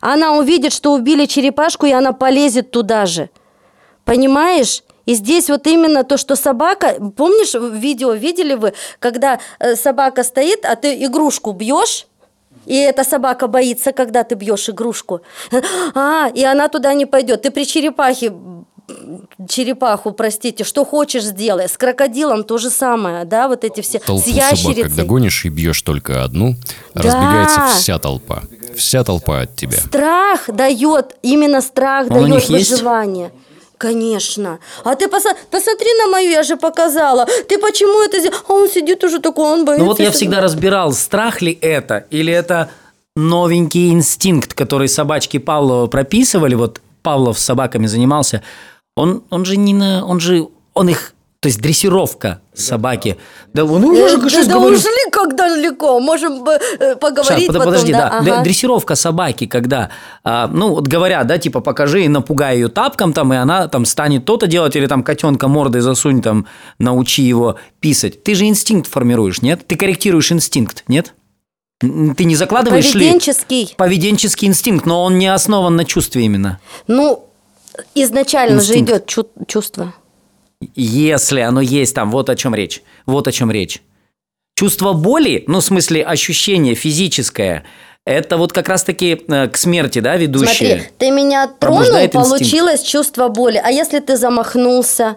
Она 0.01 0.33
увидит, 0.37 0.73
что 0.73 0.93
убили 0.93 1.25
черепашку, 1.27 1.87
и 1.87 1.93
она 1.93 2.13
полезет 2.13 2.73
туда 2.73 3.07
же. 3.07 3.31
Понимаешь? 4.05 4.83
И 5.07 5.15
здесь 5.15 5.49
вот 5.49 5.69
именно 5.69 6.03
то, 6.03 6.17
что 6.17 6.35
собака, 6.35 6.97
помнишь, 7.17 7.55
видео 7.55 8.13
видели 8.15 8.55
вы, 8.55 8.75
когда 8.99 9.39
э, 9.61 9.77
собака 9.77 10.25
стоит, 10.25 10.65
а 10.65 10.75
ты 10.75 11.05
игрушку 11.05 11.53
бьешь, 11.53 12.09
и 12.67 12.77
эта 12.77 13.05
собака 13.05 13.47
боится, 13.47 13.93
когда 13.93 14.25
ты 14.25 14.35
бьешь 14.35 14.69
игрушку. 14.69 15.21
А, 15.95 16.29
и 16.35 16.43
она 16.43 16.69
туда 16.69 16.93
не 16.95 17.07
пойдет. 17.07 17.43
Ты 17.43 17.53
при 17.53 17.65
черепахе 17.65 18.33
черепаху, 19.49 20.13
простите, 20.13 20.65
что 20.65 20.85
хочешь 20.85 21.25
сделай. 21.25 21.69
С 21.69 21.77
крокодилом 21.77 22.45
то 22.45 22.59
же 22.59 22.71
самое, 22.71 23.25
да, 23.25 23.49
вот 23.49 23.65
эти 23.65 23.81
все, 23.81 23.99
Толпу 23.99 24.23
с 24.23 24.27
ящерицей. 24.27 24.75
собак, 24.75 24.89
когда 24.89 25.05
гонишь 25.05 25.45
и 25.45 25.49
бьешь 25.49 25.81
только 25.83 26.23
одну, 26.25 26.55
Да. 26.95 27.03
разбегается 27.03 27.61
вся 27.77 27.99
толпа. 27.99 28.43
Вся 28.77 29.05
толпа 29.05 29.41
от 29.43 29.57
тебя. 29.57 29.79
Страх 29.79 30.49
дает, 30.49 31.15
именно 31.23 31.61
страх 31.61 32.09
Он 32.11 32.15
дает 32.15 32.29
них 32.29 32.51
есть? 32.51 32.71
выживание. 32.71 33.31
Конечно. 33.79 34.61
А 34.85 34.95
ты 34.95 35.09
поса- 35.09 35.37
посмотри 35.51 35.89
на 36.03 36.09
мою, 36.09 36.31
я 36.31 36.43
же 36.43 36.57
показала. 36.57 37.27
Ты 37.49 37.59
почему 37.59 38.03
это 38.03 38.19
сделал? 38.21 38.37
А 38.49 38.53
он 38.53 38.69
сидит 38.69 39.03
уже 39.05 39.19
такой, 39.19 39.45
он 39.47 39.65
боится. 39.65 39.83
Ну 39.85 39.91
вот 39.91 40.01
я 40.01 40.11
всегда 40.11 40.41
разбирал, 40.41 40.93
страх 40.93 41.43
ли 41.43 41.59
это, 41.61 42.05
или 42.11 42.33
это 42.33 42.71
новенький 43.17 43.91
инстинкт, 43.91 44.55
который 44.55 44.89
собачки 44.89 45.39
Павлова 45.39 45.87
прописывали, 45.87 46.55
вот 46.55 46.81
Павлов 47.03 47.39
с 47.39 47.45
собаками 47.45 47.87
занимался, 47.87 48.43
он, 48.97 49.23
он 49.31 49.45
же 49.45 49.57
не 49.57 49.75
на... 49.75 50.05
Он 50.05 50.21
же... 50.21 50.49
Он 50.75 50.89
их... 50.89 51.15
То 51.41 51.49
есть 51.49 51.61
дрессировка 51.61 52.41
собаки. 52.55 53.19
Да, 53.53 53.65
ну, 53.65 53.95
я 53.95 54.09
же 54.09 54.17
Э, 54.17 54.21
да, 54.21 54.29
сейчас 54.31 54.47
да 54.47 54.55
говорю. 54.55 54.77
ушли 54.77 54.89
как 55.13 55.37
далеко. 55.37 56.01
Можем 56.01 56.43
э, 56.49 56.97
поговорить 56.97 57.49
под- 57.49 57.57
потом. 57.57 57.65
подожди, 57.73 57.93
да. 57.93 58.09
ага. 58.19 58.43
Дрессировка 58.43 58.95
собаки, 58.95 59.47
когда, 59.47 59.91
а, 60.23 60.47
ну, 60.49 60.71
вот 60.71 60.89
говорят, 60.89 61.27
да, 61.27 61.37
типа, 61.37 61.61
покажи 61.61 62.05
и 62.05 62.09
напугай 62.09 62.55
ее 62.57 62.69
тапком, 62.69 63.13
там, 63.13 63.35
и 63.35 63.37
она 63.37 63.69
там 63.69 63.85
станет 63.85 64.25
то-то 64.25 64.47
делать, 64.47 64.75
или 64.75 64.87
там 64.87 65.03
котенка 65.03 65.47
мордой 65.47 65.83
засунь, 65.83 66.23
там, 66.23 66.47
научи 66.79 67.23
его 67.23 67.59
писать. 67.79 68.23
Ты 68.25 68.35
же 68.35 68.47
инстинкт 68.47 68.91
формируешь, 68.91 69.43
нет? 69.43 69.67
Ты 69.67 69.77
корректируешь 69.77 70.33
инстинкт, 70.33 70.85
нет? 70.89 71.13
Ты 71.81 72.25
не 72.25 72.37
закладываешь 72.37 72.95
ли 72.95 73.01
Поведенческий. 73.07 73.75
поведенческий 73.77 74.49
инстинкт, 74.49 74.87
но 74.87 75.05
он 75.05 75.19
не 75.19 75.27
основан 75.27 75.77
на 75.77 75.85
чувстве 75.85 76.23
именно. 76.25 76.59
Ну, 76.87 77.29
изначально 77.95 78.61
же 78.61 78.73
Инстинкт. 78.75 78.91
идет 78.91 79.07
чу- 79.07 79.31
чувство. 79.47 79.95
Если 80.75 81.41
оно 81.41 81.61
есть 81.61 81.95
там, 81.95 82.11
вот 82.11 82.31
о 82.31 82.37
чем 82.37 82.55
речь. 82.55 82.83
Вот 83.07 83.29
о 83.29 83.33
чем 83.33 83.51
речь. 83.51 83.83
Чувство 84.57 84.93
боли, 84.93 85.45
ну, 85.49 85.61
в 85.61 85.65
смысле, 85.65 86.05
ощущение 86.05 86.75
физическое, 86.75 87.65
это 88.07 88.37
вот 88.37 88.53
как 88.53 88.69
раз-таки 88.69 89.23
э, 89.27 89.49
к 89.49 89.57
смерти, 89.57 89.99
да, 89.99 90.17
ведущее. 90.17 90.77
Смотри, 90.79 90.91
ты 90.99 91.11
меня 91.11 91.47
тронул, 91.49 91.79
Пробуждает 91.79 92.15
инстинкт. 92.15 92.29
получилось 92.39 92.83
чувство 92.83 93.29
боли. 93.29 93.61
А 93.63 93.71
если 93.71 93.99
ты 93.99 94.17
замахнулся? 94.17 95.17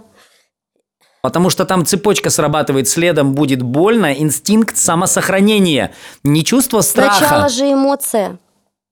Потому 1.22 1.50
что 1.50 1.66
там 1.66 1.86
цепочка 1.86 2.30
срабатывает, 2.30 2.88
следом 2.88 3.34
будет 3.34 3.62
больно, 3.62 4.14
инстинкт 4.14 4.78
самосохранения, 4.78 5.92
не 6.24 6.44
чувство 6.46 6.82
страха. 6.82 7.18
Сначала 7.18 7.50
же 7.50 7.72
эмоция. 7.72 8.38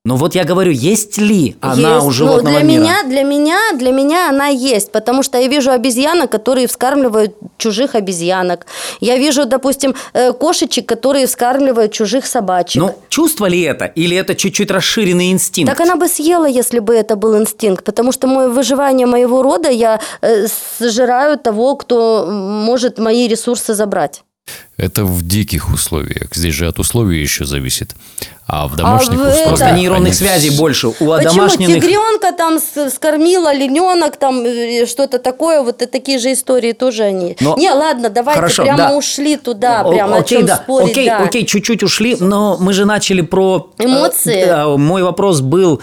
Но 0.06 0.18
вот 0.18 0.36
я 0.36 0.44
говорю, 0.44 0.72
есть 0.72 1.18
ли 1.18 1.56
она 1.62 1.96
Есть. 1.96 2.04
у 2.04 2.06
Ну, 2.06 2.12
животного 2.12 2.60
для 2.60 2.62
мира? 2.62 2.82
меня, 2.82 3.04
для 3.04 3.24
меня, 3.24 3.58
для 3.74 3.92
меня 3.92 4.30
она 4.30 4.48
есть, 4.48 4.92
потому 4.92 5.24
что 5.24 5.40
я 5.40 5.48
вижу 5.48 5.72
обезьянок, 5.72 6.30
которые 6.30 6.68
вскармливают 6.68 7.36
чужих 7.58 7.96
обезьянок. 7.96 8.68
Я 9.02 9.18
вижу, 9.18 9.46
допустим, 9.46 9.96
э, 10.14 10.32
кошечек, 10.34 10.86
которые 10.86 11.26
вскармливают 11.26 11.92
чужих 11.92 12.28
собачек. 12.28 12.82
Ну, 12.82 12.96
чувство 13.10 13.48
ли 13.48 13.62
это? 13.62 13.86
Или 13.86 14.16
это 14.16 14.36
чуть-чуть 14.36 14.70
расширенный 14.70 15.32
инстинкт? 15.32 15.76
Так 15.76 15.82
она 15.82 15.96
бы 15.96 16.08
съела, 16.08 16.46
если 16.46 16.78
бы 16.80 16.94
это 16.94 17.16
был 17.16 17.36
инстинкт, 17.36 17.84
потому 17.84 18.12
что 18.12 18.28
мое 18.28 18.50
выживание 18.50 19.08
моего 19.08 19.42
рода 19.42 19.70
я 19.70 20.00
э, 20.22 20.46
сжираю 20.80 21.40
того, 21.40 21.76
кто 21.76 22.28
может 22.30 23.00
мои 23.00 23.28
ресурсы 23.28 23.74
забрать. 23.74 24.24
Это 24.78 25.06
в 25.06 25.26
диких 25.26 25.74
условиях. 25.74 26.28
Здесь 26.36 26.54
же 26.54 26.68
от 26.68 26.80
условий 26.80 27.22
еще 27.22 27.46
зависит. 27.46 27.96
А 28.46 28.68
в 28.68 28.76
домашних 28.76 29.18
в 29.18 29.22
условиях... 29.22 29.48
Просто 29.48 29.72
нейронных 29.72 30.08
они 30.08 30.14
связей 30.14 30.50
больше. 30.58 30.88
У 30.90 30.92
Почему 30.94 31.20
домашних... 31.22 31.68
тигренка 31.68 32.32
там 32.34 32.60
с- 32.60 32.90
скормила, 32.94 33.52
олененок 33.52 34.18
там 34.18 34.44
э, 34.46 34.86
что-то 34.86 35.18
такое, 35.20 35.62
вот 35.62 35.82
и 35.82 35.86
такие 35.86 36.20
же 36.20 36.34
истории 36.34 36.74
тоже 36.74 37.04
они. 37.04 37.38
Но- 37.40 37.56
Не, 37.58 37.72
ладно, 37.72 38.10
давайте 38.10 38.36
Хорошо, 38.40 38.64
прямо 38.64 38.78
да. 38.78 38.92
ушли 38.98 39.38
туда, 39.38 39.82
О- 39.82 39.90
прямо 39.92 40.18
окей, 40.18 40.38
о 40.38 40.40
чем 40.42 40.46
да. 40.48 40.56
спорить, 40.58 40.92
окей, 40.92 41.06
да. 41.08 41.18
окей, 41.20 41.46
чуть-чуть 41.46 41.82
ушли, 41.82 42.18
но 42.20 42.58
мы 42.60 42.74
же 42.74 42.84
начали 42.86 43.22
про... 43.22 43.72
э, 43.80 43.86
Эмоции. 43.86 44.42
э, 44.46 44.78
мой 44.78 45.04
вопрос 45.04 45.40
был, 45.40 45.82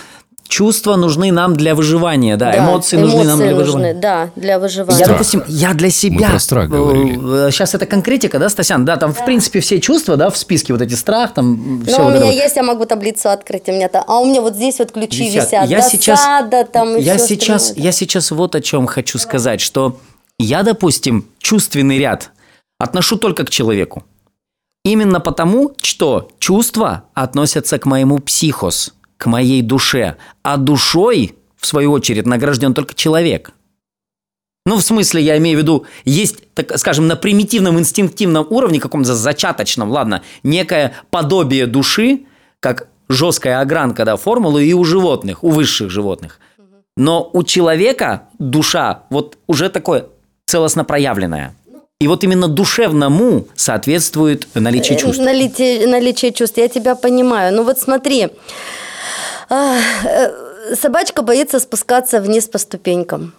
чувства 0.53 0.97
нужны 0.97 1.33
нам 1.33 1.57
для 1.57 1.75
выживания, 1.75 2.37
да, 2.37 2.53
Да, 2.53 2.59
эмоции, 2.59 2.99
нужны 2.99 3.25
нам 3.25 3.39
для 3.39 3.51
нужны, 3.53 3.65
выживания. 3.65 3.95
да, 3.95 4.31
для 4.37 4.59
выживания. 4.59 4.99
Я, 4.99 5.05
Страх. 5.07 5.19
допустим, 5.19 5.45
я 5.49 5.73
для 5.73 5.91
себя... 5.91 6.29
про 6.29 6.39
страх 6.39 6.69
говорили. 6.69 7.51
Сейчас 7.51 7.75
это 7.75 7.87
конкретика, 7.87 8.39
да, 8.39 8.51
Стасян? 8.51 8.85
Да, 8.85 8.97
там, 8.97 9.15
в 9.15 9.25
принципе, 9.25 9.61
все 9.61 9.81
чувства, 9.81 10.17
да, 10.19 10.29
в 10.29 10.37
списке, 10.37 10.75
вот 10.75 10.83
эти 10.83 10.93
страх, 10.93 11.33
там, 11.33 11.83
все 11.87 11.97
Ну, 11.97 12.03
у 12.03 12.05
вот 12.05 12.11
это 12.17 12.25
меня 12.25 12.33
вот. 12.35 12.43
есть, 12.45 12.57
я 12.57 12.63
могу 12.63 12.85
таблицу 12.85 13.31
открыть, 13.31 13.67
у 13.69 13.73
меня 13.73 13.89
там, 13.89 14.05
а 14.07 14.19
у 14.21 14.27
меня 14.27 14.43
вот 14.43 14.55
здесь 14.55 14.79
вот 14.79 14.93
ключи 14.93 15.31
Висят. 15.31 15.47
висят, 15.47 15.69
Я 15.71 15.81
сейчас, 15.81 16.19
досада 16.21 16.65
там 16.71 16.97
и 16.97 17.01
я 17.03 17.17
сейчас, 17.17 17.63
остальное. 17.63 17.87
я 17.87 17.93
сейчас 17.93 18.31
вот 18.31 18.55
о 18.55 18.61
чем 18.61 18.87
хочу 18.87 19.19
сказать, 19.19 19.61
что 19.63 19.97
я, 20.39 20.63
допустим, 20.63 21.25
чувственный 21.39 21.99
ряд 21.99 22.31
отношу 22.79 23.17
только 23.17 23.45
к 23.47 23.51
человеку. 23.51 24.05
Именно 24.85 25.21
потому, 25.21 25.73
что 25.81 26.29
чувства 26.39 27.05
относятся 27.15 27.79
к 27.79 27.87
моему 27.87 28.19
психос, 28.19 28.93
к 29.23 29.27
моей 29.27 29.63
душе, 29.63 30.17
а 30.43 30.57
душой, 30.57 31.37
в 31.57 31.65
свою 31.65 31.93
очередь, 31.93 32.27
награжден 32.27 32.75
только 32.75 32.97
человек. 32.97 33.53
Ну, 34.67 34.79
в 34.79 34.83
смысле, 34.83 35.23
я 35.23 35.39
имею 35.39 35.59
в 35.59 35.63
виду, 35.63 35.87
есть, 36.05 36.53
так 36.55 36.77
скажем, 36.77 37.07
на 37.07 37.15
примитивном 37.15 37.79
инстинктивном 37.79 38.49
уровне, 38.51 38.81
каком-то 38.81 39.15
зачаточном, 39.15 39.93
ладно, 39.93 40.25
некое 40.43 40.95
подобие 41.11 41.67
души, 41.69 42.23
как 42.59 42.89
жесткая 43.09 43.61
огранка, 43.61 44.05
да, 44.05 44.17
формулы 44.17 44.65
и 44.65 44.73
у 44.73 44.83
животных, 44.83 45.45
у 45.45 45.51
высших 45.51 45.89
животных. 45.89 46.41
Но 46.97 47.31
у 47.33 47.45
человека 47.45 48.25
душа 48.41 49.05
вот 49.09 49.39
уже 49.47 49.69
такое 49.69 50.07
целостно 50.47 50.83
проявленная. 50.83 51.55
И 52.01 52.09
вот 52.09 52.25
именно 52.25 52.49
душевному 52.49 53.47
соответствует 53.55 54.49
наличие 54.55 54.99
Э, 54.99 55.01
чувств. 55.01 55.23
Наличие, 55.23 55.87
наличие 55.87 56.33
чувств, 56.33 56.59
я 56.59 56.67
тебя 56.67 56.97
понимаю. 56.97 57.55
Ну 57.55 57.63
вот 57.63 57.79
смотри, 57.79 58.31
собачка 60.75 61.23
боится 61.23 61.61
спускаться 61.61 62.21
вниз 62.21 62.49
по 62.49 62.59
ступенькам. 62.59 63.33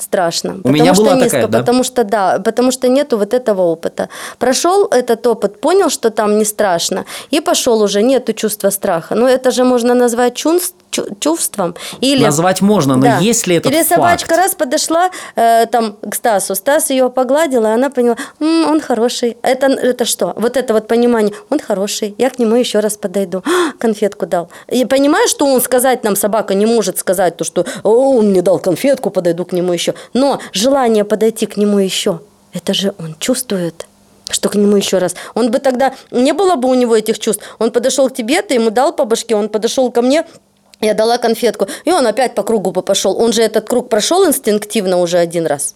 Страшно. 0.00 0.58
У 0.64 0.68
меня 0.68 0.94
что 0.94 1.02
была 1.02 1.14
низко, 1.14 1.30
такая, 1.30 1.46
да. 1.48 1.58
потому 1.58 1.84
что 1.84 2.04
да, 2.04 2.38
потому 2.38 2.70
что 2.70 2.88
нету 2.88 3.18
вот 3.18 3.34
этого 3.34 3.62
опыта. 3.62 4.08
Прошел 4.38 4.86
этот 4.86 5.26
опыт, 5.26 5.60
понял, 5.60 5.90
что 5.90 6.10
там 6.10 6.38
не 6.38 6.44
страшно, 6.44 7.04
и 7.30 7.40
пошел 7.40 7.82
уже, 7.82 8.02
нету 8.02 8.32
чувства 8.32 8.70
страха. 8.70 9.14
Но 9.14 9.28
это 9.28 9.50
же 9.50 9.64
можно 9.64 9.94
назвать 9.94 10.34
чувств, 10.34 10.74
чу- 10.87 10.87
чувством. 11.20 11.74
Или, 12.00 12.24
Назвать 12.24 12.60
можно, 12.60 12.96
но 12.96 13.18
есть 13.20 13.46
ли 13.46 13.56
этот 13.56 13.72
Или 13.72 13.82
собачка 13.82 14.28
факт? 14.30 14.40
раз 14.40 14.54
подошла 14.54 15.10
э, 15.36 15.66
там 15.66 15.96
к 16.08 16.14
Стасу, 16.14 16.54
Стас 16.54 16.90
ее 16.90 17.10
погладила, 17.10 17.66
и 17.68 17.74
она 17.74 17.90
поняла, 17.90 18.16
«М, 18.40 18.70
он 18.70 18.80
хороший. 18.80 19.36
Это, 19.42 19.66
это 19.66 20.04
что? 20.04 20.32
Вот 20.36 20.56
это 20.56 20.74
вот 20.74 20.88
понимание, 20.88 21.32
он 21.50 21.58
хороший, 21.58 22.14
я 22.18 22.30
к 22.30 22.38
нему 22.38 22.56
еще 22.56 22.80
раз 22.80 22.96
подойду. 22.96 23.42
«А, 23.44 23.72
конфетку 23.78 24.26
дал. 24.26 24.48
И 24.68 24.84
понимаешь, 24.84 25.30
что 25.30 25.46
он 25.46 25.60
сказать 25.60 26.04
нам, 26.04 26.16
собака 26.16 26.54
не 26.54 26.66
может 26.66 26.98
сказать, 26.98 27.36
то, 27.36 27.44
что 27.44 27.66
«О, 27.82 28.16
он 28.18 28.30
мне 28.30 28.42
дал 28.42 28.58
конфетку, 28.58 29.10
подойду 29.10 29.44
к 29.44 29.52
нему 29.52 29.72
еще. 29.72 29.94
Но 30.14 30.40
желание 30.52 31.04
подойти 31.04 31.46
к 31.46 31.56
нему 31.56 31.78
еще, 31.78 32.20
это 32.52 32.74
же 32.74 32.94
он 32.98 33.14
чувствует 33.18 33.86
что 34.30 34.48
к 34.50 34.54
нему 34.56 34.76
еще 34.76 34.98
раз. 34.98 35.14
Он 35.34 35.50
бы 35.50 35.58
тогда, 35.58 35.94
не 36.10 36.32
было 36.32 36.56
бы 36.56 36.68
у 36.68 36.74
него 36.74 36.94
этих 36.94 37.18
чувств. 37.18 37.42
Он 37.58 37.70
подошел 37.70 38.10
к 38.10 38.14
тебе, 38.14 38.42
ты 38.42 38.54
ему 38.54 38.70
дал 38.70 38.92
по 38.92 39.04
башке, 39.04 39.34
он 39.34 39.48
подошел 39.48 39.90
ко 39.90 40.02
мне, 40.02 40.26
я 40.80 40.94
дала 40.94 41.18
конфетку, 41.18 41.66
и 41.84 41.92
он 41.92 42.06
опять 42.06 42.34
по 42.34 42.42
кругу 42.42 42.72
пошел. 42.72 43.18
Он 43.20 43.32
же 43.32 43.42
этот 43.42 43.68
круг 43.68 43.88
прошел 43.88 44.26
инстинктивно 44.26 44.98
уже 44.98 45.18
один 45.18 45.46
раз. 45.46 45.74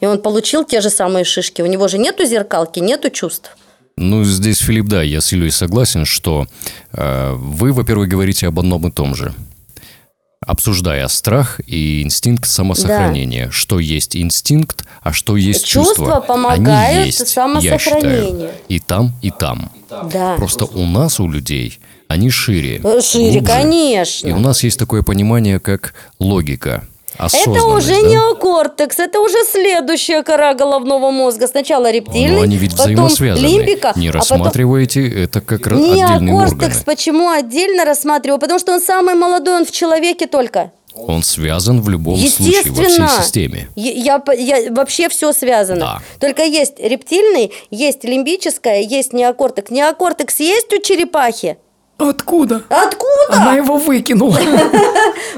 И 0.00 0.06
он 0.06 0.20
получил 0.22 0.64
те 0.64 0.80
же 0.80 0.88
самые 0.90 1.24
шишки. 1.24 1.60
У 1.62 1.66
него 1.66 1.86
же 1.88 1.98
нету 1.98 2.24
зеркалки, 2.24 2.80
нету 2.80 3.10
чувств. 3.10 3.56
Ну, 3.96 4.24
здесь, 4.24 4.58
Филипп, 4.58 4.86
да, 4.86 5.02
я 5.02 5.20
с 5.20 5.30
Ильей 5.32 5.50
согласен, 5.50 6.06
что 6.06 6.46
э, 6.92 7.32
вы, 7.34 7.72
во-первых, 7.72 8.08
говорите 8.08 8.46
об 8.46 8.58
одном 8.58 8.86
и 8.88 8.90
том 8.90 9.14
же. 9.14 9.34
Обсуждая 10.46 11.06
страх 11.08 11.60
и 11.66 12.00
инстинкт 12.02 12.46
самосохранения. 12.48 13.50
Что 13.50 13.78
есть 13.78 14.16
инстинкт, 14.16 14.86
а 15.02 15.12
что 15.12 15.36
есть 15.36 15.66
Чувства 15.66 16.06
чувство. 16.06 16.20
помогают 16.22 16.68
Они 16.96 17.06
есть, 17.06 17.20
я 17.20 17.26
самосохранению. 17.26 18.48
считаю. 18.48 18.50
И 18.68 18.80
там, 18.80 19.12
и 19.20 19.30
там. 19.30 19.70
Да. 20.10 20.36
Просто 20.36 20.64
у 20.64 20.86
нас, 20.86 21.20
у 21.20 21.28
людей, 21.28 21.78
они 22.10 22.28
шире. 22.28 22.80
Э, 22.82 23.00
шире, 23.00 23.38
глубже. 23.38 23.52
конечно. 23.52 24.26
И 24.28 24.32
у 24.32 24.40
нас 24.40 24.64
есть 24.64 24.76
такое 24.76 25.04
понимание, 25.04 25.60
как 25.60 25.94
логика. 26.18 26.82
Это 27.16 27.64
уже 27.66 28.00
да? 28.00 28.08
неокортекс, 28.08 28.98
это 28.98 29.20
уже 29.20 29.36
следующая 29.44 30.24
кора 30.24 30.54
головного 30.54 31.12
мозга. 31.12 31.46
Сначала 31.46 31.88
рептильный, 31.92 32.36
Но 32.36 32.42
они 32.42 32.56
ведь 32.56 32.76
потом 32.76 33.08
лимбика, 33.36 33.92
Не 33.94 34.08
а 34.08 34.12
потом 34.12 34.38
рассматриваете 34.38 35.06
это 35.22 35.40
как 35.40 35.60
ра- 35.68 35.76
отдельные 35.76 36.34
органы. 36.34 36.50
Неокортекс 36.50 36.82
почему 36.82 37.30
отдельно 37.30 37.84
рассматриваю? 37.84 38.40
Потому 38.40 38.58
что 38.58 38.72
он 38.72 38.80
самый 38.80 39.14
молодой, 39.14 39.58
он 39.58 39.64
в 39.64 39.70
человеке 39.70 40.26
только. 40.26 40.72
Он 40.94 41.22
связан 41.22 41.80
в 41.80 41.88
любом 41.88 42.16
случае 42.16 42.72
во 42.72 42.84
всей 42.84 43.22
системе. 43.22 43.68
Я, 43.76 43.92
я, 43.92 44.56
я, 44.56 44.72
вообще 44.72 45.08
все 45.08 45.32
связано. 45.32 45.80
Да. 45.80 46.02
Только 46.18 46.42
есть 46.42 46.80
рептильный, 46.80 47.52
есть 47.70 48.02
лимбическое, 48.02 48.80
есть 48.80 49.12
неокортекс. 49.12 49.70
Неокортекс 49.70 50.40
есть 50.40 50.72
у 50.72 50.82
черепахи? 50.82 51.58
Откуда? 52.00 52.62
Откуда? 52.68 53.10
Она 53.28 53.54
его 53.54 53.76
выкинула. 53.76 54.38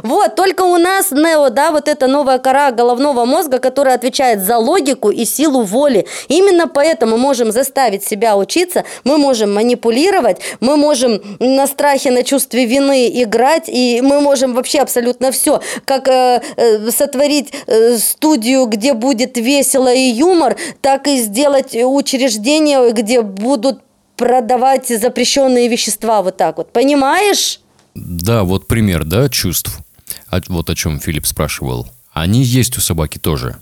Вот, 0.03 0.35
только 0.37 0.63
у 0.63 0.79
нас 0.79 1.11
нео, 1.11 1.49
да, 1.51 1.71
вот 1.71 1.87
эта 1.87 2.07
новая 2.07 2.39
кора 2.39 2.71
головного 2.73 3.25
мозга, 3.25 3.59
которая 3.59 3.95
отвечает 3.95 4.41
за 4.41 4.59
логику 4.59 5.11
и 5.11 5.25
силу 5.25 5.63
воли. 5.63 6.07
Именно 6.29 6.67
поэтому 6.67 7.13
мы 7.13 7.23
можем 7.23 7.53
заставить 7.53 8.05
себя 8.05 8.37
учиться, 8.37 8.85
мы 9.05 9.19
можем 9.19 9.55
манипулировать, 9.55 10.41
мы 10.61 10.77
можем 10.77 11.21
на 11.39 11.67
страхе, 11.67 12.11
на 12.11 12.23
чувстве 12.25 12.65
вины 12.65 13.11
играть, 13.23 13.69
и 13.69 14.01
мы 14.03 14.21
можем 14.21 14.55
вообще 14.55 14.81
абсолютно 14.81 15.31
все. 15.31 15.61
Как 15.85 16.09
э, 16.09 16.43
э, 16.57 16.91
сотворить 16.91 17.53
э, 17.67 17.97
студию, 17.99 18.67
где 18.67 18.93
будет 18.93 19.37
весело 19.37 19.93
и 19.93 20.01
юмор, 20.01 20.57
так 20.81 21.07
и 21.07 21.19
сделать 21.19 21.75
учреждение, 21.75 22.93
где 22.93 23.23
будут 23.23 23.81
продавать 24.23 24.87
запрещенные 24.87 25.67
вещества 25.67 26.23
вот 26.23 26.37
так 26.37 26.57
вот. 26.59 26.73
Понимаешь? 26.73 27.59
Да, 27.97 28.45
вот 28.45 28.69
пример, 28.69 29.05
да, 29.05 29.29
чувств. 29.29 29.81
А 30.29 30.41
вот 30.47 30.71
о 30.71 30.77
чем 30.77 31.01
Филипп 31.01 31.27
спрашивал. 31.27 31.89
Они 32.13 32.45
есть 32.45 32.79
у 32.79 32.81
собаки 32.81 33.19
тоже. 33.19 33.57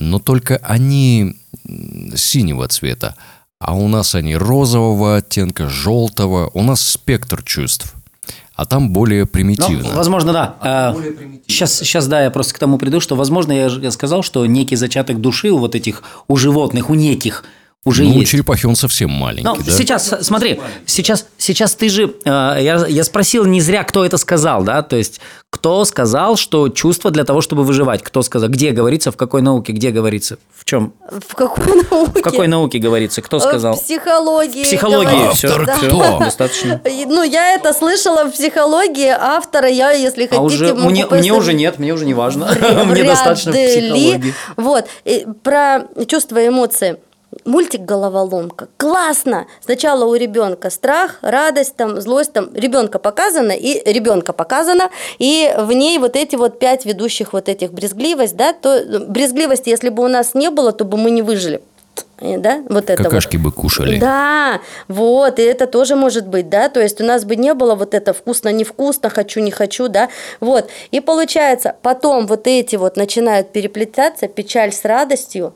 Но 0.00 0.18
только 0.18 0.56
они 0.56 1.36
синего 2.16 2.66
цвета. 2.66 3.14
А 3.60 3.76
у 3.76 3.86
нас 3.86 4.16
они 4.16 4.34
розового 4.34 5.18
оттенка, 5.18 5.68
желтого. 5.68 6.50
У 6.52 6.62
нас 6.62 6.80
спектр 6.80 7.44
чувств. 7.44 7.94
А 8.56 8.66
там 8.66 8.92
более 8.92 9.24
примитивно. 9.24 9.90
Ну, 9.90 9.96
возможно, 9.96 10.32
да. 10.32 10.56
А, 10.60 10.96
сейчас, 11.46 11.78
сейчас, 11.78 12.08
да, 12.08 12.24
я 12.24 12.32
просто 12.32 12.54
к 12.54 12.58
тому 12.58 12.76
приду, 12.76 12.98
что, 12.98 13.14
возможно, 13.14 13.52
я, 13.52 13.66
я 13.66 13.92
сказал, 13.92 14.24
что 14.24 14.44
некий 14.46 14.74
зачаток 14.74 15.20
души 15.20 15.50
у 15.50 15.58
вот 15.58 15.76
этих, 15.76 16.02
у 16.26 16.36
животных, 16.36 16.90
у 16.90 16.94
неких– 16.94 17.44
уже 17.84 18.04
ну, 18.04 18.20
есть. 18.20 18.30
черепахи 18.30 18.66
он 18.66 18.76
совсем 18.76 19.10
маленький, 19.10 19.42
Но 19.42 19.56
да? 19.56 19.72
Сейчас, 19.72 20.14
смотри, 20.20 20.60
сейчас, 20.86 21.26
сейчас 21.36 21.74
ты 21.74 21.88
же... 21.88 22.14
Э, 22.24 22.56
я, 22.60 22.86
я 22.86 23.02
спросил 23.02 23.44
не 23.44 23.60
зря, 23.60 23.82
кто 23.82 24.04
это 24.04 24.18
сказал, 24.18 24.62
да? 24.62 24.82
То 24.82 24.94
есть, 24.94 25.20
кто 25.50 25.84
сказал, 25.84 26.36
что 26.36 26.68
чувство 26.68 27.10
для 27.10 27.24
того, 27.24 27.40
чтобы 27.40 27.64
выживать? 27.64 28.04
Кто 28.04 28.22
сказал? 28.22 28.48
Где 28.50 28.70
говорится? 28.70 29.10
В 29.10 29.16
какой 29.16 29.42
науке? 29.42 29.72
Где 29.72 29.90
говорится? 29.90 30.38
В 30.54 30.64
чем? 30.64 30.92
В 31.10 31.34
какой 31.34 31.82
науке? 31.90 32.20
В 32.20 32.22
какой 32.22 32.46
науке 32.46 32.78
говорится? 32.78 33.20
Кто 33.20 33.40
сказал? 33.40 33.74
В 33.74 33.82
психологии. 33.82 34.62
В 34.62 34.66
психологии. 34.68 35.26
Автор 35.26 35.66
все, 35.66 35.88
кто? 35.88 36.18
Достаточно. 36.20 36.80
Ну, 36.84 37.24
я 37.24 37.54
это 37.54 37.72
слышала 37.72 38.26
в 38.26 38.32
психологии 38.32 39.08
автора. 39.08 39.68
Я, 39.68 39.90
если 39.90 40.28
хотите, 40.28 40.36
а 40.36 40.42
уже, 40.42 40.72
могу 40.72 40.88
мне, 40.88 41.04
мне 41.06 41.32
уже 41.32 41.52
нет, 41.52 41.80
мне 41.80 41.92
уже 41.92 42.04
не 42.04 42.14
важно. 42.14 42.48
Мне 42.86 43.02
достаточно 43.02 43.50
в 43.50 43.54
психологии. 43.56 44.34
Вот. 44.56 44.86
Про 45.42 45.88
чувства 46.06 46.40
и 46.42 46.46
эмоции 46.46 46.98
мультик 47.44 47.82
«Головоломка». 47.82 48.68
Классно! 48.76 49.46
Сначала 49.60 50.04
у 50.04 50.14
ребенка 50.14 50.70
страх, 50.70 51.18
радость, 51.22 51.76
там, 51.76 52.00
злость, 52.00 52.32
там, 52.32 52.54
ребенка 52.54 52.98
показано, 52.98 53.52
и 53.52 53.82
ребенка 53.90 54.32
показано, 54.32 54.90
и 55.18 55.54
в 55.58 55.72
ней 55.72 55.98
вот 55.98 56.16
эти 56.16 56.36
вот 56.36 56.58
пять 56.58 56.84
ведущих 56.84 57.32
вот 57.32 57.48
этих 57.48 57.72
брезгливость, 57.72 58.36
да, 58.36 58.52
то 58.52 59.04
брезгливости, 59.08 59.68
если 59.70 59.88
бы 59.88 60.04
у 60.04 60.08
нас 60.08 60.34
не 60.34 60.50
было, 60.50 60.72
то 60.72 60.84
бы 60.84 60.96
мы 60.96 61.10
не 61.10 61.22
выжили 61.22 61.62
да, 62.22 62.62
вот 62.68 62.88
это 62.88 63.02
Какашки 63.02 63.36
вот. 63.36 63.44
бы 63.44 63.52
кушали. 63.52 63.98
Да, 63.98 64.60
вот, 64.88 65.38
и 65.38 65.42
это 65.42 65.66
тоже 65.66 65.96
может 65.96 66.28
быть, 66.28 66.48
да, 66.48 66.68
то 66.68 66.80
есть 66.80 67.00
у 67.00 67.04
нас 67.04 67.24
бы 67.24 67.36
не 67.36 67.52
было 67.54 67.74
вот 67.74 67.94
это 67.94 68.12
вкусно-невкусно, 68.12 69.10
хочу-не 69.10 69.50
хочу, 69.50 69.88
да, 69.88 70.08
вот, 70.40 70.68
и 70.90 71.00
получается, 71.00 71.76
потом 71.82 72.26
вот 72.26 72.46
эти 72.46 72.76
вот 72.76 72.96
начинают 72.96 73.50
переплетаться, 73.50 74.28
печаль 74.28 74.72
с 74.72 74.84
радостью, 74.84 75.54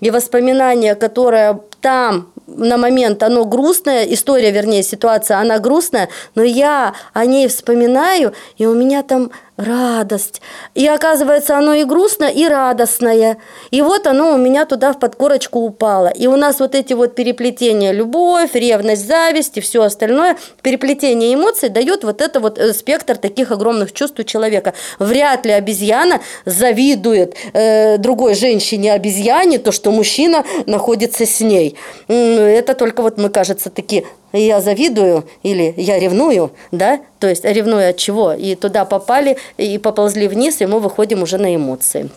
и 0.00 0.10
воспоминание, 0.10 0.94
которое 0.94 1.60
там 1.80 2.32
на 2.46 2.76
момент 2.76 3.22
оно 3.22 3.44
грустное, 3.44 4.04
история, 4.04 4.50
вернее, 4.50 4.82
ситуация, 4.82 5.38
она 5.38 5.58
грустная, 5.58 6.08
но 6.34 6.42
я 6.42 6.94
о 7.12 7.26
ней 7.26 7.48
вспоминаю, 7.48 8.32
и 8.56 8.66
у 8.66 8.74
меня 8.74 9.02
там 9.02 9.30
радость. 9.58 10.40
И 10.74 10.86
оказывается, 10.86 11.58
оно 11.58 11.74
и 11.74 11.84
грустное, 11.84 12.30
и 12.30 12.46
радостное. 12.46 13.38
И 13.70 13.82
вот 13.82 14.06
оно 14.06 14.32
у 14.32 14.38
меня 14.38 14.64
туда 14.64 14.92
в 14.92 15.00
подкорочку 15.00 15.58
упало. 15.58 16.08
И 16.08 16.26
у 16.28 16.36
нас 16.36 16.60
вот 16.60 16.74
эти 16.74 16.94
вот 16.94 17.14
переплетения, 17.14 17.90
любовь, 17.90 18.54
ревность, 18.54 19.06
зависть 19.06 19.58
и 19.58 19.60
все 19.60 19.82
остальное, 19.82 20.38
переплетение 20.62 21.34
эмоций 21.34 21.68
дает 21.68 22.04
вот 22.04 22.22
это 22.22 22.38
вот 22.38 22.56
э, 22.58 22.72
спектр 22.72 23.16
таких 23.16 23.50
огромных 23.50 23.92
чувств 23.92 24.18
у 24.20 24.22
человека. 24.22 24.74
Вряд 25.00 25.44
ли 25.44 25.52
обезьяна 25.52 26.20
завидует 26.44 27.34
э, 27.52 27.98
другой 27.98 28.34
женщине 28.34 28.92
обезьяне 28.92 29.58
то, 29.58 29.72
что 29.72 29.90
мужчина 29.90 30.44
находится 30.66 31.26
с 31.26 31.40
ней. 31.40 31.76
Это 32.06 32.74
только 32.74 33.02
вот 33.02 33.18
мы, 33.18 33.28
кажется, 33.28 33.70
такие 33.70 34.04
я 34.32 34.60
завидую 34.60 35.24
или 35.42 35.74
я 35.76 35.98
ревную, 35.98 36.50
да, 36.70 37.00
то 37.18 37.28
есть 37.28 37.44
ревную 37.44 37.90
от 37.90 37.96
чего, 37.96 38.32
и 38.32 38.54
туда 38.54 38.84
попали 38.84 39.36
и 39.56 39.78
поползли 39.78 40.28
вниз, 40.28 40.60
и 40.60 40.66
мы 40.66 40.80
выходим 40.80 41.22
уже 41.22 41.38
на 41.38 41.54
эмоции. 41.54 42.10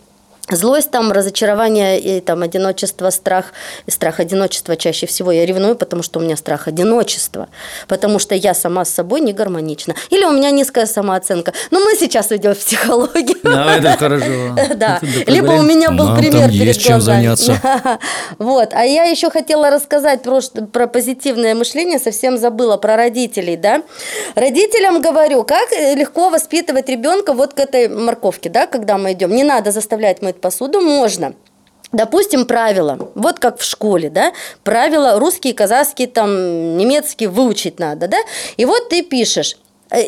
Злость, 0.50 0.90
там, 0.90 1.12
разочарование, 1.12 2.00
и, 2.00 2.20
там, 2.20 2.42
одиночество, 2.42 3.10
страх. 3.10 3.52
И 3.86 3.90
страх 3.92 4.18
одиночества 4.18 4.76
чаще 4.76 5.06
всего 5.06 5.30
я 5.30 5.46
ревную, 5.46 5.76
потому 5.76 6.02
что 6.02 6.18
у 6.18 6.22
меня 6.22 6.36
страх 6.36 6.66
одиночества. 6.66 7.48
Потому 7.86 8.18
что 8.18 8.34
я 8.34 8.52
сама 8.52 8.84
с 8.84 8.90
собой 8.90 9.20
не 9.20 9.32
гармонична. 9.32 9.94
Или 10.10 10.24
у 10.24 10.32
меня 10.32 10.50
низкая 10.50 10.86
самооценка. 10.86 11.52
Но 11.70 11.78
мы 11.78 11.94
сейчас 11.94 12.32
идем 12.32 12.54
в 12.54 12.58
психологию. 12.58 13.38
Да, 13.52 13.76
это 13.76 13.96
хорошо. 13.96 14.56
Да. 14.74 15.00
Либо 15.26 15.52
у 15.52 15.62
меня 15.62 15.90
был 15.90 16.16
пример 16.16 16.50
перед 16.50 16.76
чем 16.76 17.00
заняться. 17.00 17.60
Вот. 18.38 18.70
А 18.72 18.84
я 18.84 19.04
еще 19.04 19.30
хотела 19.30 19.70
рассказать 19.70 20.22
про, 20.22 20.40
про 20.72 20.86
позитивное 20.86 21.54
мышление, 21.54 21.98
совсем 21.98 22.38
забыла, 22.38 22.76
про 22.76 22.96
родителей, 22.96 23.56
да. 23.56 23.82
Родителям 24.34 25.00
говорю, 25.00 25.44
как 25.44 25.70
легко 25.72 26.30
воспитывать 26.30 26.88
ребенка 26.88 27.32
вот 27.32 27.54
к 27.54 27.60
этой 27.60 27.88
морковке, 27.88 28.48
да, 28.48 28.66
когда 28.66 28.98
мы 28.98 29.12
идем. 29.12 29.34
Не 29.34 29.44
надо 29.44 29.70
заставлять 29.70 30.22
мы 30.22 30.31
мыть 30.32 30.40
посуду 30.40 30.80
можно. 30.80 31.34
Допустим, 31.92 32.46
правила. 32.46 33.10
Вот 33.14 33.38
как 33.38 33.58
в 33.58 33.64
школе, 33.64 34.08
да? 34.08 34.32
Правила 34.64 35.18
русские, 35.18 35.52
казахские, 35.52 36.08
там, 36.08 36.76
немецкие 36.78 37.28
выучить 37.28 37.78
надо, 37.78 38.08
да? 38.08 38.16
И 38.56 38.64
вот 38.64 38.88
ты 38.88 39.02
пишешь 39.02 39.58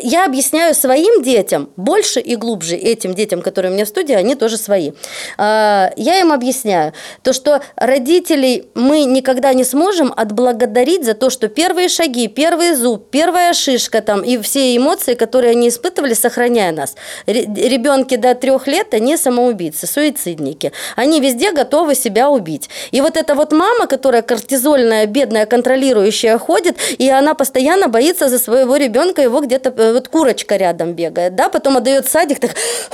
я 0.03 0.25
объясняю 0.25 0.73
своим 0.73 1.21
детям 1.21 1.69
больше 1.75 2.19
и 2.19 2.35
глубже, 2.35 2.75
этим 2.75 3.13
детям, 3.13 3.41
которые 3.41 3.71
у 3.71 3.75
меня 3.75 3.85
в 3.85 3.89
студии, 3.89 4.13
они 4.13 4.35
тоже 4.35 4.57
свои. 4.57 4.93
А, 5.37 5.91
я 5.95 6.19
им 6.19 6.31
объясняю 6.31 6.93
то, 7.21 7.33
что 7.33 7.61
родителей 7.75 8.67
мы 8.73 9.03
никогда 9.03 9.53
не 9.53 9.63
сможем 9.63 10.11
отблагодарить 10.15 11.05
за 11.05 11.13
то, 11.13 11.29
что 11.29 11.49
первые 11.49 11.89
шаги, 11.89 12.27
первый 12.27 12.73
зуб, 12.73 13.09
первая 13.11 13.53
шишка 13.53 14.01
там 14.01 14.21
и 14.21 14.37
все 14.39 14.75
эмоции, 14.75 15.13
которые 15.13 15.51
они 15.51 15.69
испытывали, 15.69 16.13
сохраняя 16.13 16.71
нас. 16.71 16.95
Ребенки 17.27 18.15
до 18.15 18.33
трех 18.33 18.67
лет, 18.67 18.93
они 18.93 19.17
самоубийцы, 19.17 19.85
суицидники. 19.85 20.71
Они 20.95 21.19
везде 21.19 21.51
готовы 21.51 21.93
себя 21.93 22.29
убить. 22.29 22.69
И 22.91 23.01
вот 23.01 23.17
эта 23.17 23.35
вот 23.35 23.51
мама, 23.51 23.85
которая 23.85 24.23
кортизольная, 24.23 25.05
бедная, 25.05 25.45
контролирующая 25.45 26.37
ходит, 26.39 26.77
и 26.97 27.07
она 27.09 27.35
постоянно 27.35 27.87
боится 27.87 28.29
за 28.29 28.39
своего 28.39 28.77
ребенка 28.77 29.21
его 29.21 29.41
где-то 29.41 29.74
Э, 29.74 29.74
вот 29.75 30.07
курочка 30.07 30.55
рядом 30.55 30.93
бегает, 30.93 31.35
да, 31.35 31.49
потом 31.49 31.77
отдает 31.77 32.07
садик, 32.07 32.39
так, 32.39 32.51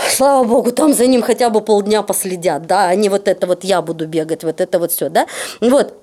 слава 0.10 0.44
богу, 0.44 0.72
там 0.72 0.94
за 0.94 1.08
ним 1.08 1.22
хотя 1.22 1.50
бы 1.50 1.62
полдня 1.62 2.02
последят, 2.02 2.66
да, 2.66 2.88
а 2.88 2.96
не 2.96 3.10
вот 3.10 3.28
это 3.28 3.48
вот 3.48 3.64
я 3.64 3.82
буду 3.82 4.08
бегать, 4.08 4.44
вот 4.44 4.62
это 4.62 4.80
вот 4.80 4.92
все, 4.92 5.10
да, 5.10 5.28
вот. 5.60 5.94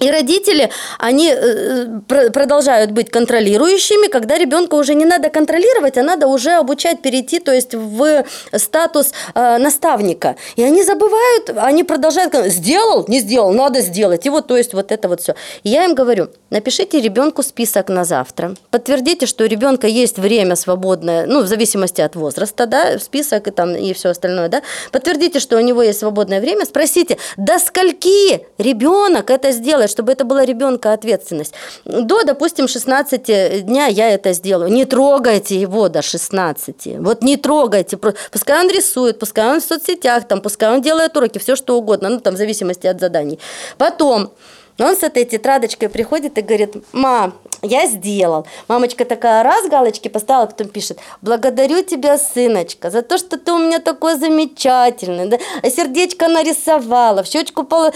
И 0.00 0.10
родители, 0.10 0.70
они 0.98 1.32
э, 1.34 1.86
продолжают 2.32 2.92
быть 2.92 3.10
контролирующими, 3.10 4.08
когда 4.08 4.38
ребенка 4.38 4.74
уже 4.76 4.94
не 4.94 5.04
надо 5.04 5.28
контролировать, 5.28 5.98
а 5.98 6.02
надо 6.02 6.28
уже 6.28 6.52
обучать 6.52 7.02
перейти, 7.02 7.40
то 7.40 7.52
есть 7.52 7.74
в 7.74 8.24
статус 8.56 9.12
э, 9.34 9.58
наставника. 9.58 10.36
И 10.56 10.62
они 10.62 10.84
забывают, 10.84 11.50
они 11.56 11.82
продолжают, 11.82 12.34
сделал, 12.46 13.06
не 13.08 13.20
сделал, 13.20 13.52
надо 13.52 13.80
сделать. 13.80 14.24
И 14.26 14.30
вот, 14.30 14.46
то 14.46 14.56
есть 14.56 14.72
вот 14.72 14.92
это 14.92 15.08
вот 15.08 15.20
все. 15.20 15.34
И 15.64 15.70
я 15.70 15.84
им 15.84 15.94
говорю, 15.94 16.28
напишите 16.50 17.00
ребенку 17.00 17.42
список 17.42 17.88
на 17.88 18.04
завтра, 18.04 18.54
подтвердите, 18.70 19.26
что 19.26 19.44
у 19.44 19.46
ребенка 19.48 19.88
есть 19.88 20.18
время 20.18 20.54
свободное, 20.54 21.26
ну, 21.26 21.42
в 21.42 21.48
зависимости 21.48 22.00
от 22.00 22.14
возраста, 22.14 22.66
да, 22.66 22.98
список 23.00 23.48
и 23.48 23.50
там 23.50 23.74
и 23.74 23.92
все 23.94 24.10
остальное, 24.10 24.48
да, 24.48 24.62
подтвердите, 24.92 25.40
что 25.40 25.56
у 25.56 25.60
него 25.60 25.82
есть 25.82 25.98
свободное 25.98 26.40
время, 26.40 26.64
спросите, 26.64 27.18
до 27.36 27.58
скольки 27.58 28.46
ребенок 28.58 29.30
это 29.30 29.50
сделает, 29.50 29.87
чтобы 29.88 30.12
это 30.12 30.24
была 30.24 30.44
ребенка 30.44 30.92
ответственность. 30.92 31.54
До, 31.84 32.24
допустим, 32.24 32.68
16 32.68 33.64
дня 33.64 33.86
я 33.86 34.10
это 34.10 34.32
сделаю. 34.32 34.70
Не 34.70 34.84
трогайте 34.84 35.60
его 35.60 35.88
до 35.88 36.02
16. 36.02 36.98
Вот 36.98 37.22
не 37.22 37.36
трогайте. 37.36 37.96
Пускай 37.96 38.64
он 38.64 38.70
рисует, 38.70 39.18
пускай 39.18 39.46
он 39.46 39.60
в 39.60 39.64
соцсетях, 39.64 40.26
там, 40.28 40.40
пускай 40.40 40.70
он 40.70 40.82
делает 40.82 41.16
уроки, 41.16 41.38
все 41.38 41.56
что 41.56 41.76
угодно, 41.78 42.08
ну, 42.08 42.20
там, 42.20 42.34
в 42.34 42.36
зависимости 42.38 42.86
от 42.86 43.00
заданий. 43.00 43.38
Потом 43.76 44.30
он 44.78 44.96
с 44.96 45.02
этой 45.02 45.24
тетрадочкой 45.24 45.88
приходит 45.88 46.38
и 46.38 46.42
говорит, 46.42 46.76
ма, 46.92 47.32
я 47.62 47.86
сделал. 47.86 48.46
Мамочка 48.68 49.04
такая 49.04 49.42
раз 49.42 49.68
галочки 49.68 50.08
поставила, 50.08 50.46
потом 50.46 50.68
пишет, 50.68 50.98
благодарю 51.22 51.82
тебя, 51.82 52.18
сыночка, 52.18 52.90
за 52.90 53.02
то, 53.02 53.18
что 53.18 53.38
ты 53.38 53.52
у 53.52 53.58
меня 53.58 53.78
такой 53.78 54.16
замечательный. 54.16 55.28
Да? 55.28 55.38
Сердечко 55.68 56.28
нарисовала, 56.28 57.22
в 57.22 57.26
щечку 57.26 57.64
пол... 57.64 57.92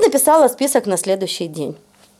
написала 0.00 0.48
список 0.48 0.86
на 0.86 0.96
следующий 0.96 1.46
день. 1.46 1.76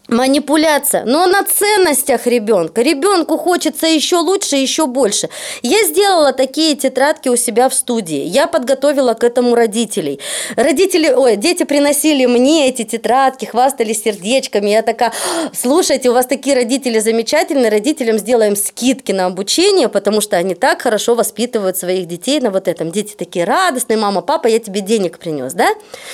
Манипуляция, 0.09 1.05
но 1.07 1.25
на 1.25 1.45
ценностях 1.45 2.27
ребенка. 2.27 2.83
Ребенку 2.83 3.39
хочется 3.39 3.87
еще 3.87 4.17
лучше, 4.17 4.57
еще 4.57 4.87
больше. 4.87 5.31
Я 5.63 5.83
сделала 5.85 6.35
такие 6.35 6.77
тетрадки 6.77 7.31
у 7.31 7.37
себя 7.37 7.71
в 7.71 7.75
студии. 7.75 8.21
Я 8.21 8.47
подготовила 8.47 9.15
к 9.15 9.25
этому 9.25 9.55
родителей. 9.55 10.21
Родители, 10.57 11.09
ой, 11.11 11.37
дети 11.37 11.63
приносили 11.63 12.27
мне 12.27 12.69
эти 12.69 12.85
тетрадки, 12.85 13.47
хвастались 13.47 14.03
сердечками. 14.03 14.69
Я 14.69 14.83
такая, 14.83 15.15
слушайте, 15.55 16.11
у 16.11 16.13
вас 16.13 16.27
такие 16.27 16.55
родители 16.55 16.99
замечательные, 16.99 17.71
родителям 17.71 18.19
сделаем 18.19 18.57
скидки 18.57 19.11
на 19.13 19.25
обучение, 19.25 19.89
потому 19.89 20.21
что 20.21 20.37
они 20.37 20.55
так 20.55 20.83
хорошо 20.83 21.15
воспитывают 21.15 21.79
своих 21.79 22.07
детей 22.09 22.41
на 22.41 22.51
вот 22.51 22.69
этом. 22.69 22.93
Дети 22.93 23.15
такие 23.17 23.47
радостные, 23.47 23.97
мама, 23.97 24.21
папа, 24.21 24.49
я 24.49 24.59
тебе 24.59 24.83
денег 24.83 25.19
принес, 25.19 25.55
да? 25.55 25.69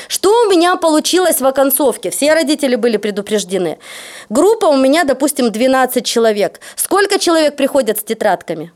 Что 0.07 0.31
у 0.47 0.49
меня 0.49 0.77
получилось 0.77 1.41
в 1.41 1.47
оконцовке? 1.47 2.11
Все 2.11 2.33
родители 2.35 2.77
были 2.77 2.97
предупреждены. 2.97 3.80
Группа 4.29 4.67
у 4.67 4.77
меня, 4.77 5.05
допустим, 5.05 5.51
12 5.51 6.05
человек. 6.05 6.61
Сколько 6.77 7.19
человек 7.19 7.57
приходят 7.57 7.99
с 7.99 8.03
тетрадками? 8.03 8.73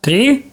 Три? 0.00 0.52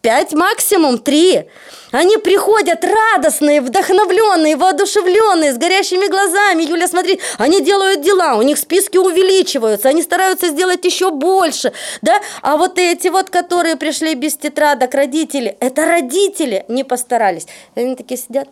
Пять 0.00 0.32
максимум, 0.32 0.98
три. 0.98 1.48
Они 1.90 2.18
приходят 2.18 2.84
радостные, 2.84 3.60
вдохновленные, 3.60 4.56
воодушевленные, 4.56 5.52
с 5.52 5.58
горящими 5.58 6.08
глазами. 6.08 6.62
Юля, 6.62 6.86
смотри, 6.86 7.20
они 7.36 7.60
делают 7.60 8.02
дела, 8.02 8.36
у 8.36 8.42
них 8.42 8.58
списки 8.58 8.96
увеличиваются, 8.96 9.88
они 9.88 10.02
стараются 10.02 10.48
сделать 10.48 10.84
еще 10.84 11.10
больше, 11.10 11.72
да? 12.00 12.20
А 12.42 12.56
вот 12.56 12.78
эти 12.78 13.08
вот, 13.08 13.30
которые 13.30 13.74
пришли 13.74 14.14
без 14.14 14.36
тетрадок, 14.36 14.94
родители, 14.94 15.56
это 15.58 15.84
родители 15.84 16.64
не 16.68 16.84
постарались. 16.84 17.48
Они 17.74 17.96
такие 17.96 18.20
сидят, 18.20 18.48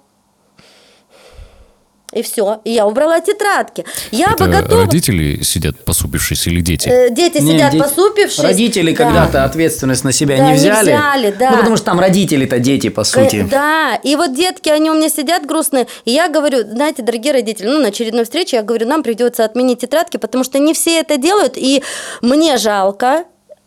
и 2.16 2.22
все. 2.22 2.60
И 2.64 2.72
я 2.72 2.86
убрала 2.86 3.20
тетрадки. 3.20 3.84
Я 4.10 4.32
Это 4.32 4.44
бы 4.44 4.50
готова... 4.50 4.82
родители 4.82 5.42
сидят 5.42 5.84
посупившись 5.84 6.46
или 6.46 6.60
дети? 6.60 6.88
Э, 6.88 7.10
дети 7.10 7.38
Не, 7.38 7.52
сидят 7.52 7.72
де- 7.72 7.78
посупившись. 7.78 8.40
Родители 8.40 8.92
Да. 8.92 9.04
когда-то 9.04 9.44
ответственность 9.44 10.04
на 10.04 10.12
себя 10.12 10.36
Да, 10.38 10.44
не 10.46 10.50
не 10.52 10.56
взяли. 10.56 10.92
взяли, 10.92 11.34
да. 11.38 11.50
Ну, 11.50 11.56
потому 11.58 11.76
что 11.76 11.86
там 11.86 12.00
родители-то 12.00 12.58
дети, 12.58 12.88
по 12.88 13.02
К- 13.02 13.06
сути. 13.06 13.46
Да, 13.50 13.94
и 14.02 14.16
вот 14.16 14.34
детки, 14.34 14.68
они 14.68 14.90
у 14.90 14.94
меня 14.94 15.08
сидят 15.08 15.46
грустные, 15.46 15.86
и 16.04 16.10
я 16.12 16.28
говорю, 16.28 16.60
знаете, 16.62 17.02
дорогие 17.02 17.32
родители, 17.32 17.66
ну, 17.68 17.78
на 17.80 17.88
очередной 17.88 18.24
встрече 18.24 18.56
я 18.56 18.62
говорю, 18.62 18.86
нам 18.86 19.02
придется 19.02 19.44
отменить 19.44 19.80
тетрадки, 19.80 20.16
потому 20.16 20.44
что 20.44 20.58
не 20.58 20.72
все 20.74 20.98
это 21.00 21.18
делают, 21.18 21.54
и 21.56 21.82
мне 22.22 22.56
жалко 22.56 23.24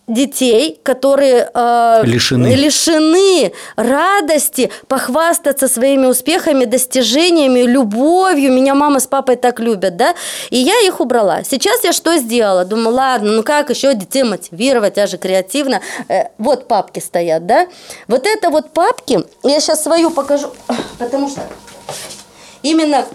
детей, 0.10 0.80
которые 0.84 1.50
э, 1.54 2.02
Лишены. 2.04 2.48
лишены 2.48 3.54
радости 3.76 4.72
похвастаться 4.88 5.68
своими 5.68 6.08
успехами, 6.08 6.66
достижениями, 6.66 7.62
любовью. 7.62 8.52
Меня 8.52 8.76
мама 8.76 9.00
с 9.00 9.08
папой 9.08 9.36
так 9.36 9.60
любят, 9.60 9.96
да? 9.96 10.16
И 10.50 10.58
я 10.58 10.82
их 10.86 11.00
убрала. 11.00 11.44
Сейчас 11.44 11.84
я 11.84 11.94
что 11.94 12.18
сделала? 12.18 12.66
Думаю, 12.66 12.96
ладно, 12.96 13.32
ну 13.32 13.44
как 13.44 13.70
еще 13.70 13.94
детей 13.94 14.24
мотивировать, 14.24 14.98
я 14.98 15.08
же 15.08 15.18
креативно. 15.18 15.82
Э, 16.10 16.26
вот 16.38 16.68
папки 16.68 17.00
стоят, 17.00 17.46
да? 17.46 17.68
Вот 18.08 18.26
это 18.26 18.50
вот 18.50 18.72
папки, 18.74 19.24
я 19.44 19.60
сейчас 19.60 19.84
свою 19.84 20.10
покажу, 20.10 20.52
потому 20.98 21.30
что 21.30 21.42
именно 22.64 23.06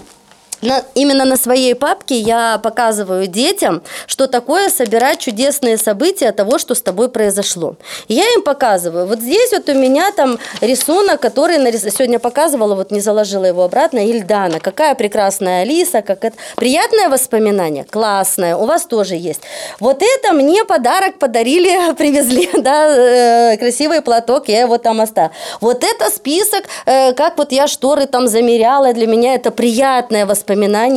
на, 0.64 0.82
именно 0.94 1.24
на 1.24 1.36
своей 1.36 1.74
папке 1.74 2.18
я 2.18 2.58
показываю 2.58 3.26
детям, 3.26 3.82
что 4.06 4.26
такое 4.26 4.68
собирать 4.70 5.18
чудесные 5.18 5.76
события 5.76 6.32
того, 6.32 6.58
что 6.58 6.74
с 6.74 6.82
тобой 6.82 7.08
произошло. 7.08 7.76
Я 8.08 8.24
им 8.34 8.42
показываю. 8.42 9.06
Вот 9.06 9.20
здесь 9.20 9.52
вот 9.52 9.68
у 9.68 9.74
меня 9.74 10.10
там 10.12 10.38
рисунок, 10.60 11.20
который 11.20 11.58
нарис... 11.58 11.82
сегодня 11.82 12.18
показывала, 12.18 12.74
вот 12.74 12.90
не 12.90 13.00
заложила 13.00 13.44
его 13.44 13.62
обратно, 13.64 13.98
Ильдана. 13.98 14.58
Какая 14.60 14.94
прекрасная 14.94 15.62
Алиса, 15.62 16.02
как 16.02 16.24
это... 16.24 16.36
Приятное 16.56 17.08
воспоминание? 17.08 17.84
Классное. 17.84 18.56
У 18.56 18.64
вас 18.64 18.86
тоже 18.86 19.16
есть. 19.16 19.40
Вот 19.80 20.02
это 20.02 20.32
мне 20.32 20.64
подарок 20.64 21.18
подарили, 21.18 21.94
привезли, 21.98 22.48
да, 22.54 22.88
э, 22.96 23.56
красивый 23.58 24.00
платок, 24.00 24.48
я 24.48 24.60
его 24.60 24.78
там 24.78 25.00
оставила. 25.00 25.32
Вот 25.60 25.84
это 25.84 26.10
список, 26.10 26.64
э, 26.86 27.12
как 27.12 27.36
вот 27.36 27.52
я 27.52 27.66
шторы 27.66 28.06
там 28.06 28.28
замеряла, 28.28 28.92
для 28.94 29.06
меня 29.06 29.34
это 29.34 29.50
приятное 29.50 30.24
воспоминание, 30.24 30.53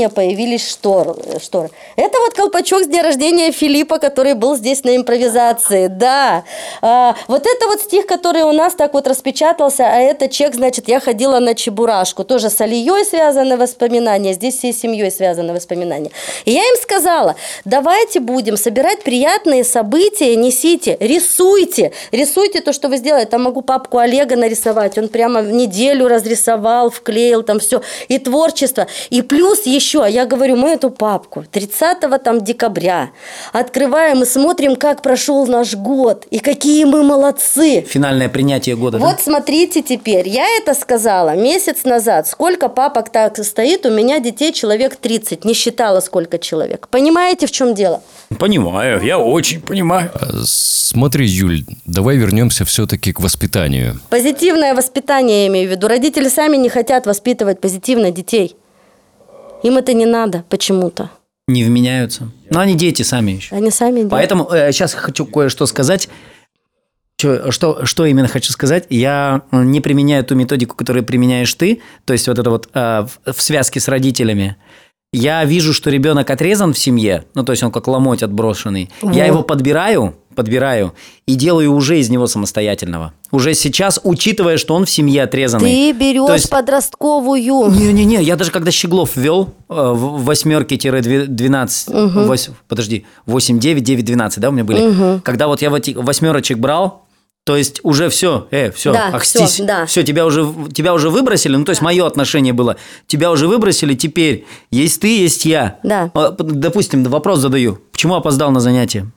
появились 0.10 0.68
штор, 0.70 1.16
шторы. 1.42 1.70
Это 1.96 2.20
вот 2.20 2.34
колпачок 2.34 2.84
с 2.84 2.88
дня 2.88 3.04
рождения 3.04 3.52
Филиппа, 3.52 4.00
который 4.00 4.34
был 4.34 4.56
здесь 4.56 4.84
на 4.84 4.96
импровизации, 4.96 5.88
да. 5.88 6.44
А, 6.82 7.16
вот 7.28 7.46
это 7.46 7.68
вот 7.68 7.82
стих, 7.82 8.06
который 8.06 8.44
у 8.44 8.52
нас 8.52 8.74
так 8.74 8.94
вот 8.94 9.08
распечатался, 9.08 9.84
а 9.86 9.98
это 9.98 10.28
чек, 10.28 10.56
значит, 10.56 10.88
я 10.88 11.00
ходила 11.00 11.40
на 11.40 11.56
Чебурашку, 11.56 12.24
тоже 12.24 12.50
с 12.50 12.62
Алией 12.62 13.06
связаны 13.06 13.58
воспоминания, 13.58 14.34
здесь 14.34 14.58
всей 14.58 14.74
семьей 14.74 15.12
связаны 15.12 15.54
воспоминания. 15.54 16.12
И 16.46 16.52
я 16.52 16.62
им 16.62 16.76
сказала, 16.82 17.36
давайте 17.66 18.20
будем 18.20 18.58
собирать 18.58 19.04
приятные 19.04 19.64
события, 19.64 20.36
несите, 20.36 20.98
рисуйте, 21.00 21.92
рисуйте 22.12 22.62
то, 22.62 22.74
что 22.74 22.90
вы 22.90 22.98
сделали. 22.98 23.26
Там 23.26 23.44
могу 23.44 23.62
папку 23.62 23.98
Олега 23.98 24.36
нарисовать, 24.36 24.98
он 24.98 25.08
прямо 25.08 25.42
в 25.42 25.52
неделю 25.52 26.08
разрисовал, 26.08 26.90
вклеил 26.90 27.44
там 27.44 27.60
все, 27.60 27.82
и 28.08 28.20
творчество. 28.20 28.88
И 29.10 29.22
плюс 29.22 29.47
еще, 29.56 30.06
я 30.10 30.26
говорю, 30.26 30.56
мы 30.56 30.70
эту 30.72 30.90
папку 30.90 31.44
30 31.52 32.00
там 32.24 32.42
декабря 32.44 33.10
открываем 33.54 34.24
и 34.24 34.26
смотрим, 34.26 34.76
как 34.76 35.02
прошел 35.02 35.46
наш 35.48 35.76
год, 35.76 36.26
и 36.30 36.40
какие 36.40 36.84
мы 36.86 37.04
молодцы. 37.04 37.82
Финальное 37.82 38.30
принятие 38.30 38.76
года, 38.76 38.98
Вот 38.98 39.16
да? 39.18 39.22
смотрите 39.24 39.82
теперь, 39.82 40.28
я 40.28 40.46
это 40.58 40.74
сказала 40.74 41.36
месяц 41.36 41.84
назад. 41.84 42.28
Сколько 42.28 42.70
папок 42.70 43.10
так 43.10 43.38
стоит, 43.44 43.86
у 43.86 43.92
меня 43.92 44.20
детей 44.20 44.52
человек 44.54 44.96
30, 44.96 45.46
не 45.46 45.54
считала 45.54 46.00
сколько 46.00 46.38
человек. 46.38 46.88
Понимаете, 46.90 47.48
в 47.48 47.52
чем 47.52 47.74
дело? 47.74 48.02
Понимаю, 48.40 49.02
я 49.04 49.20
очень 49.20 49.62
понимаю. 49.62 50.12
А, 50.14 50.28
Смотри, 50.44 51.28
Юль, 51.28 51.66
давай 51.86 52.16
вернемся 52.16 52.64
все-таки 52.64 53.12
к 53.12 53.20
воспитанию. 53.20 54.00
Позитивное 54.10 54.74
воспитание, 54.74 55.42
я 55.44 55.48
имею 55.48 55.68
в 55.68 55.72
виду. 55.72 55.88
Родители 55.88 56.30
сами 56.30 56.56
не 56.56 56.70
хотят 56.70 57.06
воспитывать 57.06 57.60
позитивно 57.60 58.10
детей. 58.12 58.56
Им 59.64 59.78
это 59.78 59.94
не 59.94 60.06
надо 60.06 60.44
почему-то. 60.50 61.10
Не 61.48 61.64
вменяются. 61.64 62.30
Но 62.50 62.60
они 62.60 62.76
дети 62.76 63.04
сами 63.04 63.32
еще. 63.32 63.56
Они 63.56 63.72
сами 63.72 63.96
делают. 63.98 64.12
Поэтому 64.12 64.50
э, 64.52 64.72
сейчас 64.72 64.94
хочу 64.94 65.26
кое-что 65.26 65.66
сказать. 65.66 66.10
Чё- 67.18 67.52
что, 67.52 67.86
что 67.86 68.06
именно 68.06 68.28
хочу 68.28 68.52
сказать? 68.52 68.86
Я 68.90 69.42
э, 69.52 69.64
не 69.64 69.82
применяю 69.82 70.24
ту 70.24 70.36
методику, 70.36 70.76
которую 70.76 71.04
применяешь 71.06 71.54
ты, 71.54 71.82
то 72.06 72.14
есть 72.14 72.28
вот 72.28 72.38
это 72.38 72.50
вот 72.50 72.70
э, 72.74 73.08
в, 73.26 73.34
в 73.34 73.42
связке 73.42 73.80
с 73.80 73.88
родителями. 73.88 74.58
Я 75.14 75.44
вижу, 75.46 75.74
что 75.74 75.90
ребенок 75.90 76.30
отрезан 76.30 76.74
в 76.74 76.78
семье, 76.78 77.24
ну 77.34 77.44
то 77.44 77.54
есть 77.54 77.64
он 77.64 77.72
как 77.72 77.88
ломоть 77.88 78.24
отброшенный. 78.24 78.90
Я 79.02 79.08
Вот. 79.10 79.16
его 79.28 79.42
подбираю, 79.44 80.16
подбираю 80.38 80.94
и 81.26 81.36
делаю 81.36 81.74
уже 81.74 82.00
из 82.00 82.10
него 82.10 82.28
самостоятельного. 82.28 83.12
Уже 83.32 83.54
сейчас, 83.56 84.00
учитывая, 84.06 84.56
что 84.56 84.74
он 84.76 84.86
в 84.86 84.90
семье 84.90 85.24
отрезанный. 85.24 85.70
Ты 85.70 85.92
берешь 85.92 86.28
То 86.28 86.34
есть- 86.36 86.50
подростковую. 86.50 87.70
Не-не-не, 87.72 88.24
я 88.24 88.38
даже 88.38 88.52
когда 88.52 88.72
Щеглов 88.72 89.18
ввел 89.18 89.54
э, 89.68 89.74
в 89.74 90.24
восьмерки-12, 90.24 92.54
подожди, 92.68 93.06
8, 93.26 93.60
9, 93.60 93.84
9, 93.84 94.06
12, 94.06 94.40
да, 94.40 94.50
у 94.50 94.52
меня 94.52 94.64
были? 94.64 95.20
Когда 95.22 95.48
вот 95.48 95.62
я 95.62 95.70
вот 95.70 95.80
эти 95.80 95.92
восьмерочек 95.98 96.58
брал, 96.58 97.04
то 97.44 97.56
есть 97.56 97.80
уже 97.84 98.10
все, 98.10 98.48
э, 98.52 98.72
все, 98.72 98.92
Да, 98.92 99.08
ахстись, 99.14 99.52
всё, 99.52 99.66
да. 99.66 99.86
все, 99.86 100.04
тебя 100.04 100.26
уже, 100.26 100.46
тебя 100.74 100.94
уже 100.94 101.10
выбросили, 101.10 101.56
ну 101.56 101.64
то 101.64 101.70
есть 101.70 101.82
мое 101.82 102.06
отношение 102.06 102.52
было, 102.52 102.76
тебя 103.08 103.32
уже 103.32 103.48
выбросили, 103.48 103.94
теперь 103.94 104.46
есть 104.70 105.00
ты, 105.00 105.22
есть 105.22 105.46
я. 105.46 105.80
Да. 105.82 106.12
А, 106.14 106.32
Допустим, 106.38 107.06
вопрос 107.06 107.40
задаю, 107.40 107.80
почему 107.94 108.16
опоздал 108.16 108.52
на 108.52 108.60
занятие? 108.60 109.10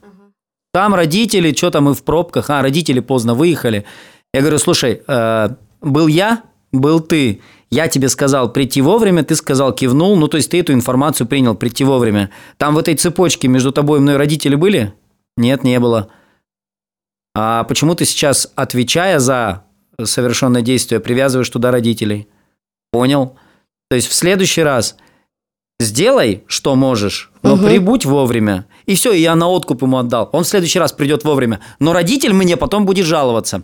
Там 0.73 0.95
родители, 0.95 1.53
что 1.53 1.71
там 1.71 1.89
и 1.89 1.95
в 1.95 2.05
пробках, 2.05 2.51
а, 2.51 2.63
родители 2.63 3.01
поздно 3.01 3.35
выехали. 3.35 3.85
Я 4.33 4.41
говорю, 4.41 4.59
слушай, 4.59 5.03
э, 5.07 5.49
был 5.81 6.07
я, 6.07 6.45
был 6.73 7.01
ты, 7.01 7.41
я 7.71 7.89
тебе 7.89 8.09
сказал 8.09 8.53
прийти 8.53 8.81
вовремя, 8.83 9.25
ты 9.25 9.35
сказал 9.35 9.73
кивнул, 9.73 10.17
ну 10.17 10.29
то 10.29 10.37
есть 10.37 10.51
ты 10.51 10.61
эту 10.61 10.73
информацию 10.73 11.27
принял 11.27 11.55
прийти 11.57 11.85
вовремя. 11.85 12.31
Там 12.57 12.75
в 12.75 12.79
этой 12.79 12.95
цепочке 12.95 13.49
между 13.49 13.73
тобой 13.73 13.99
и 13.99 14.03
мной 14.03 14.17
родители 14.17 14.55
были? 14.55 14.95
Нет, 15.37 15.65
не 15.65 15.81
было. 15.81 16.11
А 17.35 17.65
почему 17.65 17.95
ты 17.95 18.05
сейчас, 18.05 18.53
отвечая 18.55 19.19
за 19.19 19.65
совершенное 20.03 20.63
действие, 20.63 21.01
привязываешь 21.01 21.49
туда 21.49 21.71
родителей? 21.71 22.29
Понял? 22.93 23.37
То 23.89 23.97
есть 23.97 24.09
в 24.09 24.15
следующий 24.15 24.63
раз 24.63 24.97
сделай, 25.81 26.45
что 26.47 26.77
можешь, 26.77 27.31
но 27.43 27.57
Мгм. 27.57 27.67
прибудь 27.67 28.05
вовремя. 28.05 28.67
И 28.87 28.95
все, 28.95 29.13
я 29.13 29.35
на 29.35 29.49
откуп 29.49 29.83
ему 29.83 29.99
отдал. 29.99 30.29
Он 30.33 30.45
в 30.45 30.49
следующий 30.49 30.79
раз 30.79 30.93
придет 30.93 31.25
вовремя. 31.25 31.59
Но 31.81 31.93
родитель 31.93 32.33
мне 32.33 32.57
потом 32.57 32.87
будет 32.87 33.07
жаловаться. 33.07 33.63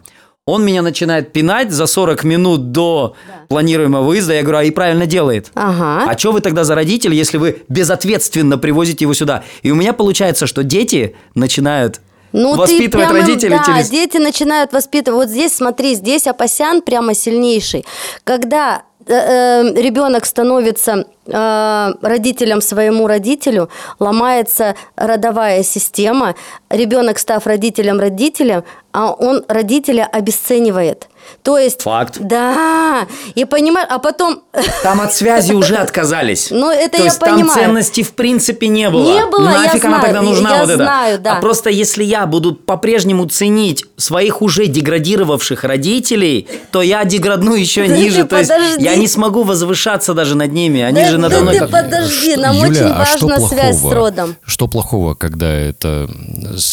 он 0.48 0.64
меня 0.64 0.80
начинает 0.80 1.32
пинать 1.32 1.72
за 1.72 1.86
40 1.86 2.22
минут 2.22 2.70
до 2.70 3.14
планируемого 3.48 4.02
выезда. 4.04 4.34
Я 4.34 4.42
говорю, 4.42 4.58
а 4.58 4.62
и 4.64 4.70
правильно 4.70 5.04
делает. 5.04 5.50
Ага. 5.56 6.08
А 6.08 6.16
что 6.16 6.30
вы 6.30 6.40
тогда 6.40 6.62
за 6.62 6.76
родитель, 6.76 7.12
если 7.14 7.36
вы 7.36 7.64
безответственно 7.68 8.56
привозите 8.56 9.04
его 9.06 9.12
сюда? 9.14 9.42
И 9.62 9.72
у 9.72 9.74
меня 9.74 9.92
получается, 9.92 10.46
что 10.46 10.62
дети 10.62 11.16
начинают 11.34 12.00
Ну, 12.32 12.52
ты 12.52 12.58
воспитывать 12.58 13.08
прямо- 13.08 13.20
родителей 13.22 13.56
да, 13.58 13.64
через... 13.64 13.90
дети 13.90 14.18
начинают 14.18 14.72
воспитывать. 14.72 15.18
Вот 15.26 15.30
здесь, 15.30 15.52
смотри, 15.56 15.96
здесь 15.96 16.28
Апасян 16.28 16.80
прямо 16.80 17.12
сильнейший. 17.14 17.84
Когда 18.22 18.82
ребенок 19.08 20.26
становится 20.26 21.06
э, 21.26 21.92
родителем 22.02 22.60
своему 22.60 23.06
родителю, 23.06 23.68
ломается 23.98 24.74
родовая 24.96 25.62
система, 25.62 26.34
ребенок, 26.70 27.18
став 27.18 27.46
родителем 27.46 28.00
родителя, 28.00 28.64
а 28.92 29.12
он 29.12 29.44
родителя 29.48 30.08
обесценивает. 30.10 31.08
То 31.42 31.58
есть... 31.58 31.82
Факт. 31.82 32.16
Да, 32.20 33.06
и 33.34 33.44
понимаешь, 33.44 33.88
а 33.90 33.98
потом... 33.98 34.42
Там 34.82 35.00
от 35.00 35.14
связи 35.14 35.52
уже 35.52 35.76
отказались. 35.76 36.48
Ну, 36.50 36.70
это 36.70 36.92
То 36.92 36.98
я 36.98 37.04
есть 37.04 37.18
там 37.18 37.36
понимаю. 37.36 37.60
ценности 37.60 38.02
в 38.02 38.12
принципе 38.12 38.68
не 38.68 38.90
было. 38.90 39.12
Не 39.14 39.26
было, 39.26 39.48
я 39.50 39.62
Нафиг 39.64 39.84
она 39.84 39.98
знаю, 39.98 40.02
тогда 40.02 40.22
нужна 40.22 40.50
я 40.54 40.60
вот 40.60 40.70
это? 40.70 40.76
знаю, 40.84 41.18
да. 41.20 41.36
А 41.38 41.40
просто 41.40 41.70
если 41.70 42.04
я 42.04 42.26
буду 42.26 42.54
по-прежнему 42.54 43.26
ценить 43.26 43.84
своих 43.96 44.42
уже 44.42 44.66
деградировавших 44.66 45.64
родителей, 45.64 46.48
то 46.72 46.82
я 46.82 47.04
деградну 47.04 47.54
еще 47.54 47.86
Да 47.86 47.96
ниже. 47.96 48.22
ты 48.24 48.28
То 48.28 48.38
есть 48.38 48.52
я 48.78 48.96
не 48.96 49.08
смогу 49.08 49.42
возвышаться 49.42 50.14
даже 50.14 50.34
над 50.36 50.52
ними. 50.52 50.80
Они 50.80 51.00
Да- 51.00 51.10
же 51.10 51.18
надо 51.18 51.36
да 51.36 51.40
мной 51.42 51.54
ты 51.54 51.60
как... 51.60 51.70
подожди, 51.70 52.36
нам 52.36 52.58
очень 52.58 52.82
а 52.86 52.98
важна 52.98 53.40
связь 53.40 53.78
с 53.80 53.84
родом. 53.84 54.36
Что 54.44 54.66
плохого, 54.68 55.14
когда 55.14 55.48
это 55.50 56.08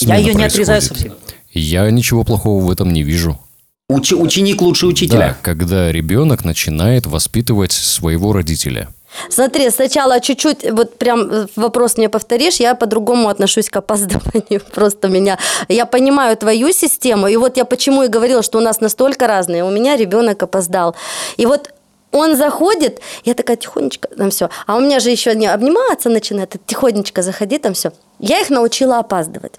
Я 0.02 0.16
ее 0.18 0.34
не 0.34 0.44
отрезаю 0.46 0.82
совсем. 0.82 1.14
Я 1.52 1.90
ничего 1.92 2.24
плохого 2.24 2.64
в 2.64 2.72
этом 2.72 2.92
не 2.92 3.04
вижу. 3.04 3.38
Уч- 3.90 4.16
ученик 4.16 4.62
лучше 4.62 4.86
Да, 4.86 4.90
учителя. 4.92 5.38
когда 5.42 5.92
ребенок 5.92 6.46
начинает 6.46 7.06
воспитывать 7.06 7.72
своего 7.74 8.32
родителя. 8.34 8.88
Смотри, 9.30 9.70
сначала 9.70 10.20
чуть-чуть, 10.20 10.72
вот 10.72 10.98
прям 10.98 11.30
э, 11.32 11.48
вопрос 11.56 11.98
мне 11.98 12.10
повторишь, 12.10 12.56
я 12.60 12.74
по-другому 12.76 13.30
отношусь 13.30 13.70
к 13.70 13.76
опаздыванию. 13.78 14.62
Просто 14.74 15.08
меня... 15.08 15.38
Я 15.68 15.86
понимаю 15.86 16.36
твою 16.38 16.72
систему, 16.72 17.28
и 17.28 17.36
вот 17.38 17.58
я 17.58 17.66
почему 17.66 18.04
и 18.04 18.08
говорила, 18.08 18.42
что 18.42 18.58
у 18.58 18.62
нас 18.62 18.82
настолько 18.82 19.28
разные. 19.28 19.64
У 19.64 19.70
меня 19.70 19.98
ребенок 19.98 20.42
опоздал. 20.42 20.96
И 21.38 21.46
вот 21.46 21.70
он 22.12 22.36
заходит, 22.36 23.02
я 23.26 23.34
такая 23.34 23.58
тихонечко, 23.58 24.08
там 24.08 24.30
все. 24.30 24.50
А 24.66 24.78
у 24.78 24.80
меня 24.80 25.00
же 25.00 25.10
еще 25.12 25.36
не 25.36 25.48
обниматься 25.48 26.10
начинает, 26.10 26.56
тихонечко 26.66 27.22
заходи, 27.22 27.58
там 27.60 27.74
все. 27.74 27.92
Я 28.20 28.40
их 28.40 28.50
научила 28.50 28.98
опаздывать. 29.00 29.54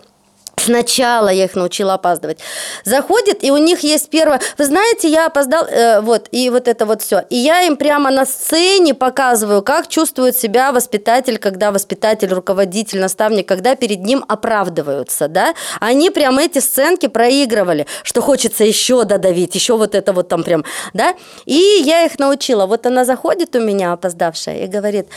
Сначала 0.65 1.29
я 1.29 1.45
их 1.45 1.57
научила 1.57 1.95
опаздывать. 1.95 2.39
Заходит, 2.85 3.45
и 3.45 3.51
у 3.51 3.59
них 3.59 3.81
есть 3.81 4.09
первое... 4.09 4.41
Вы 4.57 4.65
знаете, 4.65 5.09
я 5.09 5.27
опоздал, 5.27 5.67
э, 5.67 6.01
вот, 6.01 6.29
и 6.31 6.49
вот 6.49 6.69
это 6.69 6.87
вот 6.87 7.03
все. 7.03 7.23
И 7.29 7.37
я 7.37 7.63
им 7.63 7.77
прямо 7.77 8.11
на 8.11 8.25
сцене 8.25 8.95
показываю, 8.95 9.63
как 9.63 9.89
чувствует 9.89 10.37
себя 10.39 10.73
воспитатель, 10.73 11.37
когда 11.37 11.71
воспитатель, 11.71 12.33
руководитель, 12.33 13.01
наставник, 13.01 13.47
когда 13.47 13.77
перед 13.77 14.01
ним 14.01 14.25
оправдываются, 14.27 15.29
да. 15.29 15.55
Они 15.81 16.09
прям 16.09 16.39
эти 16.39 16.61
сценки 16.61 17.09
проигрывали, 17.09 17.87
что 18.03 18.23
хочется 18.23 18.65
еще 18.65 19.05
додавить, 19.05 19.55
еще 19.55 19.77
вот 19.77 19.95
это 19.95 20.15
вот 20.15 20.29
там 20.29 20.43
прям, 20.43 20.65
да. 20.95 21.15
И 21.45 21.83
я 21.85 22.05
их 22.05 22.19
научила. 22.19 22.65
Вот 22.65 22.87
она 22.87 23.05
заходит 23.05 23.55
у 23.55 23.61
меня, 23.61 23.93
опоздавшая, 23.93 24.65
и 24.65 24.67
говорит, 24.67 25.09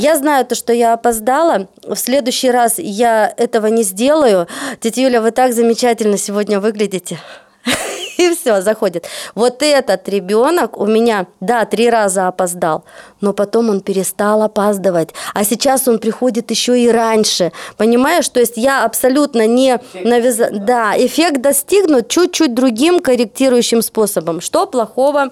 я 0.00 0.16
знаю 0.16 0.46
то, 0.46 0.54
что 0.54 0.72
я 0.72 0.94
опоздала, 0.94 1.68
в 1.82 1.96
следующий 1.96 2.50
раз 2.50 2.78
я 2.78 3.32
этого 3.36 3.66
не 3.66 3.82
сделаю. 3.82 4.48
Тетя 4.80 5.02
Юля, 5.02 5.20
вы 5.20 5.30
так 5.30 5.52
замечательно 5.52 6.16
сегодня 6.16 6.58
выглядите. 6.58 7.18
И 8.16 8.34
все, 8.34 8.62
заходит. 8.62 9.06
Вот 9.34 9.62
этот 9.62 10.08
ребенок 10.08 10.78
у 10.78 10.86
меня, 10.86 11.26
да, 11.40 11.66
три 11.66 11.90
раза 11.90 12.28
опоздал, 12.28 12.84
но 13.20 13.34
потом 13.34 13.68
он 13.68 13.82
перестал 13.82 14.42
опаздывать. 14.42 15.10
А 15.34 15.44
сейчас 15.44 15.86
он 15.86 15.98
приходит 15.98 16.50
еще 16.50 16.80
и 16.80 16.90
раньше. 16.90 17.52
Понимаешь? 17.76 18.28
То 18.30 18.40
есть 18.40 18.56
я 18.56 18.84
абсолютно 18.84 19.46
не 19.46 19.80
навязала... 19.92 20.50
Да, 20.50 20.94
эффект 20.96 21.42
достигнут 21.42 22.08
чуть-чуть 22.08 22.54
другим 22.54 23.00
корректирующим 23.00 23.82
способом. 23.82 24.40
Что 24.40 24.66
плохого? 24.66 25.28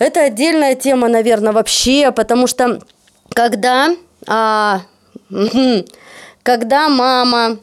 Это 0.00 0.24
отдельная 0.24 0.74
тема, 0.74 1.06
наверное, 1.06 1.52
вообще, 1.52 2.10
потому 2.10 2.48
что 2.48 2.80
когда, 3.32 3.90
а, 4.26 4.82
когда 6.42 6.88
мама, 6.88 7.58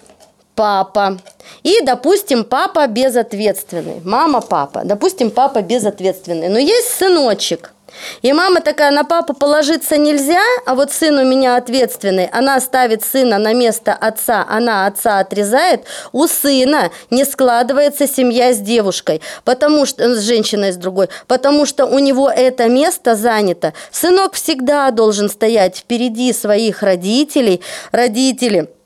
папа. 0.56 1.18
И, 1.64 1.82
допустим, 1.84 2.44
папа 2.44 2.88
безответственный, 2.88 4.02
мама, 4.04 4.42
папа, 4.42 4.82
допустим, 4.84 5.32
папа 5.32 5.62
безответственный, 5.62 6.50
но 6.50 6.60
есть 6.60 6.90
сыночек, 6.98 7.74
и 8.22 8.34
мама 8.34 8.62
такая, 8.62 8.92
на 8.92 9.04
папу 9.04 9.34
положиться 9.34 9.98
нельзя, 9.98 10.42
а 10.66 10.76
вот 10.76 10.92
сын 10.92 11.18
у 11.18 11.26
меня 11.26 11.56
ответственный, 11.56 12.26
она 12.28 12.60
ставит 12.60 13.04
сына 13.04 13.38
на 13.38 13.54
место 13.54 13.94
отца, 13.94 14.46
она 14.50 14.86
отца 14.88 15.20
отрезает, 15.20 15.86
у 16.12 16.28
сына 16.28 16.92
не 17.10 17.26
складывается 17.26 18.08
семья 18.08 18.54
с 18.54 18.60
девушкой, 18.60 19.22
потому 19.44 19.86
что 19.86 20.16
с 20.16 20.22
женщиной 20.22 20.72
с 20.72 20.78
другой, 20.78 21.10
потому 21.28 21.66
что 21.66 21.86
у 21.86 22.00
него 22.00 22.30
это 22.30 22.70
место 22.70 23.16
занято. 23.16 23.74
Сынок 23.92 24.34
всегда 24.34 24.92
должен 24.92 25.30
стоять 25.30 25.78
впереди 25.78 26.34
своих 26.34 26.84
родителей, 26.84 27.62
родители– 27.92 28.70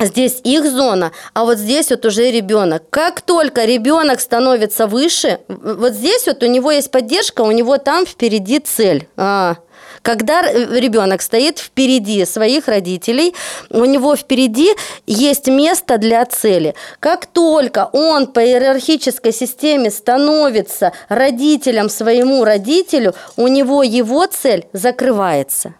Здесь 0.00 0.40
их 0.44 0.64
зона, 0.70 1.10
а 1.34 1.44
вот 1.44 1.58
здесь 1.58 1.90
вот 1.90 2.04
уже 2.06 2.30
ребенок. 2.30 2.84
Как 2.90 3.20
только 3.20 3.64
ребенок 3.64 4.20
становится 4.20 4.86
выше, 4.86 5.40
вот 5.48 5.92
здесь 5.92 6.26
вот 6.26 6.42
у 6.42 6.46
него 6.46 6.70
есть 6.70 6.90
поддержка, 6.90 7.42
у 7.42 7.50
него 7.50 7.78
там 7.78 8.06
впереди 8.06 8.60
цель. 8.60 9.08
А, 9.16 9.56
Когда 10.02 10.42
ребенок 10.42 11.20
стоит 11.20 11.58
впереди 11.58 12.24
своих 12.24 12.68
родителей, 12.68 13.34
у 13.70 13.84
него 13.84 14.14
впереди 14.14 14.70
есть 15.06 15.48
место 15.48 15.98
для 15.98 16.24
цели. 16.26 16.76
Как 17.00 17.26
только 17.26 17.90
он 17.92 18.28
по 18.28 18.38
иерархической 18.38 19.32
системе 19.32 19.90
становится 19.90 20.92
родителем 21.08 21.88
своему 21.88 22.44
родителю, 22.44 23.14
у 23.36 23.48
него 23.48 23.82
его 23.82 24.26
цель 24.26 24.66
закрывается 24.72 25.74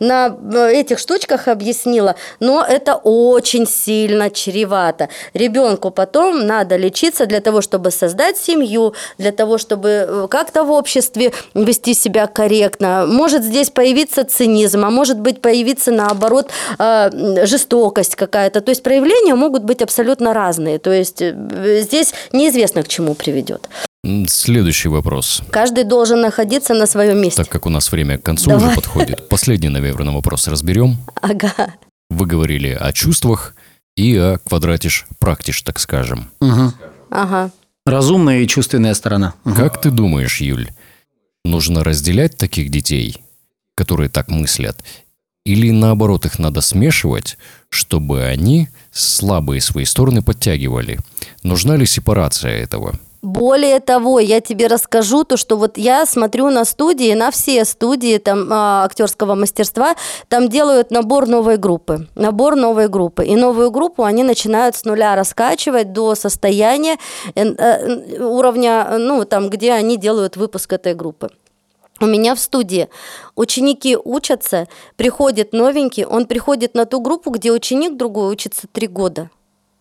на 0.00 0.36
э, 0.54 0.72
этих 0.72 0.98
штучках 0.98 1.48
объяснила, 1.48 2.14
но 2.40 2.64
это 2.64 2.94
очень 2.94 3.66
сильно 3.66 4.30
чревато. 4.30 5.08
Ребенку 5.34 5.90
потом 5.90 6.46
надо 6.46 6.76
лечиться 6.76 7.26
для 7.26 7.40
того, 7.40 7.60
чтобы 7.60 7.90
создать 7.90 8.36
семью, 8.36 8.94
для 9.18 9.32
того, 9.32 9.58
чтобы 9.58 9.88
э, 9.88 10.28
как-то 10.30 10.64
в 10.64 10.70
обществе 10.70 11.32
вести 11.54 11.94
себя 11.94 12.26
корректно. 12.26 13.06
Может 13.06 13.42
здесь 13.42 13.70
появиться 13.70 14.24
цинизм, 14.24 14.84
а 14.84 14.90
может 14.90 15.18
быть 15.18 15.40
появиться 15.40 15.90
наоборот 15.90 16.50
э, 16.78 17.46
жестокость 17.46 18.16
какая-то. 18.16 18.60
То 18.60 18.70
есть 18.70 18.82
проявления 18.82 19.34
могут 19.34 19.64
быть 19.64 19.82
абсолютно 19.82 20.34
разные. 20.34 20.78
То 20.78 20.92
есть 20.92 21.18
здесь 21.20 22.14
неизвестно 22.32 22.82
к 22.82 22.88
чему 22.88 23.14
приведет. 23.14 23.68
Следующий 24.26 24.88
вопрос. 24.88 25.42
Каждый 25.50 25.84
должен 25.84 26.20
находиться 26.20 26.74
на 26.74 26.86
своем 26.86 27.18
месте. 27.18 27.42
Так 27.42 27.50
как 27.50 27.66
у 27.66 27.70
нас 27.70 27.90
время 27.92 28.18
к 28.18 28.22
концу 28.22 28.50
Давай. 28.50 28.66
уже 28.66 28.76
подходит. 28.76 29.28
Последний, 29.28 29.68
наверное, 29.68 30.14
вопрос 30.14 30.48
разберем. 30.48 30.96
Ага. 31.20 31.74
Вы 32.10 32.26
говорили 32.26 32.68
о 32.68 32.92
чувствах 32.92 33.54
и 33.96 34.16
о 34.16 34.38
квадратиш 34.38 35.06
практиш, 35.18 35.62
так 35.62 35.78
скажем. 35.78 36.30
Мгм. 36.40 36.72
Ага. 37.10 37.50
Разумная 37.84 38.40
и 38.40 38.46
чувственная 38.46 38.94
сторона. 38.94 39.34
Мгм. 39.44 39.56
Как 39.56 39.80
ты 39.80 39.90
думаешь, 39.90 40.40
Юль, 40.40 40.68
нужно 41.44 41.84
разделять 41.84 42.36
таких 42.36 42.70
детей, 42.70 43.16
которые 43.74 44.08
так 44.08 44.28
мыслят, 44.28 44.82
или 45.44 45.70
наоборот 45.70 46.26
их 46.26 46.38
надо 46.38 46.60
смешивать, 46.60 47.38
чтобы 47.70 48.24
они 48.24 48.68
слабые 48.92 49.60
свои 49.60 49.84
стороны 49.84 50.22
подтягивали? 50.22 50.98
Нужна 51.42 51.76
ли 51.76 51.86
сепарация 51.86 52.52
этого? 52.52 52.98
Более 53.20 53.80
того, 53.80 54.20
я 54.20 54.40
тебе 54.40 54.68
расскажу 54.68 55.24
то, 55.24 55.36
что 55.36 55.56
вот 55.56 55.76
я 55.76 56.06
смотрю 56.06 56.50
на 56.50 56.64
студии, 56.64 57.12
на 57.14 57.32
все 57.32 57.64
студии 57.64 58.18
там 58.18 58.46
а, 58.52 58.84
актерского 58.84 59.34
мастерства, 59.34 59.96
там 60.28 60.48
делают 60.48 60.92
набор 60.92 61.26
новой 61.26 61.56
группы, 61.56 62.06
набор 62.14 62.54
новой 62.54 62.88
группы, 62.88 63.24
и 63.24 63.34
новую 63.34 63.72
группу 63.72 64.04
они 64.04 64.22
начинают 64.22 64.76
с 64.76 64.84
нуля 64.84 65.16
раскачивать 65.16 65.92
до 65.92 66.14
состояния 66.14 66.96
э, 67.34 67.44
э, 67.44 68.22
уровня, 68.22 68.86
ну 68.98 69.24
там, 69.24 69.50
где 69.50 69.72
они 69.72 69.96
делают 69.96 70.36
выпуск 70.36 70.72
этой 70.72 70.94
группы. 70.94 71.30
У 72.00 72.06
меня 72.06 72.36
в 72.36 72.38
студии 72.38 72.88
ученики 73.34 73.96
учатся, 73.96 74.68
приходит 74.94 75.52
новенький, 75.52 76.04
он 76.04 76.26
приходит 76.26 76.74
на 76.74 76.86
ту 76.86 77.00
группу, 77.00 77.30
где 77.30 77.50
ученик 77.50 77.96
другой 77.96 78.30
учится 78.30 78.68
три 78.70 78.86
года. 78.86 79.28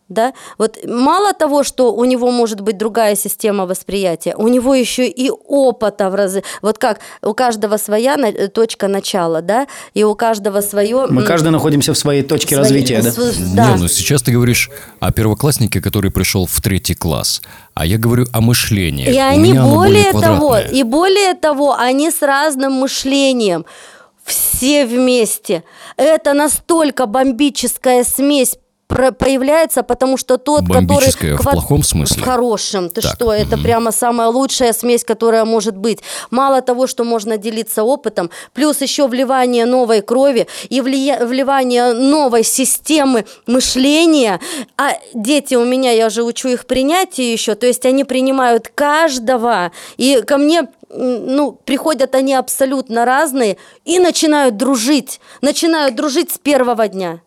Да? 0.09 0.33
Вот 0.57 0.77
мало 0.85 1.33
того, 1.33 1.63
что 1.63 1.93
у 1.93 2.05
него 2.05 2.31
может 2.31 2.61
быть 2.61 2.77
другая 2.77 3.15
система 3.15 3.65
восприятия, 3.65 4.35
у 4.35 4.47
него 4.47 4.73
еще 4.73 5.05
и 5.07 5.29
опыта 5.29 6.09
в 6.09 6.15
разы. 6.15 6.43
Вот 6.61 6.77
как 6.77 6.99
у 7.21 7.33
каждого 7.33 7.77
своя 7.77 8.15
на- 8.15 8.47
точка 8.47 8.87
начала, 8.87 9.41
да, 9.41 9.67
и 9.93 10.03
у 10.03 10.15
каждого 10.15 10.61
свое. 10.61 11.07
Мы 11.09 11.23
каждый 11.23 11.49
находимся 11.51 11.93
в 11.93 11.97
своей 11.97 12.23
точке 12.23 12.55
свои- 12.55 12.59
развития, 12.63 13.01
да? 13.01 13.11
Да. 13.55 13.73
Не, 13.73 13.81
ну 13.81 13.87
сейчас 13.89 14.21
ты 14.21 14.31
говоришь 14.31 14.69
о 14.99 15.11
первокласснике, 15.11 15.81
который 15.81 16.09
пришел 16.09 16.45
в 16.45 16.61
третий 16.61 16.95
класс. 16.95 17.41
А 17.73 17.85
я 17.85 17.97
говорю 17.97 18.25
о 18.31 18.41
мышлении. 18.41 19.07
И 19.13 19.17
У 19.17 19.21
они 19.21 19.53
более 19.53 20.11
более 20.11 20.11
того, 20.13 20.57
и 20.57 20.83
более 20.83 21.33
того, 21.33 21.75
они 21.77 22.11
с 22.11 22.21
разным 22.21 22.73
мышлением. 22.73 23.65
Все 24.23 24.85
вместе. 24.85 25.63
Это 25.95 26.33
настолько 26.33 27.05
бомбическая 27.05 28.03
смесь 28.03 28.57
появляется, 28.87 29.83
потому 29.83 30.17
что 30.17 30.37
тот, 30.37 30.65
который... 30.67 31.11
в 31.11 31.41
квад- 31.41 31.53
плохом 31.53 31.83
смысле? 31.83 32.21
В 32.21 32.25
хорошем. 32.25 32.89
Ты 32.89 33.01
Так, 33.01 33.13
что, 33.15 33.33
это 33.33 33.55
мгм. 33.57 33.63
прямо 33.63 33.91
самая 33.91 34.29
лучшая 34.29 34.73
смесь, 34.73 35.03
которая 35.03 35.45
может 35.45 35.75
быть. 35.75 35.99
Мало 36.31 36.61
того, 36.61 36.87
что 36.87 37.03
можно 37.03 37.37
делиться 37.37 37.83
опытом, 37.83 38.29
плюс 38.53 38.81
еще 38.81 39.07
вливание 39.07 39.65
новой 39.65 40.01
крови 40.01 40.47
и 40.69 40.79
влия- 40.79 41.25
вливание 41.25 41.93
новой 41.93 42.43
системы 42.43 43.25
мышления. 43.45 44.39
А 44.77 44.93
дети 45.13 45.55
у 45.55 45.65
меня, 45.65 45.91
я 45.91 46.09
же 46.09 46.23
учу 46.23 46.49
их 46.49 46.65
принятию 46.65 47.31
еще, 47.31 47.55
то 47.55 47.67
есть 47.67 47.85
они 47.85 48.03
принимают 48.03 48.69
каждого. 48.73 49.71
И 49.97 50.21
ко 50.25 50.37
мне 50.37 50.67
ну, 50.89 51.51
приходят 51.51 52.15
они 52.15 52.33
абсолютно 52.33 53.03
разные 53.05 53.57
и 53.83 53.99
начинают 53.99 54.55
дружить. 54.57 55.19
Начинают 55.41 55.95
дружить 55.95 56.31
с 56.31 56.37
первого 56.37 56.87
дня. 56.87 57.19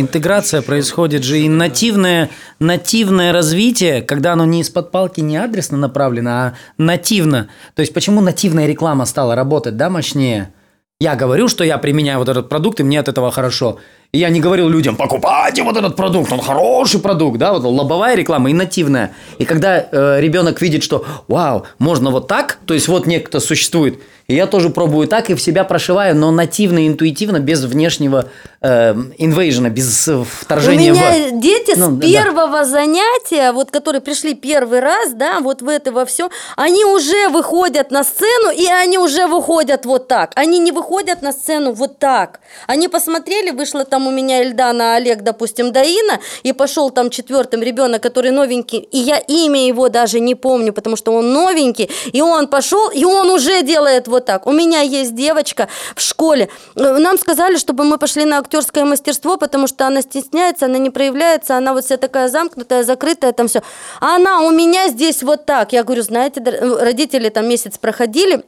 Интеграция 0.00 0.62
происходит 0.62 1.24
же 1.24 1.40
и 1.40 1.48
нативное, 1.48 2.30
нативное 2.60 3.32
развитие, 3.32 4.00
когда 4.00 4.34
оно 4.34 4.44
не 4.44 4.60
из-под 4.60 4.92
палки, 4.92 5.20
не 5.20 5.36
адресно 5.36 5.76
направлено, 5.76 6.30
а 6.30 6.54
нативно. 6.78 7.48
То 7.74 7.80
есть 7.80 7.92
почему 7.92 8.20
нативная 8.20 8.66
реклама 8.66 9.06
стала 9.06 9.34
работать, 9.34 9.76
да, 9.76 9.90
мощнее? 9.90 10.52
Я 11.00 11.16
говорю, 11.16 11.48
что 11.48 11.64
я 11.64 11.78
применяю 11.78 12.20
вот 12.20 12.28
этот 12.28 12.48
продукт, 12.48 12.78
и 12.78 12.84
мне 12.84 13.00
от 13.00 13.08
этого 13.08 13.32
хорошо. 13.32 13.80
И 14.10 14.20
я 14.20 14.30
не 14.30 14.40
говорил 14.40 14.70
людям, 14.70 14.96
покупайте 14.96 15.62
вот 15.62 15.76
этот 15.76 15.94
продукт, 15.94 16.32
он 16.32 16.40
хороший 16.40 16.98
продукт, 16.98 17.36
да, 17.38 17.52
вот 17.52 17.62
лобовая 17.62 18.14
реклама 18.14 18.48
и 18.48 18.54
нативная. 18.54 19.12
И 19.36 19.44
когда 19.44 19.80
э, 19.80 20.20
ребенок 20.20 20.62
видит, 20.62 20.82
что, 20.82 21.04
вау, 21.28 21.66
можно 21.78 22.10
вот 22.10 22.26
так, 22.26 22.58
то 22.64 22.72
есть 22.72 22.88
вот 22.88 23.06
некто 23.06 23.38
существует, 23.38 24.00
и 24.26 24.34
я 24.34 24.46
тоже 24.46 24.68
пробую 24.68 25.08
так 25.08 25.30
и 25.30 25.34
в 25.34 25.40
себя 25.40 25.64
прошиваю, 25.64 26.14
но 26.14 26.30
нативно, 26.30 26.86
интуитивно, 26.86 27.38
без 27.38 27.64
внешнего 27.64 28.28
э, 28.60 28.94
инвейжена, 29.16 29.70
без 29.70 30.06
э, 30.08 30.16
У 30.16 30.24
вторжения 30.24 30.92
меня 30.92 31.30
в... 31.30 31.40
дети 31.40 31.72
Ну, 31.76 31.86
с 31.86 31.88
да, 31.88 32.06
да. 32.06 32.08
первого 32.08 32.64
занятия, 32.66 33.52
вот 33.52 33.70
которые 33.70 34.02
пришли 34.02 34.34
первый 34.34 34.80
раз, 34.80 35.12
да, 35.14 35.40
вот 35.40 35.62
в 35.62 35.68
это 35.68 35.92
во 35.92 36.04
все, 36.04 36.28
они 36.56 36.84
уже 36.84 37.28
выходят 37.30 37.90
на 37.90 38.04
сцену, 38.04 38.50
и 38.54 38.66
они 38.66 38.98
уже 38.98 39.26
выходят 39.26 39.86
вот 39.86 40.08
так. 40.08 40.32
Они 40.34 40.58
не 40.58 40.72
выходят 40.72 41.22
на 41.22 41.32
сцену 41.32 41.72
вот 41.72 41.98
так. 41.98 42.40
Они 42.66 42.88
посмотрели, 42.88 43.50
вышла 43.50 43.86
там 43.86 43.97
у 44.06 44.10
меня 44.10 44.42
Эльдана, 44.42 44.94
Олег, 44.94 45.22
допустим, 45.22 45.72
Даина, 45.72 46.20
и 46.42 46.52
пошел 46.52 46.90
там 46.90 47.10
четвертым 47.10 47.62
ребенок, 47.62 48.02
который 48.02 48.30
новенький, 48.30 48.78
и 48.78 48.98
я 48.98 49.18
имя 49.18 49.66
его 49.66 49.88
даже 49.88 50.20
не 50.20 50.34
помню, 50.34 50.72
потому 50.72 50.96
что 50.96 51.12
он 51.12 51.32
новенький, 51.32 51.90
и 52.12 52.22
он 52.22 52.48
пошел, 52.48 52.88
и 52.90 53.04
он 53.04 53.30
уже 53.30 53.62
делает 53.62 54.08
вот 54.08 54.24
так. 54.24 54.46
У 54.46 54.52
меня 54.52 54.80
есть 54.80 55.14
девочка 55.14 55.68
в 55.94 56.00
школе. 56.00 56.48
Нам 56.74 57.18
сказали, 57.18 57.56
чтобы 57.56 57.84
мы 57.84 57.98
пошли 57.98 58.24
на 58.24 58.38
актерское 58.38 58.84
мастерство, 58.84 59.36
потому 59.36 59.66
что 59.66 59.86
она 59.86 60.02
стесняется, 60.02 60.66
она 60.66 60.78
не 60.78 60.90
проявляется, 60.90 61.56
она 61.56 61.72
вот 61.72 61.84
вся 61.84 61.96
такая 61.96 62.28
замкнутая, 62.28 62.84
закрытая, 62.84 63.32
там 63.32 63.48
все. 63.48 63.62
А 64.00 64.16
она 64.16 64.40
у 64.40 64.50
меня 64.50 64.88
здесь 64.88 65.22
вот 65.22 65.46
так. 65.46 65.72
Я 65.72 65.84
говорю, 65.84 66.02
знаете, 66.02 66.40
родители 66.40 67.28
там 67.28 67.48
месяц 67.48 67.78
проходили, 67.78 68.44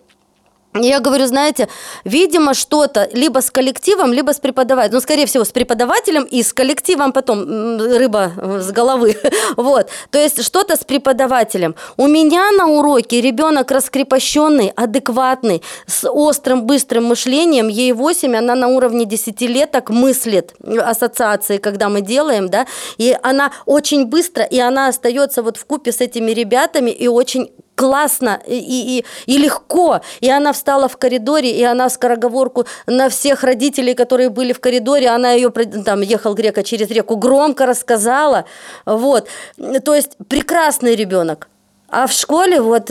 я 0.74 1.00
говорю, 1.00 1.26
знаете, 1.26 1.68
видимо, 2.04 2.54
что-то 2.54 3.08
либо 3.12 3.40
с 3.40 3.50
коллективом, 3.50 4.12
либо 4.12 4.32
с 4.32 4.38
преподавателем. 4.38 4.94
Ну, 4.94 5.00
скорее 5.00 5.26
всего, 5.26 5.44
с 5.44 5.50
преподавателем 5.50 6.22
и 6.22 6.44
с 6.44 6.52
коллективом 6.52 7.12
потом 7.12 7.78
рыба 7.80 8.32
э, 8.36 8.60
с 8.60 8.70
головы. 8.70 9.16
Вот. 9.56 9.88
То 10.10 10.18
есть 10.18 10.44
что-то 10.44 10.76
с 10.76 10.84
преподавателем. 10.84 11.74
У 11.96 12.06
меня 12.06 12.50
на 12.52 12.66
уроке 12.66 13.20
ребенок 13.20 13.70
раскрепощенный, 13.70 14.72
адекватный, 14.76 15.62
с 15.86 16.08
острым, 16.08 16.66
быстрым 16.66 17.04
мышлением. 17.04 17.68
Ей 17.68 17.92
8, 17.92 18.36
она 18.36 18.54
на 18.54 18.68
уровне 18.68 19.04
десятилеток 19.04 19.90
мыслит 19.90 20.54
э, 20.62 20.78
ассоциации, 20.78 21.58
когда 21.58 21.88
мы 21.88 22.00
делаем, 22.00 22.48
да, 22.48 22.66
и 22.96 23.16
она 23.22 23.50
очень 23.66 24.06
быстро, 24.06 24.44
и 24.44 24.58
она 24.60 24.88
остается 24.88 25.42
вот 25.42 25.56
в 25.56 25.64
купе 25.64 25.90
с 25.90 26.00
этими 26.00 26.30
ребятами 26.30 26.90
и 26.90 27.08
очень 27.08 27.50
классно 27.74 28.40
и, 28.46 28.58
и, 28.98 29.04
и 29.26 29.38
легко. 29.38 30.00
И 30.20 30.30
она 30.30 30.52
встала 30.52 30.88
в 30.88 30.96
коридоре, 30.96 31.50
и 31.50 31.62
она 31.62 31.88
скороговорку 31.88 32.66
на 32.86 33.08
всех 33.08 33.42
родителей, 33.42 33.94
которые 33.94 34.28
были 34.28 34.52
в 34.52 34.60
коридоре, 34.60 35.08
она 35.08 35.32
ее, 35.32 35.50
там, 35.50 36.02
ехал 36.02 36.34
грека 36.34 36.62
через 36.62 36.90
реку, 36.90 37.16
громко 37.16 37.66
рассказала. 37.66 38.44
Вот. 38.84 39.28
То 39.84 39.94
есть 39.94 40.16
прекрасный 40.28 40.94
ребенок. 40.94 41.48
А 41.88 42.06
в 42.06 42.12
школе 42.12 42.60
вот 42.60 42.90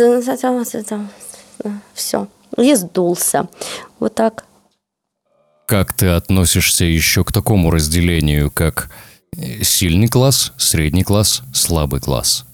все. 1.94 2.28
И 2.58 2.76
сдулся. 2.76 3.48
Вот 4.00 4.16
так. 4.16 4.46
Как 5.68 5.94
ты 5.94 6.08
относишься 6.08 6.84
еще 6.84 7.24
к 7.24 7.32
такому 7.32 7.70
разделению, 7.70 8.50
как 8.50 8.90
э, 9.38 9.64
сильный 9.64 10.08
класс, 10.08 10.52
средний 10.58 11.04
класс, 11.04 11.44
слабый 11.54 12.02
класс? 12.02 12.49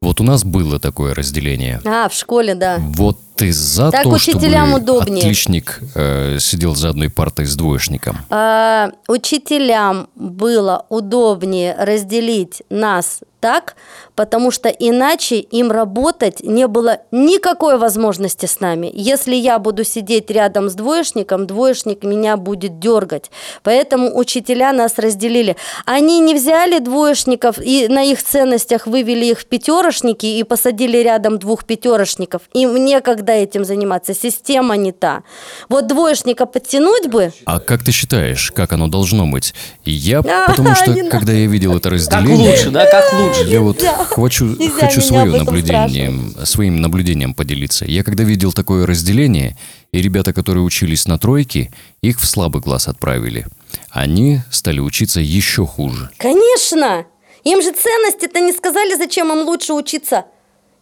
Вот 0.00 0.20
у 0.20 0.24
нас 0.24 0.44
было 0.44 0.78
такое 0.78 1.12
разделение. 1.12 1.80
А, 1.84 2.08
в 2.08 2.14
школе, 2.14 2.54
да. 2.54 2.78
Вот 2.78 3.18
ты 3.34 3.52
за 3.52 3.90
Так 3.90 4.04
то, 4.04 4.10
учителям 4.10 4.70
чтобы 4.70 4.82
удобнее. 4.82 5.18
отличник 5.24 5.80
э, 5.96 6.38
сидел 6.40 6.76
за 6.76 6.90
одной 6.90 7.10
партой 7.10 7.46
с 7.46 7.56
двоечником? 7.56 8.16
А, 8.30 8.90
учителям 9.08 10.08
было 10.14 10.86
удобнее 10.88 11.74
разделить 11.76 12.62
нас 12.70 13.20
так, 13.40 13.76
потому 14.14 14.50
что 14.50 14.68
иначе 14.68 15.36
им 15.36 15.70
работать 15.70 16.42
не 16.42 16.66
было 16.66 16.98
никакой 17.10 17.78
возможности 17.78 18.46
с 18.46 18.60
нами. 18.60 18.90
Если 18.92 19.34
я 19.34 19.58
буду 19.58 19.84
сидеть 19.84 20.30
рядом 20.30 20.68
с 20.68 20.74
двоечником, 20.74 21.46
двоечник 21.46 22.02
меня 22.02 22.36
будет 22.36 22.78
дергать. 22.78 23.30
Поэтому 23.62 24.16
учителя 24.16 24.72
нас 24.72 24.98
разделили. 24.98 25.56
Они 25.86 26.20
не 26.20 26.34
взяли 26.34 26.78
двоечников 26.78 27.58
и 27.58 27.88
на 27.88 28.02
их 28.02 28.22
ценностях 28.22 28.86
вывели 28.86 29.26
их 29.26 29.40
в 29.40 29.46
пятерошники 29.46 30.26
и 30.26 30.42
посадили 30.42 30.98
рядом 30.98 31.38
двух 31.38 31.64
пятерошников. 31.64 32.42
Им 32.54 32.76
некогда 32.84 33.32
этим 33.32 33.64
заниматься. 33.64 34.14
Система 34.14 34.76
не 34.76 34.92
та. 34.92 35.22
Вот 35.68 35.86
двоечника 35.86 36.46
подтянуть 36.46 37.08
бы, 37.08 37.32
А 37.44 37.60
как 37.60 37.84
ты 37.84 37.92
считаешь, 37.92 38.52
как 38.52 38.72
оно 38.72 38.88
должно 38.88 39.26
быть? 39.26 39.54
Я, 39.84 40.22
потому 40.46 40.74
что, 40.74 40.94
когда 41.10 41.32
я 41.32 41.46
видел 41.46 41.76
это 41.76 41.90
Как 41.90 41.92
разделение... 41.92 42.50
лучше, 42.50 42.70
да, 42.70 42.86
как 42.90 43.12
лучше. 43.12 43.37
Я 43.46 43.60
вот 43.60 43.82
хочу, 43.82 44.56
хочу 44.70 45.00
свое 45.00 45.24
наблюдение, 45.24 46.12
своим 46.44 46.80
наблюдением 46.80 47.34
поделиться. 47.34 47.84
Я 47.84 48.02
когда 48.02 48.24
видел 48.24 48.52
такое 48.52 48.86
разделение, 48.86 49.56
и 49.92 50.02
ребята, 50.02 50.32
которые 50.32 50.62
учились 50.62 51.06
на 51.06 51.18
тройке, 51.18 51.72
их 52.02 52.20
в 52.20 52.26
слабый 52.26 52.62
класс 52.62 52.88
отправили. 52.88 53.46
Они 53.90 54.40
стали 54.50 54.80
учиться 54.80 55.20
еще 55.20 55.66
хуже. 55.66 56.10
Конечно! 56.18 57.06
Им 57.44 57.62
же 57.62 57.72
ценности-то 57.72 58.40
не 58.40 58.52
сказали, 58.52 58.96
зачем 58.96 59.32
им 59.32 59.46
лучше 59.46 59.72
учиться. 59.72 60.26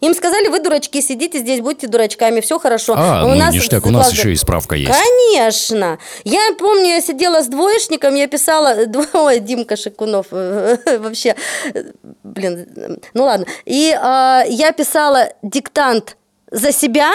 Им 0.01 0.15
сказали, 0.15 0.49
вы 0.49 0.61
дурачки, 0.61 1.01
сидите 1.01 1.39
здесь, 1.39 1.61
будьте 1.61 1.87
дурачками, 1.87 2.41
все 2.41 2.59
хорошо. 2.59 2.95
А, 2.97 3.23
ну 3.23 3.35
нас 3.35 3.55
ништяк, 3.55 3.87
у 3.87 3.91
нас 3.91 4.13
еще 4.13 4.33
и 4.33 4.37
справка 4.37 4.75
есть. 4.75 4.93
Конечно. 4.93 5.99
Я 6.25 6.41
помню, 6.59 6.89
я 6.89 7.01
сидела 7.01 7.43
с 7.43 7.47
двоечником, 7.47 8.15
я 8.15 8.27
писала... 8.29 8.77
Ой, 9.15 9.41
Димка 9.41 9.77
Шикунов, 9.77 10.27
э, 10.33 10.99
вообще, 10.99 11.35
э, 11.73 11.85
блин, 12.23 12.67
э, 12.77 12.97
ну 13.15 13.25
ладно. 13.25 13.47
И 13.65 13.97
а, 13.99 14.45
я 14.47 14.73
писала 14.73 15.31
диктант 15.43 16.17
за 16.51 16.73
себя 16.73 17.11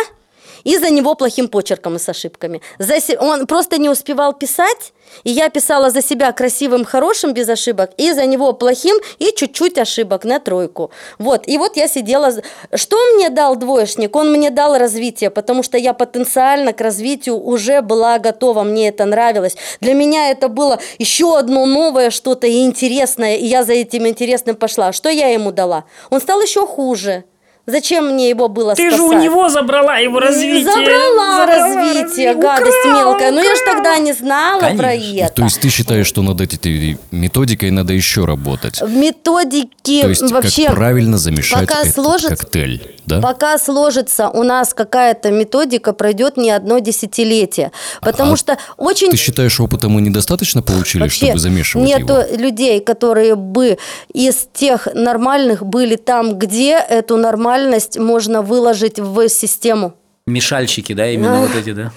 и 0.63 0.77
за 0.77 0.89
него 0.89 1.15
плохим 1.15 1.47
почерком 1.47 1.95
и 1.95 1.99
с 1.99 2.09
ошибками. 2.09 2.61
За 2.79 2.99
се- 2.99 3.17
Он 3.17 3.47
просто 3.47 3.77
не 3.77 3.89
успевал 3.89 4.33
писать, 4.33 4.93
и 5.23 5.31
я 5.31 5.49
писала 5.49 5.89
за 5.89 6.01
себя 6.01 6.31
красивым, 6.31 6.85
хорошим, 6.85 7.33
без 7.33 7.49
ошибок, 7.49 7.91
и 7.97 8.13
за 8.13 8.25
него 8.25 8.53
плохим 8.53 8.97
и 9.19 9.33
чуть-чуть 9.35 9.77
ошибок 9.77 10.23
на 10.23 10.39
тройку. 10.39 10.91
Вот, 11.19 11.47
и 11.47 11.57
вот 11.57 11.77
я 11.77 11.87
сидела... 11.87 12.31
Что 12.73 12.97
мне 13.15 13.29
дал 13.29 13.55
двоечник? 13.55 14.15
Он 14.15 14.31
мне 14.31 14.49
дал 14.49 14.77
развитие, 14.77 15.29
потому 15.29 15.63
что 15.63 15.77
я 15.77 15.93
потенциально 15.93 16.73
к 16.73 16.81
развитию 16.81 17.35
уже 17.37 17.81
была 17.81 18.19
готова, 18.19 18.63
мне 18.63 18.89
это 18.89 19.05
нравилось. 19.05 19.57
Для 19.81 19.93
меня 19.93 20.31
это 20.31 20.47
было 20.47 20.79
еще 20.99 21.37
одно 21.37 21.65
новое 21.65 22.09
что-то 22.09 22.47
и 22.47 22.61
интересное, 22.65 23.35
и 23.35 23.45
я 23.45 23.63
за 23.63 23.73
этим 23.73 24.07
интересным 24.07 24.55
пошла. 24.55 24.93
Что 24.93 25.09
я 25.09 25.27
ему 25.27 25.51
дала? 25.51 25.83
Он 26.09 26.21
стал 26.21 26.41
еще 26.41 26.65
хуже. 26.65 27.23
Зачем 27.67 28.07
мне 28.13 28.29
его 28.29 28.47
было 28.47 28.73
Ты 28.75 28.89
спасать? 28.89 28.97
же 28.97 29.03
у 29.03 29.13
него 29.13 29.47
забрала 29.49 29.97
его 29.97 30.19
развитие. 30.19 30.63
Забрала, 30.63 31.45
развитие, 31.45 32.01
развитие, 32.01 32.35
гадость 32.35 32.77
украла, 32.85 32.99
мелкая. 33.11 33.31
Но 33.31 33.41
я 33.41 33.55
ж 33.55 33.59
украла. 33.61 33.75
тогда 33.75 33.97
не 33.99 34.13
знала 34.13 34.59
про 34.59 34.77
Конечно. 34.77 35.19
это. 35.19 35.33
То 35.35 35.43
есть 35.43 35.59
ты 35.61 35.69
считаешь, 35.69 36.07
что 36.07 36.21
над 36.23 36.41
этой 36.41 36.97
методикой 37.11 37.69
надо 37.71 37.93
еще 37.93 38.25
работать? 38.25 38.81
Методики 38.81 40.01
То 40.01 40.09
есть 40.09 40.31
вообще... 40.31 40.65
как 40.67 40.75
правильно 40.75 41.17
замешать 41.17 41.67
пока 41.67 41.81
этот 41.81 41.93
сложится- 41.95 42.35
коктейль, 42.35 42.81
да? 43.05 43.21
Пока 43.21 43.57
сложится 43.57 44.29
у 44.29 44.43
нас 44.43 44.73
какая-то 44.73 45.31
методика, 45.31 45.93
пройдет 45.93 46.37
не 46.37 46.49
одно 46.51 46.79
десятилетие. 46.79 47.71
Потому 48.01 48.33
А 48.33 48.37
что 48.37 48.57
очень... 48.77 49.11
Ты 49.11 49.17
считаешь, 49.17 49.59
опыта 49.59 49.89
мы 49.89 50.01
недостаточно 50.01 50.61
получили, 50.61 51.01
Вообще 51.03 51.25
чтобы 51.27 51.39
замешивать 51.39 51.87
нету 51.87 52.13
его? 52.13 52.37
людей, 52.37 52.79
которые 52.79 53.35
бы 53.35 53.77
из 54.13 54.47
тех 54.53 54.87
нормальных 54.93 55.65
были 55.65 55.95
там, 55.95 56.37
где 56.39 56.71
эту 56.77 57.17
нормальность 57.51 57.97
можно 57.97 58.41
выложить 58.41 58.99
в 58.99 59.27
систему. 59.29 59.93
Мешальщики, 60.27 60.93
да, 60.93 61.09
именно 61.09 61.41
вот 61.41 61.55
эти, 61.55 61.73
да. 61.73 61.91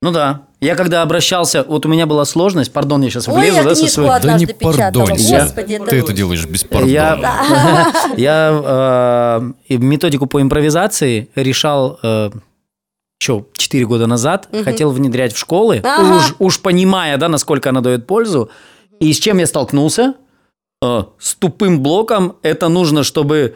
Ну 0.00 0.10
да. 0.10 0.42
Я 0.60 0.74
когда 0.74 1.02
обращался, 1.02 1.64
вот 1.64 1.86
у 1.86 1.88
меня 1.88 2.06
была 2.06 2.24
сложность, 2.24 2.72
пардон, 2.72 3.02
я 3.02 3.10
сейчас 3.10 3.28
Ой, 3.28 3.34
влезу, 3.40 3.56
я 3.58 3.62
да, 3.64 3.74
со 3.74 3.86
своей... 3.86 4.10
Да 4.22 4.38
не. 4.38 4.46
Господи, 4.46 5.74
это- 5.74 5.86
Ты 5.86 5.96
это 5.98 6.12
делаешь 6.12 6.44
без 6.46 6.64
пардона. 6.64 6.90
Я, 6.90 7.92
я 8.16 9.52
э, 9.68 9.76
методику 9.76 10.26
по 10.26 10.40
импровизации 10.40 11.28
решал 11.34 11.98
еще 13.20 13.44
4 13.52 13.86
года 13.86 14.06
назад, 14.06 14.48
хотел 14.64 14.90
внедрять 14.90 15.32
в 15.32 15.38
школы, 15.38 15.80
Ага. 15.84 16.16
уж, 16.16 16.34
уж 16.38 16.60
понимая, 16.60 17.16
да, 17.16 17.28
насколько 17.28 17.70
она 17.70 17.80
дает 17.80 18.06
пользу. 18.06 18.50
И 18.98 19.12
с 19.12 19.18
чем 19.18 19.38
я 19.38 19.46
столкнулся? 19.46 20.14
Э, 20.82 21.04
с 21.18 21.34
тупым 21.34 21.80
блоком. 21.80 22.36
Это 22.42 22.68
нужно, 22.68 23.04
чтобы 23.04 23.54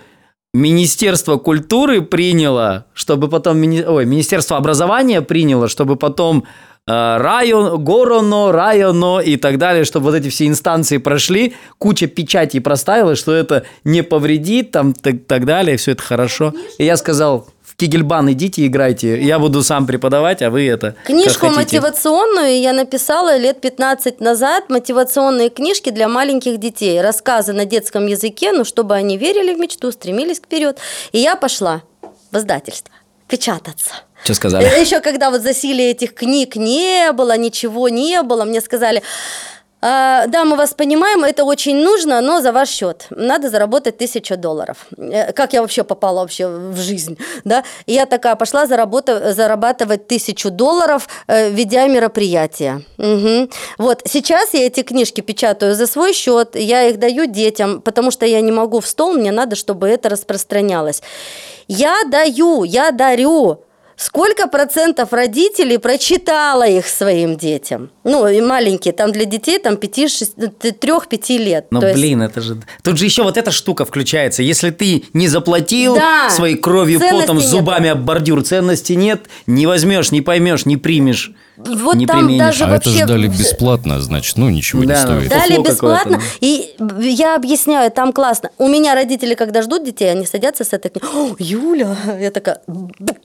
Министерство 0.57 1.37
культуры 1.37 2.01
приняло, 2.01 2.87
чтобы 2.95 3.29
потом 3.29 3.59
мини- 3.59 3.85
ой, 3.87 4.07
Министерство 4.07 4.57
образования 4.57 5.21
приняло, 5.21 5.69
чтобы 5.69 5.97
потом 5.97 6.45
э, 6.87 7.17
район, 7.19 7.85
гороно, 7.85 8.53
районо 8.53 9.19
и 9.19 9.37
так 9.37 9.59
далее, 9.59 9.85
чтобы 9.85 10.07
вот 10.07 10.15
эти 10.15 10.31
все 10.31 10.47
инстанции 10.47 10.97
прошли, 10.97 11.55
куча 11.77 12.07
печатей 12.07 12.63
проставила, 12.63 13.17
что 13.17 13.35
это 13.35 13.65
не 13.85 14.03
повредит, 14.03 14.71
там 14.71 14.95
так, 14.95 15.27
так 15.27 15.45
далее, 15.45 15.77
все 15.77 15.93
это 15.93 16.03
хорошо. 16.03 16.55
И 16.79 16.85
я 16.87 16.97
сказал, 16.97 17.49
Кигельбан 17.77 18.33
идите 18.33 18.67
играйте, 18.67 19.21
я 19.23 19.39
буду 19.39 19.63
сам 19.63 19.87
преподавать, 19.87 20.41
а 20.41 20.51
вы 20.51 20.67
это 20.67 20.95
Книжку 21.05 21.47
хотите». 21.47 21.77
мотивационную 21.77 22.61
я 22.61 22.73
написала 22.73 23.37
лет 23.37 23.61
15 23.61 24.21
назад. 24.21 24.65
Мотивационные 24.71 25.51
книжки 25.51 25.91
для 25.91 26.09
маленьких 26.09 26.59
детей. 26.59 27.01
Рассказы 27.03 27.53
на 27.53 27.67
детском 27.67 28.07
языке, 28.07 28.53
ну, 28.53 28.65
чтобы 28.65 28.95
они 28.95 29.19
верили 29.19 29.55
в 29.55 29.59
мечту, 29.59 29.93
стремились 29.93 30.39
вперед. 30.39 30.79
И 31.13 31.19
я 31.19 31.37
пошла 31.37 31.83
в 32.31 32.39
издательство 32.39 32.95
печататься. 33.29 33.91
Что 34.25 34.35
сказали? 34.35 34.65
Еще 34.81 35.01
когда 35.01 35.31
вот 35.31 35.43
засилия 35.43 35.91
этих 35.91 36.15
книг 36.15 36.57
не 36.57 37.13
было, 37.13 37.37
ничего 37.37 37.89
не 37.89 38.23
было, 38.23 38.45
мне 38.45 38.61
сказали, 38.61 39.03
«А, 39.83 40.27
да, 40.29 40.45
мы 40.45 40.57
вас 40.57 40.73
понимаем, 40.75 41.23
это 41.23 41.45
очень 41.45 41.77
нужно, 41.77 42.21
но 42.23 42.41
за 42.41 42.51
ваш 42.53 42.71
счет. 42.71 43.07
Надо 43.11 43.51
заработать 43.51 43.99
тысячу 43.99 44.37
долларов. 44.37 44.87
Э, 44.97 45.33
Как 45.33 45.53
я 45.53 45.61
вообще 45.61 45.85
попала 45.85 46.21
вообще 46.21 46.49
в 46.49 46.77
жизнь, 46.77 47.19
да? 47.45 47.63
Я 47.87 48.07
такая 48.07 48.37
пошла 48.37 48.67
заработа- 48.67 49.33
зарабатывать 49.35 50.09
тысячу 50.09 50.51
долларов, 50.51 51.09
э, 51.29 51.51
ведя 51.51 51.87
мероприятие. 51.89 52.83
Мгм. 52.97 53.51
Вот, 53.79 54.03
сейчас 54.07 54.55
я 54.55 54.67
эти 54.67 54.83
книжки 54.83 55.21
печатаю 55.21 55.75
за 55.75 55.87
свой 55.87 56.15
счет, 56.15 56.57
я 56.57 56.85
их 56.89 56.99
даю 56.99 57.27
детям, 57.27 57.83
потому 57.83 58.11
что 58.11 58.25
я 58.25 58.41
не 58.41 58.53
могу 58.53 58.81
в 58.81 58.87
стол, 58.87 59.13
мне 59.13 59.31
надо, 59.31 59.57
чтобы 59.57 59.89
это 59.89 60.09
распространялось. 60.09 61.03
Я 61.69 62.03
даю, 62.11 62.65
я 62.65 62.93
дарю 62.93 63.61
Сколько 63.97 64.47
процентов 64.47 65.15
родителей 65.15 65.79
прочитала 65.79 66.69
их 66.69 66.87
своим 66.87 67.37
детям? 67.39 67.91
Ну, 68.05 68.29
и 68.29 68.43
маленькие, 68.43 68.93
там 68.93 69.11
для 69.11 69.25
детей 69.25 69.59
там 69.59 69.77
3-5 69.77 71.39
лет. 71.39 71.67
Ну, 71.71 71.81
То 71.81 71.89
есть- 71.89 71.99
блин, 71.99 72.21
это 72.21 72.43
же... 72.43 72.61
Тут 72.83 72.99
же 72.99 73.07
еще 73.07 73.23
вот 73.23 73.39
эта 73.39 73.51
штука 73.51 73.87
включается. 73.87 74.43
Если 74.43 74.69
ты 74.71 75.05
не 75.15 75.29
заплатил 75.29 75.95
Да. 75.97 76.29
своей 76.29 76.57
кровью, 76.57 77.01
потом, 77.01 77.39
нет. 77.39 77.47
зубами 77.47 77.89
об 77.89 78.01
бордюр, 78.05 78.43
ценности 78.43 78.93
нет, 78.93 79.27
не 79.47 79.67
возьмешь, 79.67 80.13
не 80.13 80.21
поймешь, 80.21 80.67
не 80.67 80.77
примешь, 80.77 81.33
Вот 81.57 81.95
не 81.97 82.07
там 82.07 82.19
применишь. 82.27 82.39
даже 82.39 82.65
А 82.65 82.69
это 82.69 82.89
вообще... 82.89 82.91
же 83.03 83.07
дали 83.07 83.29
бесплатно, 83.29 84.01
значит, 84.01 84.37
ну 84.37 84.49
ничего 84.51 84.83
не 84.83 84.89
Да, 84.89 85.03
стоит. 85.03 85.29
да. 85.29 85.39
Дали 85.41 85.63
бесплатно. 85.63 86.21
И 86.41 86.75
я 87.01 87.35
объясняю, 87.37 87.91
там 87.91 88.13
классно. 88.13 88.51
У 88.59 88.69
меня 88.69 88.95
родители, 88.95 89.35
когда 89.35 89.63
ждут 89.63 89.85
детей, 89.85 90.11
они 90.11 90.27
садятся 90.27 90.65
с 90.65 90.73
этой 90.73 90.91
книгой. 90.91 91.11
«О, 91.33 91.37
Юля, 91.39 91.97
я 92.21 92.31
такая, 92.31 92.61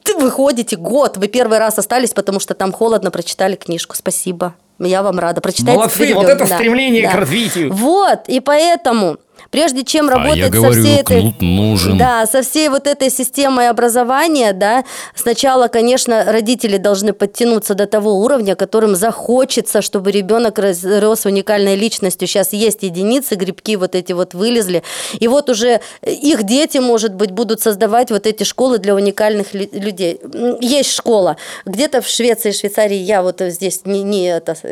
ты 0.04 0.16
выходите 0.16 0.78
год, 0.78 1.18
вы 1.18 1.28
первый 1.28 1.58
раз 1.58 1.78
остались, 1.80 2.12
потому 2.14 2.40
что 2.40 2.54
там 2.54 2.72
холодно, 2.72 3.12
прочитали 3.12 3.56
книжку. 3.56 3.96
Спасибо. 3.96 4.56
Я 4.84 5.04
вам 5.04 5.20
рада. 5.20 5.42
Прочитайте. 5.42 5.78
Молодцы, 5.78 6.14
вот 6.14 6.26
это 6.28 6.46
стремление 6.46 7.10
к 7.10 7.14
развитию. 7.16 7.74
Вот, 7.74 8.22
и 8.28 8.40
поэтому, 8.40 9.18
прежде 9.50 9.84
чем 9.84 10.10
А 10.10 10.14
работать 10.14 10.38
я 10.38 10.46
со 10.46 10.52
говорю, 10.52 10.82
всей 10.84 10.98
этой... 11.00 11.20
кнут 11.22 11.42
нужен. 11.42 11.98
Да, 11.98 12.26
со 12.26 12.42
всей 12.42 12.70
вот 12.70 12.88
этой 12.88 13.10
системой 13.10 13.70
образования, 13.70 14.54
да, 14.54 14.84
сначала, 15.16 15.68
конечно, 15.68 16.24
родители 16.26 16.78
должны 16.78 17.14
подтянуться 17.14 17.74
до 17.74 17.86
того 17.86 18.20
уровня, 18.20 18.56
которым 18.56 18.96
захочется, 18.96 19.82
чтобы 19.82 20.12
ребенок 20.12 20.58
раз- 20.60 20.84
рос 20.84 21.26
уникальной 21.26 21.76
личностью. 21.76 22.28
Сейчас 22.28 22.54
есть 22.54 22.84
единицы, 22.84 23.36
грибки 23.36 23.76
вот 23.76 23.96
эти 23.96 24.14
вот 24.14 24.34
вылезли. 24.34 24.84
И 25.20 25.28
вот 25.28 25.50
уже 25.50 25.82
их 26.02 26.44
дети, 26.44 26.78
может 26.78 27.14
быть, 27.14 27.32
будут 27.32 27.62
создавать 27.62 28.12
вот 28.12 28.28
эти 28.28 28.44
школы 28.44 28.78
для 28.78 28.96
уникальных 28.96 29.54
людей. 29.54 30.20
Есть 30.62 30.94
школа. 30.94 31.38
Где-то 31.66 32.02
в 32.02 32.08
Швеции, 32.08 32.52
Швейцарии, 32.52 32.96
я 32.96 33.22
вот 33.22 33.42
здесь 33.42 33.82
не, 33.86 34.04
не 34.04 34.28
это, 34.28 34.56
э, 34.64 34.71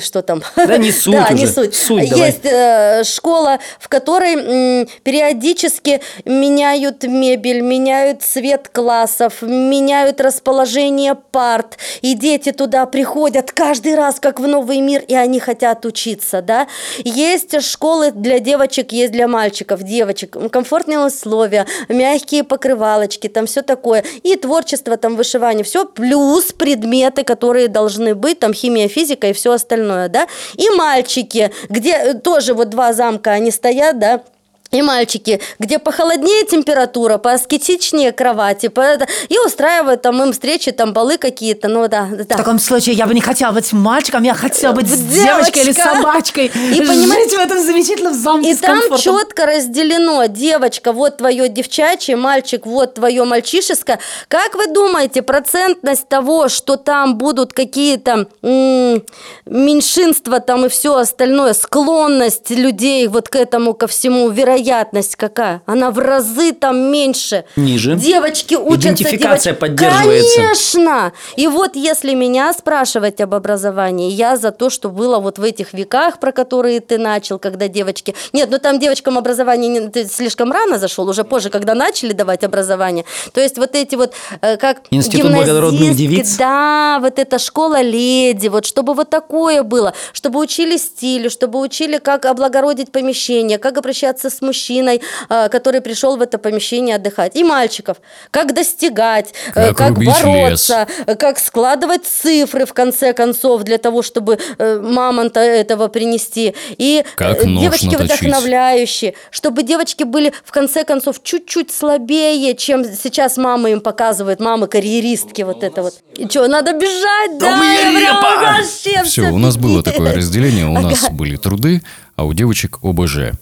что 0.00 0.22
там. 0.22 0.42
Да 0.56 0.76
не 0.76 0.92
суть 0.92 1.14
Да, 1.28 1.28
не 1.32 1.44
уже. 1.44 1.52
суть. 1.52 1.74
Суть 1.74 2.10
давай. 2.10 2.26
Есть 2.26 2.44
э, 2.44 3.02
школа, 3.04 3.58
в 3.78 3.88
которой 3.88 4.86
периодически 5.02 6.00
меняют 6.24 7.02
мебель, 7.04 7.60
меняют 7.60 8.22
цвет 8.22 8.68
классов, 8.68 9.42
меняют 9.42 10.20
расположение 10.20 11.14
парт, 11.14 11.78
и 12.02 12.14
дети 12.14 12.52
туда 12.52 12.86
приходят 12.86 13.52
каждый 13.52 13.94
раз 13.94 14.20
как 14.20 14.40
в 14.40 14.46
новый 14.46 14.80
мир, 14.80 15.02
и 15.06 15.14
они 15.14 15.40
хотят 15.40 15.84
учиться, 15.84 16.42
да. 16.42 16.66
Есть 17.04 17.60
школы 17.62 18.12
для 18.12 18.38
девочек, 18.38 18.92
есть 18.92 19.12
для 19.12 19.28
мальчиков, 19.28 19.82
девочек, 19.82 20.36
комфортные 20.50 21.00
условия, 21.00 21.66
мягкие 21.88 22.44
покрывалочки, 22.44 23.28
там 23.28 23.46
все 23.46 23.62
такое, 23.62 24.04
и 24.22 24.36
творчество, 24.36 24.96
там 24.96 25.16
вышивание, 25.16 25.64
все 25.64 25.84
плюс 25.84 26.52
предметы, 26.52 27.24
которые 27.24 27.68
должны 27.68 28.14
быть, 28.14 28.38
там 28.38 28.52
химия, 28.54 28.88
физика 28.88 29.28
и 29.28 29.32
все 29.32 29.39
остальное, 29.48 30.08
да. 30.08 30.26
И 30.56 30.68
мальчики, 30.70 31.52
где 31.68 31.92
э, 31.94 32.14
тоже 32.14 32.54
вот 32.54 32.70
два 32.70 32.92
замка, 32.92 33.32
они 33.32 33.50
стоят, 33.50 33.98
да, 33.98 34.22
и 34.70 34.82
мальчики, 34.82 35.40
где 35.58 35.78
похолоднее 35.78 36.44
температура, 36.44 37.18
поаскетичнее 37.18 38.12
кровати, 38.12 38.68
по 38.68 38.80
и 39.28 39.38
устраивают 39.44 40.02
там 40.02 40.22
им 40.22 40.32
встречи, 40.32 40.70
там 40.72 40.92
балы 40.92 41.18
какие-то, 41.18 41.68
ну 41.68 41.88
да, 41.88 42.08
да. 42.10 42.34
В 42.34 42.38
таком 42.38 42.58
случае 42.58 42.94
я 42.94 43.06
бы 43.06 43.14
не 43.14 43.20
хотела 43.20 43.52
быть 43.52 43.72
мальчиком, 43.72 44.22
я 44.22 44.34
хотела 44.34 44.72
быть 44.72 44.86
Девочка. 44.86 45.24
девочкой 45.24 45.62
или 45.62 45.72
собачкой. 45.72 46.46
И 46.46 46.80
понимаете- 46.80 47.30
жить 47.30 47.38
в 47.38 47.42
этом 47.42 47.62
замечательном 47.64 48.14
замке 48.14 48.50
И 48.50 48.54
там 48.54 48.80
комфортом. 48.80 48.98
четко 49.18 49.46
разделено, 49.46 50.24
девочка, 50.26 50.92
вот 50.92 51.18
твое 51.18 51.48
девчачье, 51.48 52.16
мальчик, 52.16 52.66
вот 52.66 52.94
твое 52.94 53.24
мальчишеское. 53.24 53.98
Как 54.28 54.54
вы 54.54 54.66
думаете, 54.68 55.22
процентность 55.22 56.08
того, 56.08 56.48
что 56.48 56.76
там 56.76 57.16
будут 57.18 57.52
какие-то 57.52 58.26
м, 58.42 59.02
меньшинства 59.46 60.40
там 60.40 60.66
и 60.66 60.68
все 60.68 60.96
остальное, 60.96 61.54
склонность 61.54 62.50
людей 62.50 63.06
вот 63.08 63.28
к 63.28 63.36
этому, 63.36 63.74
ко 63.74 63.86
всему, 63.86 64.28
вероятность 64.60 65.16
какая? 65.16 65.62
Она 65.66 65.90
в 65.90 65.98
разы 65.98 66.52
там 66.52 66.90
меньше. 66.92 67.44
Ниже. 67.56 67.94
Девочки 67.94 68.54
учатся. 68.54 68.88
Идентификация 68.88 69.52
девочки- 69.54 69.60
поддерживается. 69.60 70.36
Конечно. 70.40 71.12
И 71.36 71.46
вот 71.46 71.76
если 71.76 72.14
меня 72.14 72.52
спрашивать 72.52 73.20
об 73.20 73.34
образовании, 73.34 74.10
я 74.10 74.36
за 74.36 74.50
то, 74.52 74.70
что 74.70 74.88
было 74.90 75.18
вот 75.18 75.38
в 75.38 75.42
этих 75.42 75.72
веках, 75.72 76.18
про 76.20 76.32
которые 76.32 76.80
ты 76.80 76.98
начал, 76.98 77.38
когда 77.38 77.68
девочки... 77.68 78.14
Нет, 78.32 78.48
ну 78.50 78.58
там 78.58 78.78
девочкам 78.78 79.18
образование 79.18 79.68
не- 79.68 79.88
ты 79.88 80.06
слишком 80.06 80.52
рано 80.52 80.78
зашел, 80.78 81.08
уже 81.08 81.24
позже, 81.24 81.50
когда 81.50 81.74
начали 81.74 82.12
давать 82.12 82.44
образование. 82.44 83.04
То 83.32 83.40
есть 83.40 83.58
вот 83.58 83.74
эти 83.74 83.94
вот, 83.96 84.12
э, 84.40 84.56
как 84.56 84.82
Институт 84.90 85.32
благородных 85.32 85.96
девиц. 85.96 86.36
Да, 86.36 86.98
вот 87.00 87.18
эта 87.18 87.38
школа 87.38 87.80
леди, 87.80 88.48
вот 88.48 88.66
чтобы 88.66 88.94
вот 88.94 89.10
такое 89.10 89.62
было, 89.62 89.94
чтобы 90.12 90.40
учили 90.40 90.76
стилю, 90.76 91.30
чтобы 91.30 91.60
учили, 91.60 91.98
как 91.98 92.24
облагородить 92.26 92.92
помещение, 92.92 93.58
как 93.58 93.78
обращаться 93.78 94.30
с 94.30 94.40
мужчиной, 94.50 95.00
э, 95.28 95.48
который 95.48 95.80
пришел 95.80 96.16
в 96.16 96.22
это 96.22 96.38
помещение 96.38 96.96
отдыхать. 96.96 97.36
И 97.36 97.44
мальчиков. 97.44 97.96
Как 98.30 98.52
достигать, 98.54 99.32
э, 99.54 99.72
Как 99.72 99.76
как 99.76 99.98
бороться, 99.98 100.86
э, 101.06 101.14
как 101.14 101.38
складывать 101.38 102.04
цифры, 102.04 102.64
в 102.66 102.72
конце 102.72 103.12
концов, 103.12 103.62
для 103.62 103.78
того, 103.78 104.02
чтобы 104.02 104.38
мамонта 104.58 105.40
этого 105.40 105.88
принести. 105.88 106.54
И 106.78 107.04
Как 107.16 107.44
девочки 107.44 107.96
вдохновляющие, 107.96 109.14
чтобы 109.30 109.62
девочки 109.62 110.04
были, 110.04 110.32
в 110.44 110.50
конце 110.52 110.84
концов, 110.84 111.22
чуть-чуть 111.22 111.70
слабее, 111.72 112.54
чем 112.56 112.84
сейчас 112.84 113.36
мама 113.36 113.70
им 113.70 113.80
показывает, 113.80 114.40
мамы-карьеристки 114.40 115.42
вот 115.42 115.62
это 115.62 115.82
вот. 115.82 115.94
И 116.16 116.28
что, 116.28 116.48
надо 116.48 116.72
бежать, 116.72 117.38
да? 117.38 117.56
меня 117.56 117.90
я 117.90 117.98
прям 117.98 118.22
вообще 118.22 119.02
Все, 119.04 119.22
всё 119.22 119.32
у 119.32 119.38
нас 119.38 119.56
было 119.56 119.82
такое 119.82 120.14
разделение. 120.18 120.66
У 120.66 120.72
нас 120.80 121.04
Ага. 121.04 121.14
были 121.14 121.36
труды, 121.36 121.82
а 122.16 122.24
у 122.24 122.32
девочек 122.34 122.78
ОБЖ. 122.82 123.32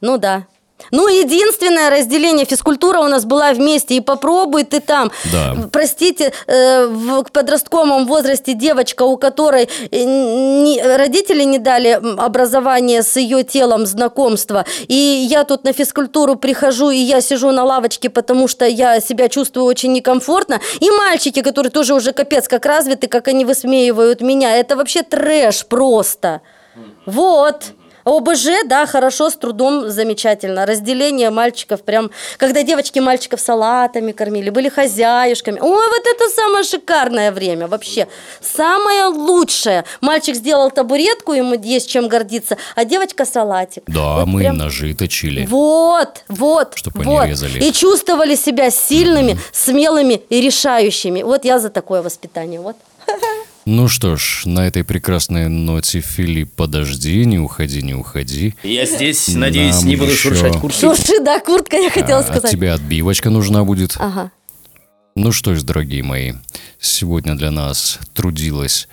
Ну 0.00 0.18
да. 0.18 0.46
Ну, 0.92 1.08
единственное 1.08 1.90
разделение, 1.90 2.46
физкультура 2.46 3.00
у 3.00 3.08
нас 3.08 3.24
была 3.24 3.52
вместе, 3.52 3.94
и 3.96 4.00
попробуй 4.00 4.62
ты 4.62 4.78
там. 4.80 5.10
Да. 5.32 5.56
Простите, 5.72 6.32
э, 6.46 6.86
в 6.86 7.24
подростковом 7.32 8.06
возрасте 8.06 8.54
девочка, 8.54 9.02
у 9.02 9.16
которой 9.16 9.68
э, 9.90 10.04
не- 10.04 10.80
родители 10.80 11.42
не 11.42 11.58
дали 11.58 12.00
образование 12.18 13.02
с 13.02 13.16
ее 13.16 13.42
телом, 13.42 13.86
знакомства, 13.86 14.64
и 14.86 14.94
я 14.94 15.42
тут 15.44 15.64
на 15.64 15.72
физкультуру 15.72 16.36
прихожу, 16.36 16.90
и 16.90 16.98
я 16.98 17.20
сижу 17.20 17.50
на 17.50 17.64
лавочке, 17.64 18.08
потому 18.08 18.46
что 18.48 18.64
я 18.64 19.00
себя 19.00 19.28
чувствую 19.28 19.66
очень 19.66 19.92
некомфортно, 19.92 20.60
и 20.80 20.90
мальчики, 20.90 21.42
которые 21.42 21.72
тоже 21.72 21.94
уже 21.94 22.12
капец 22.12 22.46
как 22.46 22.64
развиты, 22.66 23.08
как 23.08 23.26
они 23.28 23.44
высмеивают 23.44 24.20
меня, 24.20 24.56
это 24.56 24.76
вообще 24.76 25.02
трэш 25.02 25.66
просто. 25.66 26.40
Вот. 27.04 27.64
ОБЖ, 28.08 28.64
да, 28.66 28.86
хорошо, 28.86 29.30
с 29.30 29.36
трудом, 29.36 29.90
замечательно. 29.90 30.66
Разделение 30.66 31.30
мальчиков 31.30 31.82
прям... 31.82 32.10
Когда 32.38 32.62
девочки 32.62 32.98
мальчиков 33.00 33.40
салатами 33.40 34.12
кормили, 34.12 34.50
были 34.50 34.68
хозяюшками. 34.68 35.58
Ой, 35.60 35.88
вот 35.88 36.02
это 36.06 36.28
самое 36.30 36.64
шикарное 36.64 37.30
время 37.32 37.68
вообще. 37.68 38.08
Самое 38.40 39.04
лучшее. 39.06 39.84
Мальчик 40.00 40.34
сделал 40.34 40.70
табуретку, 40.70 41.32
ему 41.32 41.54
есть 41.54 41.90
чем 41.90 42.08
гордиться, 42.08 42.56
а 42.74 42.84
девочка 42.84 43.24
салатик. 43.24 43.82
Да, 43.86 44.16
Вот 44.20 44.26
мы 44.26 44.40
прям- 44.40 44.56
ножи 44.56 44.94
точили. 44.94 45.46
Вот, 45.46 46.24
вот, 46.28 46.72
Чтоб 46.76 46.96
они 46.98 47.04
вот. 47.06 47.26
резали. 47.26 47.62
И 47.62 47.72
чувствовали 47.72 48.34
себя 48.34 48.70
сильными, 48.70 49.38
смелыми 49.52 50.22
и 50.30 50.40
решающими. 50.40 51.22
Вот 51.22 51.44
я 51.44 51.58
за 51.58 51.68
такое 51.70 52.02
воспитание. 52.02 52.60
Вот. 52.60 52.76
Ну 53.70 53.86
что 53.86 54.16
ж, 54.16 54.44
на 54.46 54.66
этой 54.66 54.82
прекрасной 54.82 55.50
ноте, 55.50 56.00
Филипп, 56.00 56.54
подожди, 56.56 57.22
не 57.26 57.38
уходи, 57.38 57.82
не 57.82 57.92
уходи. 57.92 58.54
Я 58.62 58.86
здесь, 58.86 59.28
надеюсь, 59.28 59.80
Нам 59.80 59.88
не 59.88 59.96
буду 59.96 60.10
еще- 60.10 60.30
шуршать 60.30 60.56
курсы. 60.58 60.80
Слушай, 60.80 61.22
да, 61.22 61.38
куртка, 61.38 61.76
я 61.76 61.90
хотела 61.90 62.20
А, 62.20 62.22
От 62.22 62.28
сказать. 62.28 62.50
тебя 62.50 62.72
отбивочка 62.72 63.28
нужна 63.28 63.64
будет. 63.64 63.94
Ага. 63.98 64.30
Ну 65.16 65.32
что 65.32 65.54
ж, 65.54 65.62
дорогие 65.64 66.02
мои, 66.02 66.32
сегодня 66.80 67.34
для 67.34 67.50
нас 67.50 67.98
трудилась 68.14 68.88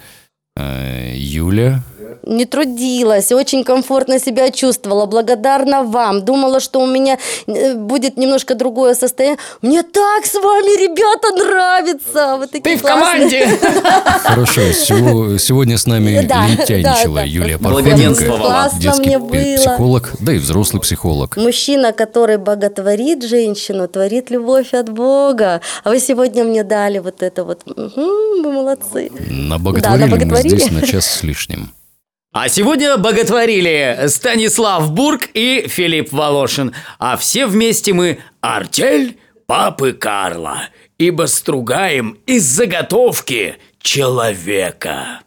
э, 0.57 1.13
Юля. 1.15 1.81
Не 2.23 2.45
трудилась, 2.45 3.31
очень 3.31 3.63
комфортно 3.63 4.19
себя 4.19 4.51
чувствовала, 4.51 5.05
благодарна 5.05 5.83
вам. 5.83 6.23
Думала, 6.25 6.59
что 6.59 6.79
у 6.81 6.85
меня 6.87 7.17
э, 7.47 7.75
будет 7.75 8.17
немножко 8.17 8.55
другое 8.55 8.95
состояние. 8.95 9.39
Мне 9.61 9.83
так 9.83 10.25
с 10.25 10.33
вами, 10.33 10.77
ребята, 10.81 11.31
нравится. 11.35 12.37
Вы 12.37 12.47
такие 12.47 12.75
Ты 12.75 12.77
в 12.77 12.81
классные. 12.81 13.45
команде! 13.45 13.47
Хорошо, 14.23 14.61
сего- 14.71 15.37
сегодня 15.37 15.77
с 15.77 15.85
нами 15.85 16.25
Да, 16.27 16.47
лентяйничала 16.47 17.15
да, 17.15 17.21
да. 17.21 17.23
Юлия. 17.23 17.57
Пархоменко, 17.57 18.25
Классно 18.25 18.79
детский 18.79 19.57
психолог, 19.57 20.11
да 20.19 20.33
и 20.33 20.37
взрослый 20.37 20.81
психолог. 20.81 21.37
Мужчина, 21.37 21.91
который 21.93 22.37
боготворит 22.37 23.23
женщину, 23.23 23.87
творит 23.87 24.29
любовь 24.31 24.73
от 24.73 24.89
Бога. 24.89 25.61
А 25.83 25.89
вы 25.89 25.99
сегодня 25.99 26.43
мне 26.43 26.63
дали 26.63 26.99
вот 26.99 27.21
это 27.21 27.43
вот. 27.43 27.61
Вы 27.65 28.51
молодцы. 28.51 29.11
Набоготворили 29.29 30.25
мы 30.25 30.37
здесь 30.37 30.71
на 30.71 30.81
час 30.85 31.05
с 31.05 31.23
лишним. 31.23 31.74
А 32.37 32.49
сегодня 32.49 32.97
боготворили 32.97 34.07
Станислав 34.07 34.91
Бург 34.91 35.29
и 35.33 35.69
Филипп 35.69 36.11
Волошин. 36.11 36.75
А 36.99 37.15
все 37.15 37.45
вместе 37.45 37.93
мы 37.93 38.19
артель 38.41 39.17
папы 39.45 39.93
Карла. 39.93 40.63
Ибо 40.97 41.27
стругаем 41.27 42.17
из 42.25 42.43
заготовки 42.43 43.55
человека. 43.79 45.21